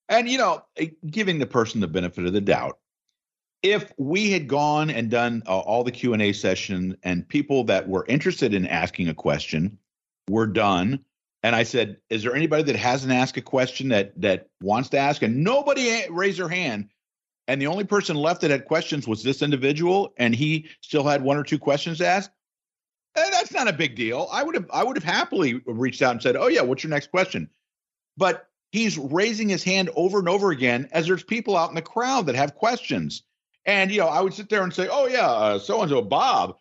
And 0.08 0.28
you 0.28 0.38
know, 0.38 0.64
eh, 0.78 0.88
giving 1.06 1.40
the 1.40 1.46
person 1.46 1.82
the 1.82 1.88
benefit 1.88 2.26
of 2.26 2.34
the 2.34 2.42
doubt. 2.42 2.80
If 3.62 3.92
we 3.98 4.32
had 4.32 4.48
gone 4.48 4.90
and 4.90 5.12
done 5.12 5.44
uh, 5.46 5.60
all 5.60 5.84
the 5.84 5.92
Q&A 5.92 6.32
session 6.34 6.98
and 7.04 7.28
people 7.28 7.66
that 7.66 7.88
were 7.90 8.06
interested 8.08 8.54
in 8.54 8.66
asking 8.66 9.10
a 9.10 9.14
question 9.14 9.78
were 10.30 10.48
done 10.48 11.04
and 11.44 11.56
I 11.56 11.64
said, 11.64 11.98
"Is 12.10 12.24
there 12.24 12.36
anybody 12.36 12.64
that 12.64 12.76
hasn't 12.76 13.14
asked 13.14 13.38
a 13.38 13.42
question 13.42 13.90
that 13.90 14.20
that 14.22 14.50
wants 14.62 14.90
to 14.90 14.98
ask?" 14.98 15.22
And 15.22 15.44
nobody 15.44 16.06
raised 16.10 16.40
their 16.40 16.50
hand. 16.50 16.90
And 17.50 17.60
the 17.60 17.66
only 17.66 17.84
person 17.84 18.16
left 18.16 18.42
that 18.42 18.52
had 18.52 18.66
questions 18.66 19.08
was 19.08 19.24
this 19.24 19.42
individual, 19.42 20.14
and 20.18 20.36
he 20.36 20.70
still 20.82 21.04
had 21.04 21.24
one 21.24 21.36
or 21.36 21.44
two 21.44 21.58
questions 21.58 21.98
to 21.98 22.06
ask. 22.06 22.32
And 23.16 23.26
eh, 23.26 23.30
that's 23.32 23.52
not 23.52 23.68
a 23.68 23.74
big 23.74 23.96
deal. 23.96 24.30
I 24.32 24.44
would 24.44 24.54
have 24.54 24.70
I 24.72 24.84
would 24.84 24.96
have 24.96 25.04
happily 25.04 25.60
reached 25.66 26.04
out 26.04 26.12
and 26.12 26.22
said, 26.22 26.36
"Oh 26.36 26.46
yeah, 26.46 26.62
what's 26.62 26.84
your 26.84 26.92
next 26.92 27.10
question?" 27.10 27.50
But 28.18 28.48
he's 28.72 29.00
raising 29.00 29.50
his 29.50 29.64
hand 29.64 29.90
over 29.96 30.20
and 30.20 30.30
over 30.30 30.52
again 30.52 30.90
as 30.92 31.08
there's 31.08 31.24
people 31.24 31.58
out 31.58 31.70
in 31.70 31.76
the 31.76 31.82
crowd 31.82 32.28
that 32.28 32.36
have 32.36 32.54
questions. 32.54 33.24
And 33.66 33.90
you 33.90 33.98
know, 33.98 34.10
I 34.10 34.22
would 34.22 34.36
sit 34.36 34.50
there 34.50 34.62
and 34.62 34.72
say, 34.72 34.88
"Oh 34.88 35.08
yeah, 35.08 35.58
so 35.58 35.82
and 35.82 35.90
so 35.90 36.04
Bob, 36.04 36.56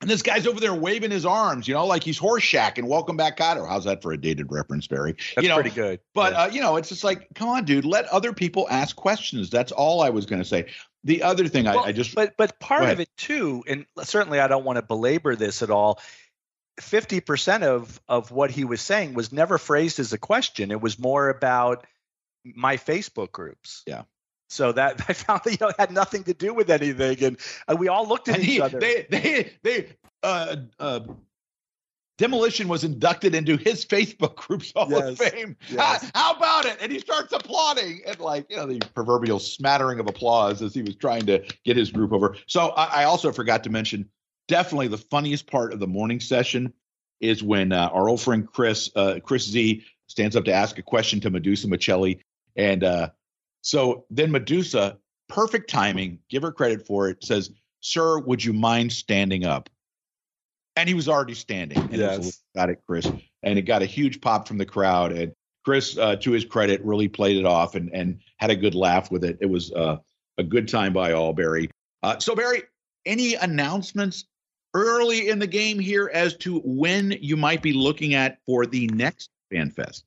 and 0.00 0.08
this 0.08 0.22
guy's 0.22 0.46
over 0.46 0.60
there 0.60 0.74
waving 0.74 1.10
his 1.10 1.26
arms, 1.26 1.68
you 1.68 1.74
know, 1.74 1.86
like 1.86 2.02
he's 2.02 2.18
Horshack 2.18 2.78
and 2.78 2.88
welcome 2.88 3.16
back, 3.16 3.36
Kotter. 3.36 3.68
How's 3.68 3.84
that 3.84 4.00
for 4.02 4.12
a 4.12 4.16
dated 4.16 4.50
reference, 4.50 4.86
Barry? 4.86 5.12
That's 5.12 5.42
you 5.42 5.48
know, 5.48 5.56
pretty 5.56 5.70
good. 5.70 6.00
But 6.14 6.32
yeah. 6.32 6.42
uh, 6.42 6.46
you 6.48 6.60
know, 6.62 6.76
it's 6.76 6.88
just 6.88 7.04
like, 7.04 7.28
come 7.34 7.48
on, 7.48 7.64
dude, 7.64 7.84
let 7.84 8.06
other 8.06 8.32
people 8.32 8.66
ask 8.70 8.96
questions. 8.96 9.50
That's 9.50 9.72
all 9.72 10.00
I 10.00 10.10
was 10.10 10.24
going 10.24 10.40
to 10.40 10.48
say. 10.48 10.66
The 11.04 11.22
other 11.22 11.48
thing 11.48 11.64
well, 11.64 11.80
I, 11.80 11.88
I, 11.88 11.92
just, 11.92 12.14
but 12.14 12.36
but 12.36 12.58
part 12.60 12.88
of 12.88 13.00
it 13.00 13.08
too, 13.16 13.64
and 13.66 13.86
certainly 14.02 14.38
I 14.38 14.48
don't 14.48 14.64
want 14.64 14.76
to 14.76 14.82
belabor 14.82 15.34
this 15.34 15.62
at 15.62 15.70
all. 15.70 16.00
Fifty 16.78 17.20
percent 17.20 17.64
of 17.64 18.00
of 18.06 18.30
what 18.30 18.50
he 18.50 18.64
was 18.64 18.82
saying 18.82 19.14
was 19.14 19.32
never 19.32 19.56
phrased 19.56 19.98
as 19.98 20.12
a 20.12 20.18
question. 20.18 20.70
It 20.70 20.80
was 20.80 20.98
more 20.98 21.30
about 21.30 21.86
my 22.44 22.76
Facebook 22.76 23.32
groups. 23.32 23.82
Yeah. 23.86 24.02
So 24.50 24.72
that 24.72 25.00
I 25.08 25.12
found 25.12 25.42
that 25.44 25.52
you 25.52 25.58
know 25.60 25.72
had 25.78 25.92
nothing 25.92 26.24
to 26.24 26.34
do 26.34 26.52
with 26.52 26.70
anything, 26.70 27.22
and, 27.24 27.36
and 27.68 27.78
we 27.78 27.88
all 27.88 28.06
looked 28.06 28.28
at 28.28 28.36
and 28.36 28.44
each 28.44 28.50
he, 28.50 28.60
other. 28.60 28.80
They 28.80 29.06
they 29.08 29.52
they 29.62 29.86
uh, 30.22 30.56
uh, 30.78 31.00
Demolition 32.18 32.68
was 32.68 32.84
inducted 32.84 33.34
into 33.34 33.56
his 33.56 33.86
Facebook 33.86 34.36
group's 34.36 34.72
Hall 34.76 34.90
yes, 34.90 35.08
of 35.08 35.18
Fame. 35.18 35.56
Yes. 35.70 36.10
How, 36.12 36.32
how, 36.32 36.36
about 36.36 36.66
it? 36.66 36.76
And 36.82 36.92
he 36.92 36.98
starts 36.98 37.32
applauding 37.32 38.02
and 38.06 38.20
like 38.20 38.44
you 38.50 38.56
know 38.56 38.66
the 38.66 38.78
proverbial 38.94 39.38
smattering 39.38 40.00
of 40.00 40.06
applause 40.06 40.60
as 40.60 40.74
he 40.74 40.82
was 40.82 40.96
trying 40.96 41.24
to 41.26 41.42
get 41.64 41.78
his 41.78 41.90
group 41.90 42.12
over. 42.12 42.36
So 42.46 42.70
I, 42.70 43.02
I 43.02 43.04
also 43.04 43.32
forgot 43.32 43.64
to 43.64 43.70
mention 43.70 44.10
definitely 44.48 44.88
the 44.88 44.98
funniest 44.98 45.46
part 45.46 45.72
of 45.72 45.80
the 45.80 45.86
morning 45.86 46.20
session 46.20 46.74
is 47.20 47.42
when 47.42 47.72
uh, 47.72 47.88
our 47.92 48.08
old 48.08 48.20
friend 48.20 48.46
Chris 48.46 48.90
uh, 48.96 49.20
Chris 49.22 49.48
Z 49.48 49.84
stands 50.08 50.36
up 50.36 50.44
to 50.44 50.52
ask 50.52 50.76
a 50.78 50.82
question 50.82 51.20
to 51.20 51.30
Medusa 51.30 51.68
Miceli, 51.68 52.20
and 52.54 52.84
uh, 52.84 53.10
so 53.62 54.04
then 54.10 54.30
Medusa, 54.30 54.98
perfect 55.28 55.70
timing, 55.70 56.18
give 56.28 56.42
her 56.42 56.52
credit 56.52 56.86
for 56.86 57.08
it, 57.08 57.22
says, 57.24 57.50
Sir, 57.80 58.18
would 58.20 58.44
you 58.44 58.52
mind 58.52 58.92
standing 58.92 59.44
up? 59.44 59.68
And 60.76 60.88
he 60.88 60.94
was 60.94 61.08
already 61.08 61.34
standing. 61.34 61.78
And 61.78 61.94
yes. 61.94 62.42
got 62.54 62.70
it, 62.70 62.80
Chris. 62.86 63.10
And 63.42 63.58
it 63.58 63.62
got 63.62 63.82
a 63.82 63.86
huge 63.86 64.20
pop 64.20 64.46
from 64.46 64.58
the 64.58 64.66
crowd. 64.66 65.12
And 65.12 65.32
Chris, 65.64 65.98
uh, 65.98 66.16
to 66.16 66.30
his 66.30 66.44
credit, 66.44 66.84
really 66.84 67.08
played 67.08 67.36
it 67.36 67.44
off 67.44 67.74
and, 67.74 67.90
and 67.92 68.20
had 68.38 68.50
a 68.50 68.56
good 68.56 68.74
laugh 68.74 69.10
with 69.10 69.24
it. 69.24 69.38
It 69.40 69.46
was 69.46 69.72
uh, 69.72 69.96
a 70.38 70.42
good 70.42 70.68
time 70.68 70.92
by 70.92 71.12
all, 71.12 71.32
Barry. 71.32 71.70
Uh, 72.02 72.18
so, 72.18 72.34
Barry, 72.34 72.62
any 73.04 73.34
announcements 73.34 74.24
early 74.74 75.28
in 75.28 75.38
the 75.38 75.46
game 75.46 75.78
here 75.78 76.10
as 76.14 76.36
to 76.36 76.60
when 76.60 77.16
you 77.20 77.36
might 77.36 77.62
be 77.62 77.72
looking 77.72 78.14
at 78.14 78.38
for 78.46 78.66
the 78.66 78.86
next 78.88 79.30
FanFest? 79.52 80.04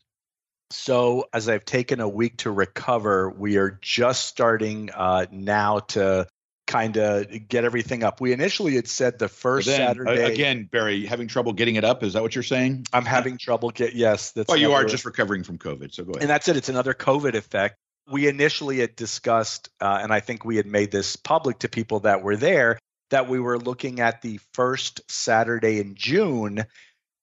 So, 0.74 1.30
as 1.32 1.50
I've 1.50 1.66
taken 1.66 2.00
a 2.00 2.10
week 2.10 2.38
to 2.38 2.52
recover, 2.52 3.30
we 3.30 3.58
are 3.58 3.78
just 3.82 4.26
starting 4.26 4.90
uh, 4.92 5.28
now 5.32 5.80
to 5.80 6.28
kind 6.66 6.98
of 6.98 7.28
get 7.48 7.64
everything 7.64 8.04
up. 8.04 8.20
We 8.20 8.34
initially 8.34 8.76
had 8.76 8.88
said 8.88 9.20
the 9.20 9.30
first 9.30 9.68
then, 9.68 9.78
Saturday. 9.78 10.34
Again, 10.34 10.68
Barry, 10.72 11.06
having 11.06 11.28
trouble 11.28 11.54
getting 11.54 11.76
it 11.76 11.84
up? 11.84 12.04
Is 12.04 12.14
that 12.14 12.24
what 12.24 12.34
you're 12.34 12.44
saying? 12.44 12.88
I'm 12.92 13.06
having 13.06 13.38
trouble 13.38 13.70
get. 13.70 13.94
Yes, 13.94 14.32
that's. 14.32 14.48
Well, 14.48 14.58
you 14.58 14.74
are 14.74 14.84
just 14.84 15.06
recovering 15.06 15.44
from 15.44 15.60
COVID, 15.60 15.94
so 15.94 16.04
go 16.04 16.12
ahead. 16.12 16.24
And 16.24 16.30
that's 16.30 16.48
it. 16.48 16.58
It's 16.58 16.70
another 16.70 16.96
COVID 16.96 17.36
effect. 17.36 17.76
We 18.10 18.28
initially 18.28 18.80
had 18.80 18.96
discussed, 18.96 19.70
uh, 19.80 20.00
and 20.02 20.12
I 20.12 20.22
think 20.22 20.44
we 20.44 20.58
had 20.58 20.66
made 20.66 20.92
this 20.92 21.16
public 21.16 21.60
to 21.60 21.70
people 21.70 22.02
that 22.02 22.24
were 22.24 22.36
there, 22.36 22.80
that 23.12 23.30
we 23.30 23.40
were 23.40 23.60
looking 23.60 24.00
at 24.00 24.24
the 24.24 24.40
first 24.54 25.02
Saturday 25.10 25.80
in 25.80 25.94
June. 25.96 26.66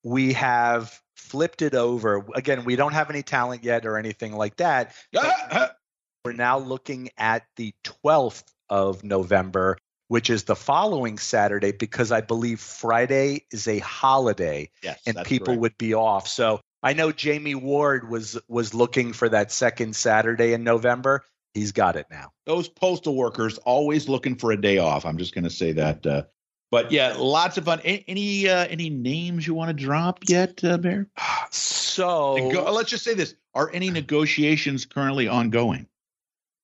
We 0.05 0.35
have 0.35 0.99
flipped 1.21 1.63
it 1.63 1.75
over. 1.75 2.27
Again, 2.35 2.65
we 2.65 2.77
don't 2.77 2.95
have 2.95 3.11
any 3.11 3.23
talent 3.23 3.63
yet 3.63 3.87
or 3.87 3.97
anything 3.97 4.35
like 4.35 4.57
that. 4.57 4.95
we're 6.25 6.33
now 6.33 6.59
looking 6.59 7.11
at 7.17 7.45
the 7.57 7.75
12th 7.85 8.45
of 8.69 9.05
November, 9.05 9.77
which 10.09 10.31
is 10.31 10.45
the 10.45 10.57
following 10.57 11.19
Saturday, 11.19 11.73
because 11.73 12.11
I 12.11 12.21
believe 12.21 12.61
Friday 12.61 13.47
is 13.53 13.69
a 13.69 13.79
holiday 13.79 14.71
yes, 14.83 15.01
and 15.07 15.19
people 15.25 15.57
would 15.59 15.77
be 15.79 15.95
off. 15.95 16.27
So 16.27 16.61
I 16.83 16.95
know 16.95 17.13
Jamie 17.13 17.55
Ward 17.55 18.09
was 18.09 18.39
was 18.49 18.75
looking 18.75 19.13
for 19.13 19.29
that 19.29 19.53
second 19.53 19.95
Saturday 19.95 20.53
in 20.53 20.65
November. 20.65 21.25
He's 21.55 21.73
got 21.73 21.97
it 21.97 22.07
now. 22.11 22.31
Those 22.47 22.69
postal 22.69 23.17
workers 23.17 23.59
always 23.59 24.09
looking 24.09 24.37
for 24.37 24.53
a 24.53 24.61
day 24.61 24.79
off. 24.79 25.05
I'm 25.05 25.19
just 25.19 25.35
going 25.35 25.45
to 25.45 25.51
say 25.51 25.73
that 25.73 26.07
uh, 26.07 26.23
but 26.71 26.93
yeah, 26.93 27.15
lots 27.19 27.59
of 27.59 27.65
fun. 27.65 27.81
Any 27.81 28.49
uh, 28.49 28.67
any 28.67 28.91
names 28.91 29.47
you 29.47 29.55
want 29.55 29.77
to 29.77 29.85
drop 29.85 30.21
yet, 30.29 30.63
uh, 30.63 30.79
Bear? 30.79 31.09
So 31.51 32.35
Nego- 32.37 32.71
let's 32.71 32.91
just 32.91 33.05
say 33.05 33.15
this: 33.15 33.35
Are 33.55 33.71
any 33.73 33.91
negotiations 33.91 34.87
currently 34.87 35.27
ongoing? 35.27 35.89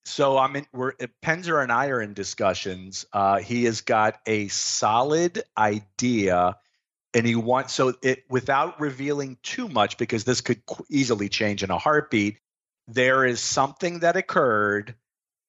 So 0.05 0.39
I'm 0.39 0.55
in. 0.55 0.67
We're 0.73 0.93
Penzer 1.23 1.61
and 1.61 1.73
I 1.73 1.89
are 1.89 2.01
in 2.01 2.15
discussions. 2.15 3.05
Uh, 3.13 3.39
he 3.39 3.65
has 3.65 3.81
got 3.81 4.21
a 4.27 4.47
solid 4.47 5.43
idea, 5.59 6.57
and 7.13 7.27
he 7.27 7.35
wants 7.35 7.75
so 7.75 7.95
it 8.03 8.23
without 8.31 8.81
revealing 8.81 9.39
too 9.43 9.69
much 9.69 9.99
because 9.99 10.23
this 10.23 10.41
could 10.41 10.63
easily 10.89 11.29
change 11.29 11.65
in 11.65 11.71
a 11.71 11.79
heartbeat. 11.79 12.39
There 12.87 13.25
is 13.25 13.41
something 13.41 14.01
that 14.01 14.17
occurred 14.17 14.95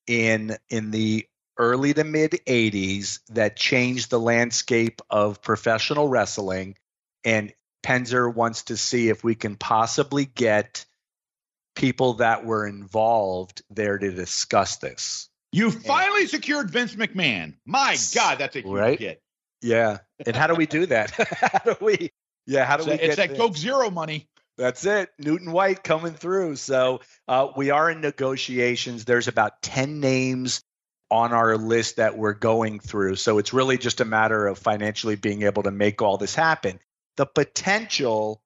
in 0.08 0.58
in 0.72 0.90
the 0.90 1.28
early 1.58 1.94
to 1.94 2.04
mid 2.04 2.32
80s 2.32 3.20
that 3.30 3.56
changed 3.56 4.10
the 4.10 4.20
landscape 4.20 5.02
of 5.10 5.42
professional 5.42 6.08
wrestling. 6.08 6.76
And 7.24 7.54
Penzer 7.84 8.34
wants 8.34 8.64
to 8.64 8.78
see 8.78 9.10
if 9.10 9.24
we 9.24 9.36
can 9.36 9.56
possibly 9.56 10.26
get 10.26 10.86
people 11.76 12.16
that 12.16 12.46
were 12.46 12.68
involved 12.68 13.62
there 13.70 13.98
to 13.98 14.12
discuss 14.12 14.78
this. 14.78 15.30
You 15.52 15.72
finally 15.72 16.22
and, 16.22 16.30
secured 16.30 16.70
Vince 16.70 16.96
McMahon. 16.96 17.56
My 17.66 17.98
God, 18.14 18.40
that's 18.40 18.56
a 18.56 18.62
huge 18.62 18.74
right? 18.74 19.00
hit. 19.00 19.22
Yeah. 19.62 20.00
And 20.26 20.36
how 20.36 20.48
do 20.48 20.56
we 20.56 20.66
do 20.66 20.86
that? 20.88 21.12
how 21.12 21.60
do 21.60 21.76
we? 21.82 22.12
Yeah. 22.46 22.66
How 22.66 22.78
do 22.78 22.86
we? 22.86 22.94
It's 22.94 23.16
that 23.16 23.36
Coke 23.36 23.56
Zero 23.56 23.90
money. 23.90 24.28
That's 24.58 24.86
it. 24.86 25.10
Newton 25.20 25.52
White 25.52 25.84
coming 25.84 26.14
through. 26.14 26.56
So 26.56 27.02
uh, 27.28 27.50
we 27.56 27.70
are 27.70 27.90
in 27.92 28.02
negotiations. 28.02 29.06
There's 29.06 29.28
about 29.28 29.62
10 29.62 30.00
names 30.00 30.64
on 31.10 31.34
our 31.34 31.58
list 31.58 31.98
that 31.98 32.18
we're 32.18 32.34
going 32.34 32.80
through. 32.80 33.16
So 33.16 33.38
it's 33.38 33.54
really 33.54 33.78
just 33.78 34.02
a 34.02 34.06
matter 34.06 34.48
of 34.48 34.58
financially 34.58 35.16
being 35.16 35.44
able 35.44 35.64
to 35.64 35.72
make 35.72 36.02
all 36.02 36.18
this 36.18 36.36
happen. 36.36 36.80
The 37.16 37.26
potential 37.26 38.42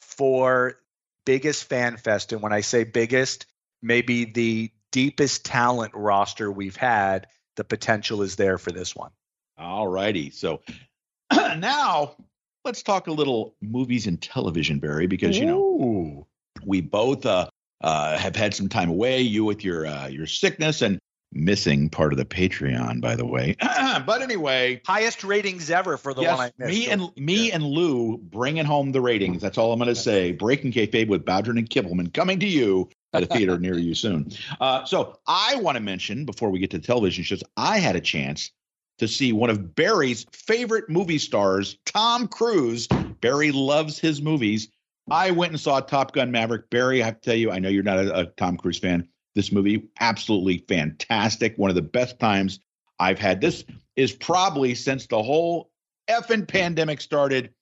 for 0.00 0.78
biggest 1.24 1.64
fan 1.64 1.96
fest, 1.96 2.32
and 2.32 2.42
when 2.42 2.52
I 2.52 2.62
say 2.62 2.84
biggest, 2.84 3.46
maybe 3.82 4.24
the 4.24 4.70
deepest 4.90 5.44
talent 5.44 5.92
roster 5.94 6.50
we've 6.50 6.76
had, 6.76 7.28
the 7.56 7.64
potential 7.64 8.22
is 8.22 8.36
there 8.36 8.58
for 8.58 8.72
this 8.72 8.94
one. 8.96 9.10
All 9.56 9.86
righty. 9.86 10.30
So 10.30 10.62
now 11.32 12.16
let's 12.64 12.82
talk 12.82 13.06
a 13.06 13.12
little 13.12 13.54
movies 13.60 14.06
and 14.06 14.20
television, 14.20 14.78
Barry, 14.78 15.06
because 15.06 15.38
you 15.38 15.46
know 15.46 16.26
we 16.64 16.80
both 16.80 17.24
uh, 17.26 17.48
uh, 17.80 18.18
have 18.18 18.36
had 18.36 18.54
some 18.54 18.68
time 18.68 18.90
away. 18.90 19.20
You 19.20 19.44
with 19.44 19.64
your 19.64 19.86
uh, 19.86 20.08
your 20.08 20.26
sickness 20.26 20.82
and 20.82 20.98
missing 21.32 21.88
part 21.88 22.12
of 22.12 22.18
the 22.18 22.24
Patreon, 22.24 23.00
by 23.00 23.16
the 23.16 23.26
way. 23.26 23.56
but 23.60 24.22
anyway, 24.22 24.80
highest 24.84 25.24
ratings 25.24 25.70
ever 25.70 25.96
for 25.96 26.12
the 26.14 26.22
yes, 26.22 26.36
one 26.36 26.46
I 26.46 26.52
missed. 26.58 26.78
Me 26.78 26.88
and 26.88 27.16
me 27.16 27.48
yeah. 27.48 27.54
and 27.54 27.64
Lou 27.64 28.18
bringing 28.18 28.64
home 28.64 28.92
the 28.92 29.00
ratings. 29.00 29.40
That's 29.40 29.58
all 29.58 29.72
I'm 29.72 29.78
going 29.78 29.88
to 29.88 29.94
say. 29.94 30.32
Breaking 30.32 30.72
kayfabe 30.72 31.08
with 31.08 31.24
Bowdrin 31.24 31.58
and 31.58 31.68
Kibbleman 31.68 32.12
coming 32.12 32.40
to 32.40 32.46
you 32.46 32.88
at 33.12 33.22
a 33.22 33.26
theater 33.26 33.58
near 33.58 33.78
you 33.78 33.94
soon. 33.94 34.30
Uh, 34.60 34.84
so 34.84 35.18
I 35.26 35.56
want 35.56 35.76
to 35.76 35.80
mention 35.80 36.26
before 36.26 36.50
we 36.50 36.58
get 36.58 36.70
to 36.72 36.78
the 36.78 36.86
television 36.86 37.24
shows, 37.24 37.42
I 37.56 37.78
had 37.78 37.96
a 37.96 38.00
chance 38.00 38.50
to 38.98 39.08
see 39.08 39.32
one 39.32 39.48
of 39.48 39.74
Barry's 39.74 40.26
favorite 40.32 40.90
movie 40.90 41.18
stars, 41.18 41.78
Tom 41.86 42.28
Cruise. 42.28 42.86
Barry 43.20 43.52
loves 43.52 43.98
his 43.98 44.20
movies. 44.20 44.68
I 45.10 45.30
went 45.30 45.52
and 45.52 45.60
saw 45.60 45.80
Top 45.80 46.12
Gun 46.12 46.30
Maverick. 46.30 46.68
Barry, 46.68 47.02
I 47.02 47.06
have 47.06 47.20
to 47.20 47.30
tell 47.30 47.36
you, 47.36 47.50
I 47.50 47.58
know 47.58 47.70
you're 47.70 47.82
not 47.82 47.98
a, 47.98 48.20
a 48.20 48.26
Tom 48.26 48.58
Cruise 48.58 48.78
fan. 48.78 49.08
This 49.40 49.52
movie, 49.52 49.88
absolutely 50.00 50.58
fantastic. 50.68 51.56
One 51.56 51.70
of 51.70 51.74
the 51.74 51.80
best 51.80 52.20
times 52.20 52.60
I've 52.98 53.18
had. 53.18 53.40
This 53.40 53.64
is 53.96 54.12
probably 54.12 54.74
since 54.74 55.06
the 55.06 55.22
whole 55.22 55.70
effing 56.10 56.46
pandemic 56.46 57.00
started, 57.00 57.54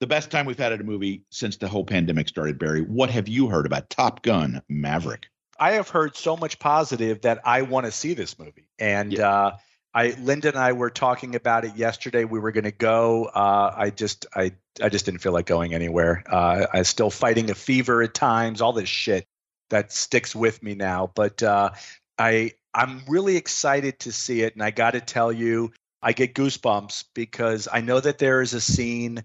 the 0.00 0.08
best 0.08 0.32
time 0.32 0.44
we've 0.44 0.58
had 0.58 0.72
at 0.72 0.80
a 0.80 0.82
movie 0.82 1.22
since 1.30 1.56
the 1.56 1.68
whole 1.68 1.84
pandemic 1.84 2.28
started. 2.28 2.58
Barry, 2.58 2.80
what 2.80 3.10
have 3.10 3.28
you 3.28 3.46
heard 3.46 3.64
about 3.64 3.90
Top 3.90 4.24
Gun 4.24 4.60
Maverick? 4.68 5.28
I 5.60 5.74
have 5.74 5.88
heard 5.88 6.16
so 6.16 6.36
much 6.36 6.58
positive 6.58 7.20
that 7.20 7.38
I 7.44 7.62
want 7.62 7.86
to 7.86 7.92
see 7.92 8.14
this 8.14 8.36
movie. 8.36 8.66
And 8.80 9.12
yeah. 9.12 9.28
uh, 9.28 9.56
I, 9.94 10.16
Linda 10.20 10.48
and 10.48 10.58
I 10.58 10.72
were 10.72 10.90
talking 10.90 11.36
about 11.36 11.64
it 11.64 11.76
yesterday. 11.76 12.24
We 12.24 12.40
were 12.40 12.50
going 12.50 12.64
to 12.64 12.72
go. 12.72 13.26
Uh, 13.26 13.72
I 13.76 13.90
just, 13.90 14.26
I, 14.34 14.50
I 14.82 14.88
just 14.88 15.04
didn't 15.04 15.20
feel 15.20 15.32
like 15.32 15.46
going 15.46 15.74
anywhere. 15.74 16.24
Uh, 16.28 16.66
I'm 16.72 16.82
still 16.82 17.10
fighting 17.10 17.50
a 17.50 17.54
fever 17.54 18.02
at 18.02 18.14
times. 18.14 18.60
All 18.60 18.72
this 18.72 18.88
shit 18.88 19.28
that 19.74 19.92
sticks 19.92 20.34
with 20.34 20.62
me 20.62 20.74
now. 20.74 21.10
But 21.14 21.42
uh, 21.42 21.70
I 22.18 22.52
I'm 22.72 23.02
really 23.08 23.36
excited 23.36 24.00
to 24.00 24.12
see 24.12 24.42
it, 24.42 24.54
and 24.54 24.62
I 24.62 24.70
got 24.70 24.92
to 24.92 25.00
tell 25.00 25.32
you, 25.32 25.72
I 26.00 26.12
get 26.12 26.34
goosebumps 26.34 27.04
because 27.14 27.68
I 27.72 27.80
know 27.80 28.00
that 28.00 28.18
there 28.18 28.40
is 28.40 28.54
a 28.54 28.60
scene. 28.60 29.24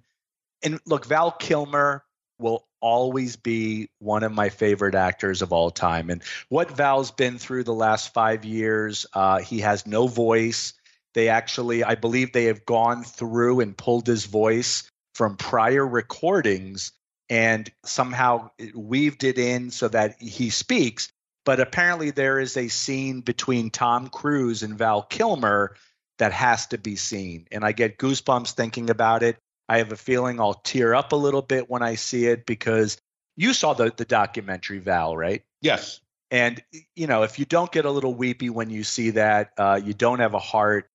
And 0.64 0.80
look, 0.86 1.06
Val 1.06 1.32
Kilmer 1.32 2.04
will 2.40 2.66
always 2.82 3.36
be 3.36 3.90
one 4.00 4.24
of 4.24 4.32
my 4.32 4.50
favorite 4.50 4.96
actors 4.96 5.42
of 5.42 5.52
all 5.52 5.70
time. 5.72 6.10
And 6.10 6.24
what 6.48 6.72
Val's 6.72 7.12
been 7.12 7.38
through 7.38 7.66
the 7.66 7.74
last 7.74 8.14
five 8.14 8.46
years, 8.46 9.06
uh, 9.14 9.40
he 9.40 9.60
has 9.60 9.86
no 9.86 10.08
voice. 10.08 10.74
They 11.14 11.30
actually, 11.30 11.84
I 11.84 11.96
believe, 11.96 12.32
they 12.32 12.46
have 12.46 12.66
gone 12.66 13.04
through 13.04 13.60
and 13.60 13.78
pulled 13.78 14.08
his 14.08 14.26
voice 14.26 14.90
from 15.14 15.38
prior 15.38 15.86
recordings 15.86 16.94
and 17.30 17.72
somehow 17.84 18.50
weaved 18.74 19.24
it 19.24 19.38
in 19.38 19.72
so 19.72 19.88
that 19.88 20.20
he 20.20 20.50
speaks. 20.50 21.12
But 21.46 21.60
apparently, 21.60 22.12
there 22.12 22.40
is 22.40 22.58
a 22.58 22.68
scene 22.68 23.22
between 23.22 23.70
Tom 23.70 24.08
Cruise 24.08 24.64
and 24.64 24.78
Val 24.78 25.04
Kilmer 25.04 25.76
that 26.18 26.34
has 26.34 26.68
to 26.68 26.78
be 26.78 26.96
seen. 26.96 27.48
And 27.52 27.64
I 27.64 27.72
get 27.72 27.98
goosebumps 27.98 28.52
thinking 28.52 28.90
about 28.90 29.24
it. 29.24 29.38
I 29.68 29.78
have 29.78 29.92
a 29.92 29.98
feeling 29.98 30.40
I'll 30.40 30.56
tear 30.56 30.94
up 30.94 31.12
a 31.12 31.16
little 31.16 31.42
bit 31.42 31.70
when 31.70 31.82
I 31.82 31.96
see 31.96 32.26
it 32.26 32.46
because 32.46 32.98
you 33.38 33.54
saw 33.54 33.74
the, 33.74 33.94
the 33.96 34.06
documentary, 34.06 34.80
Val, 34.80 35.16
right? 35.16 35.44
Yes. 35.62 36.02
And, 36.32 36.62
you 36.96 37.08
know, 37.08 37.24
if 37.24 37.40
you 37.40 37.46
don't 37.46 37.72
get 37.72 37.86
a 37.86 37.92
little 37.92 38.14
weepy 38.14 38.50
when 38.50 38.70
you 38.70 38.84
see 38.84 39.12
that, 39.12 39.52
uh, 39.58 39.80
you 39.84 39.94
don't 39.94 40.20
have 40.20 40.34
a 40.34 40.40
heart 40.40 40.90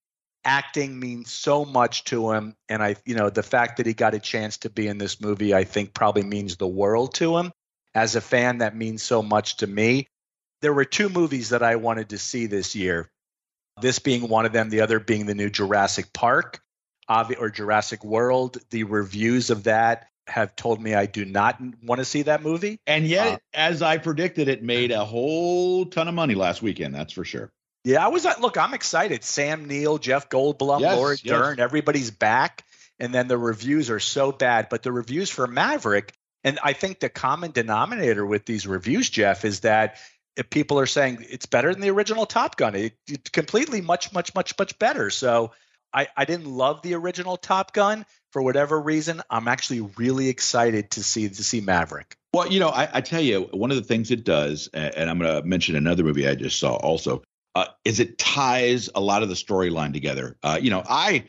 acting 0.44 0.98
means 0.98 1.32
so 1.32 1.64
much 1.64 2.04
to 2.04 2.32
him. 2.32 2.54
And 2.68 2.82
i 2.82 2.96
you 3.04 3.14
know 3.14 3.30
the 3.30 3.42
fact 3.42 3.76
that 3.76 3.86
he 3.86 3.94
got 3.94 4.14
a 4.14 4.18
chance 4.18 4.58
to 4.58 4.70
be 4.70 4.86
in 4.86 4.98
this 4.98 5.20
movie 5.20 5.54
i 5.54 5.64
think 5.64 5.94
probably 5.94 6.22
means 6.22 6.56
the 6.56 6.66
world 6.66 7.14
to 7.14 7.38
him. 7.38 7.52
As 7.94 8.16
a 8.16 8.20
fan 8.20 8.58
that 8.58 8.76
means 8.76 9.02
so 9.02 9.22
much 9.22 9.58
to 9.58 9.66
me. 9.66 10.08
There 10.62 10.72
were 10.72 10.84
two 10.84 11.08
movies 11.08 11.50
that 11.50 11.62
i 11.62 11.76
wanted 11.76 12.10
to 12.10 12.18
see 12.18 12.46
this 12.46 12.74
year. 12.74 13.10
This 13.80 13.98
being 13.98 14.28
one 14.28 14.46
of 14.46 14.52
them 14.52 14.70
the 14.70 14.80
other 14.80 15.00
being 15.00 15.26
the 15.26 15.34
new 15.34 15.50
jurassic 15.50 16.12
park 16.12 16.60
or 17.08 17.50
jurassic 17.50 18.04
world. 18.04 18.58
The 18.70 18.84
reviews 18.84 19.50
of 19.50 19.64
that 19.64 20.08
have 20.26 20.56
told 20.56 20.80
me 20.80 20.94
i 20.94 21.04
do 21.04 21.24
not 21.24 21.60
want 21.82 21.98
to 21.98 22.04
see 22.04 22.22
that 22.22 22.42
movie. 22.42 22.78
And 22.86 23.06
yet 23.06 23.34
uh, 23.34 23.38
as 23.52 23.82
i 23.82 23.98
predicted 23.98 24.48
it 24.48 24.62
made 24.62 24.90
a 24.90 25.04
whole 25.04 25.84
ton 25.86 26.08
of 26.08 26.14
money 26.14 26.34
last 26.34 26.62
weekend 26.62 26.94
that's 26.94 27.12
for 27.12 27.24
sure 27.24 27.52
yeah, 27.84 28.04
I 28.04 28.08
was. 28.08 28.26
Uh, 28.26 28.34
look, 28.40 28.56
I'm 28.56 28.74
excited. 28.74 29.22
Sam 29.24 29.66
Neill, 29.66 29.98
Jeff 29.98 30.28
Goldblum, 30.28 30.80
yes, 30.80 30.96
Laura 30.96 31.12
yes. 31.12 31.22
Dern, 31.22 31.60
everybody's 31.60 32.10
back. 32.10 32.64
And 32.98 33.12
then 33.12 33.28
the 33.28 33.36
reviews 33.36 33.90
are 33.90 34.00
so 34.00 34.32
bad, 34.32 34.68
but 34.70 34.82
the 34.82 34.92
reviews 34.92 35.28
for 35.28 35.48
Maverick, 35.48 36.12
and 36.44 36.60
I 36.62 36.74
think 36.74 37.00
the 37.00 37.08
common 37.08 37.50
denominator 37.50 38.24
with 38.24 38.46
these 38.46 38.66
reviews, 38.66 39.10
Jeff, 39.10 39.44
is 39.44 39.60
that 39.60 39.98
if 40.36 40.50
people 40.50 40.78
are 40.78 40.86
saying 40.86 41.26
it's 41.28 41.46
better 41.46 41.72
than 41.72 41.80
the 41.80 41.90
original 41.90 42.26
Top 42.26 42.56
Gun. 42.56 42.74
It, 42.74 42.94
it's 43.06 43.30
completely 43.30 43.80
much, 43.80 44.12
much, 44.12 44.34
much, 44.34 44.54
much 44.58 44.78
better. 44.78 45.10
So 45.10 45.52
I, 45.92 46.08
I 46.16 46.24
didn't 46.24 46.46
love 46.46 46.82
the 46.82 46.94
original 46.94 47.36
Top 47.36 47.72
Gun 47.72 48.04
for 48.32 48.42
whatever 48.42 48.80
reason. 48.80 49.22
I'm 49.30 49.48
actually 49.48 49.80
really 49.96 50.28
excited 50.28 50.90
to 50.92 51.04
see 51.04 51.28
to 51.28 51.44
see 51.44 51.60
Maverick. 51.60 52.16
Well, 52.32 52.50
you 52.50 52.58
know, 52.58 52.68
I, 52.68 52.88
I 52.94 53.00
tell 53.00 53.20
you, 53.20 53.42
one 53.52 53.70
of 53.70 53.76
the 53.76 53.84
things 53.84 54.10
it 54.10 54.24
does, 54.24 54.68
and 54.74 55.08
I'm 55.08 55.20
going 55.20 55.40
to 55.40 55.46
mention 55.46 55.76
another 55.76 56.02
movie 56.02 56.26
I 56.28 56.34
just 56.34 56.58
saw 56.58 56.74
also, 56.74 57.22
uh, 57.54 57.66
is 57.84 58.00
it 58.00 58.18
ties 58.18 58.90
a 58.94 59.00
lot 59.00 59.22
of 59.22 59.28
the 59.28 59.34
storyline 59.34 59.92
together. 59.92 60.36
Uh, 60.42 60.58
you 60.60 60.70
know, 60.70 60.82
I 60.88 61.24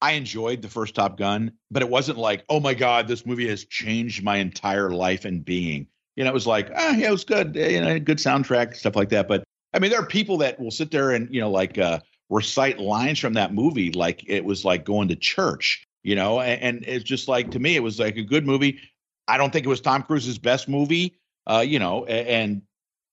I 0.00 0.12
enjoyed 0.12 0.60
the 0.60 0.68
first 0.68 0.94
Top 0.94 1.16
Gun, 1.16 1.52
but 1.70 1.82
it 1.82 1.88
wasn't 1.88 2.18
like, 2.18 2.44
oh 2.48 2.60
my 2.60 2.74
God, 2.74 3.08
this 3.08 3.24
movie 3.24 3.48
has 3.48 3.64
changed 3.64 4.22
my 4.22 4.36
entire 4.36 4.90
life 4.90 5.24
and 5.24 5.44
being. 5.44 5.86
You 6.16 6.24
know, 6.24 6.30
it 6.30 6.34
was 6.34 6.46
like, 6.46 6.70
ah, 6.74 6.94
yeah, 6.94 7.08
it 7.08 7.12
was 7.12 7.24
good, 7.24 7.56
you 7.56 7.80
know, 7.80 7.98
good 7.98 8.18
soundtrack, 8.18 8.76
stuff 8.76 8.96
like 8.96 9.08
that. 9.08 9.28
But 9.28 9.44
I 9.72 9.78
mean, 9.78 9.90
there 9.90 10.00
are 10.00 10.06
people 10.06 10.38
that 10.38 10.60
will 10.60 10.70
sit 10.70 10.90
there 10.90 11.12
and, 11.12 11.32
you 11.34 11.40
know, 11.40 11.50
like 11.50 11.78
uh, 11.78 12.00
recite 12.28 12.78
lines 12.78 13.18
from 13.18 13.34
that 13.34 13.54
movie 13.54 13.92
like 13.92 14.22
it 14.28 14.44
was 14.44 14.64
like 14.64 14.84
going 14.84 15.08
to 15.08 15.16
church, 15.16 15.86
you 16.02 16.14
know, 16.14 16.40
and, 16.40 16.60
and 16.62 16.84
it's 16.86 17.04
just 17.04 17.26
like, 17.26 17.50
to 17.52 17.58
me, 17.58 17.74
it 17.74 17.82
was 17.82 17.98
like 17.98 18.16
a 18.16 18.22
good 18.22 18.46
movie. 18.46 18.80
I 19.26 19.38
don't 19.38 19.52
think 19.52 19.64
it 19.64 19.70
was 19.70 19.80
Tom 19.80 20.02
Cruise's 20.02 20.38
best 20.38 20.68
movie, 20.68 21.16
uh, 21.46 21.64
you 21.66 21.78
know, 21.78 22.04
and 22.04 22.62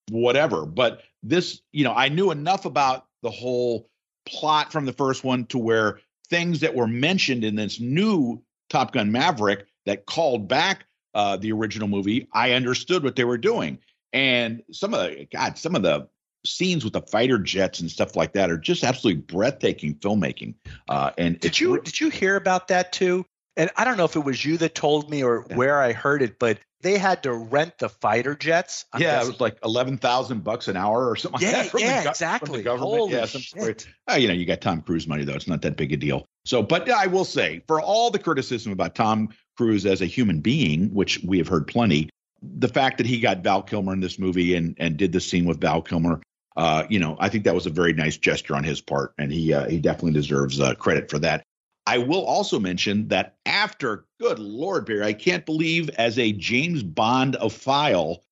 whatever. 0.10 0.66
But 0.66 1.02
this, 1.24 1.62
you 1.72 1.84
know, 1.84 1.94
I 1.94 2.10
knew 2.10 2.32
enough 2.32 2.66
about 2.66 3.06
the 3.22 3.32
whole 3.32 3.90
plot 4.26 4.72
from 4.72 4.86
the 4.86 4.94
first 4.94 5.24
one 5.24 5.46
to 5.48 5.58
where 5.58 6.00
things 6.30 6.62
that 6.62 6.76
were 6.76 6.88
mentioned 6.88 7.44
in 7.44 7.56
this 7.56 7.80
new 7.80 8.42
Top 8.70 8.94
Gun 8.94 9.12
Maverick 9.12 9.68
that 9.86 10.06
called 10.06 10.48
back 10.48 10.86
uh, 11.14 11.38
the 11.38 11.52
original 11.52 11.88
movie, 11.88 12.28
I 12.34 12.52
understood 12.52 13.04
what 13.04 13.16
they 13.16 13.26
were 13.26 13.38
doing. 13.38 13.80
And 14.14 14.64
some 14.72 14.94
of 14.94 15.02
the 15.02 15.28
God, 15.32 15.58
some 15.58 15.76
of 15.76 15.84
the 15.84 16.08
scenes 16.46 16.84
with 16.84 16.94
the 16.94 17.02
fighter 17.02 17.38
jets 17.38 17.80
and 17.80 17.92
stuff 17.92 18.16
like 18.16 18.34
that 18.34 18.50
are 18.50 18.58
just 18.58 18.84
absolutely 18.84 19.22
breathtaking 19.22 19.96
filmmaking. 19.96 20.56
Uh, 20.90 21.12
and 21.18 21.40
did 21.40 21.60
you 21.60 21.82
did 21.82 22.00
you 22.00 22.10
hear 22.10 22.36
about 22.36 22.68
that 22.70 22.92
too? 22.92 23.26
And 23.58 23.70
I 23.76 23.84
don't 23.84 23.98
know 23.98 24.06
if 24.06 24.16
it 24.16 24.24
was 24.24 24.44
you 24.44 24.58
that 24.58 24.76
told 24.76 25.10
me 25.10 25.24
or 25.24 25.46
yeah. 25.50 25.56
where 25.56 25.82
I 25.82 25.92
heard 25.92 26.22
it, 26.22 26.40
but 26.40 26.60
they 26.82 26.98
had 26.98 27.24
to 27.24 27.34
rent 27.34 27.78
the 27.78 27.90
fighter 27.90 28.36
jets. 28.36 28.86
I'm 28.94 29.02
yeah, 29.02 29.16
guessing. 29.16 29.28
it 29.28 29.32
was 29.34 29.42
like 29.42 29.58
eleven 29.64 29.98
thousand 29.98 30.44
bucks 30.44 30.68
an 30.68 30.78
hour 30.78 31.10
or 31.10 31.16
something 31.16 31.42
yeah, 31.42 31.58
like 31.60 31.72
that. 31.72 31.82
yeah, 31.82 32.04
the, 32.04 32.10
exactly. 32.10 32.64
Holy 32.64 33.14
yeah, 33.14 33.26
shit. 33.26 33.88
Oh, 34.08 34.16
you 34.16 34.28
know, 34.28 34.34
you 34.34 34.46
got 34.46 34.62
Tom 34.62 34.82
Cruise 34.82 35.08
money 35.08 35.24
though; 35.24 35.34
it's 35.34 35.48
not 35.48 35.62
that 35.62 35.78
big 35.78 35.94
a 35.94 35.98
deal. 35.98 36.26
So, 36.46 36.64
but 36.64 36.90
I 36.90 37.08
will 37.08 37.26
say, 37.26 37.62
for 37.68 37.82
all 37.82 38.10
the 38.10 38.20
criticism 38.20 38.72
about 38.72 38.96
Tom 38.96 39.30
Cruise 39.58 39.86
as 39.86 40.02
a 40.02 40.06
human 40.06 40.42
being, 40.42 40.94
which 40.94 41.20
we 41.24 41.38
have 41.38 41.48
heard 41.48 41.68
plenty, 41.68 42.10
the 42.42 42.68
fact 42.68 42.98
that 42.98 43.06
he 43.06 43.20
got 43.20 43.44
Val 43.44 43.62
Kilmer 43.62 43.94
in 43.94 44.00
this 44.00 44.18
movie 44.18 44.56
and 44.56 44.76
and 44.80 44.98
did 44.98 45.12
the 45.12 45.22
scene 45.22 45.46
with 45.46 45.62
Val 45.62 45.82
Kilmer, 45.82 46.22
uh, 46.58 46.84
you 46.90 47.00
know, 47.00 47.16
I 47.20 47.30
think 47.30 47.46
that 47.46 47.56
was 47.56 47.66
a 47.66 47.72
very 47.72 47.94
nice 47.94 48.18
gesture 48.18 48.56
on 48.56 48.64
his 48.64 48.82
part, 48.82 49.14
and 49.18 49.32
he 49.32 49.54
uh, 49.54 49.70
he 49.70 49.80
definitely 49.80 50.14
deserves 50.14 50.60
uh, 50.60 50.74
credit 50.76 51.10
for 51.10 51.20
that. 51.20 51.44
I 51.88 51.98
will 51.98 52.24
also 52.24 52.60
mention 52.60 53.08
that 53.08 53.36
after, 53.46 54.06
good 54.20 54.40
Lord, 54.40 54.86
Barry, 54.86 55.04
I 55.04 55.14
can't 55.14 55.46
believe 55.46 55.90
as 55.92 56.20
a 56.20 56.32
James 56.34 56.84
Bond 56.84 57.36
of 57.38 57.54
file 57.54 58.24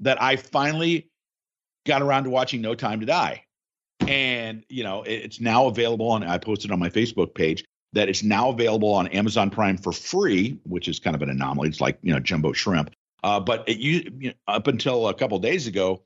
that 0.00 0.20
I 0.22 0.36
finally 0.36 1.10
got 1.86 2.02
around 2.02 2.24
to 2.24 2.30
watching 2.30 2.60
No 2.60 2.74
Time 2.74 3.00
to 3.00 3.06
Die. 3.06 3.42
And, 4.06 4.64
you 4.68 4.84
know, 4.84 5.02
it's 5.02 5.40
now 5.40 5.66
available 5.66 6.08
on, 6.10 6.22
I 6.22 6.38
posted 6.38 6.70
on 6.70 6.78
my 6.78 6.90
Facebook 6.90 7.34
page 7.34 7.64
that 7.94 8.08
it's 8.08 8.22
now 8.22 8.50
available 8.50 8.92
on 8.92 9.08
Amazon 9.08 9.50
Prime 9.50 9.78
for 9.78 9.92
free, 9.92 10.58
which 10.64 10.86
is 10.86 11.00
kind 11.00 11.16
of 11.16 11.22
an 11.22 11.30
anomaly. 11.30 11.68
It's 11.68 11.80
like, 11.80 11.98
you 12.02 12.12
know, 12.12 12.20
jumbo 12.20 12.52
shrimp. 12.52 12.90
Uh, 13.24 13.40
but 13.40 13.66
it, 13.68 13.78
you, 13.78 14.12
you 14.18 14.28
know, 14.28 14.34
up 14.46 14.66
until 14.66 15.08
a 15.08 15.14
couple 15.14 15.38
days 15.38 15.66
ago, 15.66 16.02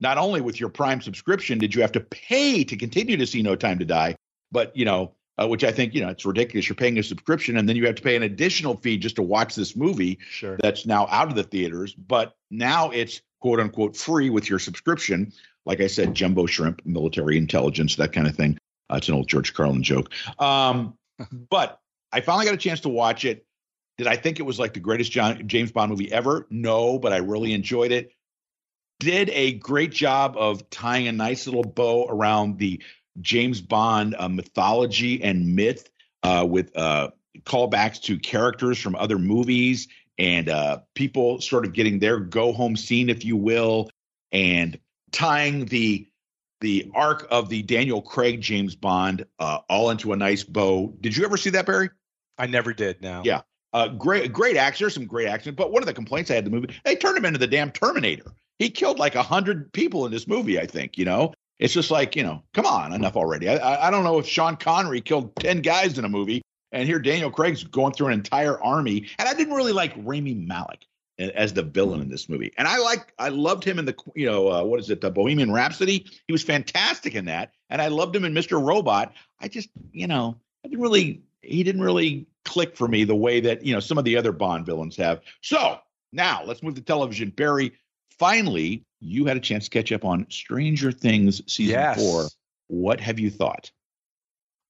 not 0.00 0.16
only 0.16 0.40
with 0.40 0.58
your 0.60 0.68
Prime 0.68 1.00
subscription 1.00 1.58
did 1.58 1.74
you 1.74 1.82
have 1.82 1.92
to 1.92 2.00
pay 2.00 2.64
to 2.64 2.76
continue 2.76 3.16
to 3.16 3.26
see 3.26 3.42
No 3.42 3.56
Time 3.56 3.78
to 3.80 3.84
Die, 3.84 4.14
but, 4.52 4.74
you 4.76 4.84
know, 4.84 5.14
uh, 5.40 5.48
which 5.48 5.64
I 5.64 5.72
think 5.72 5.94
you 5.94 6.00
know 6.00 6.08
it's 6.08 6.24
ridiculous. 6.24 6.68
You're 6.68 6.76
paying 6.76 6.98
a 6.98 7.02
subscription, 7.02 7.56
and 7.56 7.68
then 7.68 7.76
you 7.76 7.86
have 7.86 7.96
to 7.96 8.02
pay 8.02 8.16
an 8.16 8.22
additional 8.22 8.76
fee 8.76 8.98
just 8.98 9.16
to 9.16 9.22
watch 9.22 9.54
this 9.54 9.76
movie. 9.76 10.18
Sure. 10.30 10.56
That's 10.60 10.86
now 10.86 11.06
out 11.10 11.28
of 11.28 11.34
the 11.34 11.42
theaters, 11.42 11.94
but 11.94 12.36
now 12.50 12.90
it's 12.90 13.20
quote 13.40 13.60
unquote 13.60 13.96
free 13.96 14.30
with 14.30 14.48
your 14.48 14.58
subscription. 14.58 15.32
Like 15.66 15.80
I 15.80 15.86
said, 15.86 16.14
jumbo 16.14 16.46
shrimp, 16.46 16.82
military 16.84 17.38
intelligence, 17.38 17.96
that 17.96 18.12
kind 18.12 18.26
of 18.26 18.36
thing. 18.36 18.58
Uh, 18.90 18.96
it's 18.96 19.08
an 19.08 19.14
old 19.14 19.28
George 19.28 19.54
Carlin 19.54 19.82
joke. 19.82 20.10
Um, 20.38 20.96
but 21.50 21.80
I 22.12 22.20
finally 22.20 22.44
got 22.44 22.54
a 22.54 22.58
chance 22.58 22.80
to 22.80 22.88
watch 22.88 23.24
it. 23.24 23.46
Did 23.96 24.06
I 24.06 24.16
think 24.16 24.40
it 24.40 24.42
was 24.42 24.58
like 24.58 24.74
the 24.74 24.80
greatest 24.80 25.12
John, 25.12 25.46
James 25.46 25.72
Bond 25.72 25.90
movie 25.90 26.12
ever? 26.12 26.46
No, 26.50 26.98
but 26.98 27.12
I 27.12 27.18
really 27.18 27.52
enjoyed 27.52 27.92
it. 27.92 28.12
did 29.00 29.30
a 29.30 29.52
great 29.52 29.92
job 29.92 30.36
of 30.36 30.68
tying 30.70 31.06
a 31.08 31.12
nice 31.12 31.46
little 31.46 31.62
bow 31.62 32.06
around 32.08 32.58
the 32.58 32.82
James 33.20 33.60
Bond 33.60 34.14
uh, 34.18 34.28
mythology 34.28 35.22
and 35.22 35.54
myth 35.54 35.88
uh, 36.22 36.46
with 36.48 36.76
uh, 36.76 37.10
callbacks 37.44 38.00
to 38.02 38.18
characters 38.18 38.78
from 38.78 38.94
other 38.96 39.18
movies 39.18 39.88
and 40.18 40.48
uh, 40.48 40.78
people 40.94 41.40
sort 41.40 41.64
of 41.64 41.72
getting 41.72 41.98
their 41.98 42.20
go 42.20 42.52
home 42.52 42.76
scene, 42.76 43.08
if 43.08 43.24
you 43.24 43.36
will, 43.36 43.90
and 44.32 44.78
tying 45.12 45.66
the 45.66 46.08
the 46.60 46.90
arc 46.94 47.26
of 47.30 47.48
the 47.48 47.62
Daniel 47.62 48.00
Craig 48.00 48.40
James 48.40 48.74
Bond 48.74 49.26
uh, 49.38 49.58
all 49.68 49.90
into 49.90 50.12
a 50.12 50.16
nice 50.16 50.44
bow. 50.44 50.94
Did 51.00 51.16
you 51.16 51.24
ever 51.24 51.36
see 51.36 51.50
that, 51.50 51.66
Barry? 51.66 51.90
I 52.38 52.46
never 52.46 52.72
did. 52.72 53.02
Now, 53.02 53.22
yeah, 53.24 53.42
uh, 53.72 53.88
great, 53.88 54.32
great 54.32 54.56
action. 54.56 54.84
There's 54.84 54.94
some 54.94 55.06
great 55.06 55.28
action, 55.28 55.54
but 55.54 55.72
one 55.72 55.82
of 55.82 55.86
the 55.86 55.92
complaints 55.92 56.30
I 56.30 56.34
had 56.34 56.46
the 56.46 56.50
movie, 56.50 56.74
they 56.84 56.96
turned 56.96 57.18
him 57.18 57.24
into 57.24 57.38
the 57.38 57.46
damn 57.46 57.70
Terminator. 57.70 58.32
He 58.58 58.70
killed 58.70 58.98
like 58.98 59.14
a 59.14 59.22
hundred 59.22 59.72
people 59.72 60.06
in 60.06 60.12
this 60.12 60.26
movie. 60.26 60.58
I 60.60 60.66
think 60.66 60.96
you 60.96 61.04
know. 61.04 61.32
It's 61.58 61.72
just 61.72 61.90
like 61.90 62.16
you 62.16 62.22
know, 62.22 62.42
come 62.52 62.66
on, 62.66 62.92
enough 62.92 63.16
already. 63.16 63.48
I, 63.48 63.88
I 63.88 63.90
don't 63.90 64.04
know 64.04 64.18
if 64.18 64.26
Sean 64.26 64.56
Connery 64.56 65.00
killed 65.00 65.34
ten 65.36 65.60
guys 65.60 65.98
in 65.98 66.04
a 66.04 66.08
movie, 66.08 66.42
and 66.72 66.86
here 66.86 66.98
Daniel 66.98 67.30
Craig's 67.30 67.64
going 67.64 67.92
through 67.92 68.08
an 68.08 68.14
entire 68.14 68.60
army. 68.62 69.08
And 69.18 69.28
I 69.28 69.34
didn't 69.34 69.54
really 69.54 69.72
like 69.72 69.94
Rami 69.96 70.34
Malek 70.34 70.86
as 71.18 71.52
the 71.52 71.62
villain 71.62 72.00
in 72.00 72.08
this 72.08 72.28
movie. 72.28 72.52
And 72.58 72.66
I 72.66 72.78
like, 72.78 73.12
I 73.18 73.28
loved 73.28 73.62
him 73.62 73.78
in 73.78 73.84
the, 73.84 73.94
you 74.16 74.26
know, 74.26 74.50
uh, 74.50 74.64
what 74.64 74.80
is 74.80 74.90
it, 74.90 75.00
the 75.00 75.10
Bohemian 75.10 75.52
Rhapsody? 75.52 76.04
He 76.26 76.32
was 76.32 76.42
fantastic 76.42 77.14
in 77.14 77.26
that, 77.26 77.52
and 77.70 77.80
I 77.80 77.88
loved 77.88 78.16
him 78.16 78.24
in 78.24 78.34
Mr. 78.34 78.62
Robot. 78.62 79.12
I 79.40 79.48
just, 79.48 79.68
you 79.92 80.06
know, 80.06 80.36
I 80.64 80.68
didn't 80.68 80.82
really, 80.82 81.22
he 81.42 81.62
didn't 81.62 81.82
really 81.82 82.26
click 82.44 82.76
for 82.76 82.88
me 82.88 83.04
the 83.04 83.14
way 83.14 83.40
that 83.40 83.64
you 83.64 83.72
know 83.72 83.80
some 83.80 83.98
of 83.98 84.04
the 84.04 84.16
other 84.16 84.32
Bond 84.32 84.66
villains 84.66 84.96
have. 84.96 85.20
So 85.40 85.78
now 86.12 86.42
let's 86.44 86.62
move 86.62 86.74
to 86.74 86.80
television. 86.80 87.30
Barry, 87.30 87.72
finally, 88.10 88.84
you 89.04 89.26
had 89.26 89.36
a 89.36 89.40
chance 89.40 89.64
to 89.64 89.70
catch 89.70 89.92
up 89.92 90.04
on 90.04 90.26
Stranger 90.30 90.90
Things 90.90 91.42
season 91.52 91.74
yes. 91.74 91.98
four. 91.98 92.28
What 92.68 93.00
have 93.00 93.18
you 93.18 93.30
thought? 93.30 93.70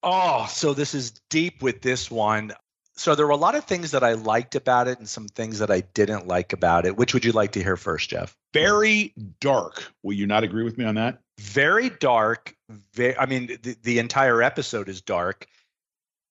Oh, 0.02 0.46
so 0.50 0.74
this 0.74 0.94
is 0.94 1.12
deep 1.30 1.62
with 1.62 1.80
this 1.80 2.10
one. 2.10 2.52
So 2.96 3.14
there 3.14 3.26
were 3.26 3.32
a 3.32 3.36
lot 3.36 3.54
of 3.54 3.64
things 3.64 3.92
that 3.92 4.04
I 4.04 4.12
liked 4.12 4.54
about 4.54 4.86
it 4.86 4.98
and 4.98 5.08
some 5.08 5.26
things 5.28 5.60
that 5.60 5.70
I 5.70 5.80
didn't 5.80 6.28
like 6.28 6.52
about 6.52 6.86
it. 6.86 6.96
Which 6.96 7.14
would 7.14 7.24
you 7.24 7.32
like 7.32 7.52
to 7.52 7.62
hear 7.62 7.76
first, 7.76 8.10
Jeff? 8.10 8.36
Very 8.52 9.12
dark. 9.40 9.84
Will 10.02 10.14
you 10.14 10.26
not 10.26 10.44
agree 10.44 10.62
with 10.62 10.78
me 10.78 10.84
on 10.84 10.96
that? 10.96 11.20
Very 11.40 11.90
dark. 11.90 12.54
Very, 12.92 13.16
I 13.18 13.26
mean, 13.26 13.58
the, 13.62 13.76
the 13.82 13.98
entire 13.98 14.42
episode 14.42 14.88
is 14.88 15.00
dark. 15.00 15.46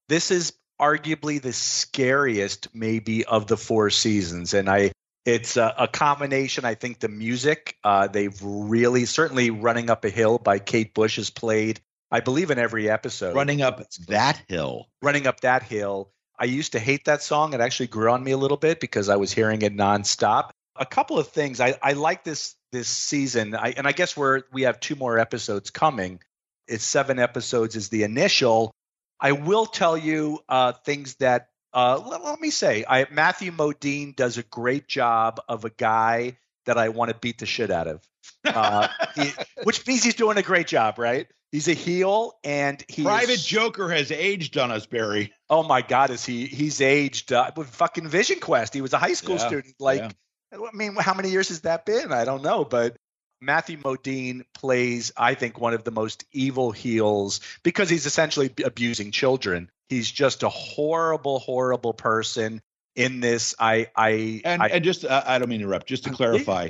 This 0.08 0.32
is 0.32 0.54
arguably 0.80 1.42
the 1.42 1.54
scariest, 1.54 2.70
maybe, 2.74 3.26
of 3.26 3.48
the 3.48 3.58
four 3.58 3.90
seasons. 3.90 4.54
And 4.54 4.70
I, 4.70 4.92
it's 5.26 5.58
a, 5.58 5.74
a 5.80 5.88
combination. 5.88 6.66
I 6.66 6.76
think 6.76 7.00
the 7.00 7.10
music, 7.10 7.78
uh, 7.84 8.08
they've 8.08 8.38
really, 8.42 9.06
certainly 9.06 9.50
Running 9.50 9.90
Up 9.90 10.06
a 10.06 10.10
Hill 10.10 10.38
by 10.38 10.60
Kate 10.60 10.94
Bush 10.94 11.18
is 11.18 11.30
played 11.30 11.80
I 12.14 12.20
believe 12.20 12.52
in 12.52 12.60
every 12.60 12.92
episode. 12.92 13.36
Running 13.36 13.64
up 13.64 13.82
that 14.08 14.40
hill. 14.48 14.88
Running 15.02 15.26
up 15.26 15.42
that 15.42 15.64
hill. 15.64 16.12
I 16.40 16.46
used 16.46 16.74
to 16.74 16.80
hate 16.80 17.06
that 17.06 17.24
song. 17.24 17.54
It 17.54 17.60
actually 17.60 17.88
grew 17.88 18.12
on 18.12 18.24
me 18.24 18.32
a 18.32 18.38
little 18.38 18.58
bit 18.58 18.80
because 18.80 19.10
I 19.10 19.16
was 19.16 19.34
hearing 19.34 19.64
it 19.64 19.76
nonstop. 19.76 20.52
A 20.76 20.86
couple 20.86 21.18
of 21.18 21.30
things. 21.30 21.60
I, 21.60 21.76
I 21.82 21.94
like 21.94 22.24
this 22.24 22.54
this 22.72 22.88
season. 22.88 23.56
I, 23.56 23.74
and 23.76 23.88
I 23.88 23.94
guess 23.94 24.16
we're 24.16 24.44
we 24.52 24.64
have 24.64 24.80
two 24.80 24.96
more 24.96 25.18
episodes 25.18 25.72
coming. 25.72 26.20
It's 26.68 26.84
seven 26.84 27.18
episodes 27.18 27.76
is 27.76 27.90
the 27.90 28.04
initial. 28.04 28.72
I 29.20 29.32
will 29.32 29.66
tell 29.66 29.98
you 29.98 30.40
uh, 30.48 30.74
things 30.74 31.16
that 31.16 31.48
uh, 31.74 32.02
let, 32.08 32.24
let, 32.24 32.40
me 32.40 32.50
say. 32.50 32.86
I, 32.88 33.08
Matthew 33.12 33.52
Modine 33.52 34.16
does 34.16 34.38
a 34.38 34.44
great 34.44 34.88
job 34.88 35.42
of 35.48 35.66
a 35.66 35.70
guy 35.70 36.38
that 36.66 36.78
I 36.78 36.90
want 36.90 37.10
to 37.10 37.18
beat 37.18 37.40
the 37.40 37.46
shit 37.46 37.72
out 37.72 37.88
of, 37.88 38.02
uh, 38.46 38.88
he, 39.16 39.32
which 39.64 39.86
means 39.88 40.04
he's 40.04 40.16
doing 40.16 40.38
a 40.38 40.44
great 40.44 40.68
job, 40.68 40.98
right? 41.00 41.28
He's 41.52 41.68
a 41.68 41.74
heel, 41.74 42.34
and 42.44 42.84
he 42.88 43.04
Private 43.04 43.40
Joker 43.40 43.90
has 43.90 44.12
aged 44.12 44.58
on 44.58 44.72
us, 44.72 44.88
Barry. 44.88 45.34
Oh 45.50 45.62
my 45.62 45.84
God, 45.84 46.10
is 46.10 46.26
he? 46.26 46.48
He's 46.48 46.82
aged 46.82 47.32
uh, 47.32 47.52
with 47.56 47.68
fucking 47.70 48.08
Vision 48.08 48.40
Quest. 48.40 48.74
He 48.74 48.82
was 48.82 48.94
a 48.94 48.98
high 48.98 49.14
school 49.14 49.36
yeah, 49.36 49.48
student. 49.48 49.76
Like, 49.80 50.00
yeah. 50.00 50.10
I 50.52 50.76
mean, 50.76 50.96
how 50.96 51.14
many 51.14 51.30
years 51.30 51.50
has 51.50 51.62
that 51.62 51.86
been? 51.86 52.12
I 52.12 52.26
don't 52.26 52.42
know, 52.42 52.66
but 52.66 52.96
Matthew 53.44 53.78
Modine 53.78 54.44
plays, 54.56 55.12
I 55.18 55.36
think, 55.36 55.60
one 55.60 55.74
of 55.74 55.84
the 55.84 55.92
most 55.92 56.24
evil 56.32 56.72
heels 56.72 57.42
because 57.62 57.90
he's 57.90 58.06
essentially 58.06 58.50
abusing 58.64 59.12
children. 59.12 59.70
He's 59.94 60.12
just 60.12 60.44
a 60.44 60.50
horrible, 60.50 61.40
horrible 61.40 61.94
person. 61.94 62.62
In 62.96 63.22
this, 63.22 63.56
I, 63.58 63.88
I, 63.96 64.42
and, 64.46 64.62
I, 64.62 64.68
and 64.68 64.84
just, 64.84 65.04
uh, 65.04 65.24
I 65.26 65.40
don't 65.40 65.50
mean 65.50 65.62
to 65.62 65.66
interrupt. 65.66 65.88
Just 65.88 66.04
to 66.04 66.12
clarify, 66.12 66.70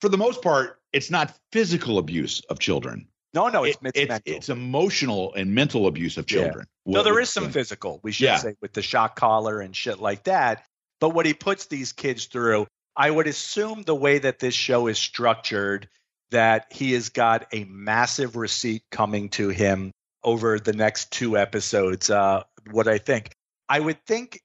for 0.00 0.08
the 0.08 0.16
most 0.16 0.40
part, 0.40 0.80
it's 0.90 1.10
not 1.10 1.36
physical 1.52 1.98
abuse 1.98 2.40
of 2.48 2.58
children 2.58 3.08
no, 3.34 3.48
no, 3.48 3.64
it's 3.64 3.78
it, 3.82 3.92
it's, 3.94 4.22
it's, 4.24 4.48
emotional 4.48 5.34
and 5.34 5.54
mental 5.54 5.86
abuse 5.86 6.16
of 6.16 6.26
children. 6.26 6.66
Yeah. 6.86 6.94
No, 6.94 7.02
there 7.02 7.20
is 7.20 7.30
some 7.30 7.50
physical. 7.50 8.00
We 8.02 8.12
should 8.12 8.24
yeah. 8.24 8.36
say 8.38 8.54
with 8.62 8.72
the 8.72 8.82
shock 8.82 9.16
collar 9.16 9.60
and 9.60 9.76
shit 9.76 10.00
like 10.00 10.24
that. 10.24 10.64
But 11.00 11.10
what 11.10 11.26
he 11.26 11.34
puts 11.34 11.66
these 11.66 11.92
kids 11.92 12.26
through, 12.26 12.66
I 12.96 13.10
would 13.10 13.26
assume 13.26 13.82
the 13.82 13.94
way 13.94 14.18
that 14.18 14.38
this 14.38 14.54
show 14.54 14.86
is 14.86 14.98
structured, 14.98 15.88
that 16.30 16.66
he 16.72 16.92
has 16.92 17.10
got 17.10 17.46
a 17.52 17.64
massive 17.64 18.34
receipt 18.34 18.82
coming 18.90 19.28
to 19.30 19.50
him 19.50 19.92
over 20.28 20.58
the 20.60 20.74
next 20.74 21.10
two 21.10 21.38
episodes. 21.38 22.10
Uh, 22.10 22.42
what 22.70 22.86
I 22.86 22.98
think, 22.98 23.30
I 23.68 23.80
would 23.80 24.04
think, 24.04 24.42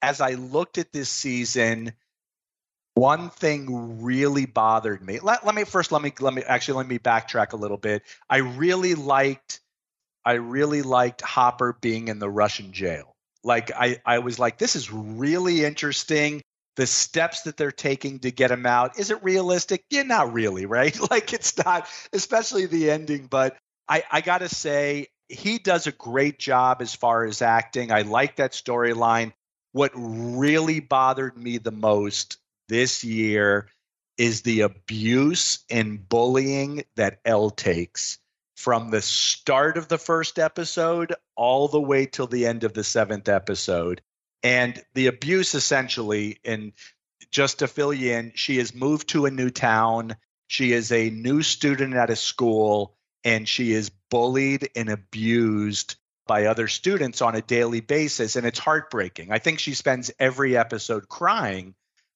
as 0.00 0.20
I 0.20 0.34
looked 0.34 0.78
at 0.78 0.92
this 0.92 1.08
season 1.08 1.92
one 2.94 3.28
thing 3.30 4.02
really 4.04 4.46
bothered 4.46 5.02
me. 5.02 5.18
Let, 5.18 5.44
let 5.44 5.54
me 5.54 5.64
first 5.64 5.90
let 5.90 6.00
me 6.00 6.12
let 6.20 6.32
me 6.32 6.42
actually 6.42 6.78
let 6.78 6.86
me 6.86 6.98
backtrack 6.98 7.52
a 7.52 7.56
little 7.56 7.76
bit. 7.76 8.02
I 8.30 8.36
really 8.38 8.94
liked 8.94 9.60
I 10.24 10.34
really 10.34 10.82
liked 10.82 11.20
Hopper 11.20 11.76
being 11.80 12.06
in 12.06 12.20
the 12.20 12.30
Russian 12.30 12.72
jail. 12.72 13.12
Like 13.42 13.72
I 13.76 14.00
I 14.06 14.20
was 14.20 14.38
like 14.38 14.58
this 14.58 14.76
is 14.76 14.92
really 14.92 15.64
interesting. 15.64 16.40
The 16.76 16.86
steps 16.86 17.42
that 17.42 17.56
they're 17.56 17.72
taking 17.72 18.20
to 18.20 18.30
get 18.30 18.50
him 18.50 18.66
out. 18.66 18.98
Is 18.98 19.10
it 19.10 19.22
realistic? 19.22 19.84
Yeah, 19.90 20.02
not 20.02 20.32
really, 20.32 20.66
right? 20.66 20.96
Like 21.10 21.32
it's 21.32 21.56
not, 21.64 21.88
especially 22.12 22.66
the 22.66 22.90
ending, 22.90 23.26
but 23.26 23.56
I 23.88 24.02
I 24.10 24.20
got 24.20 24.38
to 24.38 24.48
say 24.48 25.08
he 25.28 25.58
does 25.58 25.86
a 25.86 25.92
great 25.92 26.38
job 26.38 26.78
as 26.80 26.94
far 26.94 27.24
as 27.24 27.42
acting. 27.42 27.90
I 27.92 28.02
like 28.02 28.36
that 28.36 28.52
storyline. 28.52 29.32
What 29.72 29.92
really 29.94 30.80
bothered 30.80 31.36
me 31.36 31.58
the 31.58 31.72
most 31.72 32.38
this 32.68 33.04
year 33.04 33.68
is 34.16 34.42
the 34.42 34.60
abuse 34.60 35.64
and 35.68 36.08
bullying 36.08 36.84
that 36.96 37.20
El 37.24 37.50
takes 37.50 38.18
from 38.56 38.90
the 38.90 39.02
start 39.02 39.76
of 39.76 39.88
the 39.88 39.98
first 39.98 40.38
episode 40.38 41.14
all 41.36 41.68
the 41.68 41.80
way 41.80 42.06
till 42.06 42.28
the 42.28 42.46
end 42.46 42.64
of 42.64 42.72
the 42.72 42.84
seventh 42.84 43.28
episode. 43.28 44.00
And 44.42 44.80
the 44.94 45.08
abuse 45.08 45.54
essentially, 45.54 46.38
and 46.44 46.72
just 47.30 47.58
to 47.58 47.66
fill 47.66 47.92
you 47.92 48.12
in, 48.12 48.32
she 48.36 48.58
has 48.58 48.74
moved 48.74 49.08
to 49.08 49.26
a 49.26 49.30
new 49.30 49.50
town. 49.50 50.16
She 50.46 50.72
is 50.72 50.92
a 50.92 51.10
new 51.10 51.42
student 51.42 51.94
at 51.94 52.10
a 52.10 52.16
school, 52.16 52.94
and 53.24 53.48
she 53.48 53.72
is 53.72 53.90
bullied 54.10 54.68
and 54.76 54.88
abused 54.88 55.96
by 56.26 56.46
other 56.46 56.68
students 56.68 57.20
on 57.22 57.34
a 57.34 57.42
daily 57.42 57.80
basis. 57.80 58.36
And 58.36 58.46
it's 58.46 58.58
heartbreaking. 58.58 59.32
I 59.32 59.38
think 59.38 59.58
she 59.58 59.74
spends 59.74 60.10
every 60.18 60.56
episode 60.56 61.08
crying 61.08 61.74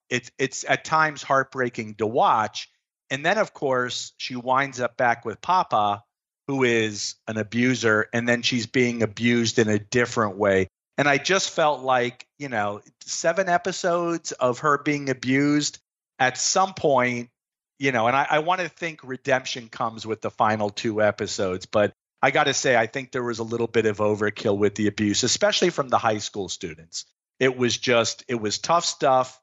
it's 0.08 0.30
it's 0.38 0.64
at 0.68 0.84
times 0.84 1.22
heartbreaking 1.22 1.96
to 1.96 2.06
watch. 2.06 2.70
And 3.10 3.24
then 3.24 3.38
of 3.38 3.54
course 3.54 4.12
she 4.16 4.36
winds 4.36 4.80
up 4.80 4.96
back 4.96 5.24
with 5.24 5.40
Papa, 5.40 6.02
who 6.46 6.64
is 6.64 7.16
an 7.26 7.36
abuser, 7.36 8.08
and 8.12 8.28
then 8.28 8.42
she's 8.42 8.66
being 8.66 9.02
abused 9.02 9.58
in 9.58 9.68
a 9.68 9.78
different 9.78 10.36
way. 10.36 10.68
And 10.96 11.08
I 11.08 11.18
just 11.18 11.50
felt 11.50 11.82
like, 11.82 12.26
you 12.38 12.48
know, 12.48 12.80
seven 13.02 13.48
episodes 13.48 14.32
of 14.32 14.60
her 14.60 14.78
being 14.78 15.10
abused 15.10 15.78
at 16.18 16.36
some 16.36 16.74
point, 16.74 17.30
you 17.78 17.92
know, 17.92 18.06
and 18.06 18.16
I, 18.16 18.26
I 18.30 18.38
want 18.40 18.60
to 18.60 18.68
think 18.68 19.00
redemption 19.04 19.68
comes 19.68 20.06
with 20.06 20.20
the 20.20 20.30
final 20.30 20.70
two 20.70 21.02
episodes, 21.02 21.66
but 21.66 21.92
I 22.20 22.30
got 22.30 22.44
to 22.44 22.54
say, 22.54 22.76
I 22.76 22.86
think 22.86 23.12
there 23.12 23.22
was 23.22 23.38
a 23.38 23.44
little 23.44 23.68
bit 23.68 23.86
of 23.86 23.98
overkill 23.98 24.58
with 24.58 24.74
the 24.74 24.88
abuse, 24.88 25.22
especially 25.22 25.70
from 25.70 25.88
the 25.88 25.98
high 25.98 26.18
school 26.18 26.48
students. 26.48 27.04
It 27.38 27.56
was 27.56 27.76
just, 27.76 28.24
it 28.26 28.40
was 28.40 28.58
tough 28.58 28.84
stuff 28.84 29.40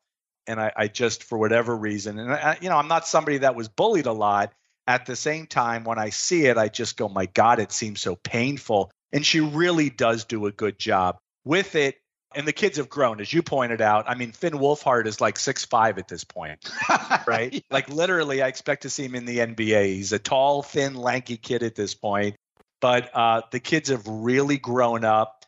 and 0.48 0.60
I, 0.60 0.72
I 0.76 0.88
just 0.88 1.24
for 1.24 1.38
whatever 1.38 1.76
reason, 1.76 2.20
and 2.20 2.32
I, 2.32 2.58
you 2.62 2.70
know, 2.70 2.78
I'm 2.78 2.88
not 2.88 3.08
somebody 3.08 3.40
that 3.40 3.56
was 3.56 3.68
bullied 3.68 4.06
a 4.06 4.12
lot. 4.12 4.54
At 4.88 5.08
the 5.08 5.16
same 5.16 5.48
time, 5.48 5.84
when 5.84 5.98
I 5.98 6.12
see 6.12 6.46
it, 6.46 6.58
I 6.58 6.68
just 6.68 6.96
go, 6.98 7.10
"My 7.10 7.26
God, 7.26 7.60
it 7.60 7.72
seems 7.72 8.02
so 8.02 8.16
painful." 8.16 8.92
And 9.12 9.26
she 9.26 9.40
really 9.40 9.90
does 9.90 10.26
do 10.26 10.46
a 10.46 10.52
good 10.52 10.78
job 10.78 11.18
with 11.44 11.76
it. 11.76 11.96
And 12.34 12.46
the 12.46 12.54
kids 12.54 12.78
have 12.78 12.90
grown, 12.90 13.22
as 13.22 13.32
you 13.32 13.44
pointed 13.44 13.82
out. 13.82 14.10
I 14.10 14.16
mean, 14.16 14.32
Finn 14.32 14.54
Wolfhard 14.54 15.06
is 15.06 15.22
like 15.22 15.38
six 15.40 15.64
five 15.64 15.98
at 15.98 16.08
this 16.08 16.24
point, 16.24 16.70
right? 17.28 17.54
yeah. 17.54 17.60
Like 17.70 17.88
literally, 17.90 18.42
I 18.42 18.48
expect 18.48 18.84
to 18.84 18.90
see 18.90 19.06
him 19.06 19.16
in 19.16 19.26
the 19.26 19.38
NBA. 19.38 19.86
He's 19.86 20.12
a 20.12 20.20
tall, 20.20 20.62
thin, 20.62 20.96
lanky 20.96 21.38
kid 21.38 21.64
at 21.64 21.76
this 21.76 21.94
point. 21.94 22.36
But 22.82 23.10
uh, 23.14 23.42
the 23.52 23.60
kids 23.60 23.90
have 23.90 24.06
really 24.06 24.58
grown 24.58 25.06
up. 25.06 25.46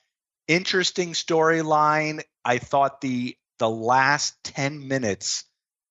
Interesting 0.47 1.11
storyline. 1.11 2.21
I 2.45 2.57
thought 2.59 3.01
the 3.01 3.35
the 3.59 3.69
last 3.69 4.35
10 4.43 4.87
minutes 4.87 5.43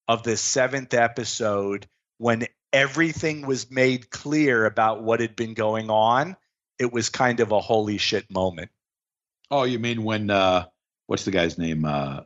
of 0.09 0.23
the 0.23 0.37
seventh 0.37 0.95
episode 0.95 1.87
when 2.19 2.47
everything 2.73 3.47
was 3.47 3.71
made 3.71 4.11
clear 4.11 4.65
about 4.65 5.03
what 5.03 5.21
had 5.21 5.37
been 5.37 5.55
going 5.55 5.91
on, 5.91 6.37
it 6.79 6.93
was 6.93 7.09
kind 7.09 7.41
of 7.41 7.53
a 7.53 7.61
holy 7.61 7.99
shit 7.99 8.31
moment. 8.31 8.71
Oh, 9.51 9.65
you 9.65 9.79
mean 9.79 10.05
when 10.05 10.31
uh 10.31 10.67
what's 11.07 11.25
the 11.25 11.31
guy's 11.31 11.59
name? 11.59 11.85
Uh 11.85 12.21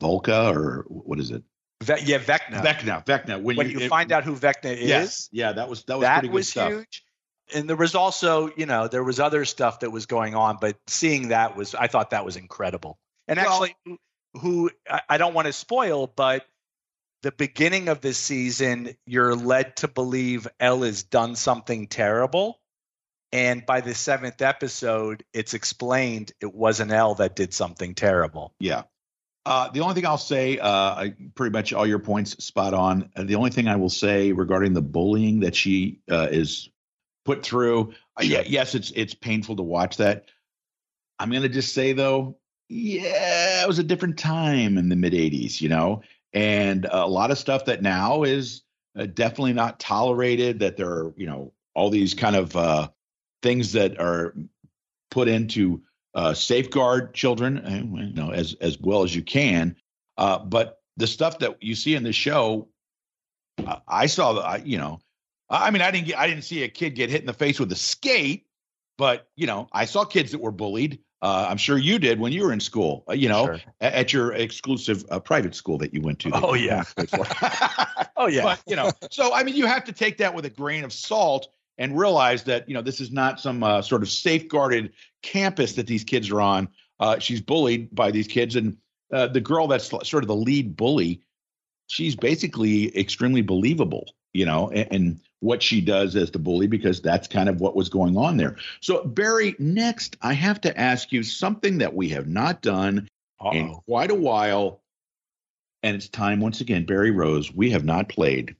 Volka 0.00 0.54
or 0.54 0.84
what 0.88 1.18
is 1.18 1.30
it? 1.30 1.42
Ve- 1.82 2.02
yeah, 2.04 2.18
Vecna. 2.18 2.62
Vecna. 2.62 3.04
Vecna. 3.04 3.42
When, 3.42 3.56
when 3.56 3.70
you, 3.70 3.80
you, 3.80 3.88
find 3.88 4.10
it, 4.10 4.14
out 4.14 4.24
who 4.24 4.34
Vecna 4.34 4.76
is. 4.76 4.88
Yes. 4.88 5.28
Yeah, 5.32 5.52
that 5.52 5.68
was 5.68 5.84
that 5.84 5.98
was 5.98 6.02
that 6.02 6.20
pretty 6.20 6.34
was 6.34 6.48
stuff. 6.48 6.70
huge. 6.70 7.04
And 7.54 7.68
there 7.68 7.76
was 7.76 7.94
also, 7.94 8.50
you 8.56 8.66
know, 8.66 8.88
there 8.88 9.04
was 9.04 9.20
other 9.20 9.44
stuff 9.44 9.80
that 9.80 9.90
was 9.90 10.06
going 10.06 10.34
on, 10.34 10.58
but 10.60 10.76
seeing 10.88 11.28
that 11.28 11.56
was 11.56 11.74
I 11.74 11.86
thought 11.86 12.10
that 12.10 12.24
was 12.24 12.36
incredible. 12.36 12.98
And 13.28 13.38
well, 13.38 13.64
actually 13.64 13.98
who 14.40 14.70
I 15.08 15.18
don't 15.18 15.34
want 15.34 15.46
to 15.46 15.52
spoil, 15.52 16.06
but 16.06 16.46
the 17.22 17.32
beginning 17.32 17.88
of 17.88 18.00
this 18.00 18.18
season, 18.18 18.96
you're 19.06 19.34
led 19.34 19.76
to 19.76 19.88
believe 19.88 20.46
El 20.60 20.82
has 20.82 21.02
done 21.02 21.36
something 21.36 21.86
terrible. 21.86 22.60
And 23.32 23.66
by 23.66 23.80
the 23.80 23.94
seventh 23.94 24.40
episode, 24.40 25.24
it's 25.32 25.54
explained 25.54 26.32
it 26.40 26.54
wasn't 26.54 26.92
El 26.92 27.16
that 27.16 27.36
did 27.36 27.52
something 27.52 27.94
terrible. 27.94 28.54
Yeah. 28.60 28.84
Uh, 29.44 29.70
the 29.70 29.80
only 29.80 29.94
thing 29.94 30.06
I'll 30.06 30.18
say, 30.18 30.58
uh, 30.58 30.68
I, 30.68 31.14
pretty 31.36 31.52
much 31.52 31.72
all 31.72 31.86
your 31.86 32.00
points 32.00 32.44
spot 32.44 32.74
on. 32.74 33.10
Uh, 33.14 33.22
the 33.22 33.36
only 33.36 33.50
thing 33.50 33.68
I 33.68 33.76
will 33.76 33.88
say 33.88 34.32
regarding 34.32 34.72
the 34.72 34.82
bullying 34.82 35.40
that 35.40 35.54
she 35.54 36.00
uh, 36.10 36.26
is 36.30 36.68
put 37.24 37.44
through, 37.44 37.94
uh, 38.18 38.24
yeah, 38.24 38.42
yes, 38.44 38.74
it's 38.74 38.90
it's 38.96 39.14
painful 39.14 39.54
to 39.56 39.62
watch 39.62 39.98
that. 39.98 40.24
I'm 41.20 41.30
gonna 41.30 41.48
just 41.48 41.74
say 41.74 41.92
though, 41.92 42.38
yeah, 42.68 43.62
it 43.62 43.68
was 43.68 43.78
a 43.78 43.84
different 43.84 44.18
time 44.18 44.78
in 44.78 44.88
the 44.88 44.96
mid 44.96 45.12
'80s, 45.12 45.60
you 45.60 45.68
know, 45.68 46.02
and 46.32 46.84
a 46.90 47.06
lot 47.06 47.30
of 47.30 47.38
stuff 47.38 47.66
that 47.66 47.82
now 47.82 48.24
is 48.24 48.62
uh, 48.98 49.06
definitely 49.06 49.52
not 49.52 49.78
tolerated. 49.78 50.58
That 50.58 50.76
there 50.76 50.90
are, 50.90 51.14
you 51.16 51.26
know, 51.26 51.52
all 51.72 51.90
these 51.90 52.14
kind 52.14 52.34
of 52.34 52.90
things 53.46 53.72
that 53.72 54.00
are 54.00 54.34
put 55.12 55.28
into 55.28 55.80
uh, 56.16 56.34
safeguard 56.34 57.14
children, 57.14 57.58
uh, 57.58 58.00
you 58.00 58.12
know, 58.12 58.30
as 58.30 58.54
as 58.60 58.76
well 58.80 59.04
as 59.04 59.14
you 59.14 59.22
can. 59.22 59.76
Uh, 60.18 60.38
but 60.40 60.80
the 60.96 61.06
stuff 61.06 61.38
that 61.38 61.62
you 61.62 61.76
see 61.76 61.94
in 61.94 62.02
the 62.02 62.12
show, 62.12 62.68
uh, 63.64 63.76
I 63.86 64.06
saw 64.06 64.32
the, 64.32 64.66
you 64.68 64.78
know, 64.78 64.98
I 65.48 65.70
mean, 65.70 65.82
I 65.82 65.92
didn't 65.92 66.08
get, 66.08 66.18
I 66.18 66.26
didn't 66.26 66.42
see 66.42 66.64
a 66.64 66.68
kid 66.68 66.96
get 66.96 67.08
hit 67.08 67.20
in 67.20 67.26
the 67.26 67.32
face 67.32 67.60
with 67.60 67.70
a 67.70 67.76
skate, 67.76 68.46
but 68.98 69.28
you 69.36 69.46
know, 69.46 69.68
I 69.72 69.84
saw 69.84 70.04
kids 70.04 70.32
that 70.32 70.40
were 70.40 70.50
bullied. 70.50 70.98
Uh, 71.22 71.46
I'm 71.48 71.56
sure 71.56 71.78
you 71.78 72.00
did 72.00 72.18
when 72.18 72.32
you 72.32 72.44
were 72.44 72.52
in 72.52 72.60
school. 72.60 73.04
Uh, 73.08 73.12
you 73.12 73.28
know, 73.28 73.46
sure. 73.46 73.60
at, 73.80 73.92
at, 73.92 74.12
your 74.12 74.32
exclusive 74.32 75.04
private 75.24 75.54
school 75.54 75.78
that 75.78 75.94
you 75.94 76.00
went 76.00 76.18
to. 76.20 76.30
Oh 76.34 76.54
yeah. 76.54 76.82
oh 78.16 78.26
yeah. 78.26 78.42
But 78.42 78.62
you 78.66 78.74
know, 78.74 78.90
so 79.12 79.32
I 79.32 79.44
mean, 79.44 79.54
you 79.54 79.66
have 79.66 79.84
to 79.84 79.92
take 79.92 80.18
that 80.18 80.34
with 80.34 80.46
a 80.46 80.50
grain 80.50 80.82
of 80.82 80.92
salt 80.92 81.48
and 81.78 81.98
realize 81.98 82.44
that 82.44 82.68
you 82.68 82.74
know 82.74 82.82
this 82.82 83.00
is 83.00 83.10
not 83.10 83.40
some 83.40 83.62
uh, 83.62 83.82
sort 83.82 84.02
of 84.02 84.08
safeguarded 84.08 84.92
campus 85.22 85.74
that 85.74 85.86
these 85.86 86.04
kids 86.04 86.30
are 86.30 86.40
on. 86.40 86.68
Uh, 86.98 87.18
she's 87.18 87.40
bullied 87.40 87.94
by 87.94 88.10
these 88.10 88.26
kids, 88.26 88.56
and 88.56 88.76
uh, 89.12 89.26
the 89.26 89.40
girl 89.40 89.66
that's 89.66 89.88
sort 89.88 90.24
of 90.24 90.28
the 90.28 90.36
lead 90.36 90.76
bully, 90.76 91.20
she's 91.86 92.16
basically 92.16 92.96
extremely 92.98 93.42
believable, 93.42 94.14
you 94.32 94.46
know, 94.46 94.70
and, 94.70 94.88
and 94.90 95.20
what 95.40 95.62
she 95.62 95.80
does 95.80 96.16
as 96.16 96.30
the 96.30 96.38
bully 96.38 96.66
because 96.66 97.00
that's 97.02 97.28
kind 97.28 97.48
of 97.48 97.60
what 97.60 97.76
was 97.76 97.88
going 97.88 98.16
on 98.16 98.36
there. 98.36 98.56
So 98.80 99.04
Barry, 99.04 99.54
next 99.58 100.16
I 100.22 100.32
have 100.32 100.60
to 100.62 100.78
ask 100.78 101.12
you 101.12 101.22
something 101.22 101.78
that 101.78 101.94
we 101.94 102.08
have 102.10 102.26
not 102.26 102.62
done 102.62 103.08
Uh-oh. 103.40 103.50
in 103.52 103.74
quite 103.86 104.10
a 104.10 104.14
while, 104.14 104.82
and 105.82 105.94
it's 105.94 106.08
time 106.08 106.40
once 106.40 106.60
again, 106.62 106.86
Barry 106.86 107.10
Rose. 107.10 107.52
We 107.52 107.70
have 107.70 107.84
not 107.84 108.08
played 108.08 108.56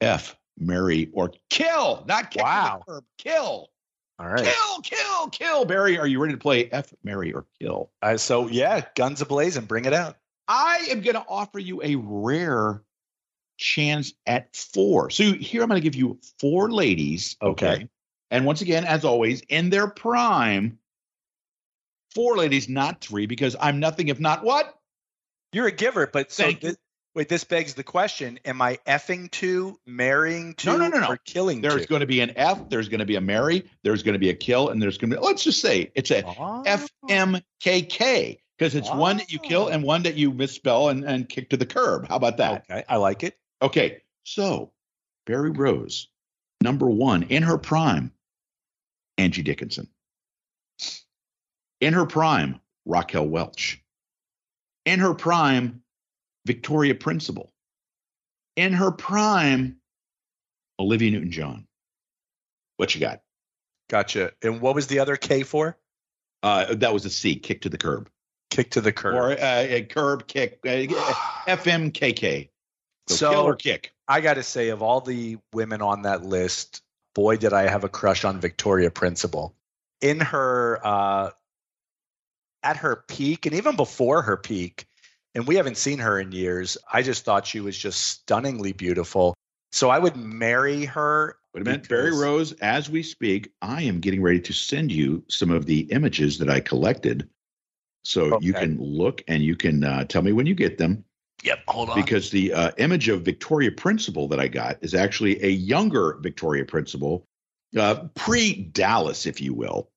F 0.00 0.36
marry, 0.58 1.10
or 1.12 1.32
kill, 1.50 2.04
not 2.06 2.30
kick 2.30 2.42
wow. 2.42 2.82
Curb, 2.86 3.04
kill. 3.18 3.68
All 4.18 4.28
right. 4.28 4.44
Kill, 4.44 4.80
kill, 4.82 5.28
kill. 5.28 5.64
Barry, 5.64 5.98
are 5.98 6.06
you 6.06 6.20
ready 6.20 6.34
to 6.34 6.38
play 6.38 6.70
F, 6.70 6.92
marry, 7.02 7.32
or 7.32 7.46
kill? 7.60 7.90
Uh, 8.02 8.16
so, 8.16 8.46
yeah, 8.48 8.84
guns 8.94 9.22
ablazing. 9.22 9.66
Bring 9.66 9.84
it 9.84 9.92
out. 9.92 10.16
I 10.46 10.86
am 10.90 11.00
going 11.00 11.14
to 11.14 11.24
offer 11.28 11.58
you 11.58 11.82
a 11.82 11.96
rare 11.96 12.82
chance 13.56 14.12
at 14.26 14.54
four. 14.54 15.10
So, 15.10 15.32
here 15.32 15.62
I'm 15.62 15.68
going 15.68 15.80
to 15.80 15.84
give 15.84 15.96
you 15.96 16.20
four 16.38 16.70
ladies. 16.70 17.36
Okay. 17.42 17.66
okay. 17.66 17.88
And 18.30 18.46
once 18.46 18.60
again, 18.62 18.84
as 18.84 19.04
always, 19.04 19.40
in 19.48 19.70
their 19.70 19.88
prime, 19.88 20.78
four 22.14 22.36
ladies, 22.36 22.68
not 22.68 23.00
three, 23.00 23.26
because 23.26 23.56
I'm 23.60 23.80
nothing 23.80 24.08
if 24.08 24.20
not 24.20 24.44
what? 24.44 24.74
You're 25.52 25.66
a 25.66 25.72
giver, 25.72 26.06
but 26.06 26.32
so 26.32 26.50
this, 26.52 26.76
Wait, 27.14 27.28
this 27.28 27.44
begs 27.44 27.74
the 27.74 27.82
question: 27.82 28.38
Am 28.44 28.62
I 28.62 28.78
effing 28.86 29.30
to, 29.32 29.78
marrying 29.86 30.54
to, 30.54 30.66
no, 30.66 30.76
no, 30.76 30.88
no, 30.88 31.00
no. 31.00 31.08
or 31.08 31.16
killing? 31.18 31.60
There's 31.60 31.84
going 31.86 32.00
to 32.00 32.06
be 32.06 32.20
an 32.20 32.32
F. 32.36 32.70
There's 32.70 32.88
going 32.88 33.00
to 33.00 33.06
be 33.06 33.16
a 33.16 33.20
marry. 33.20 33.70
There's 33.82 34.02
going 34.02 34.14
to 34.14 34.18
be 34.18 34.30
a 34.30 34.34
kill, 34.34 34.70
and 34.70 34.80
there's 34.80 34.96
going 34.96 35.10
to 35.10 35.16
be. 35.16 35.22
Let's 35.22 35.44
just 35.44 35.60
say 35.60 35.92
it's 35.94 36.10
a 36.10 36.24
ah. 36.24 36.62
oh. 36.66 36.86
FMKK 37.10 38.38
because 38.58 38.74
it's 38.74 38.88
oh. 38.90 38.96
one 38.96 39.18
that 39.18 39.30
you 39.30 39.38
kill 39.38 39.68
and 39.68 39.82
one 39.82 40.04
that 40.04 40.14
you 40.14 40.32
misspell 40.32 40.88
and, 40.88 41.04
and 41.04 41.28
kick 41.28 41.50
to 41.50 41.56
the 41.56 41.66
curb. 41.66 42.08
How 42.08 42.16
about 42.16 42.38
that? 42.38 42.64
Okay, 42.70 42.84
I 42.88 42.96
like 42.96 43.24
it. 43.24 43.36
Okay, 43.60 44.02
so 44.24 44.72
Barry 45.26 45.50
Rose, 45.50 46.08
number 46.62 46.88
one 46.88 47.24
in 47.24 47.42
her 47.42 47.58
prime, 47.58 48.12
Angie 49.18 49.42
Dickinson. 49.42 49.88
In 51.80 51.92
her 51.92 52.06
prime, 52.06 52.60
Raquel 52.86 53.26
Welch. 53.26 53.82
In 54.86 55.00
her 55.00 55.14
prime, 55.14 55.81
Victoria 56.46 56.94
Principal. 56.94 57.52
In 58.56 58.72
her 58.72 58.90
prime, 58.90 59.76
Olivia 60.78 61.10
Newton 61.10 61.30
John. 61.30 61.66
What 62.76 62.94
you 62.94 63.00
got? 63.00 63.20
Gotcha. 63.88 64.32
And 64.42 64.60
what 64.60 64.74
was 64.74 64.86
the 64.86 64.98
other 64.98 65.16
K 65.16 65.42
for? 65.42 65.78
Uh, 66.42 66.74
that 66.74 66.92
was 66.92 67.04
a 67.04 67.10
C, 67.10 67.36
kick 67.36 67.62
to 67.62 67.68
the 67.68 67.78
curb. 67.78 68.08
Kick 68.50 68.70
to 68.72 68.80
the 68.80 68.92
curb. 68.92 69.14
Or 69.14 69.32
uh, 69.32 69.36
a 69.68 69.82
curb 69.82 70.26
kick, 70.26 70.58
uh, 70.64 70.68
FMKK. 71.46 72.48
So, 73.08 73.14
so 73.14 73.30
kill 73.30 73.40
or 73.42 73.56
kick. 73.56 73.92
I 74.08 74.20
got 74.20 74.34
to 74.34 74.42
say, 74.42 74.70
of 74.70 74.82
all 74.82 75.00
the 75.00 75.38
women 75.52 75.82
on 75.82 76.02
that 76.02 76.24
list, 76.24 76.82
boy, 77.14 77.36
did 77.36 77.52
I 77.52 77.68
have 77.68 77.84
a 77.84 77.88
crush 77.88 78.24
on 78.24 78.40
Victoria 78.40 78.90
Principal. 78.90 79.54
In 80.00 80.20
her, 80.20 80.80
uh, 80.82 81.30
at 82.62 82.78
her 82.78 83.04
peak, 83.08 83.46
and 83.46 83.54
even 83.54 83.76
before 83.76 84.22
her 84.22 84.36
peak, 84.36 84.86
and 85.34 85.46
we 85.46 85.56
haven't 85.56 85.76
seen 85.76 85.98
her 85.98 86.20
in 86.20 86.32
years. 86.32 86.76
I 86.92 87.02
just 87.02 87.24
thought 87.24 87.46
she 87.46 87.60
was 87.60 87.76
just 87.76 88.00
stunningly 88.00 88.72
beautiful. 88.72 89.34
So 89.70 89.90
I 89.90 89.98
would 89.98 90.16
marry 90.16 90.84
her. 90.84 91.36
Wait 91.54 91.62
a 91.62 91.64
minute, 91.64 91.88
Barry 91.88 92.16
Rose, 92.16 92.52
as 92.52 92.88
we 92.88 93.02
speak, 93.02 93.52
I 93.60 93.82
am 93.82 94.00
getting 94.00 94.22
ready 94.22 94.40
to 94.40 94.52
send 94.52 94.90
you 94.90 95.22
some 95.28 95.50
of 95.50 95.66
the 95.66 95.80
images 95.92 96.38
that 96.38 96.48
I 96.48 96.60
collected. 96.60 97.28
So 98.04 98.34
okay. 98.34 98.46
you 98.46 98.52
can 98.52 98.78
look 98.80 99.22
and 99.28 99.42
you 99.42 99.56
can 99.56 99.84
uh, 99.84 100.04
tell 100.04 100.22
me 100.22 100.32
when 100.32 100.46
you 100.46 100.54
get 100.54 100.78
them. 100.78 101.04
Yep, 101.42 101.58
hold 101.68 101.90
on. 101.90 102.00
Because 102.00 102.30
the 102.30 102.52
uh, 102.52 102.70
image 102.78 103.08
of 103.08 103.22
Victoria 103.22 103.72
Principal 103.72 104.28
that 104.28 104.40
I 104.40 104.48
got 104.48 104.78
is 104.80 104.94
actually 104.94 105.42
a 105.42 105.48
younger 105.48 106.18
Victoria 106.20 106.64
Principal, 106.64 107.24
uh, 107.76 108.06
pre 108.14 108.54
Dallas, 108.54 109.26
if 109.26 109.40
you 109.40 109.54
will. 109.54 109.88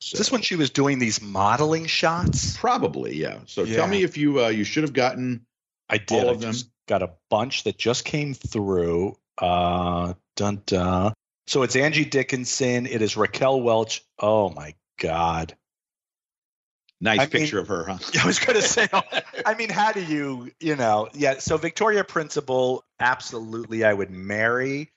So, 0.00 0.14
Is 0.14 0.18
this 0.18 0.32
when 0.32 0.42
she 0.42 0.56
was 0.56 0.70
doing 0.70 0.98
these 0.98 1.22
modeling 1.22 1.86
shots? 1.86 2.56
Probably, 2.56 3.16
yeah. 3.16 3.38
So 3.46 3.62
yeah. 3.62 3.76
tell 3.76 3.86
me 3.86 4.02
if 4.02 4.16
you 4.16 4.44
uh, 4.44 4.48
you 4.48 4.64
should 4.64 4.82
have 4.82 4.92
gotten 4.92 5.46
I 5.88 5.98
did. 5.98 6.24
All 6.24 6.30
I 6.30 6.36
just 6.36 6.70
got 6.86 7.02
a 7.02 7.12
bunch 7.30 7.64
that 7.64 7.78
just 7.78 8.04
came 8.04 8.34
through. 8.34 9.16
Uh, 9.38 10.14
dun, 10.36 10.62
dun. 10.66 11.12
So 11.46 11.62
it's 11.62 11.76
Angie 11.76 12.04
Dickinson. 12.04 12.86
It 12.86 13.02
is 13.02 13.16
Raquel 13.16 13.60
Welch. 13.60 14.02
Oh 14.18 14.50
my 14.50 14.74
God. 14.98 15.56
Nice 17.00 17.20
I 17.20 17.26
picture 17.26 17.56
mean, 17.56 17.62
of 17.62 17.68
her, 17.68 17.84
huh? 17.84 17.98
I 18.22 18.26
was 18.26 18.38
going 18.38 18.56
to 18.56 18.62
say, 18.62 18.88
I 19.46 19.54
mean, 19.54 19.68
how 19.68 19.92
do 19.92 20.02
you, 20.02 20.50
you 20.60 20.76
know, 20.76 21.08
yeah. 21.12 21.38
So 21.38 21.58
Victoria 21.58 22.02
Principal, 22.02 22.84
absolutely, 22.98 23.84
I 23.84 23.92
would 23.92 24.10
marry. 24.10 24.90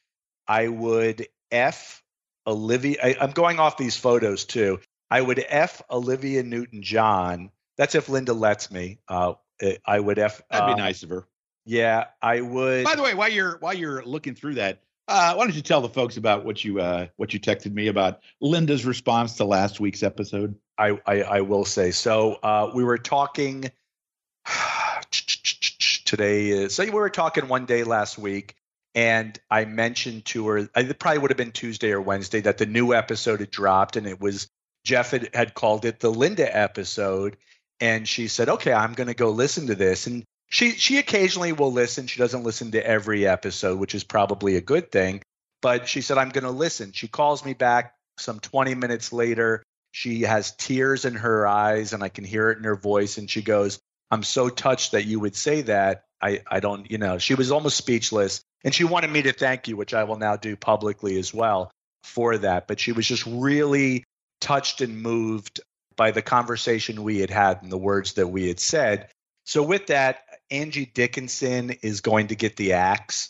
I 0.48 0.70
would 0.70 1.28
F 1.52 2.02
Olivia. 2.48 2.98
I, 3.04 3.16
I'm 3.22 3.32
going 3.32 3.60
off 3.60 3.78
these 3.78 3.98
photos 3.98 4.46
too. 4.46 4.80
I 5.12 5.22
would 5.22 5.44
F 5.48 5.82
Olivia 5.92 6.44
Newton 6.44 6.82
John. 6.82 7.52
That's 7.78 7.94
if 7.94 8.10
Linda 8.10 8.34
lets 8.34 8.72
me. 8.72 9.00
Uh, 9.08 9.34
I 9.86 10.00
would 10.00 10.18
F. 10.18 10.42
That'd 10.50 10.68
be 10.68 10.74
um, 10.74 10.80
nice 10.80 11.04
of 11.04 11.10
her. 11.10 11.28
Yeah, 11.66 12.06
I 12.22 12.42
would. 12.42 12.86
By 12.86 12.96
the 12.96 13.04
way, 13.04 13.14
while 13.14 13.30
you're 13.30 13.58
while 13.58 13.74
you're 13.74 14.04
looking 14.04 14.36
through 14.36 14.56
that, 14.56 14.82
uh, 15.08 15.34
why 15.36 15.46
don't 15.46 15.56
you 15.56 15.62
tell 15.62 15.82
the 15.82 15.90
folks 15.90 16.18
about 16.18 16.46
what 16.46 16.64
you 16.64 16.80
uh, 16.80 17.08
what 17.18 17.34
you 17.34 17.40
texted 17.40 17.74
me 17.74 17.88
about 17.88 18.22
Linda's 18.42 18.86
response 18.86 19.36
to 19.36 19.46
last 19.46 19.80
week's 19.80 20.04
episode? 20.04 20.56
I 20.78 21.00
I, 21.06 21.22
I 21.24 21.42
will 21.42 21.66
say 21.66 21.92
so. 21.92 22.40
Uh, 22.44 22.72
we 22.74 22.84
were 22.84 22.98
talking 22.98 23.72
today. 26.06 26.68
So 26.70 26.84
we 26.84 26.90
were 26.92 27.10
talking 27.10 27.48
one 27.48 27.66
day 27.66 27.84
last 27.84 28.18
week, 28.18 28.56
and 28.98 29.40
I 29.52 29.66
mentioned 29.66 30.26
to 30.26 30.48
her. 30.48 30.58
It 30.76 31.00
probably 31.00 31.20
would 31.20 31.30
have 31.30 31.38
been 31.38 31.52
Tuesday 31.52 31.92
or 31.92 32.02
Wednesday 32.02 32.42
that 32.42 32.58
the 32.58 32.66
new 32.66 32.96
episode 32.96 33.42
had 33.42 33.52
dropped, 33.52 33.96
and 33.96 34.08
it 34.08 34.20
was 34.20 34.48
Jeff 34.84 35.12
had, 35.12 35.30
had 35.36 35.54
called 35.54 35.86
it 35.86 36.00
the 36.00 36.10
Linda 36.10 36.58
episode. 36.58 37.38
And 37.80 38.08
she 38.08 38.28
said, 38.28 38.50
okay, 38.50 38.74
I'm 38.74 38.94
going 38.94 39.08
to 39.08 39.14
go 39.14 39.30
listen 39.30 39.68
to 39.68 39.76
this. 39.76 40.08
And 40.08 40.24
she 40.50 40.72
she 40.72 40.98
occasionally 40.98 41.52
will 41.52 41.72
listen. 41.72 42.08
She 42.08 42.18
doesn't 42.18 42.44
listen 42.44 42.72
to 42.72 42.84
every 42.84 43.28
episode, 43.28 43.78
which 43.78 43.94
is 43.94 44.04
probably 44.04 44.56
a 44.56 44.62
good 44.62 44.92
thing. 44.92 45.22
But 45.62 45.88
she 45.88 46.02
said, 46.02 46.18
I'm 46.18 46.30
going 46.30 46.46
to 46.46 46.50
listen. 46.50 46.92
She 46.92 47.08
calls 47.08 47.46
me 47.46 47.54
back 47.54 47.94
some 48.18 48.40
20 48.40 48.74
minutes 48.74 49.14
later. 49.14 49.62
She 49.92 50.22
has 50.22 50.56
tears 50.56 51.06
in 51.06 51.14
her 51.14 51.46
eyes, 51.46 51.94
and 51.94 52.02
I 52.02 52.10
can 52.10 52.24
hear 52.24 52.50
it 52.50 52.58
in 52.58 52.64
her 52.64 52.76
voice. 52.76 53.20
And 53.20 53.30
she 53.30 53.44
goes, 53.44 53.80
I'm 54.10 54.24
so 54.24 54.50
touched 54.50 54.94
that 54.94 55.06
you 55.06 55.20
would 55.20 55.36
say 55.36 55.62
that. 55.64 56.06
I, 56.22 56.42
I 56.48 56.60
don't, 56.60 56.90
you 56.90 56.98
know, 56.98 57.18
she 57.18 57.36
was 57.36 57.52
almost 57.52 57.78
speechless. 57.78 58.42
And 58.64 58.74
she 58.74 58.84
wanted 58.84 59.12
me 59.12 59.22
to 59.24 59.34
thank 59.34 59.68
you, 59.68 59.78
which 59.78 59.94
I 59.94 60.04
will 60.06 60.18
now 60.18 60.36
do 60.36 60.56
publicly 60.56 61.18
as 61.20 61.34
well 61.34 61.72
for 62.04 62.38
that. 62.38 62.68
But 62.68 62.80
she 62.80 62.92
was 62.92 63.08
just 63.08 63.26
really 63.26 64.04
touched 64.42 64.82
and 64.82 65.02
moved 65.02 65.62
by 65.96 66.12
the 66.12 66.22
conversation 66.22 67.04
we 67.04 67.20
had 67.20 67.30
had 67.30 67.62
and 67.62 67.72
the 67.72 67.78
words 67.78 68.14
that 68.14 68.28
we 68.28 68.48
had 68.48 68.60
said. 68.60 69.10
So, 69.46 69.64
with 69.64 69.88
that, 69.88 70.20
Angie 70.52 70.86
Dickinson 70.86 71.72
is 71.82 72.02
going 72.02 72.28
to 72.28 72.36
get 72.36 72.56
the 72.56 72.74
axe. 72.74 73.30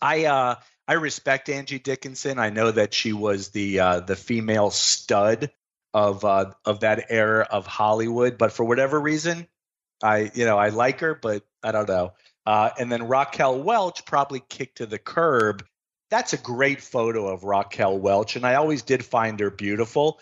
I 0.00 0.26
uh, 0.26 0.56
I 0.86 0.94
respect 0.94 1.48
Angie 1.48 1.78
Dickinson. 1.78 2.38
I 2.38 2.50
know 2.50 2.70
that 2.70 2.94
she 2.94 3.12
was 3.12 3.48
the 3.48 3.80
uh, 3.80 4.00
the 4.00 4.16
female 4.16 4.70
stud 4.70 5.50
of 5.94 6.24
uh, 6.24 6.52
of 6.64 6.80
that 6.80 7.06
era 7.08 7.46
of 7.50 7.66
Hollywood, 7.66 8.38
but 8.38 8.52
for 8.52 8.64
whatever 8.64 9.00
reason, 9.00 9.46
I 10.02 10.30
you 10.34 10.44
know 10.44 10.58
I 10.58 10.70
like 10.70 11.00
her, 11.00 11.14
but 11.14 11.44
I 11.62 11.72
don't 11.72 11.88
know. 11.88 12.12
Uh, 12.44 12.70
and 12.78 12.90
then 12.90 13.06
Raquel 13.06 13.62
Welch 13.62 14.04
probably 14.04 14.42
kicked 14.48 14.78
to 14.78 14.86
the 14.86 14.98
curb. 14.98 15.64
That's 16.10 16.32
a 16.32 16.38
great 16.38 16.82
photo 16.82 17.28
of 17.28 17.44
Raquel 17.44 17.98
Welch, 17.98 18.36
and 18.36 18.44
I 18.44 18.56
always 18.56 18.82
did 18.82 19.04
find 19.04 19.40
her 19.40 19.50
beautiful. 19.50 20.20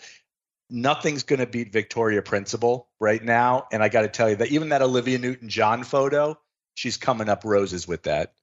Nothing's 0.69 1.23
going 1.23 1.39
to 1.39 1.45
beat 1.45 1.73
Victoria 1.73 2.21
Principal 2.21 2.87
right 2.99 3.21
now, 3.21 3.67
and 3.73 3.83
I 3.83 3.89
got 3.89 4.03
to 4.03 4.07
tell 4.07 4.29
you 4.29 4.37
that 4.37 4.51
even 4.51 4.69
that 4.69 4.81
Olivia 4.81 5.19
Newton-John 5.19 5.83
photo, 5.83 6.39
she's 6.75 6.95
coming 6.95 7.27
up 7.27 7.43
roses 7.43 7.89
with 7.89 8.03
that. 8.03 8.33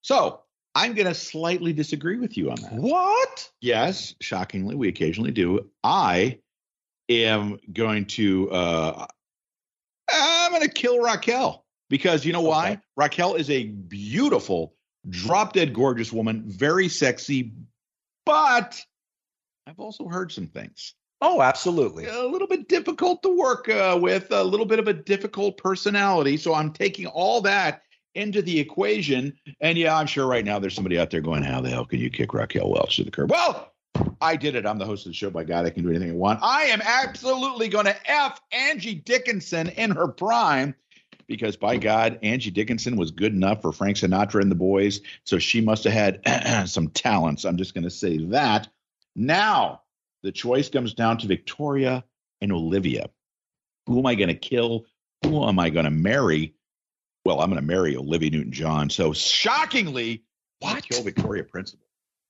So 0.00 0.40
I'm 0.74 0.94
going 0.94 1.06
to 1.06 1.14
slightly 1.14 1.74
disagree 1.74 2.16
with 2.16 2.38
you 2.38 2.50
on 2.50 2.56
that. 2.62 2.72
What? 2.72 3.50
Yes, 3.60 4.14
shockingly, 4.22 4.74
we 4.74 4.88
occasionally 4.88 5.32
do. 5.32 5.68
I 5.84 6.38
am 7.10 7.58
going 7.70 8.06
to. 8.06 8.50
Uh, 8.50 9.06
I'm 10.10 10.52
going 10.52 10.62
to 10.62 10.70
kill 10.70 11.02
Raquel 11.02 11.65
because 11.88 12.24
you 12.24 12.32
know 12.32 12.42
why? 12.42 12.72
Okay. 12.72 12.80
Raquel 12.96 13.34
is 13.34 13.50
a 13.50 13.64
beautiful, 13.64 14.74
drop 15.08 15.52
dead 15.52 15.72
gorgeous 15.72 16.12
woman, 16.12 16.44
very 16.46 16.88
sexy, 16.88 17.52
but 18.24 18.80
I've 19.66 19.78
also 19.78 20.08
heard 20.08 20.32
some 20.32 20.46
things. 20.46 20.94
Oh, 21.22 21.40
absolutely. 21.40 22.06
A 22.06 22.24
little 22.24 22.48
bit 22.48 22.68
difficult 22.68 23.22
to 23.22 23.30
work 23.30 23.68
uh, 23.68 23.98
with, 24.00 24.30
a 24.30 24.44
little 24.44 24.66
bit 24.66 24.78
of 24.78 24.86
a 24.86 24.92
difficult 24.92 25.56
personality. 25.56 26.36
So 26.36 26.54
I'm 26.54 26.72
taking 26.72 27.06
all 27.06 27.40
that 27.42 27.82
into 28.14 28.42
the 28.42 28.58
equation. 28.60 29.32
And 29.60 29.78
yeah, 29.78 29.96
I'm 29.96 30.06
sure 30.06 30.26
right 30.26 30.44
now 30.44 30.58
there's 30.58 30.74
somebody 30.74 30.98
out 30.98 31.10
there 31.10 31.22
going, 31.22 31.42
How 31.42 31.60
the 31.60 31.70
hell 31.70 31.86
can 31.86 32.00
you 32.00 32.10
kick 32.10 32.34
Raquel 32.34 32.70
Welch 32.70 32.96
to 32.96 33.04
the 33.04 33.10
curb? 33.10 33.30
Well, 33.30 33.72
I 34.20 34.36
did 34.36 34.56
it. 34.56 34.66
I'm 34.66 34.78
the 34.78 34.84
host 34.84 35.06
of 35.06 35.10
the 35.10 35.16
show. 35.16 35.30
By 35.30 35.44
God, 35.44 35.64
I 35.64 35.70
can 35.70 35.82
do 35.82 35.90
anything 35.90 36.10
I 36.10 36.14
want. 36.14 36.40
I 36.42 36.64
am 36.64 36.82
absolutely 36.82 37.68
going 37.68 37.86
to 37.86 37.96
F 38.10 38.40
Angie 38.52 38.94
Dickinson 38.94 39.68
in 39.68 39.90
her 39.92 40.08
prime 40.08 40.74
because 41.26 41.56
by 41.56 41.76
God, 41.76 42.18
Angie 42.22 42.50
Dickinson 42.50 42.96
was 42.96 43.10
good 43.10 43.32
enough 43.32 43.62
for 43.62 43.72
Frank 43.72 43.96
Sinatra 43.96 44.42
and 44.42 44.50
the 44.50 44.56
boys. 44.56 45.00
So 45.24 45.38
she 45.38 45.60
must 45.60 45.84
have 45.84 45.92
had 45.92 46.68
some 46.68 46.88
talents. 46.88 47.44
I'm 47.44 47.56
just 47.56 47.74
going 47.74 47.84
to 47.84 47.90
say 47.90 48.18
that. 48.26 48.68
Now, 49.14 49.82
the 50.22 50.32
choice 50.32 50.68
comes 50.68 50.94
down 50.94 51.18
to 51.18 51.26
Victoria 51.26 52.04
and 52.40 52.52
Olivia. 52.52 53.10
Who 53.86 53.98
am 53.98 54.06
I 54.06 54.14
going 54.14 54.28
to 54.28 54.34
kill? 54.34 54.86
Who 55.24 55.46
am 55.46 55.58
I 55.58 55.70
going 55.70 55.84
to 55.84 55.90
marry? 55.90 56.54
Well, 57.24 57.40
I'm 57.40 57.50
going 57.50 57.60
to 57.60 57.66
marry 57.66 57.96
Olivia 57.96 58.30
Newton 58.30 58.52
John. 58.52 58.90
So 58.90 59.12
shockingly, 59.12 60.22
what? 60.60 60.84
Kill 60.88 61.02
Victoria 61.02 61.44
Principal 61.44 61.85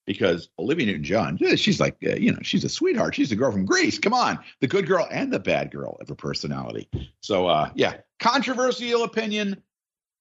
because 0.06 0.48
Olivia 0.58 0.86
Newton 0.86 1.04
John, 1.04 1.38
she's 1.56 1.80
like, 1.80 1.96
uh, 2.06 2.14
you 2.14 2.32
know, 2.32 2.38
she's 2.42 2.64
a 2.64 2.68
sweetheart. 2.68 3.14
She's 3.14 3.30
the 3.30 3.36
girl 3.36 3.52
from 3.52 3.64
Grease. 3.66 3.98
Come 3.98 4.14
on, 4.14 4.38
the 4.60 4.68
good 4.68 4.86
girl 4.86 5.06
and 5.10 5.32
the 5.32 5.38
bad 5.38 5.70
girl 5.70 5.96
of 6.00 6.08
her 6.08 6.14
personality. 6.14 6.88
So, 7.20 7.46
uh, 7.46 7.70
yeah, 7.74 7.98
controversial 8.20 9.04
opinion. 9.04 9.62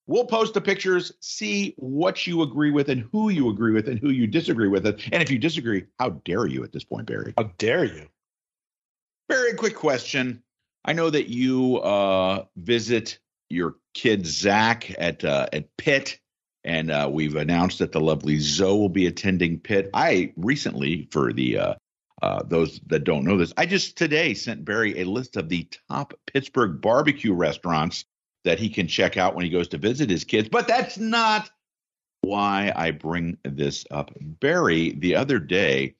We'll 0.08 0.26
post 0.26 0.54
the 0.54 0.60
pictures, 0.60 1.12
see 1.20 1.74
what 1.78 2.26
you 2.26 2.42
agree 2.42 2.70
with 2.70 2.88
and 2.90 3.08
who 3.10 3.28
you 3.28 3.48
agree 3.50 3.72
with 3.72 3.88
and 3.88 3.98
who 3.98 4.10
you 4.10 4.28
disagree 4.28 4.68
with. 4.68 4.86
And 4.86 5.22
if 5.22 5.30
you 5.30 5.38
disagree, 5.38 5.84
how 5.98 6.10
dare 6.24 6.46
you 6.46 6.62
at 6.62 6.72
this 6.72 6.84
point, 6.84 7.06
Barry? 7.06 7.34
How 7.36 7.50
dare 7.58 7.84
you? 7.84 8.06
Very 9.28 9.54
quick 9.54 9.74
question. 9.74 10.42
I 10.84 10.92
know 10.92 11.10
that 11.10 11.28
you 11.28 11.78
uh, 11.78 12.44
visit 12.56 13.18
your 13.50 13.76
kid 13.94 14.24
Zach 14.26 14.94
at 14.98 15.24
uh, 15.24 15.48
at 15.52 15.76
Pitt 15.76 16.20
and 16.66 16.90
uh, 16.90 17.08
we've 17.10 17.36
announced 17.36 17.78
that 17.78 17.92
the 17.92 18.00
lovely 18.00 18.40
Zoe 18.40 18.76
will 18.76 18.88
be 18.88 19.06
attending 19.06 19.60
Pitt. 19.60 19.88
I 19.94 20.32
recently, 20.36 21.08
for 21.12 21.32
the 21.32 21.58
uh, 21.58 21.74
uh, 22.22 22.42
those 22.42 22.80
that 22.86 23.04
don't 23.04 23.24
know 23.24 23.36
this, 23.36 23.52
I 23.56 23.66
just 23.66 23.96
today 23.96 24.34
sent 24.34 24.64
Barry 24.64 25.00
a 25.00 25.04
list 25.04 25.36
of 25.36 25.48
the 25.48 25.68
top 25.88 26.12
Pittsburgh 26.26 26.80
barbecue 26.80 27.32
restaurants 27.32 28.04
that 28.44 28.58
he 28.58 28.68
can 28.68 28.88
check 28.88 29.16
out 29.16 29.34
when 29.34 29.44
he 29.44 29.50
goes 29.50 29.68
to 29.68 29.78
visit 29.78 30.10
his 30.10 30.24
kids. 30.24 30.48
But 30.48 30.66
that's 30.66 30.98
not 30.98 31.48
why 32.22 32.72
I 32.74 32.90
bring 32.90 33.38
this 33.44 33.84
up. 33.90 34.10
Barry, 34.20 34.90
the 34.90 35.16
other 35.16 35.38
day, 35.38 35.94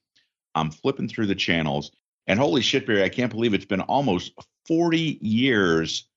I'm 0.56 0.72
flipping 0.72 1.08
through 1.08 1.26
the 1.26 1.34
channels, 1.36 1.92
and 2.26 2.40
holy 2.40 2.62
shit, 2.62 2.86
Barry, 2.86 3.04
I 3.04 3.08
can't 3.08 3.30
believe 3.30 3.54
it's 3.54 3.64
been 3.64 3.82
almost 3.82 4.32
40 4.66 5.18
years. 5.20 6.08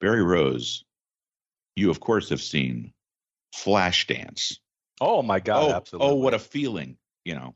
Barry 0.00 0.24
Rose, 0.24 0.84
you 1.76 1.90
of 1.90 2.00
course 2.00 2.30
have 2.30 2.42
seen 2.42 2.93
Flashdance. 3.54 4.58
Oh 5.00 5.22
my 5.22 5.40
God! 5.40 5.70
Oh, 5.70 5.74
absolutely. 5.74 6.08
Oh, 6.08 6.14
what 6.14 6.34
a 6.34 6.38
feeling! 6.38 6.96
You 7.24 7.34
know, 7.34 7.54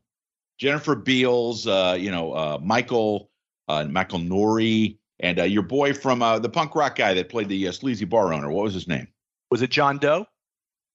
Jennifer 0.57 0.95
Beals, 0.95 1.67
uh, 1.67 1.97
you 1.99 2.11
know, 2.11 2.33
uh, 2.33 2.59
Michael, 2.61 3.29
uh, 3.67 3.85
Michael 3.85 4.19
Nouri, 4.19 4.97
and 5.19 5.39
uh, 5.39 5.43
your 5.43 5.63
boy 5.63 5.93
from 5.93 6.21
uh, 6.21 6.39
the 6.39 6.49
punk 6.49 6.75
rock 6.75 6.95
guy 6.95 7.13
that 7.15 7.29
played 7.29 7.49
the 7.49 7.67
uh, 7.67 7.71
sleazy 7.71 8.05
bar 8.05 8.33
owner. 8.33 8.51
What 8.51 8.63
was 8.63 8.73
his 8.73 8.87
name? 8.87 9.07
Was 9.51 9.61
it 9.61 9.69
John 9.69 9.97
Doe? 9.97 10.25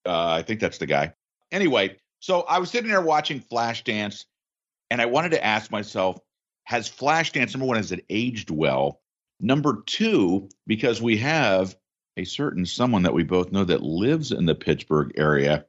Uh, 0.06 0.28
I 0.30 0.42
think 0.42 0.60
that's 0.60 0.78
the 0.78 0.86
guy. 0.86 1.14
Anyway, 1.50 1.96
so 2.20 2.42
I 2.42 2.58
was 2.58 2.70
sitting 2.70 2.90
there 2.90 3.00
watching 3.00 3.40
Flashdance, 3.40 4.24
and 4.90 5.00
I 5.00 5.06
wanted 5.06 5.30
to 5.30 5.44
ask 5.44 5.70
myself, 5.70 6.18
has 6.64 6.88
Flashdance 6.88 7.54
number 7.54 7.66
one 7.66 7.76
has 7.76 7.92
it 7.92 8.04
aged 8.08 8.50
well? 8.50 9.00
Number 9.40 9.82
two, 9.86 10.48
because 10.66 11.02
we 11.02 11.18
have 11.18 11.76
a 12.16 12.24
certain 12.24 12.66
someone 12.66 13.02
that 13.02 13.14
we 13.14 13.24
both 13.24 13.52
know 13.52 13.64
that 13.64 13.82
lives 13.82 14.32
in 14.32 14.46
the 14.46 14.54
Pittsburgh 14.54 15.12
area. 15.16 15.66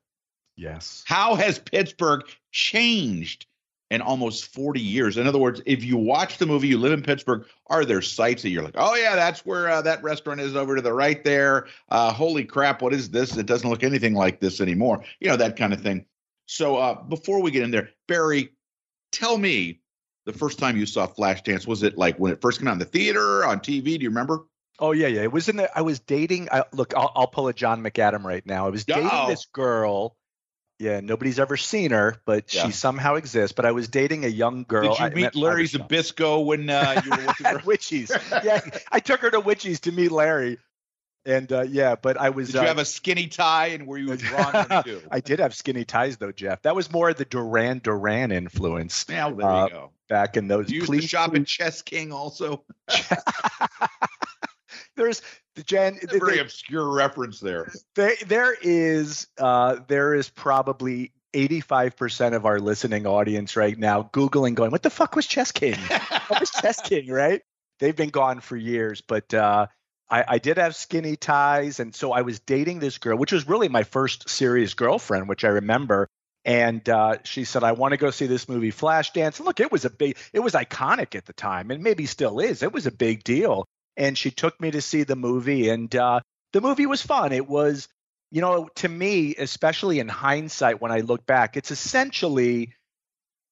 Yes. 0.56 1.04
How 1.06 1.36
has 1.36 1.60
Pittsburgh 1.60 2.24
changed 2.52 3.46
in 3.92 4.02
almost 4.02 4.54
40 4.54 4.80
years? 4.80 5.18
In 5.18 5.28
other 5.28 5.40
words, 5.40 5.62
if 5.66 5.84
you 5.84 5.98
watch 5.98 6.38
the 6.38 6.46
movie, 6.46 6.68
you 6.68 6.78
live 6.78 6.94
in 6.94 7.02
Pittsburgh, 7.02 7.46
are 7.68 7.84
there 7.84 8.02
sites 8.02 8.44
that 8.44 8.50
you're 8.50 8.64
like, 8.64 8.76
oh, 8.78 8.96
yeah, 8.96 9.16
that's 9.16 9.46
where 9.46 9.70
uh, 9.70 9.82
that 9.82 10.04
restaurant 10.04 10.40
is 10.40 10.56
over 10.56 10.76
to 10.76 10.82
the 10.82 10.94
right 10.94 11.24
there? 11.24 11.68
Uh, 11.90 12.14
holy 12.14 12.46
crap, 12.46 12.82
what 12.82 12.94
is 12.94 13.10
this? 13.10 13.36
It 13.38 13.48
doesn't 13.48 13.70
look 13.70 13.84
anything 13.84 14.14
like 14.14 14.40
this 14.40 14.62
anymore. 14.62 15.04
You 15.20 15.30
know, 15.30 15.38
that 15.38 15.58
kind 15.58 15.74
of 15.74 15.82
thing. 15.82 16.06
So 16.46 16.78
uh, 16.78 17.02
before 17.04 17.42
we 17.42 17.52
get 17.52 17.64
in 17.64 17.72
there, 17.72 17.90
Barry, 18.08 18.54
tell 19.12 19.38
me 19.38 19.82
the 20.26 20.34
first 20.34 20.60
time 20.60 20.78
you 20.78 20.86
saw 20.86 21.08
Flashdance. 21.08 21.68
Was 21.68 21.84
it 21.84 21.98
like 21.98 22.18
when 22.18 22.32
it 22.32 22.42
first 22.42 22.60
came 22.60 22.68
out 22.68 22.74
in 22.74 22.80
the 22.80 22.86
theater, 22.86 23.46
on 23.46 23.60
TV? 23.60 23.84
Do 23.84 24.04
you 24.04 24.10
remember? 24.10 24.46
Oh 24.80 24.92
yeah, 24.92 25.08
yeah. 25.08 25.22
It 25.22 25.32
was 25.32 25.50
in 25.50 25.58
the. 25.58 25.78
I 25.78 25.82
was 25.82 26.00
dating. 26.00 26.50
I, 26.52 26.64
look, 26.74 26.94
I'll, 26.96 27.12
I'll 27.16 27.28
pull 27.28 27.48
a 27.48 27.54
John 27.54 27.82
McAdam 27.82 28.24
right 28.24 28.46
now. 28.46 28.68
I 28.68 28.70
was 28.70 28.86
dating 28.86 29.10
oh. 29.12 29.28
this 29.28 29.46
girl. 29.46 30.16
Yeah, 30.78 31.00
nobody's 31.00 31.40
ever 31.40 31.56
seen 31.56 31.92
her, 31.92 32.18
but 32.26 32.54
yeah. 32.54 32.66
she 32.66 32.74
somehow 32.74 33.16
exists. 33.16 33.54
But 33.54 33.66
I 33.66 33.72
was 33.72 33.88
dating 33.88 34.26
a 34.26 34.30
young 34.30 34.66
girl. 34.68 34.96
Did 34.96 35.00
you 35.00 35.16
meet 35.16 35.22
met, 35.24 35.36
Larry 35.36 35.68
Zbyszko 35.68 36.46
when 36.46 36.70
uh, 36.70 37.02
you 37.06 37.12
were 37.12 37.18
with 37.18 37.38
her? 37.38 37.60
Witchies. 37.66 38.44
Yeah, 38.44 38.60
I 38.92 39.00
took 39.00 39.22
her 39.22 39.32
to 39.32 39.40
Witchies 39.40 39.82
to 39.82 39.94
meet 39.94 40.12
Larry. 40.12 40.58
And 41.26 41.52
uh, 41.52 41.62
yeah, 41.64 41.96
but 41.96 42.18
I 42.18 42.30
was. 42.30 42.48
Did 42.48 42.56
you 42.56 42.62
uh, 42.62 42.68
have 42.68 42.78
a 42.78 42.86
skinny 42.86 43.28
tie, 43.28 43.68
and 43.68 43.88
were 43.88 43.98
you 43.98 44.16
drawn 44.16 44.84
too? 44.84 45.02
I 45.10 45.22
did 45.22 45.40
have 45.40 45.56
skinny 45.56 45.84
ties 45.84 46.18
though, 46.18 46.32
Jeff. 46.32 46.62
That 46.62 46.76
was 46.76 46.92
more 46.92 47.14
the 47.14 47.26
Duran 47.26 47.80
Duran 47.80 48.32
influence. 48.32 49.06
Yeah, 49.10 49.30
there 49.30 49.40
you 49.40 49.46
uh, 49.46 49.68
go. 49.70 49.92
Back 50.08 50.38
in 50.38 50.48
those. 50.48 50.70
You 50.70 50.82
used 50.82 50.92
to 50.92 51.02
shop 51.02 51.32
please. 51.32 51.38
in 51.38 51.46
Chess 51.46 51.82
King 51.82 52.12
also. 52.12 52.64
there's 54.96 55.22
the 55.56 55.64
Jen. 55.64 56.00
A 56.04 56.20
very 56.20 56.40
obscure 56.40 56.92
reference 56.92 57.40
there. 57.40 57.72
There, 57.96 58.16
there 58.28 58.56
is, 58.62 59.28
uh, 59.38 59.78
there 59.88 60.14
is 60.14 60.30
probably 60.30 61.12
85% 61.34 62.36
of 62.36 62.46
our 62.46 62.60
listening 62.60 63.06
audience 63.06 63.56
right 63.56 63.78
now 63.78 64.10
Googling, 64.14 64.56
going, 64.56 64.72
what 64.72 64.84
the 64.84 64.90
fuck 64.90 65.16
was 65.16 65.28
Chess 65.28 65.52
King? 65.52 65.76
what 66.28 66.40
was 66.40 66.52
Chess 66.52 66.82
King, 66.82 67.10
right? 67.10 67.42
They've 67.80 67.96
been 67.96 68.10
gone 68.10 68.40
for 68.40 68.56
years, 68.56 69.02
but 69.02 69.34
uh, 69.34 69.68
I, 70.10 70.24
I, 70.28 70.38
did 70.38 70.58
have 70.58 70.76
skinny 70.76 71.18
ties. 71.18 71.82
And 71.82 71.94
so 71.94 72.14
I 72.14 72.22
was 72.22 72.40
dating 72.40 72.80
this 72.80 72.98
girl, 72.98 73.18
which 73.18 73.34
was 73.34 73.50
really 73.50 73.68
my 73.68 73.84
first 73.84 74.30
serious 74.30 74.74
girlfriend, 74.74 75.28
which 75.28 75.44
I 75.44 75.50
remember. 75.50 76.08
And 76.46 76.88
uh, 76.88 77.18
she 77.26 77.44
said, 77.44 77.64
I 77.64 77.74
want 77.74 77.92
to 77.92 77.98
go 77.98 78.12
see 78.12 78.28
this 78.28 78.48
movie, 78.48 78.72
Flashdance. 78.72 79.38
And 79.38 79.46
look, 79.46 79.60
it 79.60 79.72
was 79.72 79.84
a 79.84 79.90
big, 79.90 80.16
it 80.32 80.40
was 80.40 80.54
iconic 80.54 81.16
at 81.16 81.26
the 81.26 81.34
time 81.34 81.70
and 81.70 81.84
maybe 81.84 82.06
still 82.06 82.40
is. 82.40 82.64
It 82.64 82.72
was 82.72 82.86
a 82.86 82.92
big 82.92 83.24
deal 83.26 83.68
and 83.98 84.18
she 84.18 84.32
took 84.32 84.60
me 84.60 84.72
to 84.72 84.82
see 84.82 85.04
the 85.04 85.16
movie 85.16 85.70
and 85.70 85.94
uh, 85.96 86.20
the 86.54 86.62
movie 86.62 86.86
was 86.86 87.02
fun. 87.02 87.32
It 87.32 87.48
was, 87.48 87.88
you 88.32 88.42
know, 88.42 88.70
to 88.76 88.90
me, 88.90 89.36
especially 89.36 90.00
in 90.00 90.08
hindsight, 90.08 90.82
when 90.82 90.92
I 90.92 91.02
look 91.02 91.26
back, 91.26 91.58
it's 91.58 91.72
essentially 91.72 92.74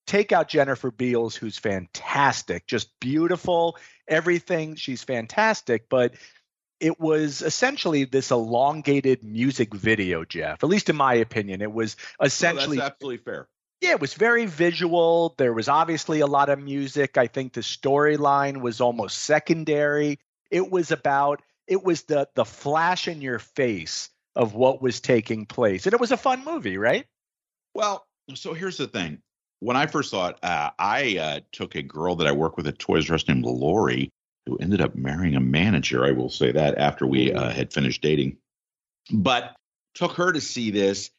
take 0.07 0.31
out 0.31 0.49
Jennifer 0.49 0.91
Beals, 0.91 1.35
who's 1.35 1.57
fantastic, 1.57 2.67
just 2.67 2.89
beautiful, 2.99 3.77
everything. 4.07 4.75
She's 4.75 5.03
fantastic, 5.03 5.87
but 5.89 6.13
it 6.79 6.99
was 6.99 7.41
essentially 7.41 8.03
this 8.03 8.31
elongated 8.31 9.23
music 9.23 9.73
video, 9.73 10.25
Jeff. 10.25 10.63
At 10.63 10.69
least 10.69 10.89
in 10.89 10.95
my 10.97 11.13
opinion, 11.15 11.61
it 11.61 11.71
was 11.71 11.95
essentially 12.21 12.77
oh, 12.77 12.81
that's 12.81 12.93
absolutely 12.95 13.23
fair. 13.23 13.47
Yeah, 13.79 13.91
it 13.91 14.01
was 14.01 14.13
very 14.13 14.45
visual. 14.45 15.35
There 15.37 15.53
was 15.53 15.67
obviously 15.67 16.21
a 16.21 16.27
lot 16.27 16.49
of 16.49 16.59
music. 16.59 17.17
I 17.17 17.27
think 17.27 17.53
the 17.53 17.61
storyline 17.61 18.61
was 18.61 18.81
almost 18.81 19.19
secondary. 19.19 20.19
It 20.53 20.71
was 20.71 20.91
about 20.91 21.41
it 21.67 21.83
was 21.83 22.03
the 22.03 22.29
the 22.35 22.45
flash 22.45 23.07
in 23.07 23.21
your 23.21 23.39
face 23.39 24.11
of 24.35 24.53
what 24.53 24.83
was 24.83 25.01
taking 25.01 25.47
place, 25.47 25.87
and 25.87 25.93
it 25.93 25.99
was 25.99 26.11
a 26.11 26.17
fun 26.17 26.45
movie, 26.45 26.77
right? 26.77 27.05
Well, 27.73 28.05
so 28.35 28.53
here's 28.53 28.77
the 28.77 28.87
thing. 28.87 29.19
When 29.61 29.75
I 29.75 29.87
first 29.87 30.11
saw 30.11 30.29
it, 30.29 30.37
uh, 30.43 30.69
I 30.77 31.17
uh, 31.17 31.39
took 31.51 31.73
a 31.75 31.81
girl 31.81 32.15
that 32.17 32.27
I 32.27 32.33
work 32.33 32.55
with 32.55 32.67
at 32.67 32.77
Toys 32.77 33.09
R 33.09 33.15
Us 33.15 33.27
named 33.27 33.45
Lori, 33.45 34.11
who 34.45 34.57
ended 34.57 34.79
up 34.79 34.93
marrying 34.93 35.35
a 35.35 35.39
manager. 35.39 36.05
I 36.05 36.11
will 36.11 36.29
say 36.29 36.51
that 36.51 36.77
after 36.77 37.07
we 37.07 37.33
uh, 37.33 37.49
had 37.49 37.73
finished 37.73 38.03
dating, 38.03 38.37
but 39.11 39.55
took 39.95 40.11
her 40.13 40.31
to 40.31 40.41
see 40.41 40.69
this. 40.69 41.09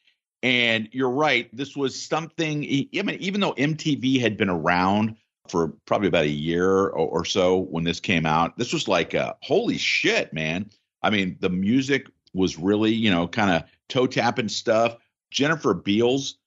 And 0.45 0.91
you're 0.93 1.11
right, 1.11 1.49
this 1.57 1.75
was 1.75 2.01
something. 2.01 2.63
I 2.65 3.03
mean, 3.03 3.17
even 3.19 3.41
though 3.41 3.55
MTV 3.55 4.21
had 4.21 4.37
been 4.37 4.51
around 4.51 5.17
for 5.49 5.69
probably 5.87 6.09
about 6.09 6.25
a 6.25 6.31
year 6.31 6.69
or, 6.69 6.91
or 6.91 7.25
so 7.25 7.59
when 7.59 7.85
this 7.85 8.01
came 8.01 8.27
out, 8.27 8.57
this 8.57 8.73
was 8.73 8.89
like, 8.89 9.15
uh, 9.15 9.35
holy 9.43 9.79
shit, 9.79 10.33
man! 10.33 10.71
I 11.03 11.11
mean, 11.11 11.37
the 11.41 11.51
music 11.51 12.09
was 12.33 12.59
really, 12.59 12.93
you 12.93 13.11
know, 13.11 13.29
kind 13.29 13.51
of 13.51 13.65
toe 13.89 14.07
tapping 14.07 14.49
stuff. 14.49 14.97
Jennifer 15.31 15.75
Beals 15.75 16.39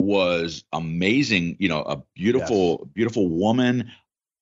was 0.00 0.64
amazing, 0.72 1.56
you 1.60 1.68
know, 1.68 1.82
a 1.82 2.02
beautiful, 2.14 2.80
yes. 2.80 2.90
beautiful 2.94 3.28
woman. 3.28 3.90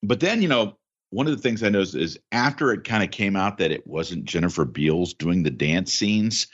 But 0.03 0.21
then, 0.21 0.43
you 0.43 0.49
know, 0.49 0.77
one 1.11 1.27
of 1.27 1.37
the 1.37 1.43
things 1.43 1.63
I 1.63 1.69
noticed 1.69 1.95
is 1.95 2.19
after 2.33 2.73
it 2.73 2.85
kind 2.85 3.03
of 3.03 3.11
came 3.11 3.37
out 3.37 3.59
that 3.59 3.71
it 3.71 3.87
wasn't 3.87 4.25
Jennifer 4.25 4.65
Beals 4.65 5.13
doing 5.13 5.43
the 5.43 5.51
dance 5.51 5.93
scenes, 5.93 6.47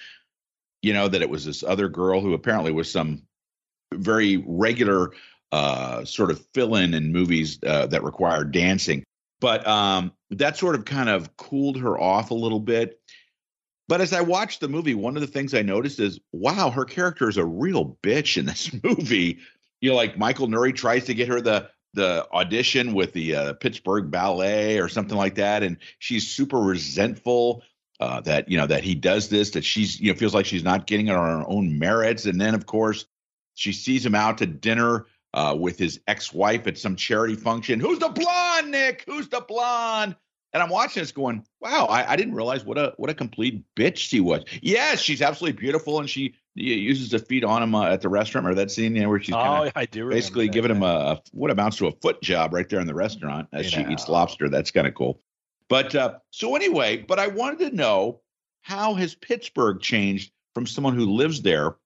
you 0.83 0.93
know, 0.93 1.09
that 1.09 1.23
it 1.23 1.31
was 1.31 1.45
this 1.45 1.63
other 1.63 1.89
girl 1.89 2.21
who 2.21 2.35
apparently 2.35 2.73
was 2.73 2.91
some 2.91 3.23
very 3.95 4.39
regular 4.47 5.13
uh, 5.53 6.05
sort 6.05 6.31
of 6.31 6.45
fill 6.55 6.75
in 6.77 6.95
in 6.95 7.13
movies 7.13 7.59
uh, 7.65 7.87
that 7.87 8.03
require 8.03 8.45
dancing. 8.45 9.05
But 9.41 9.67
um, 9.67 10.13
that 10.31 10.57
sort 10.57 10.75
of 10.75 10.85
kind 10.85 11.09
of 11.09 11.37
cooled 11.37 11.79
her 11.79 11.99
off 11.99 12.31
a 12.31 12.35
little 12.35 12.61
bit. 12.61 13.01
But 13.89 14.01
as 14.01 14.13
I 14.13 14.23
watched 14.23 14.61
the 14.61 14.69
movie, 14.69 14.95
one 14.95 15.17
of 15.17 15.21
the 15.21 15.29
things 15.29 15.55
I 15.55 15.63
noticed 15.63 16.01
is, 16.01 16.19
wow, 16.33 16.71
her 16.71 16.85
character 16.85 17.29
is 17.29 17.37
a 17.37 17.45
real 17.45 17.97
bitch 18.03 18.37
in 18.37 18.47
this 18.47 18.73
movie. 18.83 19.39
You 19.81 19.91
know, 19.91 19.97
like 19.97 20.19
Michael 20.19 20.49
Nouri 20.49 20.75
tries 20.75 21.05
to 21.05 21.15
get 21.15 21.29
her 21.29 21.41
the 21.41 21.71
the 21.95 22.27
audition 22.31 22.93
with 22.93 23.13
the 23.13 23.35
uh, 23.35 23.53
Pittsburgh 23.55 24.11
Ballet 24.11 24.79
or 24.79 24.89
something 24.89 25.17
like 25.17 25.37
that, 25.37 25.63
and 25.63 25.79
she's 25.99 26.29
super 26.29 26.59
resentful 26.59 27.63
uh, 28.01 28.21
that 28.23 28.51
you 28.51 28.59
know 28.59 28.67
that 28.67 28.85
he 28.85 28.95
does 28.95 29.29
this, 29.29 29.51
that 29.51 29.65
she's 29.65 30.01
you 30.01 30.13
know 30.13 30.19
feels 30.19 30.35
like 30.35 30.47
she's 30.47 30.65
not 30.65 30.87
getting 30.87 31.09
it 31.09 31.15
on 31.17 31.41
her 31.41 31.49
own 31.49 31.79
merits, 31.79 32.27
and 32.27 32.41
then 32.41 32.55
of 32.55 32.67
course 32.67 33.07
she 33.55 33.73
sees 33.73 34.05
him 34.05 34.15
out 34.15 34.39
to 34.39 34.47
dinner 34.47 35.07
uh, 35.37 35.55
with 35.55 35.79
his 35.79 36.01
ex-wife 36.09 36.67
at 36.67 36.79
some 36.79 36.97
charity 36.97 37.37
function. 37.37 37.79
Who's 37.79 37.99
the 37.99 38.09
blonde, 38.09 38.71
Nick? 38.71 39.05
Who's 39.07 39.29
the 39.29 39.43
blonde? 39.43 40.17
And 40.55 40.63
I'm 40.63 40.71
watching 40.71 41.03
this 41.03 41.13
going, 41.13 41.45
wow, 41.61 41.85
I, 41.85 42.13
I, 42.13 42.17
didn't 42.17 42.35
realize 42.35 42.65
what 42.65 42.79
a 42.79 42.95
what 42.97 43.11
a 43.11 43.15
complete 43.15 43.63
bitch 43.77 43.99
she 43.99 44.21
was. 44.21 44.45
Yes, 44.63 45.01
she's 45.01 45.21
absolutely 45.21 45.61
beautiful, 45.61 46.01
and 46.01 46.09
she 46.09 46.35
uses 46.55 47.11
to 47.11 47.19
feed 47.19 47.45
on 47.45 47.63
him 47.63 47.75
uh, 47.75 47.91
at 47.91 48.01
the 48.01 48.09
restaurant. 48.09 48.47
Or 48.47 48.55
that 48.55 48.71
scene 48.71 48.97
you 48.97 49.03
know, 49.03 49.11
where 49.11 49.21
she's 49.21 49.35
oh, 49.35 49.71
I 49.77 49.85
do 49.85 50.09
basically 50.09 50.49
giving 50.49 50.71
him 50.71 50.83
a, 50.83 51.21
what 51.33 51.51
amounts 51.51 51.77
to 51.79 51.89
a 51.89 51.93
foot 51.93 52.23
job 52.23 52.55
right 52.55 52.67
there 52.67 52.81
in 52.81 52.87
the 52.87 52.95
restaurant 52.95 53.49
as 53.53 53.67
she 53.67 53.83
know. 53.83 53.91
eats 53.91 54.09
lobster. 54.09 54.49
That's 54.49 54.71
kind 54.71 54.87
of 54.87 54.95
cool. 54.95 55.21
But 55.69 55.95
uh, 55.95 56.15
so 56.31 56.57
anyway, 56.57 56.97
but 56.97 57.19
I 57.19 57.27
wanted 57.27 57.69
to 57.69 57.77
know 57.77 58.21
how 58.63 58.95
has 58.95 59.15
Pittsburgh 59.15 59.81
changed 59.83 60.33
from 60.55 60.67
someone 60.67 60.95
who 60.95 61.05
lives 61.05 61.43
there 61.43 61.77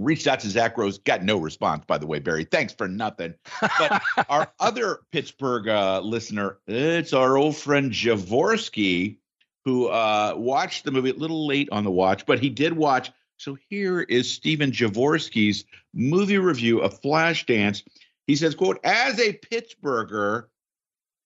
reached 0.00 0.26
out 0.26 0.40
to 0.40 0.48
Zach 0.48 0.76
Rose, 0.78 0.98
got 0.98 1.22
no 1.22 1.36
response, 1.38 1.84
by 1.86 1.98
the 1.98 2.06
way, 2.06 2.18
Barry. 2.18 2.44
Thanks 2.44 2.72
for 2.72 2.88
nothing. 2.88 3.34
But 3.60 4.02
our 4.28 4.52
other 4.58 5.00
Pittsburgh 5.12 5.68
uh, 5.68 6.00
listener, 6.00 6.58
it's 6.66 7.12
our 7.12 7.36
old 7.36 7.56
friend 7.56 7.92
Javorsky, 7.92 9.18
who 9.64 9.88
uh, 9.88 10.34
watched 10.36 10.84
the 10.84 10.90
movie 10.90 11.10
a 11.10 11.14
little 11.14 11.46
late 11.46 11.68
on 11.70 11.84
the 11.84 11.90
watch, 11.90 12.24
but 12.24 12.38
he 12.38 12.48
did 12.48 12.72
watch. 12.72 13.12
So 13.36 13.56
here 13.68 14.00
is 14.00 14.30
Stephen 14.30 14.70
Javorsky's 14.70 15.64
movie 15.94 16.38
review 16.38 16.80
of 16.80 17.00
Flashdance. 17.00 17.82
He 18.26 18.36
says, 18.36 18.54
quote, 18.54 18.80
as 18.84 19.18
a 19.18 19.34
Pittsburgher, 19.34 20.46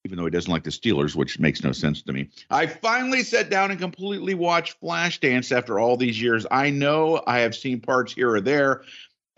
even 0.05 0.19
though 0.19 0.25
he 0.25 0.31
doesn't 0.31 0.53
like 0.53 0.65
the 0.65 0.71
Steelers, 0.71 1.17
which 1.17 1.39
makes 1.39 1.65
no 1.65 1.73
sense 1.73 2.03
to 2.03 2.13
me. 2.13 2.29
I 2.51 2.67
finally 2.67 3.23
sat 3.23 3.49
down 3.49 3.71
and 3.71 3.81
completely 3.81 4.35
watched 4.35 4.81
Flashdance 4.81 5.51
after 5.51 5.79
all 5.79 5.97
these 5.97 6.21
years. 6.21 6.47
I 6.51 6.71
know 6.71 7.23
I 7.27 7.41
have 7.41 7.55
seen 7.55 7.81
parts 7.81 8.13
here 8.13 8.31
or 8.31 8.41
there, 8.43 8.83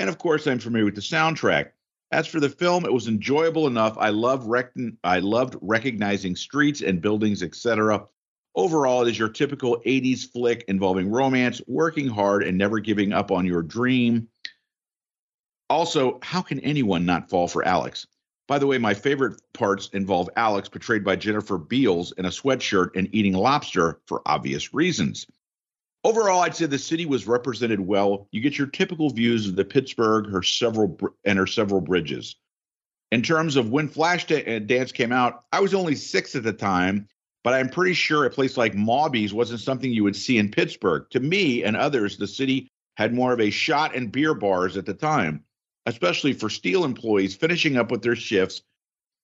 and 0.00 0.08
of 0.08 0.18
course, 0.18 0.46
I'm 0.46 0.58
familiar 0.58 0.86
with 0.86 0.96
the 0.96 1.00
soundtrack. 1.00 1.70
As 2.10 2.26
for 2.26 2.40
the 2.40 2.48
film, 2.48 2.84
it 2.84 2.92
was 2.92 3.06
enjoyable 3.06 3.66
enough. 3.66 3.96
I 3.98 4.10
loved 4.10 4.46
rec- 4.48 4.74
I 5.04 5.20
loved 5.20 5.56
recognizing 5.60 6.34
streets 6.34 6.82
and 6.82 7.00
buildings, 7.00 7.42
etc. 7.42 8.04
Overall, 8.56 9.02
it 9.02 9.10
is 9.10 9.18
your 9.18 9.28
typical 9.28 9.80
80s 9.86 10.30
flick 10.32 10.64
involving 10.66 11.10
romance, 11.10 11.60
working 11.66 12.08
hard, 12.08 12.42
and 12.42 12.58
never 12.58 12.80
giving 12.80 13.12
up 13.12 13.30
on 13.30 13.44
your 13.44 13.62
dream. 13.62 14.28
Also, 15.68 16.18
how 16.22 16.42
can 16.42 16.60
anyone 16.60 17.04
not 17.04 17.28
fall 17.28 17.48
for 17.48 17.64
Alex? 17.64 18.06
By 18.48 18.58
the 18.60 18.66
way, 18.66 18.78
my 18.78 18.94
favorite 18.94 19.40
parts 19.54 19.88
involve 19.92 20.30
Alex, 20.36 20.68
portrayed 20.68 21.02
by 21.02 21.16
Jennifer 21.16 21.58
Beals, 21.58 22.12
in 22.12 22.26
a 22.26 22.30
sweatshirt 22.30 22.90
and 22.94 23.08
eating 23.12 23.32
lobster 23.32 24.00
for 24.06 24.22
obvious 24.24 24.72
reasons. 24.72 25.26
Overall, 26.04 26.42
I'd 26.42 26.54
say 26.54 26.66
the 26.66 26.78
city 26.78 27.06
was 27.06 27.26
represented 27.26 27.80
well. 27.80 28.28
You 28.30 28.40
get 28.40 28.56
your 28.56 28.68
typical 28.68 29.10
views 29.10 29.48
of 29.48 29.56
the 29.56 29.64
Pittsburgh, 29.64 30.30
her 30.30 30.42
several 30.42 30.96
and 31.24 31.36
her 31.38 31.48
several 31.48 31.80
bridges. 31.80 32.36
In 33.10 33.22
terms 33.22 33.56
of 33.56 33.70
when 33.70 33.88
Flashdance 33.88 34.70
uh, 34.70 34.92
came 34.92 35.10
out, 35.10 35.44
I 35.52 35.58
was 35.58 35.74
only 35.74 35.96
six 35.96 36.36
at 36.36 36.44
the 36.44 36.52
time, 36.52 37.08
but 37.42 37.54
I'm 37.54 37.68
pretty 37.68 37.94
sure 37.94 38.24
a 38.24 38.30
place 38.30 38.56
like 38.56 38.74
Mawby's 38.74 39.34
wasn't 39.34 39.60
something 39.60 39.92
you 39.92 40.04
would 40.04 40.14
see 40.14 40.38
in 40.38 40.50
Pittsburgh. 40.52 41.06
To 41.10 41.20
me 41.20 41.64
and 41.64 41.76
others, 41.76 42.16
the 42.16 42.26
city 42.28 42.70
had 42.96 43.12
more 43.12 43.32
of 43.32 43.40
a 43.40 43.50
shot 43.50 43.96
and 43.96 44.12
beer 44.12 44.34
bars 44.34 44.76
at 44.76 44.86
the 44.86 44.94
time 44.94 45.44
especially 45.86 46.32
for 46.32 46.50
steel 46.50 46.84
employees 46.84 47.34
finishing 47.34 47.76
up 47.76 47.90
with 47.90 48.02
their 48.02 48.16
shifts. 48.16 48.62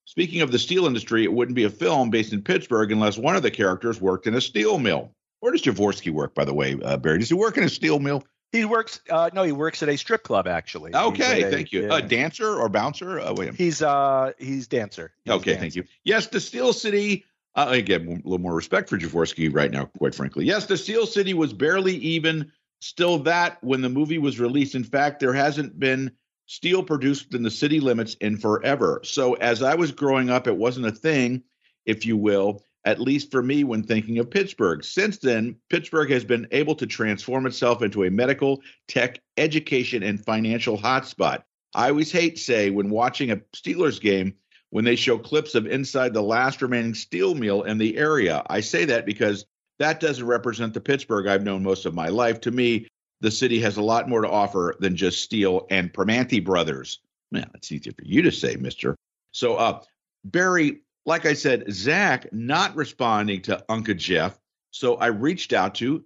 Speaking 0.04 0.40
of 0.40 0.50
the 0.50 0.58
steel 0.58 0.86
industry, 0.86 1.24
it 1.24 1.32
wouldn't 1.32 1.54
be 1.54 1.64
a 1.64 1.70
film 1.70 2.10
based 2.10 2.32
in 2.32 2.42
Pittsburgh 2.42 2.90
unless 2.90 3.18
one 3.18 3.36
of 3.36 3.42
the 3.42 3.50
characters 3.50 4.00
worked 4.00 4.26
in 4.26 4.34
a 4.34 4.40
steel 4.40 4.78
mill. 4.78 5.12
Where 5.40 5.52
does 5.52 5.62
Javorsky 5.62 6.12
work, 6.12 6.34
by 6.34 6.44
the 6.44 6.54
way, 6.54 6.78
uh, 6.82 6.96
Barry? 6.96 7.18
Does 7.18 7.28
he 7.28 7.34
work 7.34 7.58
in 7.58 7.64
a 7.64 7.68
steel 7.68 7.98
mill? 7.98 8.24
He 8.52 8.64
works. 8.64 9.00
Uh, 9.08 9.30
no, 9.32 9.42
he 9.42 9.52
works 9.52 9.82
at 9.82 9.88
a 9.88 9.96
strip 9.96 10.22
club 10.24 10.46
actually. 10.46 10.94
Okay, 10.94 11.50
thank 11.50 11.72
you. 11.72 11.90
A 11.90 12.02
dancer 12.02 12.60
or 12.60 12.68
bouncer? 12.68 13.18
Uh, 13.18 13.32
wait. 13.34 13.54
He's 13.54 13.80
uh 13.80 14.32
he's 14.38 14.66
dancer. 14.66 15.12
He's 15.24 15.32
okay, 15.34 15.52
dancer. 15.52 15.60
thank 15.60 15.76
you. 15.76 15.84
Yes, 16.04 16.26
the 16.26 16.40
Steel 16.40 16.72
City. 16.72 17.24
Uh, 17.54 17.68
again, 17.70 18.08
a 18.08 18.28
little 18.28 18.38
more 18.38 18.54
respect 18.54 18.88
for 18.88 18.98
Javorsky 18.98 19.54
right 19.54 19.70
now, 19.70 19.86
quite 19.98 20.14
frankly. 20.14 20.46
Yes, 20.46 20.66
the 20.66 20.76
Steel 20.76 21.06
City 21.06 21.34
was 21.34 21.52
barely 21.52 21.96
even 21.96 22.50
still 22.80 23.18
that 23.18 23.62
when 23.62 23.82
the 23.82 23.88
movie 23.88 24.18
was 24.18 24.40
released. 24.40 24.74
In 24.74 24.84
fact, 24.84 25.20
there 25.20 25.34
hasn't 25.34 25.78
been 25.78 26.12
steel 26.52 26.82
produced 26.82 27.28
within 27.28 27.42
the 27.42 27.50
city 27.50 27.80
limits 27.80 28.12
in 28.20 28.36
forever. 28.36 29.00
So 29.04 29.32
as 29.34 29.62
I 29.62 29.74
was 29.74 29.90
growing 29.90 30.28
up, 30.28 30.46
it 30.46 30.54
wasn't 30.54 30.84
a 30.84 30.92
thing, 30.92 31.44
if 31.86 32.04
you 32.04 32.14
will, 32.18 32.62
at 32.84 33.00
least 33.00 33.30
for 33.30 33.42
me 33.42 33.64
when 33.64 33.82
thinking 33.82 34.18
of 34.18 34.30
Pittsburgh. 34.30 34.84
Since 34.84 35.16
then, 35.16 35.56
Pittsburgh 35.70 36.10
has 36.10 36.24
been 36.24 36.46
able 36.50 36.74
to 36.74 36.86
transform 36.86 37.46
itself 37.46 37.80
into 37.80 38.04
a 38.04 38.10
medical, 38.10 38.60
tech, 38.86 39.18
education, 39.38 40.02
and 40.02 40.22
financial 40.22 40.76
hotspot. 40.76 41.42
I 41.74 41.88
always 41.88 42.12
hate 42.12 42.38
say 42.38 42.68
when 42.68 42.90
watching 42.90 43.30
a 43.30 43.36
Steelers 43.56 43.98
game 43.98 44.34
when 44.68 44.84
they 44.84 44.96
show 44.96 45.16
clips 45.16 45.54
of 45.54 45.66
inside 45.66 46.12
the 46.12 46.22
last 46.22 46.60
remaining 46.60 46.92
steel 46.92 47.34
mill 47.34 47.62
in 47.62 47.78
the 47.78 47.96
area. 47.96 48.42
I 48.50 48.60
say 48.60 48.84
that 48.84 49.06
because 49.06 49.46
that 49.78 50.00
doesn't 50.00 50.26
represent 50.26 50.74
the 50.74 50.82
Pittsburgh 50.82 51.26
I've 51.28 51.44
known 51.44 51.62
most 51.62 51.86
of 51.86 51.94
my 51.94 52.08
life. 52.08 52.42
To 52.42 52.50
me, 52.50 52.88
the 53.22 53.30
city 53.30 53.60
has 53.60 53.76
a 53.76 53.82
lot 53.82 54.08
more 54.08 54.20
to 54.20 54.28
offer 54.28 54.74
than 54.80 54.96
just 54.96 55.20
steel 55.20 55.66
and 55.70 55.92
Primanti 55.92 56.44
Brothers. 56.44 56.98
Man, 57.30 57.48
that's 57.52 57.72
easier 57.72 57.92
for 57.96 58.04
you 58.04 58.22
to 58.22 58.32
say, 58.32 58.56
Mister. 58.56 58.96
So, 59.30 59.56
uh, 59.56 59.80
Barry, 60.24 60.82
like 61.06 61.24
I 61.24 61.32
said, 61.32 61.72
Zach 61.72 62.30
not 62.32 62.76
responding 62.76 63.40
to 63.42 63.64
Uncle 63.68 63.94
Jeff. 63.94 64.38
So 64.72 64.96
I 64.96 65.06
reached 65.06 65.52
out 65.52 65.76
to, 65.76 66.04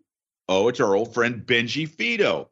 oh, 0.48 0.68
it's 0.68 0.80
our 0.80 0.94
old 0.94 1.14
friend 1.14 1.44
Benji 1.44 1.88
Fido. 1.88 2.50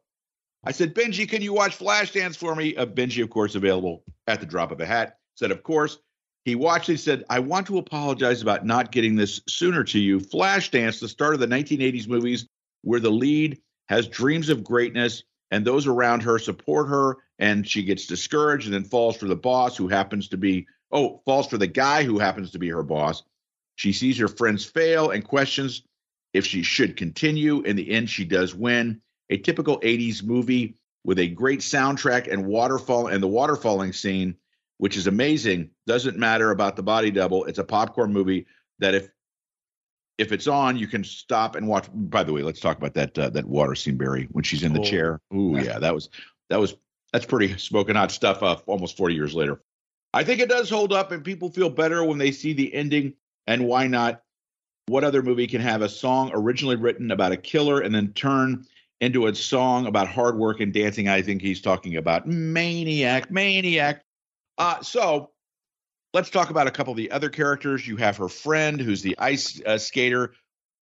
I 0.63 0.71
said, 0.71 0.95
Benji, 0.95 1.29
can 1.29 1.41
you 1.41 1.53
watch 1.53 1.77
Flashdance 1.77 2.35
for 2.35 2.55
me? 2.55 2.75
Uh, 2.75 2.85
Benji, 2.85 3.23
of 3.23 3.29
course, 3.29 3.55
available 3.55 4.03
at 4.27 4.39
the 4.39 4.45
drop 4.45 4.71
of 4.71 4.81
a 4.81 4.85
hat. 4.85 5.17
Said, 5.35 5.51
of 5.51 5.63
course. 5.63 5.99
He 6.43 6.53
watched. 6.53 6.87
He 6.87 6.97
said, 6.97 7.23
I 7.27 7.39
want 7.39 7.65
to 7.67 7.79
apologize 7.79 8.43
about 8.43 8.65
not 8.65 8.91
getting 8.91 9.15
this 9.15 9.41
sooner 9.47 9.83
to 9.85 9.99
you. 9.99 10.19
Flashdance, 10.19 10.99
the 10.99 11.07
start 11.07 11.33
of 11.33 11.39
the 11.39 11.47
1980s 11.47 12.07
movies, 12.07 12.47
where 12.83 12.99
the 12.99 13.09
lead 13.09 13.59
has 13.87 14.07
dreams 14.07 14.49
of 14.49 14.63
greatness 14.63 15.23
and 15.51 15.65
those 15.65 15.87
around 15.87 16.23
her 16.23 16.39
support 16.39 16.87
her 16.87 17.17
and 17.39 17.67
she 17.67 17.83
gets 17.83 18.07
discouraged 18.07 18.65
and 18.65 18.73
then 18.73 18.83
falls 18.83 19.17
for 19.17 19.25
the 19.25 19.35
boss 19.35 19.77
who 19.77 19.87
happens 19.87 20.27
to 20.29 20.37
be 20.37 20.67
oh 20.91 21.21
falls 21.25 21.47
for 21.47 21.57
the 21.57 21.67
guy 21.67 22.03
who 22.03 22.19
happens 22.19 22.51
to 22.51 22.59
be 22.59 22.69
her 22.69 22.83
boss. 22.83 23.23
She 23.75 23.91
sees 23.93 24.17
her 24.17 24.27
friends 24.27 24.65
fail 24.65 25.11
and 25.11 25.23
questions 25.23 25.83
if 26.33 26.45
she 26.45 26.63
should 26.63 26.97
continue. 26.97 27.61
In 27.61 27.75
the 27.75 27.91
end 27.91 28.09
she 28.09 28.25
does 28.25 28.55
win. 28.55 29.01
A 29.29 29.37
typical 29.37 29.79
80s 29.79 30.23
movie 30.23 30.75
with 31.03 31.19
a 31.19 31.27
great 31.27 31.59
soundtrack 31.59 32.31
and 32.31 32.45
waterfall 32.45 33.07
and 33.07 33.21
the 33.21 33.27
waterfalling 33.27 33.93
scene 33.93 34.35
which 34.77 34.97
is 34.97 35.07
amazing 35.07 35.69
doesn't 35.87 36.17
matter 36.17 36.51
about 36.51 36.75
the 36.75 36.83
body 36.83 37.11
double. 37.11 37.45
It's 37.45 37.59
a 37.59 37.63
popcorn 37.63 38.11
movie 38.11 38.45
that 38.79 38.93
if 38.93 39.09
if 40.17 40.31
it's 40.31 40.47
on, 40.47 40.77
you 40.77 40.87
can 40.87 41.03
stop 41.03 41.55
and 41.55 41.67
watch. 41.67 41.87
By 41.93 42.23
the 42.23 42.33
way, 42.33 42.41
let's 42.41 42.59
talk 42.59 42.77
about 42.77 42.93
that 42.93 43.17
uh, 43.17 43.29
that 43.31 43.45
water 43.45 43.75
scene, 43.75 43.97
Barry, 43.97 44.27
when 44.31 44.43
she's 44.43 44.63
in 44.63 44.73
the 44.73 44.79
oh, 44.79 44.83
chair. 44.83 45.21
Ooh, 45.33 45.59
yeah, 45.61 45.79
that 45.79 45.93
was 45.93 46.09
that 46.49 46.59
was 46.59 46.75
that's 47.11 47.25
pretty 47.25 47.57
smoking 47.57 47.95
hot 47.95 48.11
stuff. 48.11 48.41
Uh, 48.41 48.57
almost 48.65 48.97
forty 48.97 49.15
years 49.15 49.33
later, 49.33 49.61
I 50.13 50.23
think 50.23 50.39
it 50.39 50.49
does 50.49 50.69
hold 50.69 50.93
up, 50.93 51.11
and 51.11 51.23
people 51.23 51.49
feel 51.49 51.69
better 51.69 52.03
when 52.03 52.17
they 52.17 52.31
see 52.31 52.53
the 52.53 52.73
ending. 52.73 53.13
And 53.47 53.67
why 53.67 53.87
not? 53.87 54.21
What 54.87 55.03
other 55.03 55.23
movie 55.23 55.47
can 55.47 55.61
have 55.61 55.81
a 55.81 55.89
song 55.89 56.31
originally 56.33 56.75
written 56.75 57.11
about 57.11 57.31
a 57.31 57.37
killer 57.37 57.81
and 57.81 57.93
then 57.93 58.13
turn 58.13 58.65
into 59.01 59.25
a 59.25 59.33
song 59.33 59.87
about 59.87 60.07
hard 60.07 60.37
work 60.37 60.59
and 60.59 60.71
dancing? 60.71 61.09
I 61.09 61.21
think 61.21 61.41
he's 61.41 61.61
talking 61.61 61.97
about 61.97 62.27
Maniac, 62.27 63.31
Maniac. 63.31 64.03
Uh, 64.57 64.81
so 64.81 65.31
Let's 66.15 66.29
talk 66.29 66.49
about 66.49 66.65
a 66.65 66.71
couple 66.71 66.91
of 66.91 66.97
the 66.97 67.11
other 67.11 67.27
characters. 67.27 67.85
You 67.85 67.97
have 67.97 68.15
her 68.15 68.29
friend, 68.29 68.79
who's 68.79 69.01
the 69.01 69.19
ice 69.19 69.61
uh, 69.65 69.77
skater, 69.77 70.31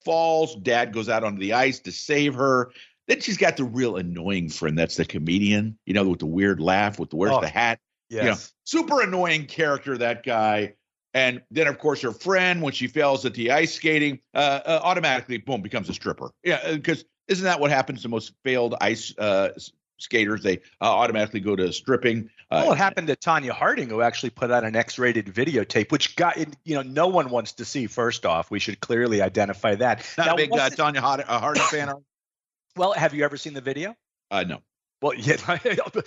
falls. 0.05 0.55
Dad 0.57 0.93
goes 0.93 1.09
out 1.09 1.23
onto 1.23 1.39
the 1.39 1.53
ice 1.53 1.79
to 1.79 1.91
save 1.91 2.35
her. 2.35 2.71
Then 3.07 3.19
she's 3.19 3.37
got 3.37 3.57
the 3.57 3.63
real 3.63 3.95
annoying 3.95 4.49
friend. 4.49 4.77
That's 4.77 4.95
the 4.95 5.05
comedian, 5.05 5.79
you 5.87 5.95
know, 5.95 6.07
with 6.07 6.19
the 6.19 6.27
weird 6.27 6.59
laugh, 6.59 6.99
with 6.99 7.09
the 7.09 7.15
where's 7.15 7.33
oh, 7.33 7.41
the 7.41 7.47
hat. 7.47 7.79
Yes. 8.11 8.23
You 8.23 8.29
know, 8.29 8.37
super 8.65 9.01
annoying 9.01 9.47
character, 9.47 9.97
that 9.97 10.21
guy. 10.23 10.75
And 11.15 11.41
then, 11.49 11.65
of 11.65 11.79
course, 11.79 12.03
her 12.03 12.11
friend, 12.11 12.61
when 12.61 12.73
she 12.73 12.85
fails 12.85 13.25
at 13.25 13.33
the 13.33 13.49
ice 13.49 13.73
skating, 13.73 14.19
uh, 14.35 14.59
uh, 14.63 14.81
automatically, 14.83 15.39
boom, 15.39 15.63
becomes 15.63 15.89
a 15.89 15.93
stripper. 15.95 16.29
Yeah, 16.43 16.73
because 16.73 17.01
uh, 17.01 17.05
isn't 17.29 17.45
that 17.45 17.59
what 17.59 17.71
happens 17.71 18.03
to 18.03 18.07
most 18.07 18.33
failed 18.43 18.75
ice 18.81 19.17
uh, 19.17 19.49
skaters? 19.97 20.43
They 20.43 20.59
uh, 20.79 20.93
automatically 20.93 21.39
go 21.39 21.55
to 21.55 21.73
stripping. 21.73 22.29
Uh, 22.51 22.61
well, 22.63 22.73
it 22.73 22.77
happened 22.77 23.07
to 23.07 23.15
Tonya 23.15 23.51
Harding, 23.51 23.89
who 23.89 24.01
actually 24.01 24.29
put 24.29 24.51
out 24.51 24.63
an 24.63 24.75
X-rated 24.75 25.27
videotape, 25.27 25.91
which 25.91 26.15
got 26.15 26.37
you 26.37 26.75
know 26.75 26.81
no 26.81 27.07
one 27.07 27.29
wants 27.29 27.53
to 27.53 27.65
see. 27.65 27.87
First 27.87 28.25
off, 28.25 28.51
we 28.51 28.59
should 28.59 28.79
clearly 28.79 29.21
identify 29.21 29.75
that. 29.75 30.05
Not 30.17 30.27
now, 30.27 30.33
a 30.33 30.37
big 30.37 30.51
uh, 30.51 30.69
Tonya 30.69 30.97
Harding, 30.97 31.25
uh, 31.27 31.39
Harding 31.39 31.63
fan. 31.63 31.93
well, 32.75 32.93
have 32.93 33.13
you 33.13 33.23
ever 33.23 33.37
seen 33.37 33.53
the 33.53 33.61
video? 33.61 33.95
Uh, 34.29 34.43
no. 34.43 34.61
Well, 35.01 35.13
yeah. 35.15 35.35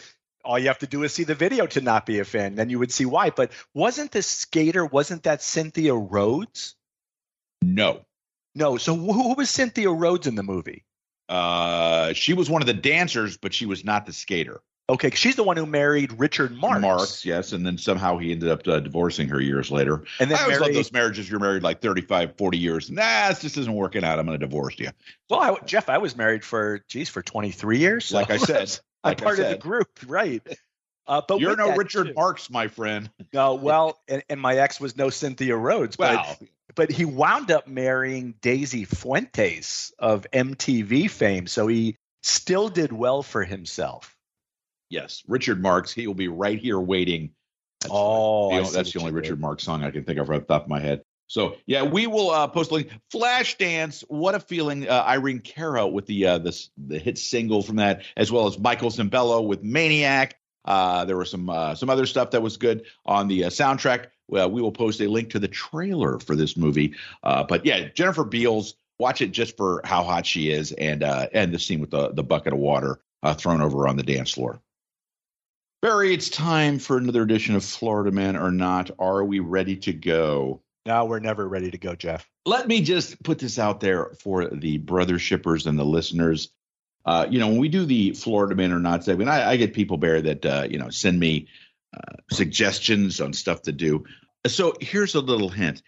all 0.47 0.59
you 0.59 0.69
have 0.69 0.79
to 0.79 0.87
do 0.87 1.03
is 1.03 1.13
see 1.13 1.25
the 1.25 1.35
video 1.35 1.67
to 1.67 1.81
not 1.81 2.07
be 2.07 2.21
a 2.21 2.25
fan. 2.25 2.55
Then 2.55 2.71
you 2.71 2.79
would 2.79 2.93
see 2.93 3.05
why. 3.05 3.31
But 3.31 3.53
wasn't 3.75 4.13
the 4.13 4.23
skater? 4.23 4.87
Wasn't 4.87 5.25
that 5.25 5.43
Cynthia 5.43 5.95
Rhodes? 5.95 6.77
No. 7.63 8.05
No. 8.55 8.77
So 8.77 8.95
who 8.95 9.35
was 9.35 9.51
Cynthia 9.51 9.91
Rhodes 9.91 10.27
in 10.27 10.37
the 10.37 10.43
movie? 10.43 10.85
Uh, 11.29 12.13
she 12.13 12.35
was 12.35 12.49
one 12.49 12.63
of 12.63 12.67
the 12.67 12.75
dancers, 12.75 13.37
but 13.37 13.53
she 13.53 13.67
was 13.67 13.85
not 13.85 14.07
the 14.07 14.13
skater. 14.13 14.61
Okay, 14.89 15.11
she's 15.11 15.35
the 15.35 15.43
one 15.43 15.57
who 15.57 15.67
married 15.67 16.17
Richard 16.19 16.57
Marx. 16.57 16.81
Marx, 16.81 17.25
yes, 17.25 17.53
and 17.53 17.67
then 17.67 17.77
somehow 17.77 18.19
he 18.19 18.31
ended 18.31 18.51
up 18.51 18.69
uh, 18.69 18.79
divorcing 18.79 19.29
her 19.29 19.41
years 19.41 19.69
later. 19.73 20.05
And 20.21 20.31
then 20.31 20.39
I 20.39 20.43
always 20.43 20.61
married, 20.61 20.69
love 20.69 20.75
those 20.75 20.93
marriages. 20.93 21.29
You're 21.29 21.41
married 21.41 21.65
like 21.65 21.81
35, 21.81 22.37
40 22.39 22.59
years. 22.59 22.89
Nah, 22.89 23.29
this 23.31 23.41
just 23.41 23.57
isn't 23.57 23.73
working 23.73 24.05
out. 24.05 24.21
I'm 24.21 24.27
going 24.27 24.39
to 24.39 24.47
divorce 24.47 24.79
you. 24.79 24.91
Well, 25.29 25.41
I, 25.41 25.57
Jeff, 25.67 25.89
I 25.89 25.99
was 25.99 26.17
married 26.17 26.45
for 26.45 26.85
geez 26.89 27.09
for 27.09 27.21
23 27.21 27.79
years. 27.79 28.05
So. 28.07 28.17
Like 28.17 28.31
I 28.31 28.37
said, 28.37 28.79
like 29.05 29.21
I'm 29.21 29.25
part 29.25 29.37
said. 29.39 29.47
of 29.47 29.51
the 29.51 29.59
group, 29.59 29.89
right? 30.07 30.41
Uh, 31.09 31.23
but 31.27 31.41
you're 31.41 31.57
no 31.57 31.75
Richard 31.75 32.09
too, 32.09 32.15
Marx, 32.15 32.49
my 32.49 32.69
friend. 32.69 33.11
No, 33.33 33.55
well, 33.55 34.01
and, 34.07 34.23
and, 34.29 34.41
my 34.41 34.57
ex 34.57 34.81
was 34.81 34.97
no 34.97 35.11
Cynthia 35.11 35.57
Rhodes. 35.57 35.97
But, 35.97 36.17
wow. 36.17 36.37
but 36.75 36.91
he 36.91 37.05
wound 37.05 37.51
up 37.51 37.69
marrying 37.69 38.35
Daisy 38.41 38.85
Fuentes 38.85 39.93
of 39.99 40.27
MTV 40.33 41.11
fame, 41.11 41.47
so 41.47 41.67
he 41.67 41.97
still 42.23 42.69
did 42.69 42.93
well 42.93 43.23
for 43.23 43.45
himself. 43.45 44.16
Yes, 44.89 45.23
Richard 45.27 45.61
Marx. 45.61 45.93
He 45.93 46.07
will 46.07 46.15
be 46.15 46.29
right 46.29 46.59
here 46.59 46.79
waiting. 46.79 47.31
That's 47.81 47.93
oh, 47.95 48.53
you 48.53 48.63
know, 48.63 48.71
that's 48.71 48.93
the 48.93 49.01
only 49.01 49.13
Richard 49.13 49.41
Marx 49.41 49.65
song 49.65 49.85
I 49.85 49.91
can 49.91 50.05
think 50.05 50.19
of 50.19 50.29
right 50.29 50.41
off 50.41 50.47
the 50.47 50.55
top 50.55 50.65
of 50.65 50.69
my 50.69 50.81
head. 50.81 51.03
So 51.29 51.57
yeah, 51.67 51.83
we 51.83 52.07
will 52.07 52.31
uh, 52.31 52.47
post 52.47 52.71
a 52.71 52.75
link. 52.75 52.91
Flashdance, 53.13 54.05
what 54.09 54.35
a 54.35 54.41
feeling! 54.41 54.89
Uh, 54.89 55.05
Irene 55.07 55.41
Cara 55.41 55.87
with 55.87 56.07
the 56.07 56.27
uh, 56.27 56.39
the 56.39 56.69
the 56.79 56.99
hit 56.99 57.19
single 57.19 57.63
from 57.63 57.77
that, 57.77 58.03
as 58.17 58.31
well 58.31 58.47
as 58.47 58.59
Michael 58.59 58.91
Sembello 58.91 59.47
with 59.47 59.63
Maniac. 59.63 60.39
Uh, 60.65 61.05
there 61.05 61.17
was 61.17 61.31
some 61.31 61.51
uh, 61.51 61.75
some 61.75 61.91
other 61.91 62.07
stuff 62.07 62.31
that 62.31 62.43
was 62.43 62.57
good 62.57 62.87
on 63.05 63.29
the 63.29 63.45
uh, 63.45 63.51
soundtrack. 63.51 64.07
Well, 64.29 64.51
we 64.51 64.61
will 64.61 64.73
post 64.73 65.01
a 65.01 65.09
link 65.09 65.31
to 65.31 65.39
the 65.39 65.49
trailer 65.49 66.19
for 66.19 66.35
this 66.35 66.57
movie. 66.57 66.95
Uh, 67.23 67.45
but 67.45 67.65
yeah, 67.65 67.89
Jennifer 67.95 68.25
Beals, 68.25 68.75
watch 68.99 69.21
it 69.21 69.33
just 69.33 69.57
for 69.57 69.81
how 69.85 70.03
hot 70.03 70.27
she 70.27 70.51
is, 70.51 70.73
and 70.73 71.03
uh, 71.03 71.29
and 71.33 71.53
the 71.53 71.59
scene 71.59 71.81
with 71.81 71.91
the 71.91 72.11
the 72.13 72.25
bucket 72.25 72.53
of 72.53 72.59
water 72.59 73.01
uh, 73.23 73.35
thrown 73.35 73.61
over 73.61 73.89
on 73.89 73.97
the 73.97 74.03
dance 74.03 74.33
floor. 74.33 74.61
Barry, 75.87 76.13
it's 76.13 76.29
time 76.29 76.81
for 76.81 76.99
another 76.99 77.23
edition 77.23 77.55
of 77.55 77.65
Florida 77.65 78.11
Man 78.11 78.35
or 78.35 78.51
Not. 78.51 78.91
Are 78.99 79.25
we 79.25 79.39
ready 79.39 79.77
to 79.77 79.93
go? 79.93 80.61
No, 80.85 81.05
we're 81.05 81.21
never 81.21 81.49
ready 81.49 81.71
to 81.71 81.79
go, 81.79 81.95
Jeff. 81.95 82.29
Let 82.45 82.67
me 82.67 82.81
just 82.81 83.23
put 83.23 83.39
this 83.39 83.57
out 83.57 83.79
there 83.79 84.07
for 84.21 84.49
the 84.49 84.79
brother 84.79 85.21
shippers 85.21 85.65
and 85.65 85.79
the 85.79 85.85
listeners. 85.85 86.51
Uh, 87.05 87.29
you 87.31 87.39
know, 87.39 87.47
when 87.47 87.59
we 87.59 87.69
do 87.69 87.85
the 87.85 88.15
Florida 88.15 88.57
Man 88.57 88.73
or 88.73 88.81
Not 88.81 89.05
segment, 89.05 89.31
I, 89.31 89.53
I 89.53 89.57
get 89.57 89.75
people, 89.75 89.97
Barry, 89.97 90.23
that 90.23 90.45
uh, 90.45 90.67
you 90.69 90.77
know 90.77 90.91
send 90.91 91.21
me 91.21 91.47
uh, 91.97 92.17
suggestions 92.33 93.21
on 93.21 93.33
stuff 93.33 93.63
to 93.63 93.73
do. 93.73 94.07
So 94.49 94.75
here's 94.81 95.15
a 95.15 95.21
little 95.21 95.51
hint: 95.51 95.85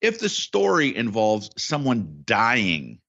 if 0.00 0.20
the 0.20 0.28
story 0.28 0.94
involves 0.94 1.50
someone 1.56 2.22
dying, 2.24 3.00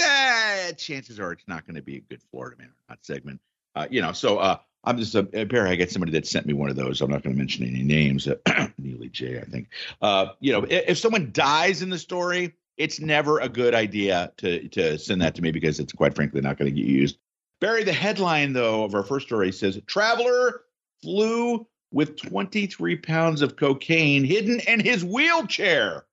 eh, 0.00 0.72
chances 0.72 1.20
are 1.20 1.30
it's 1.30 1.46
not 1.46 1.64
going 1.64 1.76
to 1.76 1.82
be 1.82 1.98
a 1.98 2.00
good 2.00 2.22
Florida 2.32 2.56
Man 2.58 2.70
or 2.70 2.74
Not 2.88 3.04
segment. 3.04 3.40
Uh, 3.76 3.86
you 3.88 4.02
know, 4.02 4.10
so 4.10 4.38
uh, 4.38 4.56
I'm 4.84 4.96
just 4.96 5.14
a 5.14 5.22
Barry. 5.22 5.70
I 5.70 5.74
get 5.74 5.90
somebody 5.90 6.12
that 6.12 6.26
sent 6.26 6.46
me 6.46 6.54
one 6.54 6.70
of 6.70 6.76
those. 6.76 7.00
I'm 7.00 7.10
not 7.10 7.22
going 7.22 7.34
to 7.34 7.38
mention 7.38 7.66
any 7.66 7.82
names. 7.82 8.26
Neely 8.78 9.08
J, 9.10 9.38
I 9.38 9.44
think. 9.44 9.68
Uh, 10.00 10.26
you 10.40 10.52
know, 10.52 10.64
if, 10.64 10.88
if 10.88 10.98
someone 10.98 11.30
dies 11.32 11.82
in 11.82 11.90
the 11.90 11.98
story, 11.98 12.54
it's 12.78 12.98
never 12.98 13.38
a 13.40 13.48
good 13.48 13.74
idea 13.74 14.32
to 14.38 14.68
to 14.68 14.98
send 14.98 15.20
that 15.20 15.34
to 15.34 15.42
me 15.42 15.52
because 15.52 15.80
it's 15.80 15.92
quite 15.92 16.14
frankly 16.14 16.40
not 16.40 16.56
going 16.56 16.74
to 16.74 16.80
get 16.80 16.88
used. 16.88 17.18
Barry, 17.60 17.84
the 17.84 17.92
headline 17.92 18.54
though 18.54 18.84
of 18.84 18.94
our 18.94 19.02
first 19.02 19.26
story 19.26 19.52
says 19.52 19.78
traveler 19.86 20.62
flew 21.02 21.66
with 21.92 22.16
23 22.16 22.96
pounds 22.96 23.42
of 23.42 23.56
cocaine 23.56 24.24
hidden 24.24 24.60
in 24.60 24.80
his 24.80 25.04
wheelchair. 25.04 26.06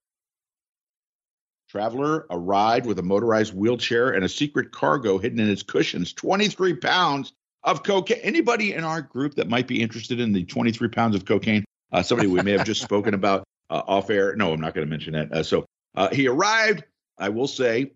Traveler 1.70 2.26
arrived 2.30 2.86
with 2.86 3.00
a 3.00 3.04
motorized 3.04 3.54
wheelchair 3.54 4.10
and 4.10 4.24
a 4.24 4.30
secret 4.30 4.72
cargo 4.72 5.18
hidden 5.18 5.40
in 5.40 5.50
its 5.50 5.64
cushions. 5.64 6.14
23 6.14 6.76
pounds 6.76 7.34
of 7.68 7.84
cocaine. 7.84 8.20
Anybody 8.24 8.74
in 8.74 8.84
our 8.84 9.02
group 9.02 9.36
that 9.36 9.50
might 9.50 9.68
be 9.68 9.82
interested 9.82 10.20
in 10.20 10.32
the 10.32 10.46
23 10.46 10.88
pounds 10.88 11.16
of 11.16 11.26
cocaine? 11.26 11.66
Uh, 11.92 12.02
somebody 12.02 12.28
we 12.30 12.42
may 12.42 12.54
have 12.54 12.66
just 12.66 12.82
spoken 12.82 13.14
about 13.14 13.44
uh, 13.70 13.84
off 13.86 14.10
air. 14.10 14.36
No, 14.36 14.54
I'm 14.54 14.62
not 14.62 14.74
going 14.74 14.88
to 14.88 14.90
mention 14.90 15.14
that. 15.14 15.32
Uh, 15.32 15.44
so 15.44 15.66
uh, 15.96 16.10
he 16.10 16.28
arrived. 16.28 16.84
I 17.18 17.30
will 17.30 17.48
say 17.48 17.92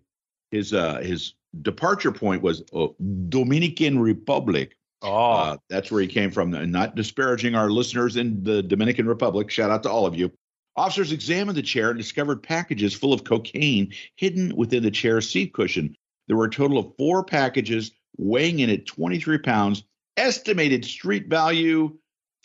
his 0.50 0.72
uh, 0.72 0.98
his 0.98 1.34
departure 1.62 2.12
point 2.12 2.42
was 2.42 2.62
uh, 2.74 2.88
Dominican 3.28 3.98
Republic. 3.98 4.76
Oh, 5.00 5.58
that's 5.68 5.90
where 5.90 6.02
he 6.02 6.06
came 6.06 6.30
from. 6.30 6.54
And 6.54 6.70
not 6.70 6.94
disparaging 6.94 7.54
our 7.54 7.70
listeners 7.70 8.16
in 8.16 8.44
the 8.44 8.62
Dominican 8.62 9.06
Republic. 9.06 9.50
Shout 9.50 9.70
out 9.70 9.82
to 9.84 9.90
all 9.90 10.06
of 10.06 10.14
you. 10.14 10.30
Officers 10.76 11.12
examined 11.12 11.56
the 11.56 11.62
chair 11.62 11.90
and 11.90 11.98
discovered 11.98 12.42
packages 12.42 12.94
full 12.94 13.12
of 13.12 13.24
cocaine 13.24 13.92
hidden 14.16 14.54
within 14.54 14.82
the 14.82 14.90
chair's 14.90 15.28
seat 15.28 15.52
cushion. 15.52 15.94
There 16.28 16.36
were 16.36 16.46
a 16.46 16.50
total 16.50 16.78
of 16.78 16.92
four 16.96 17.24
packages 17.24 17.90
weighing 18.16 18.60
in 18.60 18.70
at 18.70 18.86
23 18.86 19.38
pounds, 19.38 19.84
estimated 20.16 20.84
street 20.84 21.28
value 21.28 21.96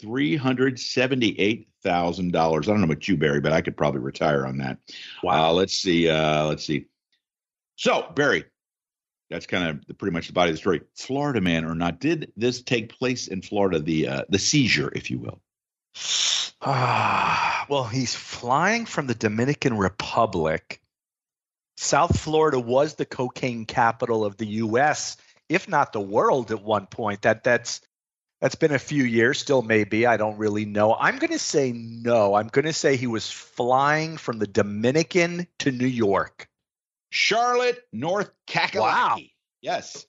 $378,000. 0.01 1.65
I 2.35 2.61
don't 2.61 2.79
know 2.79 2.85
about 2.85 3.07
you, 3.07 3.17
Barry, 3.17 3.41
but 3.41 3.53
I 3.53 3.61
could 3.61 3.77
probably 3.77 4.01
retire 4.01 4.45
on 4.45 4.57
that. 4.59 4.77
Wow. 5.23 5.49
Uh, 5.49 5.53
let's 5.53 5.73
see. 5.77 6.07
Uh, 6.09 6.45
let's 6.45 6.63
see. 6.63 6.85
So, 7.75 8.11
Barry, 8.15 8.45
that's 9.29 9.45
kind 9.47 9.67
of 9.69 9.85
the, 9.87 9.93
pretty 9.93 10.13
much 10.13 10.27
the 10.27 10.33
body 10.33 10.51
of 10.51 10.55
the 10.55 10.59
story. 10.59 10.81
Florida 10.95 11.41
man 11.41 11.65
or 11.65 11.75
not? 11.75 11.99
Did 11.99 12.31
this 12.35 12.61
take 12.61 12.97
place 12.97 13.27
in 13.27 13.41
Florida? 13.41 13.79
The 13.79 14.07
uh, 14.07 14.23
the 14.29 14.39
seizure, 14.39 14.91
if 14.95 15.11
you 15.11 15.19
will. 15.19 15.41
Ah, 16.61 17.65
well, 17.69 17.83
he's 17.85 18.15
flying 18.15 18.85
from 18.85 19.07
the 19.07 19.15
Dominican 19.15 19.77
Republic. 19.77 20.81
South 21.79 22.19
Florida 22.19 22.59
was 22.59 22.95
the 22.95 23.05
cocaine 23.05 23.65
capital 23.65 24.25
of 24.25 24.37
the 24.37 24.47
U.S 24.47 25.17
if 25.49 25.67
not 25.67 25.93
the 25.93 26.01
world 26.01 26.51
at 26.51 26.61
one 26.61 26.87
point. 26.87 27.23
That 27.23 27.43
that's 27.43 27.81
that's 28.41 28.55
been 28.55 28.73
a 28.73 28.79
few 28.79 29.03
years, 29.03 29.39
still 29.39 29.61
maybe. 29.61 30.05
I 30.05 30.17
don't 30.17 30.37
really 30.37 30.65
know. 30.65 30.95
I'm 30.95 31.17
going 31.17 31.31
to 31.31 31.39
say 31.39 31.71
no. 31.71 32.35
I'm 32.35 32.47
going 32.47 32.65
to 32.65 32.73
say 32.73 32.95
he 32.95 33.07
was 33.07 33.29
flying 33.29 34.17
from 34.17 34.37
the 34.37 34.47
Dominican 34.47 35.47
to 35.59 35.71
New 35.71 35.87
York. 35.87 36.47
Charlotte, 37.09 37.79
North 37.91 38.29
Kakalaki. 38.47 38.79
Wow. 38.79 39.17
Yes. 39.61 40.05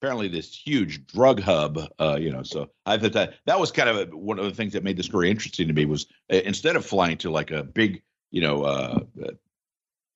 Apparently, 0.00 0.28
this 0.28 0.54
huge 0.54 1.06
drug 1.06 1.40
hub. 1.40 1.80
Uh, 1.98 2.16
you 2.20 2.30
know, 2.30 2.42
so 2.42 2.68
I 2.86 2.98
thought 2.98 3.14
that 3.14 3.34
that 3.46 3.58
was 3.58 3.72
kind 3.72 3.88
of 3.88 3.96
a, 3.96 4.16
one 4.16 4.38
of 4.38 4.44
the 4.44 4.54
things 4.54 4.74
that 4.74 4.84
made 4.84 4.96
the 4.96 5.02
story 5.02 5.30
interesting 5.30 5.66
to 5.66 5.72
me 5.72 5.86
was 5.86 6.06
uh, 6.32 6.36
instead 6.36 6.76
of 6.76 6.84
flying 6.84 7.16
to 7.18 7.30
like 7.30 7.50
a 7.50 7.64
big, 7.64 8.02
you 8.30 8.42
know, 8.42 8.62
uh, 8.62 9.00
uh 9.24 9.30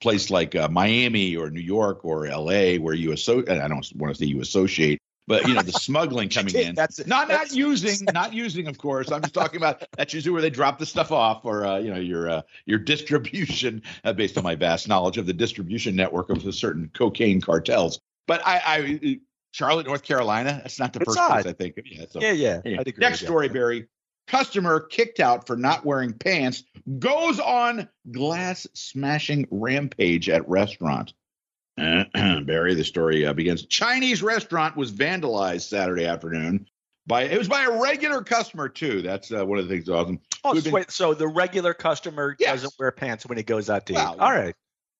place 0.01 0.31
like 0.31 0.55
uh, 0.55 0.69
Miami 0.69 1.37
or 1.37 1.51
New 1.51 1.61
York 1.61 2.05
or 2.05 2.27
L.A. 2.27 2.79
where 2.79 2.95
you 2.95 3.12
associate. 3.12 3.49
I 3.49 3.69
don't 3.69 3.87
want 3.97 4.15
to 4.15 4.19
say 4.19 4.27
you 4.27 4.41
associate, 4.41 5.01
but 5.27 5.47
you 5.47 5.55
know 5.55 5.62
the 5.62 5.73
smuggling 5.73 6.29
coming 6.31 6.55
in. 6.55 6.75
That's 6.75 7.05
not 7.07 7.29
that's, 7.29 7.51
not 7.51 7.57
using, 7.57 8.07
not 8.12 8.33
using, 8.33 8.66
of 8.66 8.79
course. 8.79 9.11
I'm 9.11 9.23
just 9.23 9.35
talking 9.35 9.57
about 9.57 9.85
that's 9.97 10.15
usually 10.15 10.33
where 10.33 10.43
they 10.43 10.51
drop 10.51 10.79
the 10.79 10.87
stuff 10.87 11.12
off, 11.12 11.45
or 11.45 11.66
uh, 11.66 11.79
you 11.79 11.91
know 11.91 12.01
your 12.01 12.31
uh, 12.31 12.43
your 12.66 12.79
distribution, 12.79 13.83
uh, 14.05 14.12
based 14.12 14.37
on 14.39 14.45
my 14.45 14.55
vast 14.55 14.89
knowledge 14.89 15.19
of 15.19 15.27
the 15.27 15.35
distribution 15.35 15.97
network 15.97 16.31
of 16.31 16.55
certain 16.55 16.91
cocaine 16.95 17.41
cartels. 17.41 18.01
But 18.27 18.47
I, 18.47 18.61
I 18.65 19.20
Charlotte, 19.53 19.87
North 19.87 20.03
Carolina, 20.03 20.61
that's 20.62 20.79
not 20.79 20.93
the 20.93 21.01
it's 21.01 21.09
first 21.09 21.19
odd. 21.19 21.43
place 21.43 21.47
I 21.47 21.53
think. 21.53 21.79
Yeah, 21.85 22.05
so, 22.11 22.20
yeah, 22.20 22.33
yeah. 22.33 22.61
Anyway, 22.65 22.85
next 22.99 23.20
story, 23.20 23.49
Barry 23.49 23.87
customer 24.29 24.81
kicked 24.81 25.21
out 25.21 25.47
for 25.47 25.57
not 25.57 25.85
wearing 25.85 26.13
pants 26.13 26.65
goes 26.99 27.41
on 27.41 27.89
glass 28.11 28.67
smashing 28.75 29.47
rampage 29.51 30.29
at 30.29 30.49
restaurant. 30.49 31.13
Barry, 31.77 32.75
the 32.75 32.85
story 32.85 33.27
uh, 33.27 33.33
begins. 33.33 33.67
Chinese 33.67 34.23
restaurant 34.23 34.77
was 34.77 34.93
vandalized 34.93 35.69
Saturday 35.69 36.07
afternoon 36.07 36.67
by 37.09 37.23
it 37.23 37.39
was 37.39 37.49
by 37.49 37.65
a 37.65 37.81
regular 37.81 38.23
customer 38.23 38.69
too. 38.69 39.03
That's 39.03 39.33
uh, 39.33 39.45
one 39.45 39.59
of 39.59 39.67
the 39.67 39.75
things 39.75 39.89
awesome. 39.89 40.21
Oh, 40.45 40.55
so, 40.55 40.63
been, 40.63 40.73
wait, 40.73 40.91
so 40.91 41.15
the 41.15 41.27
regular 41.27 41.75
customer 41.75 42.37
yes. 42.39 42.63
doesn't 42.63 42.75
wear 42.79 42.93
pants 42.93 43.27
when 43.27 43.39
he 43.39 43.45
goes 43.45 43.71
out 43.71 43.87
to 43.87 43.95
eat. 43.95 43.99
All 43.99 44.33
right. 44.33 44.55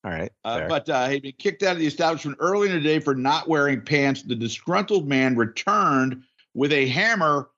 All 0.05 0.11
right. 0.11 0.33
Uh, 0.45 0.69
but 0.69 0.89
uh, 0.89 1.09
he'd 1.09 1.23
been 1.23 1.35
kicked 1.39 1.63
out 1.63 1.73
of 1.73 1.79
the 1.79 1.87
establishment 1.87 2.39
early 2.41 2.69
in 2.69 2.75
the 2.75 2.81
day 2.81 2.99
for 3.01 3.15
not 3.15 3.49
wearing 3.49 3.83
pants. 3.83 4.23
The 4.23 4.37
disgruntled 4.37 5.07
man 5.07 5.37
returned 5.37 6.23
with 6.55 6.73
a 6.73 6.87
hammer 6.89 7.51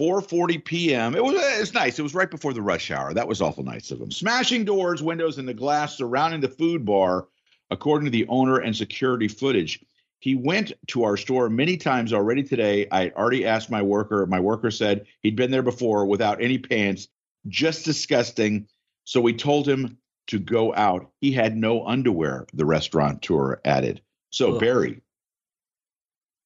4:40 0.00 0.64
p.m. 0.64 1.14
It 1.14 1.22
was 1.22 1.34
it's 1.60 1.74
nice. 1.74 1.98
It 1.98 2.02
was 2.02 2.14
right 2.14 2.30
before 2.30 2.54
the 2.54 2.62
rush 2.62 2.90
hour. 2.90 3.12
That 3.12 3.28
was 3.28 3.42
awful 3.42 3.64
nice 3.64 3.90
of 3.90 4.00
him. 4.00 4.10
Smashing 4.10 4.64
doors, 4.64 5.02
windows, 5.02 5.36
and 5.36 5.46
the 5.46 5.52
glass 5.52 5.98
surrounding 5.98 6.40
the 6.40 6.48
food 6.48 6.86
bar, 6.86 7.28
according 7.70 8.06
to 8.06 8.10
the 8.10 8.26
owner 8.28 8.58
and 8.58 8.74
security 8.74 9.28
footage. 9.28 9.84
He 10.18 10.34
went 10.34 10.72
to 10.88 11.04
our 11.04 11.18
store 11.18 11.50
many 11.50 11.76
times 11.76 12.14
already 12.14 12.42
today. 12.42 12.86
I 12.90 13.10
already 13.10 13.44
asked 13.44 13.70
my 13.70 13.82
worker. 13.82 14.24
My 14.26 14.40
worker 14.40 14.70
said 14.70 15.06
he'd 15.22 15.36
been 15.36 15.50
there 15.50 15.62
before 15.62 16.06
without 16.06 16.42
any 16.42 16.56
pants. 16.56 17.08
Just 17.48 17.84
disgusting. 17.84 18.68
So 19.04 19.20
we 19.20 19.34
told 19.34 19.68
him 19.68 19.98
to 20.28 20.38
go 20.38 20.74
out. 20.74 21.10
He 21.20 21.32
had 21.32 21.56
no 21.56 21.86
underwear, 21.86 22.46
the 22.54 22.64
restaurateur 22.64 23.60
added. 23.64 24.00
So, 24.30 24.54
Ugh. 24.54 24.60
Barry, 24.60 25.02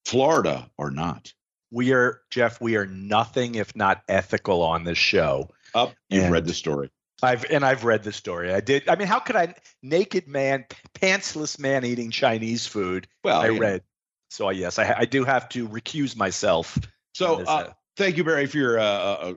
Florida 0.05 0.69
or 0.77 0.91
not? 0.91 1.33
We 1.75 1.91
are 1.91 2.21
Jeff. 2.29 2.61
We 2.61 2.77
are 2.77 2.85
nothing 2.85 3.55
if 3.55 3.75
not 3.75 4.01
ethical 4.07 4.61
on 4.61 4.85
this 4.85 4.97
show. 4.97 5.49
Up, 5.75 5.93
you've 6.09 6.23
and 6.23 6.31
read 6.31 6.45
the 6.45 6.53
story. 6.53 6.89
I've 7.21 7.45
and 7.51 7.65
I've 7.65 7.83
read 7.83 8.03
the 8.03 8.13
story. 8.13 8.53
I 8.53 8.61
did. 8.61 8.87
I 8.87 8.95
mean, 8.95 9.09
how 9.09 9.19
could 9.19 9.35
I? 9.35 9.53
Naked 9.83 10.25
man, 10.25 10.65
pantsless 10.93 11.59
man 11.59 11.83
eating 11.83 12.11
Chinese 12.11 12.65
food. 12.65 13.07
Well, 13.25 13.41
I 13.41 13.49
read. 13.49 13.83
So 14.29 14.49
yes, 14.51 14.79
I, 14.79 14.95
I, 14.99 15.05
do 15.05 15.23
have 15.23 15.47
to 15.49 15.67
recuse 15.67 16.15
myself. 16.15 16.77
So 17.13 17.43
uh, 17.43 17.71
thank 17.95 18.17
you, 18.17 18.23
Barry, 18.23 18.45
for 18.47 18.57
your 18.57 18.79
uh, 18.79 18.83
uh, 18.83 19.33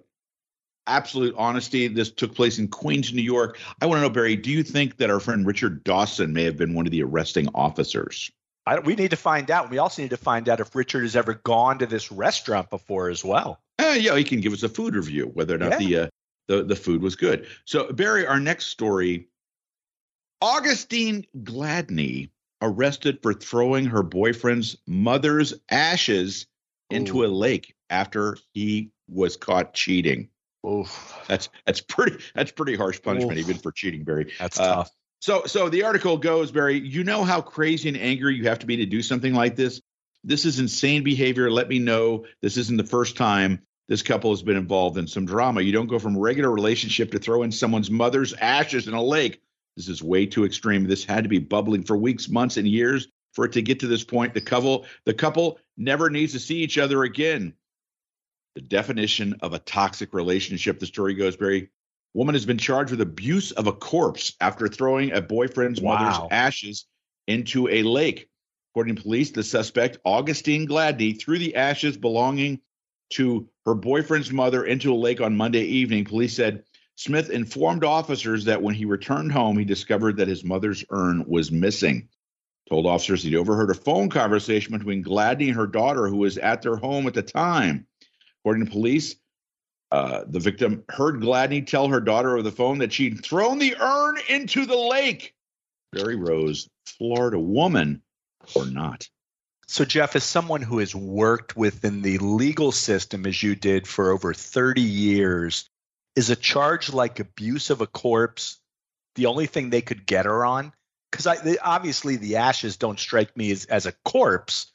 absolute 0.87 1.35
honesty. 1.37 1.89
This 1.89 2.11
took 2.11 2.35
place 2.35 2.59
in 2.59 2.69
Queens, 2.69 3.13
New 3.13 3.23
York. 3.23 3.59
I 3.81 3.87
want 3.87 3.99
to 3.99 4.03
know, 4.03 4.11
Barry, 4.11 4.35
do 4.37 4.51
you 4.51 4.63
think 4.63 4.97
that 4.97 5.11
our 5.11 5.21
friend 5.21 5.47
Richard 5.47 5.85
Dawson 5.85 6.33
may 6.33 6.45
have 6.45 6.57
been 6.57 6.75
one 6.75 6.87
of 6.87 6.93
the 6.93 7.03
arresting 7.03 7.49
officers? 7.55 8.31
I, 8.69 8.79
we 8.81 8.97
need 8.97 9.13
to 9.13 9.17
find 9.17 9.51
out. 9.51 9.71
We 9.71 9.79
also 9.79 10.03
need 10.03 10.11
to 10.11 10.19
find 10.19 10.47
out 10.47 10.61
if 10.61 10.75
Richard 10.75 11.01
has 11.03 11.17
ever 11.17 11.35
gone 11.35 11.79
to 11.79 11.87
this 11.87 12.13
restaurant 12.13 12.69
before 12.69 13.09
as 13.09 13.25
well. 13.25 13.61
Uh, 13.79 13.97
yeah, 13.99 14.15
he 14.15 14.25
can 14.25 14.43
give 14.43 14.53
us 14.53 14.63
a 14.63 14.69
food 14.69 14.95
review, 14.95 15.31
whether 15.33 15.55
or 15.55 15.59
not 15.59 15.81
yeah. 15.81 15.89
the, 15.89 15.97
uh, 15.97 16.09
the 16.49 16.63
the 16.65 16.77
food 16.77 17.01
was 17.01 17.17
good. 17.17 17.47
So 17.65 17.91
Barry, 17.91 18.27
our 18.27 18.39
next 18.39 18.67
story: 18.67 19.29
Augustine 20.43 21.25
Gladney 21.43 22.29
arrested 22.61 23.21
for 23.23 23.33
throwing 23.33 23.87
her 23.87 24.03
boyfriend's 24.03 24.77
mother's 24.87 25.55
ashes 25.71 26.47
into 26.91 27.25
a 27.25 27.29
lake 27.29 27.75
after 27.89 28.37
he 28.53 28.91
was 29.09 29.39
caught 29.39 29.73
cheating. 29.73 30.29
Oof. 30.67 31.15
That's 31.27 31.49
that's 31.65 31.81
pretty 31.81 32.19
that's 32.35 32.51
pretty 32.51 32.77
harsh 32.77 33.01
punishment 33.01 33.39
Oof. 33.39 33.49
even 33.49 33.57
for 33.63 33.73
cheating, 33.73 34.05
Barry. 34.05 34.33
That's 34.39 34.61
uh, 34.61 34.75
tough. 34.75 34.91
So, 35.21 35.45
so 35.47 35.69
the 35.69 35.85
article 35.85 36.17
goes, 36.17 36.53
Barry. 36.53 36.79
You 36.79 37.05
know 37.05 37.25
how 37.25 37.41
crazy 37.41 37.89
and 37.89 37.99
angry 37.99 38.37
you 38.37 38.45
have 38.49 38.61
to 38.61 38.67
be 38.67 38.77
to 38.77 38.87
do 38.87 39.03
something 39.03 39.35
like 39.35 39.57
this. 39.57 39.81
This 40.25 40.45
is 40.45 40.59
insane 40.59 41.05
behavior. 41.05 41.51
Let 41.51 41.69
me 41.69 41.79
know. 41.79 42.27
This 42.43 42.57
isn't 42.57 42.77
the 42.77 42.85
first 42.85 43.17
time 43.17 43.63
this 43.89 44.03
couple 44.03 44.31
has 44.31 44.43
been 44.43 44.57
involved 44.57 44.99
in 44.99 45.07
some 45.07 45.25
drama. 45.25 45.63
You 45.63 45.73
don't 45.73 45.87
go 45.87 45.99
from 45.99 46.17
regular 46.17 46.51
relationship 46.51 47.13
to 47.13 47.19
throw 47.19 47.43
in 47.43 47.51
someone's 47.51 47.91
mother's 47.91 48.35
ashes 48.35 48.87
in 48.87 48.95
a 48.95 49.03
lake. 49.03 49.41
This 49.77 49.89
is 49.89 50.03
way 50.03 50.27
too 50.27 50.45
extreme. 50.45 50.85
This 50.85 51.05
had 51.05 51.25
to 51.25 51.31
be 51.31 51.39
bubbling 51.39 51.85
for 51.85 51.97
weeks, 51.97 52.29
months, 52.29 52.59
and 52.59 52.69
years 52.69 53.09
for 53.33 53.47
it 53.47 53.53
to 53.53 53.63
get 53.63 53.81
to 53.81 53.87
this 53.87 54.05
point. 54.05 54.35
The 54.35 54.41
couple, 54.41 54.87
the 55.07 55.15
couple 55.15 55.59
never 55.77 56.11
needs 56.11 56.33
to 56.35 56.41
see 56.41 56.57
each 56.57 56.77
other 56.77 57.03
again. 57.03 57.55
The 58.57 58.61
definition 58.61 59.37
of 59.41 59.55
a 59.55 59.59
toxic 59.59 60.13
relationship, 60.13 60.81
the 60.81 60.87
story 60.87 61.15
goes, 61.15 61.37
Barry, 61.37 61.71
Woman 62.15 62.35
has 62.35 62.47
been 62.47 62.59
charged 62.59 62.91
with 62.91 63.01
abuse 63.01 63.53
of 63.53 63.67
a 63.67 63.73
corpse 63.73 64.35
after 64.41 64.69
throwing 64.69 65.13
a 65.13 65.21
boyfriend's 65.21 65.81
wow. 65.81 65.99
mother's 65.99 66.29
ashes 66.31 66.87
into 67.27 67.69
a 67.69 67.83
lake. 67.83 68.29
According 68.73 68.97
to 68.97 69.03
police, 69.03 69.31
the 69.31 69.43
suspect, 69.43 69.99
Augustine 70.05 70.67
Gladney, 70.67 71.19
threw 71.19 71.39
the 71.39 71.55
ashes 71.57 71.97
belonging 71.97 72.61
to 73.11 73.49
her 73.65 73.75
boyfriend's 73.75 74.31
mother 74.31 74.65
into 74.65 74.93
a 74.93 74.97
lake 74.97 75.21
on 75.21 75.37
Monday 75.37 75.65
evening. 75.65 76.05
Police 76.05 76.35
said 76.35 76.65
Smith 76.97 77.31
informed 77.31 77.85
officers 77.85 78.45
that 78.45 78.63
when 78.63 78.75
he 78.75 78.85
returned 78.85 79.33
home, 79.33 79.57
he 79.57 79.65
discovered 79.65 80.17
that 80.17 80.29
his 80.29 80.45
mother's 80.45 80.85
urn 80.91 81.25
was 81.29 81.53
missing. 81.53 82.09
Told 82.69 82.87
officers 82.87 83.23
he'd 83.23 83.37
overheard 83.37 83.71
a 83.71 83.75
phone 83.75 84.11
conversation 84.11 84.77
between 84.77 85.05
Gladney 85.05 85.47
and 85.47 85.57
her 85.57 85.67
daughter, 85.67 86.09
who 86.09 86.17
was 86.17 86.39
at 86.39 86.61
their 86.61 86.77
home 86.77 87.07
at 87.07 87.15
the 87.15 87.23
time. 87.23 87.87
According 88.41 88.67
to 88.67 88.71
police, 88.71 89.17
uh, 89.91 90.25
the 90.27 90.41
victim 90.41 90.85
heard 90.89 91.21
Gladney 91.21 91.67
tell 91.67 91.89
her 91.89 92.01
daughter 92.01 92.33
over 92.33 92.43
the 92.43 92.53
phone 92.53 92.79
that 92.79 92.93
she'd 92.93 93.25
thrown 93.25 93.59
the 93.59 93.77
urn 93.81 94.17
into 94.29 94.67
the 94.67 94.77
lake. 94.77 95.35
Barry 95.93 96.17
Rose, 96.17 96.69
Florida 96.87 97.39
woman 97.39 98.03
or 98.55 98.67
not. 98.67 99.09
So, 99.67 99.85
Jeff, 99.85 100.17
as 100.17 100.25
someone 100.25 100.63
who 100.63 100.79
has 100.79 100.95
worked 100.95 101.57
within 101.57 102.03
the 102.03 102.19
legal 102.19 102.73
system 102.73 103.27
as 103.27 103.43
you 103.43 103.55
did 103.55 103.87
for 103.87 104.11
over 104.11 104.33
30 104.33 104.81
years, 104.81 105.69
is 106.17 106.31
a 106.31 106.37
charge 106.37 106.93
like 106.93 107.21
abuse 107.21 107.71
of 107.71 107.81
a 107.81 107.87
corpse 107.87 108.59
the 109.19 109.27
only 109.27 109.47
thing 109.47 109.69
they 109.69 109.83
could 109.83 110.07
get 110.07 110.25
her 110.25 110.45
on? 110.45 110.73
Because 111.11 111.27
obviously 111.63 112.17
the 112.17 112.37
ashes 112.37 112.77
don't 112.77 112.99
strike 112.99 113.37
me 113.37 113.51
as, 113.51 113.65
as 113.67 113.87
a 113.87 113.93
corpse. 114.05 114.73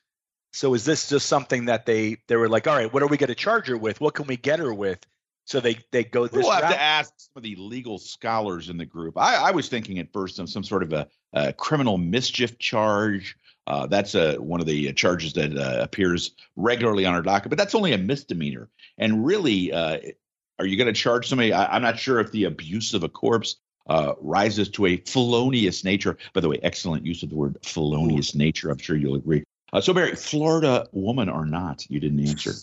So 0.54 0.76
is 0.76 0.86
this 0.86 1.10
just 1.10 1.26
something 1.26 1.66
that 1.66 1.86
they 1.86 2.18
they 2.28 2.36
were 2.36 2.48
like, 2.48 2.68
all 2.68 2.76
right, 2.76 2.92
what 2.94 3.02
are 3.02 3.08
we 3.08 3.18
going 3.18 3.30
to 3.30 3.36
charge 3.36 3.68
her 3.68 3.78
with? 3.78 4.00
What 4.00 4.14
can 4.14 4.28
we 4.28 4.38
get 4.38 4.60
her 4.60 4.74
with? 4.74 5.04
So 5.46 5.60
they 5.60 5.80
they 5.92 6.04
go 6.04 6.28
this. 6.28 6.44
We'll 6.44 6.52
have 6.52 6.70
to 6.70 6.82
ask 6.82 7.12
some 7.18 7.32
of 7.36 7.44
the 7.44 7.56
legal 7.56 7.98
scholars 7.98 8.70
in 8.70 8.78
the 8.78 8.86
group. 8.86 9.18
I, 9.18 9.36
I 9.36 9.52
was 9.52 9.68
thinking 9.68 9.98
at 10.00 10.14
first 10.14 10.40
of 10.40 10.50
some 10.50 10.64
sort 10.64 10.84
of 10.84 10.94
a, 10.94 11.08
a 11.34 11.54
criminal 11.54 11.98
mischief 11.98 12.60
charge. 12.60 13.36
Uh, 13.66 13.88
that's 13.88 14.14
a, 14.14 14.36
one 14.36 14.60
of 14.60 14.68
the 14.68 14.94
charges 14.94 15.34
that 15.34 15.58
uh, 15.58 15.82
appears 15.82 16.32
regularly 16.56 17.06
on 17.06 17.16
our 17.16 17.22
docket, 17.22 17.50
but 17.50 17.58
that's 17.58 17.76
only 17.76 17.94
a 17.94 17.98
misdemeanor. 17.98 18.70
And 18.98 19.26
really, 19.26 19.72
uh, 19.72 20.00
are 20.60 20.66
you 20.66 20.78
going 20.78 20.94
to 20.94 20.94
charge 20.94 21.28
somebody? 21.28 21.52
I, 21.52 21.76
am 21.76 21.82
not 21.82 21.98
sure 21.98 22.20
if 22.20 22.32
the 22.32 22.44
abuse 22.44 22.94
of 22.94 23.04
a 23.04 23.10
corpse 23.10 23.56
uh, 23.88 24.14
rises 24.22 24.70
to 24.72 24.86
a 24.86 24.98
felonious 24.98 25.84
nature. 25.84 26.18
By 26.34 26.42
the 26.42 26.50
way, 26.50 26.60
excellent 26.62 27.06
use 27.06 27.24
of 27.24 27.30
the 27.30 27.36
word 27.36 27.58
felonious 27.64 28.36
nature. 28.36 28.70
I'm 28.70 28.78
sure 28.78 28.96
you'll 28.96 29.16
agree. 29.16 29.44
Uh, 29.74 29.82
so, 29.82 29.92
Barry, 29.92 30.16
Florida 30.16 30.88
woman 30.92 31.28
or 31.30 31.48
not? 31.48 31.90
You 31.90 32.00
didn't 32.00 32.26
answer. 32.28 32.54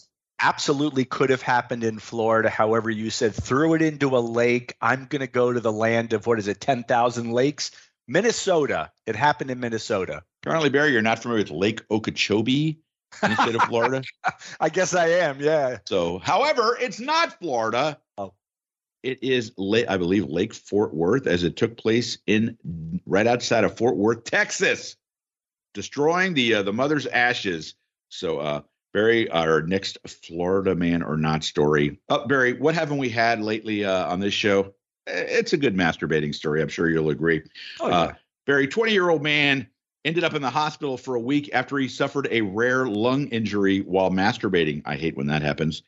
Absolutely 0.41 1.05
could 1.05 1.29
have 1.29 1.43
happened 1.43 1.83
in 1.83 1.99
Florida. 1.99 2.49
However, 2.49 2.89
you 2.89 3.11
said 3.11 3.35
threw 3.35 3.75
it 3.75 3.83
into 3.83 4.17
a 4.17 4.21
lake. 4.21 4.77
I'm 4.81 5.07
going 5.07 5.21
to 5.21 5.27
go 5.27 5.53
to 5.53 5.59
the 5.59 5.73
land 5.73 6.13
of 6.13 6.29
what 6.29 6.39
is 6.39 6.47
it, 6.47 6.61
10,000 6.61 7.33
lakes? 7.33 7.73
Minnesota. 8.07 8.93
It 9.07 9.17
happened 9.17 9.51
in 9.51 9.59
Minnesota. 9.59 10.23
Apparently, 10.43 10.71
Barry, 10.71 10.93
you're 10.93 11.03
not 11.03 11.19
familiar 11.19 11.43
with 11.43 11.51
Lake 11.51 11.83
Okeechobee 11.91 12.79
in 13.25 13.31
the 13.31 13.43
state 13.43 13.57
of 13.57 13.63
Florida. 13.63 14.03
I 14.61 14.69
guess 14.69 14.95
I 14.95 15.09
am, 15.09 15.41
yeah. 15.41 15.79
So, 15.89 16.21
however, 16.21 16.79
it's 16.81 17.01
not 17.01 17.39
Florida. 17.41 17.99
Oh. 18.19 18.35
It 19.03 19.23
is, 19.25 19.51
I 19.59 19.97
believe, 19.97 20.27
Lake 20.29 20.55
Fort 20.55 20.95
Worth, 20.95 21.27
as 21.27 21.43
it 21.43 21.57
took 21.57 21.77
place 21.77 22.19
in 22.29 22.57
right 23.05 23.27
outside 23.27 23.65
of 23.65 23.77
Fort 23.77 23.97
Worth, 23.97 24.25
Texas 24.25 24.97
destroying 25.75 26.35
the 26.35 26.55
uh, 26.55 26.63
the 26.63 26.73
mother's 26.73 27.07
ashes. 27.07 27.75
So, 28.09 28.39
uh, 28.39 28.63
Barry, 28.93 29.31
our 29.31 29.63
next 29.63 29.99
Florida 30.07 30.75
man 30.75 31.03
or 31.03 31.17
not 31.17 31.45
story. 31.45 32.01
Uh, 32.09 32.27
Barry, 32.27 32.55
what 32.55 32.75
haven't 32.75 32.99
we 32.99 33.09
had 33.09 33.41
lately 33.41 33.85
uh, 33.85 34.07
on 34.07 34.21
this 34.21 34.35
show? 34.35 34.75
It's 35.07 35.53
a 35.53 35.57
good 35.57 35.77
masturbating 35.77 36.35
story. 36.35 36.63
I'm 36.63 36.69
sure 36.69 36.89
you'll 36.89 37.11
agree. 37.11 37.43
Oh, 37.81 37.89
yeah. 37.89 37.97
uh, 37.97 38.13
Barry, 38.47 38.67
20 38.67 38.93
year 38.93 39.09
old 39.09 39.23
man, 39.23 39.69
ended 40.05 40.25
up 40.25 40.35
in 40.35 40.43
the 40.43 40.51
hospital 40.51 40.97
for 40.97 41.15
a 41.15 41.21
week 41.21 41.51
after 41.53 41.79
he 41.79 41.89
suffered 41.89 42.29
a 42.31 42.41
rare 42.41 42.87
lung 42.87 43.29
injury 43.29 43.81
while 43.81 44.11
masturbating. 44.11 44.83
I 44.85 44.97
hate 44.97 45.17
when 45.17 45.29
that 45.29 45.43
happens. 45.43 45.83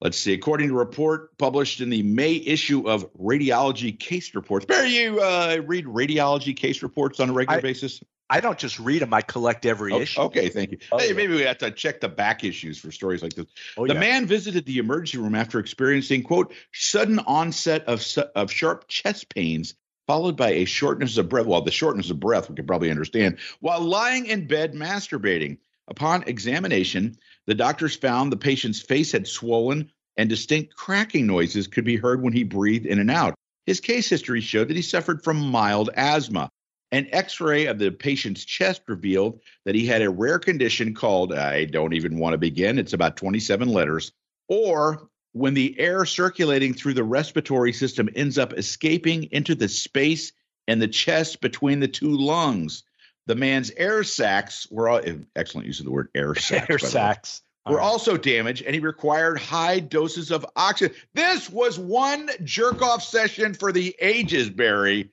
Let's 0.00 0.18
see. 0.18 0.32
According 0.32 0.68
to 0.68 0.74
a 0.74 0.78
report 0.78 1.38
published 1.38 1.80
in 1.80 1.88
the 1.88 2.02
May 2.02 2.34
issue 2.34 2.88
of 2.88 3.12
Radiology 3.14 3.96
Case 3.96 4.34
Reports, 4.34 4.66
Barry, 4.66 4.88
you 4.88 5.20
uh, 5.20 5.58
read 5.64 5.86
radiology 5.86 6.56
case 6.56 6.82
reports 6.82 7.20
on 7.20 7.30
a 7.30 7.32
regular 7.32 7.58
I, 7.58 7.62
basis? 7.62 8.02
I 8.32 8.40
don't 8.40 8.58
just 8.58 8.78
read 8.78 9.02
them; 9.02 9.12
I 9.12 9.20
collect 9.20 9.66
every 9.66 9.92
oh, 9.92 10.00
issue. 10.00 10.22
Okay, 10.22 10.48
thank 10.48 10.70
you. 10.70 10.78
Oh, 10.90 10.96
hey, 10.96 11.08
yeah. 11.08 11.12
maybe 11.12 11.34
we 11.34 11.42
have 11.42 11.58
to 11.58 11.70
check 11.70 12.00
the 12.00 12.08
back 12.08 12.44
issues 12.44 12.78
for 12.78 12.90
stories 12.90 13.22
like 13.22 13.34
this. 13.34 13.44
Oh, 13.76 13.86
the 13.86 13.92
yeah. 13.92 14.00
man 14.00 14.24
visited 14.24 14.64
the 14.64 14.78
emergency 14.78 15.18
room 15.18 15.34
after 15.34 15.58
experiencing 15.58 16.22
quote 16.22 16.54
sudden 16.72 17.18
onset 17.18 17.84
of 17.84 18.02
of 18.34 18.50
sharp 18.50 18.88
chest 18.88 19.28
pains 19.28 19.74
followed 20.06 20.38
by 20.38 20.52
a 20.52 20.64
shortness 20.64 21.18
of 21.18 21.28
breath. 21.28 21.44
Well, 21.44 21.60
the 21.60 21.70
shortness 21.70 22.08
of 22.08 22.20
breath 22.20 22.48
we 22.48 22.56
can 22.56 22.66
probably 22.66 22.90
understand 22.90 23.36
while 23.60 23.82
lying 23.82 24.24
in 24.24 24.46
bed 24.46 24.72
masturbating. 24.72 25.58
Upon 25.88 26.22
examination, 26.22 27.18
the 27.46 27.54
doctors 27.54 27.96
found 27.96 28.32
the 28.32 28.38
patient's 28.38 28.80
face 28.80 29.12
had 29.12 29.26
swollen 29.26 29.90
and 30.16 30.30
distinct 30.30 30.74
cracking 30.74 31.26
noises 31.26 31.66
could 31.66 31.84
be 31.84 31.96
heard 31.96 32.22
when 32.22 32.32
he 32.32 32.44
breathed 32.44 32.86
in 32.86 32.98
and 32.98 33.10
out. 33.10 33.34
His 33.66 33.80
case 33.80 34.08
history 34.08 34.40
showed 34.40 34.68
that 34.68 34.76
he 34.76 34.82
suffered 34.82 35.22
from 35.22 35.38
mild 35.38 35.90
asthma. 35.94 36.48
An 36.92 37.08
x 37.10 37.40
ray 37.40 37.66
of 37.66 37.78
the 37.78 37.90
patient's 37.90 38.44
chest 38.44 38.82
revealed 38.86 39.40
that 39.64 39.74
he 39.74 39.86
had 39.86 40.02
a 40.02 40.10
rare 40.10 40.38
condition 40.38 40.94
called, 40.94 41.32
I 41.32 41.64
don't 41.64 41.94
even 41.94 42.18
want 42.18 42.34
to 42.34 42.38
begin, 42.38 42.78
it's 42.78 42.92
about 42.92 43.16
27 43.16 43.68
letters, 43.68 44.12
or 44.46 45.08
when 45.32 45.54
the 45.54 45.74
air 45.80 46.04
circulating 46.04 46.74
through 46.74 46.92
the 46.92 47.02
respiratory 47.02 47.72
system 47.72 48.10
ends 48.14 48.36
up 48.36 48.52
escaping 48.52 49.24
into 49.32 49.54
the 49.54 49.68
space 49.68 50.32
in 50.68 50.78
the 50.78 50.88
chest 50.88 51.40
between 51.40 51.80
the 51.80 51.88
two 51.88 52.14
lungs. 52.16 52.82
The 53.26 53.36
man's 53.36 53.70
air 53.76 54.04
sacs 54.04 54.66
were 54.70 54.88
all, 54.88 55.00
excellent 55.34 55.66
use 55.66 55.78
of 55.78 55.86
the 55.86 55.92
word 55.92 56.08
air 56.14 56.34
sacs. 56.34 56.68
Air 56.68 56.78
sacs 56.78 57.42
were 57.66 57.76
right. 57.76 57.82
also 57.82 58.18
damaged, 58.18 58.64
and 58.64 58.74
he 58.74 58.80
required 58.80 59.38
high 59.38 59.80
doses 59.80 60.30
of 60.30 60.44
oxygen. 60.56 60.94
This 61.14 61.48
was 61.48 61.78
one 61.78 62.28
jerk 62.44 62.82
off 62.82 63.02
session 63.02 63.54
for 63.54 63.72
the 63.72 63.96
ages, 64.00 64.50
Barry. 64.50 65.10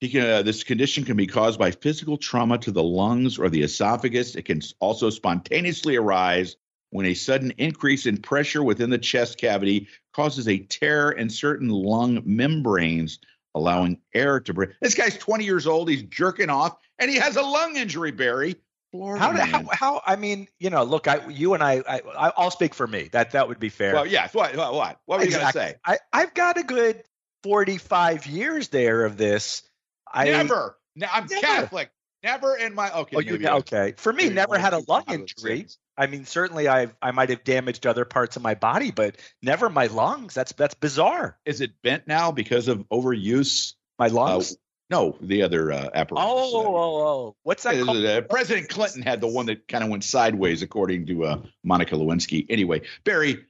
He 0.00 0.08
can, 0.08 0.22
uh, 0.22 0.42
this 0.42 0.62
condition 0.62 1.04
can 1.04 1.16
be 1.16 1.26
caused 1.26 1.58
by 1.58 1.72
physical 1.72 2.16
trauma 2.16 2.58
to 2.58 2.70
the 2.70 2.82
lungs 2.82 3.38
or 3.38 3.48
the 3.48 3.62
esophagus. 3.62 4.36
It 4.36 4.42
can 4.42 4.60
also 4.78 5.10
spontaneously 5.10 5.96
arise 5.96 6.56
when 6.90 7.06
a 7.06 7.14
sudden 7.14 7.52
increase 7.58 8.06
in 8.06 8.18
pressure 8.18 8.62
within 8.62 8.90
the 8.90 8.98
chest 8.98 9.38
cavity 9.38 9.88
causes 10.12 10.48
a 10.48 10.58
tear 10.58 11.10
in 11.10 11.28
certain 11.28 11.68
lung 11.68 12.22
membranes, 12.24 13.18
allowing 13.54 13.98
air 14.14 14.40
to 14.40 14.54
breathe. 14.54 14.70
This 14.80 14.94
guy's 14.94 15.18
20 15.18 15.44
years 15.44 15.66
old. 15.66 15.88
He's 15.88 16.02
jerking 16.04 16.48
off, 16.48 16.78
and 16.98 17.10
he 17.10 17.16
has 17.16 17.36
a 17.36 17.42
lung 17.42 17.76
injury, 17.76 18.12
Barry. 18.12 18.56
Florida 18.90 19.22
how, 19.22 19.32
how, 19.32 19.68
how, 19.70 20.02
I 20.06 20.16
mean, 20.16 20.48
you 20.58 20.70
know, 20.70 20.82
look, 20.82 21.08
I, 21.08 21.26
you 21.28 21.52
and 21.52 21.62
I, 21.62 21.82
I, 21.86 22.32
I'll 22.36 22.50
speak 22.50 22.72
for 22.72 22.86
me. 22.86 23.10
That 23.12 23.32
that 23.32 23.46
would 23.46 23.60
be 23.60 23.68
fair. 23.68 23.92
Well, 23.92 24.06
yes. 24.06 24.32
What, 24.32 24.56
what, 24.56 24.72
what? 24.72 25.00
What 25.04 25.18
were 25.18 25.24
exactly. 25.24 25.60
you 25.60 25.66
going 25.66 25.74
to 25.74 25.74
say? 25.74 25.80
I, 25.84 26.22
I've 26.22 26.32
got 26.32 26.56
a 26.56 26.62
good 26.62 27.02
45 27.42 28.26
years 28.26 28.68
there 28.68 29.04
of 29.04 29.18
this. 29.18 29.62
I 30.12 30.24
never. 30.26 30.76
I'm 31.10 31.26
never. 31.26 31.46
Catholic. 31.46 31.90
Never 32.22 32.56
in 32.56 32.74
my 32.74 32.92
okay. 32.92 33.16
Oh, 33.16 33.20
you 33.20 33.48
okay? 33.48 33.94
For 33.96 34.12
me, 34.12 34.28
never 34.28 34.58
had 34.58 34.74
a 34.74 34.82
lung 34.88 35.04
injury. 35.08 35.68
I 35.96 36.08
mean, 36.08 36.24
certainly 36.24 36.68
I 36.68 36.88
I 37.00 37.12
might 37.12 37.30
have 37.30 37.44
damaged 37.44 37.86
other 37.86 38.04
parts 38.04 38.36
of 38.36 38.42
my 38.42 38.54
body, 38.54 38.90
but 38.90 39.16
never 39.40 39.70
my 39.70 39.86
lungs. 39.86 40.34
That's 40.34 40.52
that's 40.52 40.74
bizarre. 40.74 41.38
Is 41.44 41.60
it 41.60 41.80
bent 41.82 42.08
now 42.08 42.32
because 42.32 42.66
of 42.66 42.88
overuse? 42.88 43.74
My 43.98 44.08
lungs. 44.08 44.52
Uh, 44.52 44.56
no, 44.90 45.16
the 45.20 45.42
other 45.42 45.70
uh, 45.70 45.90
apparatus. 45.92 46.30
Oh, 46.32 46.66
oh, 46.66 47.06
oh, 47.06 47.36
what's 47.42 47.62
that? 47.64 47.84
called? 47.84 48.04
Uh, 48.04 48.22
President 48.22 48.68
Clinton 48.68 49.02
had 49.02 49.20
the 49.20 49.26
one 49.26 49.46
that 49.46 49.68
kind 49.68 49.84
of 49.84 49.90
went 49.90 50.02
sideways, 50.02 50.62
according 50.62 51.06
to 51.06 51.24
uh, 51.24 51.42
Monica 51.62 51.94
Lewinsky. 51.94 52.46
Anyway, 52.48 52.82
Barry, 53.04 53.44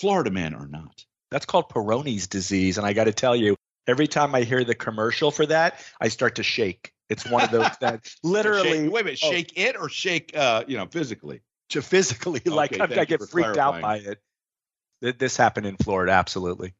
Florida 0.00 0.30
man 0.30 0.54
or 0.54 0.66
not? 0.66 1.04
That's 1.30 1.46
called 1.46 1.68
Peyronie's 1.68 2.28
disease, 2.28 2.78
and 2.78 2.86
I 2.86 2.92
got 2.92 3.04
to 3.04 3.12
tell 3.12 3.36
you, 3.36 3.56
every 3.86 4.06
time 4.06 4.34
I 4.34 4.42
hear 4.42 4.64
the 4.64 4.74
commercial 4.74 5.30
for 5.30 5.46
that, 5.46 5.84
I 6.00 6.08
start 6.08 6.36
to 6.36 6.42
shake. 6.42 6.92
It's 7.08 7.26
one 7.26 7.44
of 7.44 7.50
those 7.50 7.70
that 7.80 8.08
literally. 8.22 8.84
shake, 8.84 8.92
wait 8.92 9.00
a 9.00 9.04
minute, 9.04 9.20
oh, 9.22 9.30
shake 9.30 9.52
it 9.58 9.76
or 9.76 9.88
shake, 9.88 10.36
uh, 10.36 10.64
you 10.66 10.76
know, 10.76 10.86
physically. 10.86 11.40
To 11.70 11.82
physically, 11.82 12.40
okay, 12.46 12.50
like 12.50 12.80
I, 12.80 12.84
I 12.84 13.04
get 13.04 13.20
freaked 13.20 13.54
clarifying. 13.54 13.56
out 13.56 13.82
by 13.82 13.96
it. 13.96 15.18
This 15.18 15.36
happened 15.36 15.66
in 15.66 15.76
Florida, 15.76 16.12
absolutely. 16.12 16.74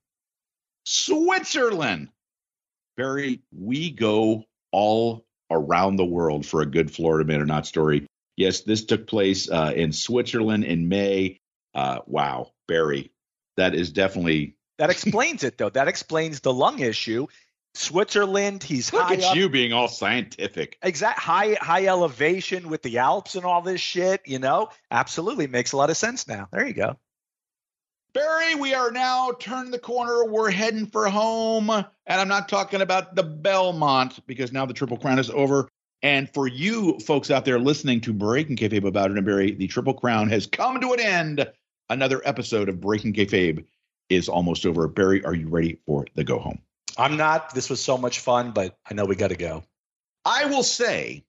Switzerland. 0.84 2.08
Barry, 2.96 3.42
we 3.56 3.90
go 3.90 4.44
all 4.70 5.24
around 5.50 5.96
the 5.96 6.04
world 6.04 6.46
for 6.46 6.62
a 6.62 6.66
good 6.66 6.90
Florida 6.90 7.26
man 7.26 7.40
or 7.40 7.46
not 7.46 7.66
story. 7.66 8.06
Yes, 8.36 8.60
this 8.60 8.84
took 8.84 9.06
place 9.06 9.50
uh, 9.50 9.72
in 9.74 9.92
Switzerland 9.92 10.64
in 10.64 10.88
May. 10.88 11.40
Uh, 11.74 12.00
wow, 12.06 12.52
Barry, 12.68 13.12
that 13.56 13.74
is 13.74 13.92
definitely 13.92 14.56
that 14.78 14.90
explains 14.90 15.44
it 15.44 15.59
though. 15.59 15.70
That 15.70 15.89
explains 15.89 16.40
the 16.40 16.53
lung 16.53 16.78
issue. 16.81 17.27
Switzerland, 17.74 18.62
he's 18.62 18.93
look 18.93 19.11
at 19.11 19.23
up. 19.23 19.35
you 19.35 19.49
being 19.49 19.73
all 19.73 19.89
scientific. 19.89 20.77
Exact 20.82 21.19
high 21.19 21.57
high 21.61 21.86
elevation 21.86 22.69
with 22.69 22.82
the 22.82 22.99
Alps 22.99 23.35
and 23.35 23.44
all 23.44 23.62
this 23.62 23.81
shit. 23.81 24.20
You 24.27 24.39
know, 24.39 24.69
absolutely 24.90 25.47
makes 25.47 25.73
a 25.73 25.77
lot 25.77 25.90
of 25.90 25.97
sense 25.97 26.28
now. 26.28 26.49
There 26.53 26.66
you 26.66 26.74
go. 26.74 26.97
Barry, 28.15 28.57
we 28.57 28.74
are 28.74 28.90
now 28.90 29.32
turning 29.40 29.70
the 29.70 29.78
corner. 29.78 30.27
We're 30.27 30.51
heading 30.51 30.85
for 30.86 31.09
home. 31.09 31.70
And 31.70 31.86
I'm 32.07 32.28
not 32.28 32.47
talking 32.47 32.82
about 32.82 33.16
the 33.16 33.23
Belmont 33.23 34.20
because 34.27 34.53
now 34.53 34.66
the 34.66 34.74
Triple 34.74 34.99
Crown 34.99 35.19
is 35.19 35.31
over. 35.31 35.66
And 36.03 36.28
for 36.35 36.47
you 36.47 36.99
folks 36.99 37.31
out 37.31 37.47
there 37.47 37.59
listening 37.59 38.03
to 38.03 38.12
Breaking 38.12 38.57
Kayfabe 38.57 38.85
about 38.85 39.11
it 39.11 39.16
and 39.16 39.24
Barry, 39.24 39.53
the 39.53 39.66
Triple 39.66 39.94
Crown 39.94 40.28
has 40.28 40.47
come 40.47 40.78
to 40.81 40.93
an 40.93 41.01
end. 41.01 41.51
Another 41.89 42.20
episode 42.24 42.69
of 42.69 42.81
Breaking 42.81 43.15
Kayfabe 43.15 43.65
is 44.14 44.28
almost 44.28 44.66
over. 44.66 44.86
Barry, 44.89 45.24
are 45.24 45.34
you 45.34 45.48
ready 45.48 45.78
for 45.86 46.06
the 46.14 46.24
go 46.24 46.39
home? 46.39 46.60
I'm 46.98 47.16
not. 47.16 47.55
This 47.55 47.70
was 47.70 47.82
so 47.82 47.97
much 47.97 48.20
fun, 48.20 48.52
but 48.52 48.76
I 48.89 48.94
know 48.94 49.05
we 49.05 49.16
got 49.16 49.28
to 49.28 49.36
go. 49.36 49.64
I 50.24 50.44
will 50.47 50.62
say, 50.62 51.24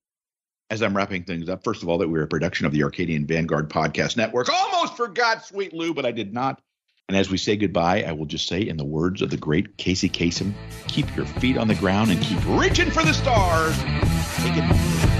as 0.69 0.81
I'm 0.81 0.95
wrapping 0.95 1.23
things 1.23 1.49
up, 1.49 1.63
first 1.63 1.83
of 1.83 1.89
all, 1.89 1.97
that 1.99 2.09
we're 2.09 2.23
a 2.23 2.27
production 2.27 2.65
of 2.65 2.71
the 2.71 2.83
Arcadian 2.83 3.25
Vanguard 3.25 3.69
Podcast 3.69 4.17
Network. 4.17 4.49
Almost 4.49 4.97
forgot 4.97 5.45
Sweet 5.45 5.73
Lou, 5.73 5.93
but 5.93 6.05
I 6.05 6.11
did 6.11 6.33
not. 6.33 6.61
And 7.09 7.17
as 7.17 7.29
we 7.29 7.37
say 7.37 7.57
goodbye, 7.57 8.03
I 8.03 8.13
will 8.13 8.25
just 8.25 8.47
say, 8.47 8.61
in 8.61 8.77
the 8.77 8.85
words 8.85 9.21
of 9.21 9.29
the 9.29 9.37
great 9.37 9.77
Casey 9.77 10.09
Kasem, 10.09 10.53
keep 10.87 11.13
your 11.15 11.25
feet 11.25 11.57
on 11.57 11.67
the 11.67 11.75
ground 11.75 12.11
and 12.11 12.21
keep 12.21 12.39
reaching 12.47 12.89
for 12.91 13.03
the 13.03 13.13
stars. 13.13 13.77
Take 14.37 14.57
it 14.57 15.12